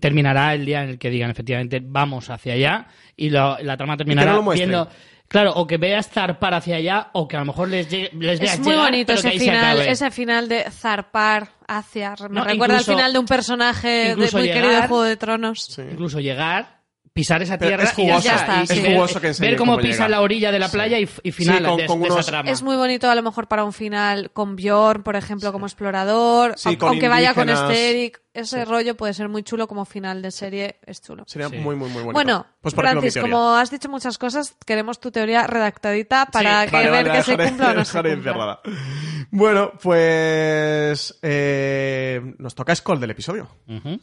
terminará 0.00 0.54
el 0.54 0.64
día 0.64 0.82
en 0.82 0.90
el 0.90 0.98
que 0.98 1.10
digan 1.10 1.30
efectivamente 1.30 1.80
vamos 1.84 2.30
hacia 2.30 2.54
allá 2.54 2.86
y 3.16 3.30
lo- 3.30 3.58
la 3.62 3.76
trama 3.76 3.96
terminará 3.96 4.32
no 4.32 4.50
viendo 4.50 4.88
claro 5.28 5.52
o 5.54 5.66
que 5.66 5.76
veas 5.76 6.08
zarpar 6.08 6.54
hacia 6.54 6.76
allá 6.76 7.08
o 7.12 7.26
que 7.28 7.36
a 7.36 7.40
lo 7.40 7.46
mejor 7.46 7.68
les, 7.68 7.88
llegue- 7.90 8.10
les 8.18 8.38
veas 8.40 8.54
Es 8.54 8.60
muy 8.60 8.70
llegar, 8.72 8.84
bonito 8.90 9.06
pero 9.08 9.22
que 9.22 9.28
ese 9.28 9.36
ahí 9.36 9.38
final, 9.38 9.80
ese 9.80 10.10
final 10.10 10.48
de 10.48 10.70
zarpar 10.70 11.48
hacia. 11.66 12.14
Me 12.28 12.28
No, 12.40 12.44
recuerda 12.44 12.74
incluso- 12.74 12.92
al 12.92 12.96
final 12.98 13.12
de 13.12 13.18
un 13.18 13.26
personaje 13.26 13.88
de, 13.88 14.16
muy 14.16 14.26
llegar- 14.26 14.44
querido 14.62 14.80
de 14.82 14.88
Juego 14.88 15.02
de 15.04 15.16
Tronos. 15.16 15.78
incluso 15.78 16.20
llegar 16.20 16.75
pisar 17.16 17.42
esa 17.42 17.56
tierra 17.56 17.82
es 17.84 17.92
jugoso, 17.92 18.20
y 18.20 18.22
ya 18.24 18.36
está, 18.36 18.62
es 18.62 18.68
ver- 18.82 18.92
jugoso 18.94 19.20
que 19.20 19.28
enseñen 19.28 19.50
ver 19.52 19.58
cómo, 19.58 19.72
cómo 19.72 19.82
pisa 19.82 20.04
llega. 20.04 20.08
la 20.10 20.20
orilla 20.20 20.52
de 20.52 20.58
la 20.58 20.68
playa 20.68 21.00
y, 21.00 21.08
y 21.22 21.32
final 21.32 21.58
Sí, 21.58 21.64
con- 21.64 21.76
de, 21.78 21.86
con 21.86 22.00
de 22.02 22.06
unos- 22.10 22.20
esa 22.20 22.30
trama 22.30 22.50
Es 22.50 22.62
muy 22.62 22.76
bonito 22.76 23.10
a 23.10 23.14
lo 23.14 23.22
mejor 23.22 23.48
para 23.48 23.64
un 23.64 23.72
final 23.72 24.30
con 24.32 24.54
Bjorn, 24.54 25.02
por 25.02 25.16
ejemplo, 25.16 25.50
como 25.52 25.66
explorador. 25.66 26.54
Aunque 26.64 27.08
vaya 27.08 27.32
con 27.34 27.48
indígenas. 27.48 27.70
este 27.72 27.90
Eric, 27.90 28.20
ese 28.34 28.64
rollo 28.66 28.94
puede 28.98 29.14
ser 29.14 29.30
muy 29.30 29.42
chulo 29.42 29.66
como 29.66 29.86
final 29.86 30.20
de 30.20 30.30
serie, 30.30 30.76
es 30.84 31.00
chulo. 31.00 31.24
Sería 31.26 31.48
Sí. 31.48 31.56
muy, 31.56 31.74
muy, 31.74 31.88
muy 31.88 32.02
bonito. 32.02 32.12
Bueno, 32.12 32.46
pues 32.60 32.74
por 32.74 32.84
Francis, 32.86 33.16
como 33.16 33.56
has 33.56 33.70
dicho 33.70 33.88
muchas 33.88 34.18
cosas, 34.18 34.54
queremos 34.66 35.00
tu 35.00 35.10
teoría 35.10 35.46
redactadita 35.46 36.26
para 36.26 36.64
Sí, 36.64 36.66
que 36.70 36.76
vale, 36.76 36.90
ver 36.90 37.06
vale, 37.08 37.18
que 37.18 37.24
se 37.24 37.36
cumpla 37.38 37.70
o 37.70 37.74
no 37.74 37.84
se 37.86 37.92
dejaré 37.92 38.12
cumpla. 38.14 38.30
encerrada. 38.32 38.60
Bueno, 39.30 39.72
pues 39.82 41.18
eh, 41.22 42.20
nos 42.38 42.54
toca 42.54 42.74
Skull 42.74 43.00
del 43.00 43.10
episodio. 43.10 43.48
Ujú. 43.68 43.98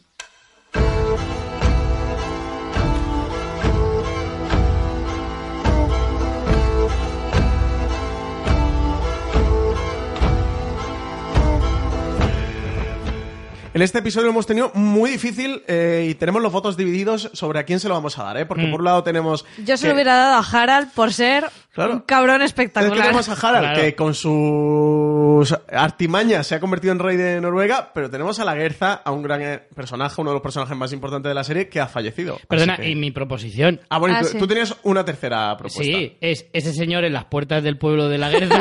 En 13.74 13.82
este 13.82 14.00
episodio 14.00 14.26
lo 14.26 14.32
hemos 14.32 14.46
tenido 14.46 14.72
muy 14.76 15.10
difícil 15.10 15.64
eh, 15.68 16.08
y 16.08 16.14
tenemos 16.14 16.44
los 16.44 16.52
votos 16.52 16.78
divididos 16.78 17.32
sobre 17.34 17.58
a 17.58 17.64
quién 17.64 17.80
se 17.80 17.88
lo 17.88 17.96
vamos 17.96 18.20
a 18.20 18.24
dar, 18.24 18.38
¿eh? 18.38 18.46
Porque 18.46 18.68
por 18.68 18.82
un 18.82 18.86
lado 18.86 19.02
tenemos... 19.02 19.46
Yo 19.66 19.78
se 19.78 19.88
lo 19.88 19.96
hubiera 19.96 20.14
dado 20.16 20.36
a 20.36 20.48
Harald 20.48 20.92
por 20.94 21.12
ser 21.12 21.50
Claro. 21.74 21.94
Un 21.94 22.00
cabrón 22.02 22.42
espectacular. 22.44 22.98
tenemos 22.98 23.28
a 23.30 23.34
Harald, 23.34 23.66
Claro. 23.66 23.82
que 23.82 23.96
con 23.96 24.14
sus 24.14 25.56
artimañas 25.72 26.46
se 26.46 26.54
ha 26.56 26.60
convertido 26.60 26.94
en 26.94 27.00
rey 27.00 27.18
de 27.18 27.42
Noruega, 27.42 27.92
pero 27.94 28.10
tenemos 28.10 28.40
a 28.40 28.46
la 28.46 28.54
Gerza, 28.54 28.94
a 29.04 29.12
un 29.12 29.24
gran 29.24 29.42
eh, 29.42 29.60
personaje, 29.76 30.22
uno 30.22 30.30
de 30.30 30.36
los 30.36 30.44
personajes 30.44 30.78
más 30.78 30.94
importantes 30.94 31.30
de 31.30 31.34
la 31.34 31.44
serie, 31.44 31.70
que 31.70 31.80
ha 31.80 31.88
fallecido. 31.88 32.40
Perdona, 32.48 32.78
que- 32.78 32.90
y 32.90 32.96
mi 32.96 33.10
proposición. 33.12 33.82
Ah, 33.90 33.98
bueno, 33.98 34.16
Ah, 34.18 34.22
tú, 34.22 34.28
sí. 34.28 34.38
tú 34.38 34.48
tenías 34.48 34.76
una 34.84 35.04
tercera 35.04 35.56
propuesta. 35.58 35.84
Sí, 35.84 36.16
es 36.22 36.46
ese 36.54 36.74
señor 36.74 37.06
en 37.06 37.14
las 37.14 37.26
puertas 37.26 37.64
del 37.64 37.78
pueblo 37.78 38.08
de 38.08 38.18
la 38.20 38.30
Guerza 38.30 38.54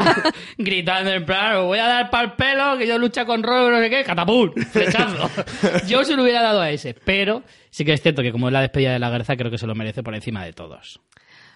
gritando 0.58 1.10
en 1.10 1.24
plan, 1.26 1.56
"Os 1.56 1.66
voy 1.66 1.78
a 1.80 1.86
dar 1.86 2.10
pa'l 2.10 2.34
pelo, 2.34 2.78
que 2.78 2.86
yo 2.86 2.98
lucha 2.98 3.24
con 3.26 3.42
Robo, 3.42 3.70
no 3.70 3.78
sé 3.78 3.90
qué, 3.90 4.04
catapult, 4.04 4.56
flechazo. 4.72 5.28
yo 5.86 6.04
se 6.04 6.16
lo 6.16 6.22
hubiera 6.22 6.42
dado 6.42 6.60
a 6.62 6.70
ese, 6.70 6.94
pero 7.04 7.42
sí 7.70 7.84
que 7.84 7.92
es 7.92 8.00
cierto 8.00 8.22
que 8.22 8.32
como 8.32 8.48
es 8.48 8.52
la 8.54 8.62
despedida 8.62 8.92
de 8.92 8.98
la 8.98 9.10
Guerza, 9.10 9.36
creo 9.36 9.50
que 9.50 9.58
se 9.58 9.66
lo 9.66 9.74
merece 9.74 10.02
por 10.02 10.14
encima 10.14 10.44
de 10.44 10.52
todos. 10.54 11.00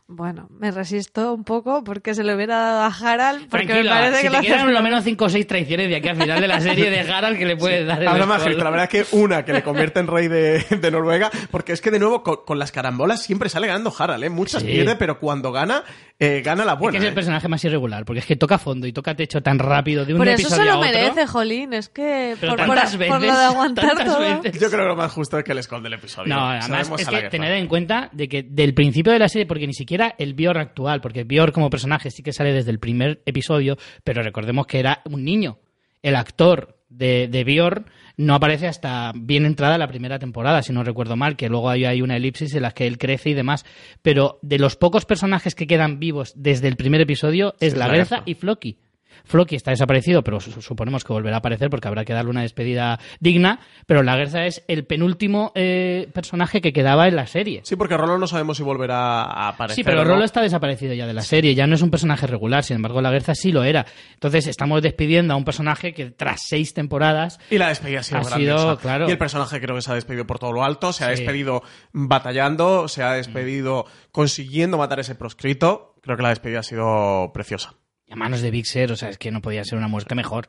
Bueno, 0.09 0.46
me 0.61 0.70
resisto 0.70 1.34
un 1.34 1.42
poco 1.42 1.82
porque 1.82 2.14
se 2.14 2.22
lo 2.22 2.36
hubiera 2.36 2.57
dado 2.59 2.82
a 2.82 2.86
Harald. 2.86 3.48
Porque 3.48 3.66
Tranquilo, 3.66 3.92
me 3.92 4.00
parece 4.00 4.16
si 4.18 4.22
que 4.22 4.28
te 4.28 4.32
lo 4.32 4.38
hace 4.38 4.46
quedan 4.46 4.72
lo 4.72 4.80
menos 4.82 5.02
5 5.02 5.24
o 5.24 5.28
6 5.28 5.46
traiciones 5.48 5.88
de 5.88 5.96
aquí 5.96 6.09
al 6.09 6.16
final 6.16 6.40
de 6.40 6.46
la 6.46 6.61
serie 6.61 6.90
de 6.90 7.00
Harald 7.00 7.36
que 7.36 7.44
le 7.44 7.57
puedes 7.57 7.84
dar 7.84 8.00
el 8.00 8.07
Habrá 8.07 8.24
más 8.24 8.46
la 8.46 8.70
verdad 8.70 8.88
es 8.92 9.09
que 9.11 9.16
una 9.16 9.44
que 9.44 9.52
le 9.52 9.64
convierte 9.64 9.98
en 9.98 10.07
rey 10.07 10.28
de, 10.28 10.61
de 10.80 10.90
Noruega, 10.92 11.28
porque 11.50 11.72
es 11.72 11.80
que 11.80 11.90
de 11.90 11.98
nuevo 11.98 12.22
con, 12.22 12.36
con 12.46 12.57
las 12.61 12.70
carambolas 12.70 13.20
siempre 13.24 13.48
sale 13.48 13.66
ganando 13.66 13.92
Harald, 13.98 14.22
¿eh? 14.22 14.30
Muchas 14.30 14.62
Sí. 14.62 14.68
pierde, 14.68 14.94
pero 14.94 15.18
cuando 15.18 15.50
gana, 15.50 15.82
eh, 16.20 16.40
gana 16.44 16.64
la 16.64 16.74
Es 16.74 16.78
buena. 16.78 16.92
que 16.92 16.98
es 16.98 17.04
el 17.09 17.11
¿eh? 17.11 17.14
personaje 17.14 17.48
más 17.48 17.64
irregular, 17.64 18.04
porque 18.04 18.20
es 18.20 18.26
que 18.26 18.36
toca 18.36 18.59
fondo 18.59 18.86
y 18.86 18.92
toca 18.92 19.16
techo 19.16 19.42
tan 19.42 19.59
rápido 19.59 20.04
de 20.04 20.12
un 20.14 20.18
Por 20.18 20.28
eso 20.28 20.36
se 20.48 20.54
episodio 20.54 20.66
lo 20.66 20.76
a 20.76 20.78
otro. 20.78 20.90
merece, 21.00 21.26
Jolín. 21.26 21.72
Es 21.72 21.88
que 21.88 22.36
por, 22.38 22.50
por- 22.50 22.59
tantas 22.59 22.90
por 22.92 22.98
veces, 23.00 23.22
lo 23.26 23.38
de 23.38 23.44
aguantar 23.44 23.84
tantas 23.88 24.07
todo. 24.07 24.20
veces. 24.20 24.61
Yo 24.61 24.68
creo 24.68 24.82
que 24.82 24.86
lo 24.86 24.94
más 24.96 25.11
justo 25.11 25.36
es 25.36 25.44
que 25.44 25.52
le 25.52 25.61
esconde 25.61 25.88
el 25.88 25.94
episodio. 25.94 26.32
No, 26.32 26.46
además 26.46 26.86
Sabemos 26.86 27.00
es 27.00 27.09
que 27.09 27.22
tened 27.28 27.50
en 27.57 27.66
cuenta 27.66 28.09
de 28.12 28.28
que 28.28 28.44
del 28.44 28.72
principio 28.72 29.12
de 29.12 29.18
la 29.18 29.28
serie, 29.28 29.46
porque 29.46 29.66
ni 29.66 29.74
siquiera 29.74 29.95
el 30.18 30.34
Bior 30.34 30.59
actual, 30.59 31.01
porque 31.01 31.24
Bior 31.24 31.53
como 31.53 31.70
personaje 31.70 32.11
sí 32.11 32.22
que 32.22 32.32
sale 32.32 32.53
desde 32.53 32.70
el 32.70 32.78
primer 32.78 33.22
episodio, 33.26 33.76
pero 34.05 34.22
recordemos 34.22 34.66
que 34.66 34.78
era 34.78 35.03
un 35.05 35.24
niño. 35.24 35.59
El 36.03 36.16
actor 36.16 36.78
de, 36.88 37.28
de 37.28 37.44
Bior 37.44 37.84
no 38.16 38.34
aparece 38.34 38.66
hasta 38.66 39.12
bien 39.14 39.44
entrada 39.44 39.78
la 39.78 39.88
primera 39.88 40.18
temporada, 40.18 40.62
si 40.62 40.72
no 40.72 40.84
recuerdo 40.84 41.16
mal, 41.16 41.36
que 41.36 41.49
luego 41.49 41.68
hay, 41.68 41.84
hay 41.84 42.03
una 42.03 42.16
elipsis 42.16 42.55
en 42.55 42.62
la 42.62 42.70
que 42.72 42.86
él 42.86 42.99
crece 42.99 43.30
y 43.30 43.34
demás. 43.34 43.64
Pero 44.03 44.38
de 44.42 44.59
los 44.59 44.76
pocos 44.76 45.05
personajes 45.05 45.55
que 45.55 45.66
quedan 45.66 45.99
vivos 45.99 46.32
desde 46.36 46.68
el 46.68 46.76
primer 46.76 47.01
episodio 47.01 47.55
es 47.61 47.72
Sí, 47.72 47.78
la 47.78 48.22
y 48.24 48.34
Floki. 48.34 48.78
Floki 49.25 49.57
está 49.57 49.71
desaparecido, 49.71 50.23
pero 50.23 50.41
su- 50.41 50.61
suponemos 50.62 51.05
que 51.05 51.12
volverá 51.12 51.37
a 51.37 51.39
aparecer 51.39 51.71
porque 51.71 51.89
habrá 51.89 52.05
que 52.05 52.12
darle 52.12 52.31
una 52.31 52.43
despedida 52.43 52.99
digna. 53.21 53.61
Pero 53.87 54.03
la 54.03 54.14
Gerza 54.17 54.47
es 54.47 54.64
el 54.69 54.85
penúltimo 54.87 55.53
eh, 55.55 56.09
personaje 56.12 56.61
que 56.61 56.73
quedaba 56.73 57.09
en 57.09 57.17
la 57.17 57.27
serie. 57.27 57.61
Sí, 57.64 57.77
porque 57.77 57.97
Rolo 57.97 58.19
no 58.19 58.27
sabemos 58.27 58.57
si 58.57 58.62
volverá 58.62 59.23
a 59.23 59.49
aparecer. 59.49 59.77
Sí, 59.77 59.85
pero 59.85 60.05
no. 60.05 60.11
Rolo 60.11 60.25
está 60.25 60.43
desaparecido 60.43 60.95
ya 60.95 61.07
de 61.07 61.14
la 61.14 61.23
serie, 61.23 61.55
ya 61.55 61.67
no 61.67 61.75
es 61.75 61.83
un 61.83 61.91
personaje 61.91 62.27
regular, 62.27 62.64
sin 62.64 62.77
embargo 62.77 63.01
la 63.01 63.11
Gerza 63.11 63.35
sí 63.35 63.53
lo 63.53 63.64
era. 63.64 63.87
Entonces 64.14 64.47
estamos 64.47 64.83
despidiendo 64.83 65.35
a 65.35 65.37
un 65.37 65.45
personaje 65.45 65.93
que 65.95 66.11
tras 66.11 66.41
seis 66.47 66.75
temporadas 66.75 67.39
Y 67.51 67.59
la 67.59 67.69
despedida 67.69 68.01
ha 68.01 68.03
sido 68.03 68.19
Ha 68.21 68.25
grandiosa. 68.25 68.62
sido, 68.62 68.79
claro. 68.79 69.09
Y 69.09 69.12
el 69.12 69.19
personaje 69.19 69.61
creo 69.61 69.77
que 69.77 69.83
se 69.83 69.91
ha 69.91 69.95
despedido 69.95 70.27
por 70.27 70.39
todo 70.39 70.53
lo 70.53 70.64
alto, 70.64 70.93
se 70.93 71.05
ha 71.05 71.09
despedido 71.09 71.62
batallando, 71.93 72.89
se 72.89 73.03
ha 73.03 73.12
despedido 73.12 73.87
consiguiendo 74.12 74.79
matar 74.79 75.01
ese 75.01 75.14
proscrito. 75.14 75.95
Creo 76.03 76.17
que 76.17 76.23
la 76.23 76.29
despedida 76.29 76.61
ha 76.61 76.62
sido 76.62 77.31
preciosa. 77.33 77.75
A 78.11 78.16
manos 78.16 78.40
de 78.40 78.50
Big 78.50 78.66
Ser, 78.66 78.92
o 78.92 78.96
sea, 78.96 79.09
es 79.09 79.18
que 79.18 79.30
no 79.30 79.42
podía 79.42 79.64
ser 79.64 79.78
una 79.78 79.88
muerte 79.88 80.14
mejor. 80.14 80.48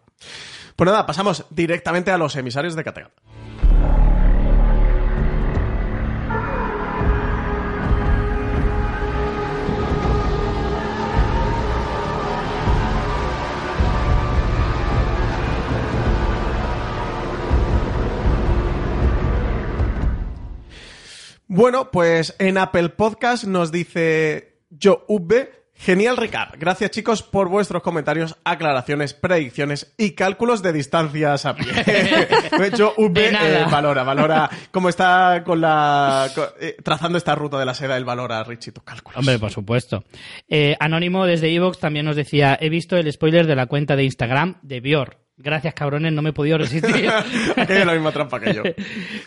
Pues 0.76 0.86
nada, 0.86 1.06
pasamos 1.06 1.46
directamente 1.50 2.12
a 2.12 2.18
los 2.18 2.36
emisarios 2.36 2.76
de 2.76 2.84
Kattegat. 2.84 3.12
Bueno, 21.50 21.90
pues 21.90 22.36
en 22.38 22.60
Apple 22.60 22.90
Podcast 22.90 23.46
nos 23.46 23.72
dice 23.72 24.60
Yo 24.70 25.06
Ubbe, 25.08 25.67
genial 25.78 26.18
recap. 26.18 26.56
Gracias 26.58 26.92
chicos 26.92 27.24
por 27.24 27.50
vuestros 27.50 27.82
comentarios, 27.84 28.36
aclaraciones, 28.44 29.14
predicciones 29.14 29.94
y 29.98 30.12
cálculos 30.12 30.62
de 30.62 30.74
distancias 30.74 31.46
a 31.46 31.56
pie. 31.56 31.68
De 33.10 33.32
nada. 33.32 33.62
eh, 33.62 33.66
valora, 33.70 34.04
valora 34.04 34.50
cómo 34.72 34.90
está 34.90 35.44
con 35.46 35.62
la 35.62 36.30
eh, 36.60 36.76
trazando 36.84 37.18
esta 37.18 37.36
ruta 37.36 37.60
de 37.60 37.66
la 37.66 37.74
seda, 37.74 37.98
él 37.98 38.06
valora 38.06 38.44
Richie 38.44 38.72
tus 38.72 38.84
cálculos. 38.84 39.18
Hombre, 39.18 39.40
por 39.40 39.52
supuesto. 39.52 40.04
Eh, 40.48 40.76
Anónimo 40.80 41.26
desde 41.26 41.54
Evox 41.54 41.80
también 41.80 42.06
nos 42.06 42.16
decía, 42.16 42.58
he 42.60 42.70
visto 42.70 42.98
el 42.98 43.12
spoiler 43.12 43.48
de 43.48 43.56
la 43.56 43.68
cuenta 43.68 43.96
de 43.96 44.04
Instagram 44.04 44.60
de 44.62 44.80
Bior. 44.80 45.27
Gracias, 45.40 45.76
cabrones, 45.76 46.12
no 46.14 46.24
me 46.24 46.32
he 46.32 46.34
podido 46.34 46.58
resistir. 46.58 47.10
Es 47.58 47.86
la 47.86 47.94
misma 47.94 48.12
trampa 48.12 48.40
que 48.40 48.54
yo. 48.56 48.64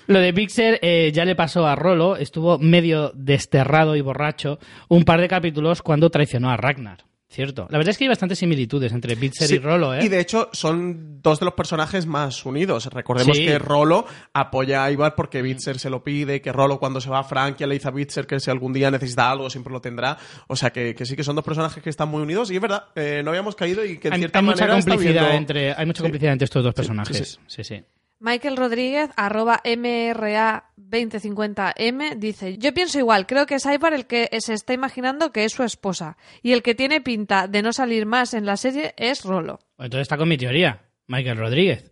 Lo 0.09 0.19
de 0.19 0.35
Pixar 0.35 0.79
eh, 0.83 1.13
ya 1.15 1.25
le 1.25 1.37
pasó 1.37 1.67
a 1.67 1.77
Rolo, 1.77 2.17
estuvo 2.17 2.59
medio 2.59 3.13
desterrado 3.15 3.95
y 3.95 4.01
borracho 4.01 4.59
un 4.89 5.05
par 5.05 5.21
de 5.21 5.29
capítulos 5.29 5.83
cuando 5.83 6.11
traicionó 6.11 6.51
a 6.51 6.57
Ragnar. 6.57 7.10
Cierto. 7.33 7.69
La 7.71 7.79
verdad 7.79 7.91
es 7.93 7.99
que 7.99 8.05
hay 8.05 8.09
bastantes 8.09 8.41
similitudes 8.41 8.91
entre 8.93 9.15
Sí, 9.15 9.55
y 9.55 9.59
Rolo, 9.61 9.95
¿eh? 9.95 10.05
Y 10.05 10.09
de 10.09 10.19
hecho 10.19 10.49
son 10.53 11.23
dos 11.23 11.39
de 11.39 11.45
los 11.45 11.55
personajes 11.55 12.05
más 12.05 12.45
unidos. 12.45 12.87
Recordemos 12.87 13.37
Sí. 13.37 13.45
que 13.47 13.57
Rolo 13.57 14.05
apoya 14.33 14.83
a 14.85 14.91
Ivar 14.91 15.15
porque 15.15 15.41
Bitzer 15.41 15.79
se 15.79 15.91
lo 15.91 16.03
pide, 16.03 16.41
que 16.43 16.51
Rolo 16.53 16.81
cuando 16.81 17.01
se 17.01 17.09
va 17.09 17.21
a 17.21 17.23
Francia 17.23 17.69
le 17.69 17.75
dice 17.75 17.87
a 17.87 17.93
Bitzer 17.93 18.27
que 18.27 18.41
si 18.41 18.51
algún 18.51 18.73
día 18.73 18.91
necesita 18.91 19.31
algo 19.31 19.49
siempre 19.49 19.73
lo 19.73 19.81
tendrá. 19.81 20.19
O 20.49 20.57
sea 20.57 20.71
que, 20.71 20.93
que 20.93 21.07
sí 21.07 21.15
que 21.15 21.23
son 21.23 21.37
dos 21.37 21.45
personajes 21.45 21.81
que 21.81 21.91
están 21.91 22.09
muy 22.09 22.21
unidos 22.21 22.51
y 22.51 22.57
es 22.57 22.61
verdad, 22.61 22.87
eh, 22.97 23.23
no 23.25 23.31
habíamos 23.31 23.55
caído 23.55 23.85
y 23.85 23.99
que 23.99 24.09
en 24.09 24.15
hay, 24.15 24.19
cierta 24.21 24.41
hay 24.41 24.45
mucha 24.47 24.63
manera 24.65 24.79
está 24.81 24.91
complicidad 24.91 25.23
viendo- 25.23 25.39
entre 25.39 25.73
hay 25.75 25.87
mucha 25.87 25.99
Sí. 25.99 26.03
complicidad 26.03 26.33
entre 26.33 26.45
estos 26.47 26.65
dos 26.65 26.73
sí, 26.73 26.77
personajes. 26.77 27.39
Sí, 27.47 27.63
sí. 27.63 27.81
Michael 28.23 28.59
Rodríguez, 28.59 29.09
arroba 29.17 29.63
MRA2050M, 29.65 32.17
dice, 32.17 32.59
yo 32.59 32.75
pienso 32.75 32.99
igual, 32.99 33.27
creo 33.27 33.47
que 33.47 33.55
es 33.55 33.65
Ivar 33.65 33.95
el 33.95 34.07
que 34.07 34.29
se 34.41 34.53
está 34.53 34.75
imaginando 34.75 35.33
que 35.33 35.45
es 35.45 35.53
su 35.53 35.63
esposa. 35.63 36.19
Y 36.43 36.53
el 36.53 36.63
que 36.63 36.75
tiene 36.75 37.01
pinta 37.01 37.49
de 37.49 37.63
no 37.63 37.73
salir 37.73 38.05
más 38.05 38.35
en 38.35 38.45
la 38.45 38.59
serie 38.59 38.93
es 38.99 39.25
Rolo. 39.25 39.61
Entonces 39.79 40.03
está 40.03 40.19
con 40.19 40.29
mi 40.29 40.37
teoría, 40.37 40.83
Michael 41.07 41.39
Rodríguez. 41.39 41.91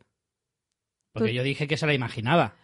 Porque 1.14 1.30
Tú- 1.30 1.36
yo 1.36 1.42
dije 1.42 1.66
que 1.66 1.78
se 1.78 1.86
la 1.86 1.94
imaginaba. 1.94 2.56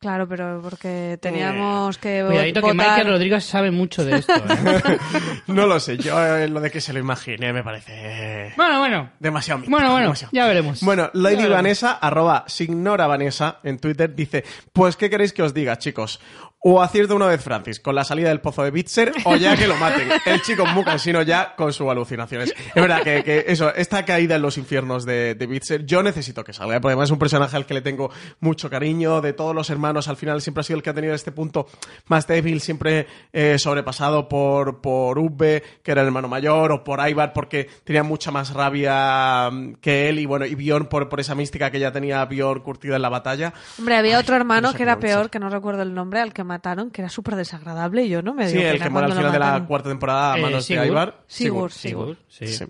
Claro, 0.00 0.26
pero 0.26 0.60
porque 0.62 1.18
teníamos 1.20 1.98
que 1.98 2.24
Cuidadito 2.26 2.62
que 2.62 2.68
votar- 2.68 2.74
Michael 2.74 3.08
Rodríguez 3.08 3.44
sabe 3.44 3.70
mucho 3.70 4.02
de 4.02 4.16
esto. 4.16 4.32
¿eh? 4.34 4.98
No 5.46 5.66
lo 5.66 5.78
sé, 5.78 5.98
yo 5.98 6.18
eh, 6.24 6.48
lo 6.48 6.60
de 6.60 6.70
que 6.70 6.80
se 6.80 6.94
lo 6.94 7.00
imaginé 7.00 7.52
me 7.52 7.62
parece 7.62 8.50
bueno, 8.56 8.78
bueno. 8.78 9.10
demasiado 9.18 9.58
mítico, 9.58 9.76
Bueno, 9.76 9.90
bueno, 9.90 10.04
demasiado. 10.06 10.30
ya 10.32 10.46
veremos. 10.46 10.82
Bueno, 10.82 11.10
Lady 11.12 11.36
veremos. 11.36 11.56
Vanessa, 11.56 11.92
arroba 12.00 12.44
signora 12.46 13.06
Vanessa 13.06 13.58
en 13.62 13.78
Twitter, 13.78 14.14
dice, 14.14 14.42
pues 14.72 14.96
¿qué 14.96 15.10
queréis 15.10 15.34
que 15.34 15.42
os 15.42 15.52
diga, 15.52 15.76
chicos? 15.76 16.18
O 16.62 16.82
acierto 16.82 17.16
una 17.16 17.26
vez 17.26 17.42
Francis 17.42 17.80
con 17.80 17.94
la 17.94 18.04
salida 18.04 18.28
del 18.28 18.42
pozo 18.42 18.62
de 18.62 18.70
Bitzer 18.70 19.12
o 19.24 19.34
ya 19.36 19.56
que 19.56 19.66
lo 19.66 19.76
maten. 19.76 20.10
El 20.26 20.42
chico 20.42 20.66
muy 20.66 20.84
cansino 20.84 21.22
ya 21.22 21.54
con 21.56 21.72
sus 21.72 21.88
alucinaciones. 21.88 22.50
Es 22.50 22.74
verdad 22.74 23.02
que, 23.02 23.24
que 23.24 23.44
eso, 23.48 23.74
esta 23.74 24.04
caída 24.04 24.36
en 24.36 24.42
los 24.42 24.58
infiernos 24.58 25.06
de, 25.06 25.34
de 25.34 25.46
Bitzer, 25.46 25.86
yo 25.86 26.02
necesito 26.02 26.44
que 26.44 26.52
salga, 26.52 26.78
porque 26.78 26.92
además 26.92 27.08
es 27.08 27.12
un 27.12 27.18
personaje 27.18 27.56
al 27.56 27.64
que 27.64 27.72
le 27.72 27.80
tengo 27.80 28.10
mucho 28.40 28.68
cariño, 28.68 29.22
de 29.22 29.32
todos 29.32 29.54
los 29.54 29.70
hermanos, 29.70 30.08
al 30.08 30.16
final 30.16 30.42
siempre 30.42 30.60
ha 30.60 30.64
sido 30.64 30.76
el 30.76 30.82
que 30.82 30.90
ha 30.90 30.94
tenido 30.94 31.14
este 31.14 31.32
punto 31.32 31.66
más 32.08 32.26
débil, 32.26 32.60
siempre 32.60 33.06
eh, 33.32 33.58
sobrepasado 33.58 34.28
por, 34.28 34.82
por 34.82 35.18
Ubbe, 35.18 35.62
que 35.82 35.92
era 35.92 36.02
el 36.02 36.08
hermano 36.08 36.28
mayor, 36.28 36.72
o 36.72 36.84
por 36.84 37.00
Ivar, 37.08 37.32
porque 37.32 37.70
tenía 37.84 38.02
mucha 38.02 38.30
más 38.30 38.52
rabia 38.52 39.48
mm, 39.50 39.76
que 39.76 40.10
él, 40.10 40.18
y 40.18 40.26
bueno, 40.26 40.44
y 40.44 40.54
Bjorn 40.54 40.86
por, 40.86 41.08
por 41.08 41.20
esa 41.20 41.34
mística 41.34 41.70
que 41.70 41.80
ya 41.80 41.90
tenía 41.90 42.22
Bjorn 42.26 42.60
curtida 42.60 42.96
en 42.96 43.02
la 43.02 43.08
batalla. 43.08 43.54
Hombre, 43.78 43.96
había 43.96 44.18
otro 44.18 44.36
hermano 44.36 44.60
no 44.68 44.72
sé 44.72 44.76
que 44.76 44.82
era 44.82 44.98
peor, 44.98 45.30
que 45.30 45.38
no 45.38 45.48
recuerdo 45.48 45.80
el 45.80 45.94
nombre, 45.94 46.20
al 46.20 46.34
que 46.34 46.44
mataron, 46.50 46.90
que 46.90 47.00
era 47.02 47.08
súper 47.08 47.36
desagradable 47.36 48.04
y 48.04 48.08
yo 48.08 48.20
no 48.22 48.34
me 48.34 48.48
Sí, 48.48 48.58
dio 48.58 48.66
el 48.66 48.72
pena 48.74 48.84
que 48.84 48.90
muere 48.90 49.06
al 49.06 49.12
final 49.14 49.32
de 49.32 49.38
la 49.38 49.64
cuarta 49.66 49.88
temporada 49.88 50.34
a 50.34 50.38
Eh, 50.38 50.42
manos 50.42 50.58
de 50.68 50.74
Sigurd. 50.74 50.86
Ivar. 50.86 51.24
Sigurd, 51.26 51.70
Sigurd, 51.72 52.16
sí. 52.28 52.46
Sí. 52.48 52.64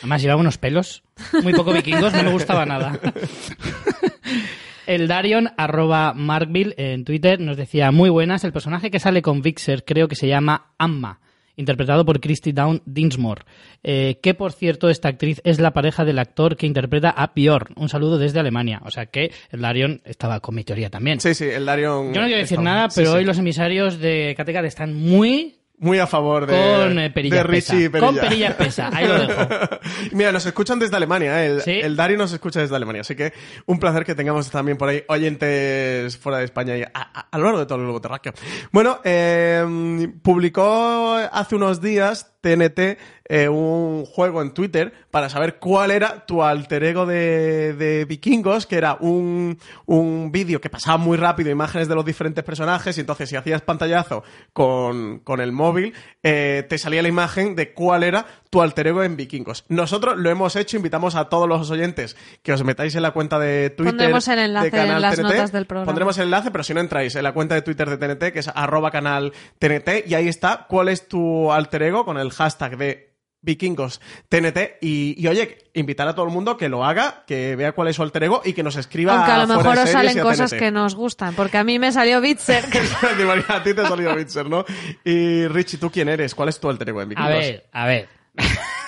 Además 0.00 0.20
llevaba 0.22 0.40
unos 0.40 0.58
pelos 0.58 1.04
muy 1.42 1.52
poco 1.52 1.72
vikingos, 1.72 2.12
no 2.12 2.22
me 2.24 2.32
gustaba 2.32 2.66
nada. 2.66 2.98
El 4.86 5.08
Darion, 5.08 5.50
arroba 5.56 6.12
Markville 6.14 6.74
en 6.76 7.04
Twitter, 7.04 7.40
nos 7.40 7.56
decía, 7.56 7.90
muy 7.90 8.08
buenas, 8.08 8.44
el 8.44 8.52
personaje 8.52 8.90
que 8.90 9.00
sale 9.00 9.20
con 9.20 9.42
Vixer 9.42 9.84
creo 9.84 10.06
que 10.06 10.14
se 10.14 10.28
llama 10.28 10.74
Amma, 10.78 11.20
interpretado 11.56 12.04
por 12.04 12.20
Christy 12.20 12.52
Down 12.52 12.82
Dinsmore, 12.84 13.42
eh, 13.82 14.18
que 14.22 14.34
por 14.34 14.52
cierto 14.52 14.88
esta 14.88 15.08
actriz 15.08 15.40
es 15.44 15.58
la 15.58 15.72
pareja 15.72 16.04
del 16.04 16.18
actor 16.18 16.56
que 16.56 16.66
interpreta 16.66 17.10
a 17.10 17.32
Bjorn. 17.34 17.74
Un 17.76 17.88
saludo 17.88 18.18
desde 18.18 18.40
Alemania. 18.40 18.80
O 18.84 18.90
sea 18.90 19.06
que 19.06 19.32
el 19.50 19.60
Darion 19.60 20.00
estaba 20.04 20.40
con 20.40 20.54
mi 20.54 20.64
teoría 20.64 20.90
también. 20.90 21.20
Sí, 21.20 21.34
sí, 21.34 21.44
el 21.44 21.64
Darion. 21.64 22.12
Yo 22.12 22.20
no 22.20 22.26
quiero 22.26 22.40
decir 22.40 22.60
nada, 22.60 22.88
pero 22.94 23.10
sí. 23.10 23.16
hoy 23.16 23.24
los 23.24 23.38
emisarios 23.38 23.98
de 23.98 24.34
Kattegat 24.36 24.64
están 24.64 24.94
muy 24.94 25.55
Muy 25.78 25.98
a 25.98 26.06
favor 26.06 26.46
de, 26.46 26.52
con 26.54 26.98
eh, 26.98 27.10
de 27.10 27.42
Richie. 27.42 27.90
Perilla. 27.90 28.06
Con 28.06 28.16
perilla 28.16 28.48
espesa, 28.48 28.88
ahí 28.94 29.06
lo 29.06 29.18
dejo. 29.18 29.48
Mira, 30.12 30.32
nos 30.32 30.46
escuchan 30.46 30.78
desde 30.78 30.96
Alemania, 30.96 31.44
¿eh? 31.44 31.46
el, 31.48 31.60
Sí. 31.60 31.72
el 31.82 31.96
Dario 31.96 32.16
nos 32.16 32.32
escucha 32.32 32.60
desde 32.60 32.74
Alemania, 32.76 33.02
así 33.02 33.14
que 33.14 33.34
un 33.66 33.78
placer 33.78 34.04
que 34.06 34.14
tengamos 34.14 34.50
también 34.50 34.78
por 34.78 34.88
ahí 34.88 35.04
oyentes 35.08 36.16
fuera 36.16 36.38
de 36.38 36.44
España 36.46 36.76
y 36.78 36.82
a, 36.82 36.90
a- 36.94 37.28
a 37.30 37.38
lo 37.38 37.44
largo 37.44 37.58
de 37.60 37.66
todo 37.66 37.78
el 37.78 37.84
globo 37.84 38.00
terráqueo. 38.00 38.32
Bueno, 38.72 39.00
eh, 39.04 40.08
publicó 40.22 41.14
hace 41.30 41.54
unos 41.56 41.80
días 41.82 42.35
TNT 42.46 42.98
eh, 43.28 43.48
un 43.48 44.04
juego 44.04 44.40
en 44.40 44.52
Twitter 44.52 44.92
para 45.10 45.28
saber 45.28 45.56
cuál 45.56 45.90
era 45.90 46.26
tu 46.26 46.44
alter 46.44 46.84
ego 46.84 47.06
de, 47.06 47.72
de 47.74 48.04
vikingos, 48.04 48.66
que 48.66 48.76
era 48.76 48.96
un, 49.00 49.58
un 49.86 50.30
vídeo 50.30 50.60
que 50.60 50.70
pasaba 50.70 50.96
muy 50.96 51.16
rápido, 51.16 51.50
imágenes 51.50 51.88
de 51.88 51.96
los 51.96 52.04
diferentes 52.04 52.44
personajes, 52.44 52.96
y 52.96 53.00
entonces 53.00 53.28
si 53.28 53.34
hacías 53.34 53.62
pantallazo 53.62 54.22
con, 54.52 55.18
con 55.20 55.40
el 55.40 55.50
móvil, 55.50 55.92
eh, 56.22 56.64
te 56.68 56.78
salía 56.78 57.02
la 57.02 57.08
imagen 57.08 57.56
de 57.56 57.72
cuál 57.72 58.04
era 58.04 58.26
tu 58.48 58.62
alter 58.62 58.86
ego 58.86 59.02
en 59.02 59.16
vikingos. 59.16 59.64
Nosotros 59.68 60.16
lo 60.16 60.30
hemos 60.30 60.54
hecho, 60.54 60.76
invitamos 60.76 61.16
a 61.16 61.28
todos 61.28 61.48
los 61.48 61.68
oyentes 61.70 62.16
que 62.44 62.52
os 62.52 62.62
metáis 62.62 62.94
en 62.94 63.02
la 63.02 63.10
cuenta 63.10 63.40
de 63.40 63.70
Twitter. 63.70 63.92
Pondremos 63.92 64.28
el 64.28 64.38
enlace 64.38 64.66
de 64.66 64.70
Canal 64.70 64.96
en 64.96 65.02
las 65.02 65.16
TNT. 65.16 65.22
notas 65.24 65.52
del 65.52 65.66
programa. 65.66 65.86
Pondremos 65.86 66.18
el 66.18 66.24
enlace, 66.24 66.50
pero 66.52 66.62
si 66.62 66.74
no 66.74 66.80
entráis 66.80 67.16
en 67.16 67.24
la 67.24 67.32
cuenta 67.32 67.56
de 67.56 67.62
Twitter 67.62 67.90
de 67.90 67.98
TNT, 67.98 68.32
que 68.32 68.38
es 68.38 68.48
arroba 68.54 68.92
canal 68.92 69.32
TNT, 69.58 70.06
y 70.06 70.14
ahí 70.14 70.28
está 70.28 70.66
cuál 70.68 70.88
es 70.88 71.08
tu 71.08 71.50
alter 71.50 71.82
ego 71.82 72.04
con 72.04 72.18
el 72.18 72.30
hashtag 72.36 72.76
de 72.76 73.16
vikingos 73.42 74.00
TNT 74.28 74.78
y, 74.80 75.14
y, 75.22 75.28
oye, 75.28 75.58
invitar 75.74 76.08
a 76.08 76.14
todo 76.14 76.26
el 76.26 76.32
mundo 76.32 76.56
que 76.56 76.68
lo 76.68 76.84
haga, 76.84 77.22
que 77.26 77.54
vea 77.54 77.72
cuál 77.72 77.88
es 77.88 77.96
su 77.96 78.02
alter 78.02 78.24
ego 78.24 78.42
y 78.44 78.52
que 78.54 78.62
nos 78.64 78.76
escriba 78.76 79.14
Aunque 79.14 79.30
a 79.30 79.38
lo 79.38 79.46
mejor 79.46 79.78
os 79.78 79.88
salen 79.88 80.18
cosas 80.18 80.50
TNT. 80.50 80.58
que 80.58 80.70
nos 80.72 80.94
gustan, 80.96 81.34
porque 81.34 81.56
a 81.58 81.64
mí 81.64 81.78
me 81.78 81.92
salió 81.92 82.20
Bitzer. 82.20 82.64
A 83.48 83.62
ti 83.62 83.72
te 83.72 83.80
ha 83.80 83.88
salido 83.88 84.14
Witcher, 84.14 84.48
¿no? 84.48 84.64
Y 85.04 85.46
Richie, 85.46 85.78
¿tú 85.78 85.90
quién 85.90 86.08
eres? 86.08 86.34
¿Cuál 86.34 86.48
es 86.48 86.58
tu 86.58 86.68
alter 86.68 86.88
ego 86.88 87.02
en 87.02 87.08
vikingos? 87.10 87.32
A 87.32 87.36
ver, 87.36 87.66
a 87.72 87.86
ver. 87.86 88.08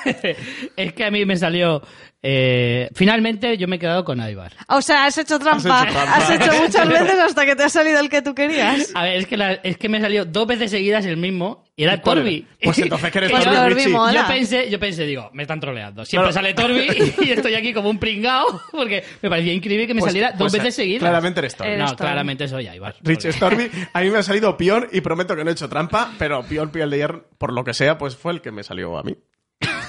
es 0.77 0.93
que 0.93 1.05
a 1.05 1.11
mí 1.11 1.25
me 1.25 1.37
salió. 1.37 1.83
eh, 2.23 2.89
finalmente 2.95 3.57
yo 3.57 3.69
me 3.69 3.77
he 3.77 3.79
quedado 3.79 4.05
con 4.05 4.21
Ivar. 4.21 4.53
o 4.69 4.83
sea, 4.83 5.07
has 5.07 5.17
hecho 5.19 5.39
trampa. 5.39 5.83
Has 5.83 5.87
hecho 5.87 5.93
trampa. 5.95 6.17
Has 6.17 6.31
hecho 6.31 6.63
muchas 6.63 6.89
veces 6.89 7.19
hasta 7.21 7.47
que 7.47 7.57
te 7.57 7.63
ha 7.65 7.69
salido 7.69 8.01
el 8.01 8.09
que 8.09 8.23
tú 8.23 8.35
querías. 8.35 8.91
A 8.95 9.03
ver, 9.05 9.17
es 9.19 9.27
que, 9.27 9.37
la- 9.37 9.53
es 9.55 9.77
que 9.79 9.89
me 9.89 10.01
salió 10.01 10.25
dos 10.25 10.47
veces 10.47 10.71
seguidas 10.71 11.05
el 11.07 11.17
mismo 11.17 11.65
y 11.77 11.85
era 11.85 12.03
Torbi. 12.03 12.39
era? 12.39 12.59
Pues 12.65 12.79
entonces 12.81 13.11
que 13.13 13.19
eres 13.19 13.31
Pues 13.39 13.45
Torbi, 13.45 13.85
Torbi. 13.93 14.15
Yo 14.15 14.27
pensé, 14.27 14.69
yo 14.71 14.81
pensé, 14.81 15.07
digo, 15.07 15.31
me 15.33 15.43
están 15.45 15.61
troleando. 15.61 16.05
Siempre 16.05 16.33
Claro. 16.33 16.47
sale 16.47 16.55
Torbi 16.55 17.13
y 17.27 17.31
estoy 17.31 17.55
aquí 17.55 17.73
como 17.73 17.89
un 17.89 17.99
pringao 17.99 18.63
porque 18.73 19.05
me 19.23 19.31
parecía 19.31 19.53
increíble 19.53 19.87
que 19.87 19.95
me 19.95 20.01
Pues- 20.01 20.11
saliera 20.11 20.31
dos 20.33 20.51
pues, 20.51 20.55
veces 20.55 20.75
eh, 20.75 20.83
seguidas. 20.83 21.01
Claramente 21.01 21.39
eres 21.41 21.55
Torbi. 21.55 21.77
No, 21.77 21.85
Torbi. 21.87 21.97
claramente 21.99 22.49
soy 22.49 22.69
Ivar. 22.69 22.97
Richie 23.03 23.33
Stormy, 23.33 23.69
a 23.93 24.01
mí 24.01 24.11
me 24.11 24.19
ha 24.19 24.23
salido 24.25 24.57
Pion 24.57 24.89
y 24.93 25.01
prometo 25.03 25.37
que 25.37 25.45
no 25.45 25.51
he 25.51 25.53
hecho 25.53 25.69
trampa, 25.69 26.13
pero 26.19 26.43
Pion 26.43 26.71
Piel 26.71 26.91
de 26.91 26.97
Hierro, 26.97 27.25
por 27.39 27.53
lo 27.53 27.63
que 27.63 27.75
sea, 27.75 27.97
pues 27.97 28.17
fue 28.17 28.33
el 28.33 28.41
que 28.41 28.51
me 28.51 28.65
salió 28.65 28.99
a 28.99 29.03
mí. 29.05 29.15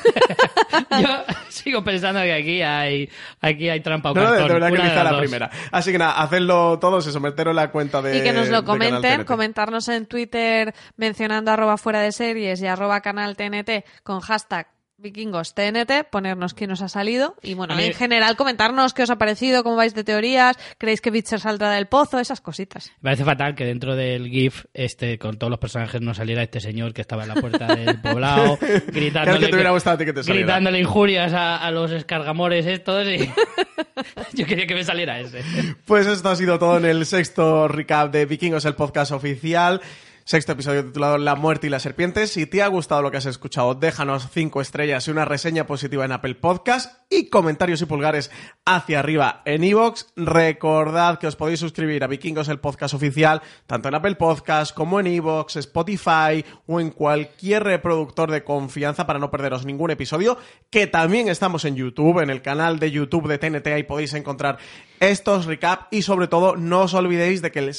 Yo 1.02 1.24
sigo 1.50 1.84
pensando 1.84 2.22
que 2.22 2.34
aquí 2.34 2.62
hay, 2.62 3.10
aquí 3.42 3.70
hay 3.70 3.80
trampa 3.82 4.12
o 4.12 4.16
No, 4.16 4.22
no, 4.22 4.30
cartón. 4.30 4.48
de 4.48 4.54
verdad 4.54 4.70
que 4.72 4.82
quizá 4.82 5.04
la 5.04 5.12
dos. 5.12 5.20
primera. 5.22 5.50
Así 5.72 5.92
que 5.92 5.98
nada, 5.98 6.22
hacedlo 6.22 6.80
todos 6.80 7.06
eso, 7.08 7.20
meteros 7.20 7.52
en 7.52 7.56
la 7.58 7.72
cuenta 7.72 8.02
de 8.02 8.18
y 8.18 8.24
que 8.24 8.34
nos 8.34 8.50
lo 8.50 8.64
comenten, 8.66 9.24
comentarnos 9.26 9.88
en 9.90 10.06
Twitter 10.06 10.74
mencionando 10.98 11.52
arroba 11.52 11.78
fuera 11.78 12.02
de 12.02 12.12
series 12.12 12.62
y 12.62 12.68
arroba 12.68 13.02
canal 13.02 13.36
TNT 13.36 13.86
con 14.04 14.20
hashtag 14.22 14.68
vikingos 15.00 15.54
TNT, 15.56 16.06
ponernos 16.12 16.54
quién 16.54 16.72
os 16.72 16.82
ha 16.82 16.90
salido 16.90 17.36
y 17.42 17.54
bueno, 17.54 17.76
mí- 17.76 17.84
en 17.86 17.94
general 17.94 18.36
comentarnos 18.36 18.94
qué 18.94 19.04
os 19.04 19.10
ha 19.10 19.18
parecido, 19.18 19.64
cómo 19.64 19.76
vais 19.78 19.94
de 19.96 20.04
teorías, 20.04 20.58
creéis 20.78 21.02
que 21.02 21.10
Bitcher 21.12 21.40
saldrá 21.40 21.72
del 21.72 21.88
pozo, 21.88 22.20
esas 22.20 22.42
cositas. 22.42 22.92
Me 23.02 23.10
parece 23.10 23.24
fatal 23.26 23.56
que 23.56 23.66
dentro 23.66 23.96
del 23.96 24.28
GIF, 24.30 24.66
este, 24.74 25.18
con 25.18 25.38
todos 25.38 25.50
los 25.52 25.60
personajes, 25.60 26.02
no 26.02 26.14
saliera 26.14 26.44
este 26.44 26.60
señor 26.60 26.94
que 26.94 27.02
estaba 27.02 27.24
en 27.24 27.30
la 27.30 27.36
puerta 27.36 27.68
del 27.76 28.00
poblado, 28.02 28.58
gritándole, 28.88 29.40
que 29.40 29.48
te 29.48 29.54
hubiera 29.56 29.72
gustado 29.72 29.96
a 29.96 29.98
ti 30.00 30.06
que 30.06 30.14
te 30.14 30.24
saliera. 30.24 30.46
gritándole 30.46 30.80
injurias 30.80 31.34
a, 31.34 31.58
a 31.58 31.72
los 31.72 31.92
escargamores 31.92 32.66
estos 32.66 33.08
y 33.08 33.18
yo 34.34 34.46
quería 34.46 34.68
que 34.68 34.76
me 34.76 34.84
saliera 34.84 35.20
ese. 35.20 35.42
Pues 35.86 36.08
esto 36.08 36.30
ha 36.30 36.36
sido 36.36 36.60
todo 36.60 36.78
en 36.78 36.86
el 36.86 37.06
sexto 37.06 37.68
recap 37.68 38.12
de 38.12 38.26
Vikingos, 38.26 38.66
el 38.66 38.76
podcast 38.76 39.12
oficial. 39.12 39.82
Sexto 40.30 40.52
episodio 40.52 40.86
titulado 40.86 41.18
La 41.18 41.34
muerte 41.34 41.66
y 41.66 41.72
las 41.72 41.82
serpientes. 41.82 42.34
Si 42.34 42.46
te 42.46 42.62
ha 42.62 42.68
gustado 42.68 43.02
lo 43.02 43.10
que 43.10 43.18
has 43.18 43.26
escuchado, 43.26 43.74
déjanos 43.74 44.28
cinco 44.32 44.62
estrellas 44.62 45.08
y 45.08 45.10
una 45.10 45.26
reseña 45.26 45.66
positiva 45.66 46.06
en 46.06 46.12
Apple 46.12 46.36
Podcast 46.36 47.02
y 47.10 47.30
comentarios 47.30 47.82
y 47.82 47.88
pulgares 47.88 48.30
hacia 48.64 49.00
arriba 49.00 49.42
en 49.46 49.64
iVoox. 49.64 50.06
Recordad 50.16 51.18
que 51.18 51.26
os 51.26 51.36
podéis 51.36 51.60
suscribir 51.60 52.04
a 52.04 52.08
Vikingos, 52.08 52.48
el 52.48 52.60
podcast 52.60 52.94
oficial, 52.94 53.42
tanto 53.66 53.90
en 53.90 53.96
Apple 53.96 54.18
Podcast 54.18 54.72
como 54.76 55.00
en 55.00 55.08
iVoox, 55.08 55.56
Spotify 55.56 56.46
o 56.68 56.80
en 56.80 56.92
cualquier 56.92 57.64
reproductor 57.64 58.30
de 58.30 58.44
confianza 58.44 59.08
para 59.08 59.18
no 59.18 59.32
perderos 59.32 59.66
ningún 59.66 59.90
episodio. 59.90 60.38
Que 60.70 60.86
también 60.86 61.28
estamos 61.28 61.66
en 61.66 61.76
YouTube, 61.76 62.22
en 62.22 62.30
el 62.30 62.44
canal 62.44 62.78
de 62.78 62.92
YouTube 62.92 63.28
de 63.28 63.40
TNT, 63.40 63.66
ahí 63.70 63.82
podéis 63.82 64.14
encontrar 64.14 64.60
estos 65.00 65.48
recap 65.48 65.92
y 65.92 66.04
sobre 66.04 66.28
todo 66.28 66.56
no 66.56 66.82
os 66.82 66.94
olvidéis 66.94 67.42
de 67.42 67.52
que 67.52 67.60
el 67.60 67.74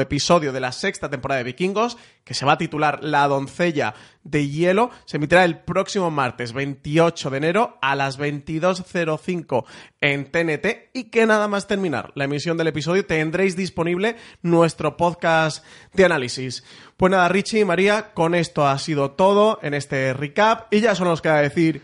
episodio 0.00 0.52
de 0.52 0.60
la 0.60 0.72
sexta 0.72 1.10
temporada 1.10 1.38
de 1.38 1.44
Vikingos, 1.44 1.96
que 2.24 2.34
se 2.34 2.44
va 2.44 2.52
a 2.52 2.58
titular 2.58 3.02
La 3.02 3.28
doncella 3.28 3.94
de 4.22 4.48
hielo, 4.48 4.90
se 5.04 5.18
emitirá 5.18 5.44
el 5.44 5.58
próximo 5.58 6.10
martes 6.10 6.52
28 6.52 7.30
de 7.30 7.36
enero 7.36 7.78
a 7.82 7.94
las 7.94 8.18
22.05 8.18 9.64
en 10.00 10.30
TNT 10.30 10.90
y 10.94 11.04
que 11.04 11.26
nada 11.26 11.48
más 11.48 11.66
terminar 11.66 12.12
la 12.14 12.24
emisión 12.24 12.56
del 12.56 12.68
episodio 12.68 13.04
tendréis 13.04 13.56
disponible 13.56 14.16
nuestro 14.42 14.96
podcast 14.96 15.64
de 15.92 16.04
análisis. 16.04 16.64
Pues 16.96 17.10
nada, 17.10 17.28
Richie 17.28 17.60
y 17.60 17.64
María, 17.64 18.12
con 18.14 18.34
esto 18.34 18.66
ha 18.66 18.78
sido 18.78 19.12
todo 19.12 19.58
en 19.62 19.74
este 19.74 20.14
recap 20.14 20.72
y 20.72 20.80
ya 20.80 20.94
solo 20.94 21.10
nos 21.10 21.22
queda 21.22 21.40
decir... 21.40 21.82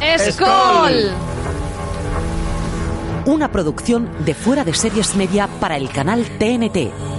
¡Escol! 0.00 1.12
Una 3.28 3.52
producción 3.52 4.08
de 4.24 4.32
Fuera 4.32 4.64
de 4.64 4.72
Series 4.72 5.14
Media 5.14 5.50
para 5.60 5.76
el 5.76 5.90
canal 5.90 6.24
TNT. 6.38 7.17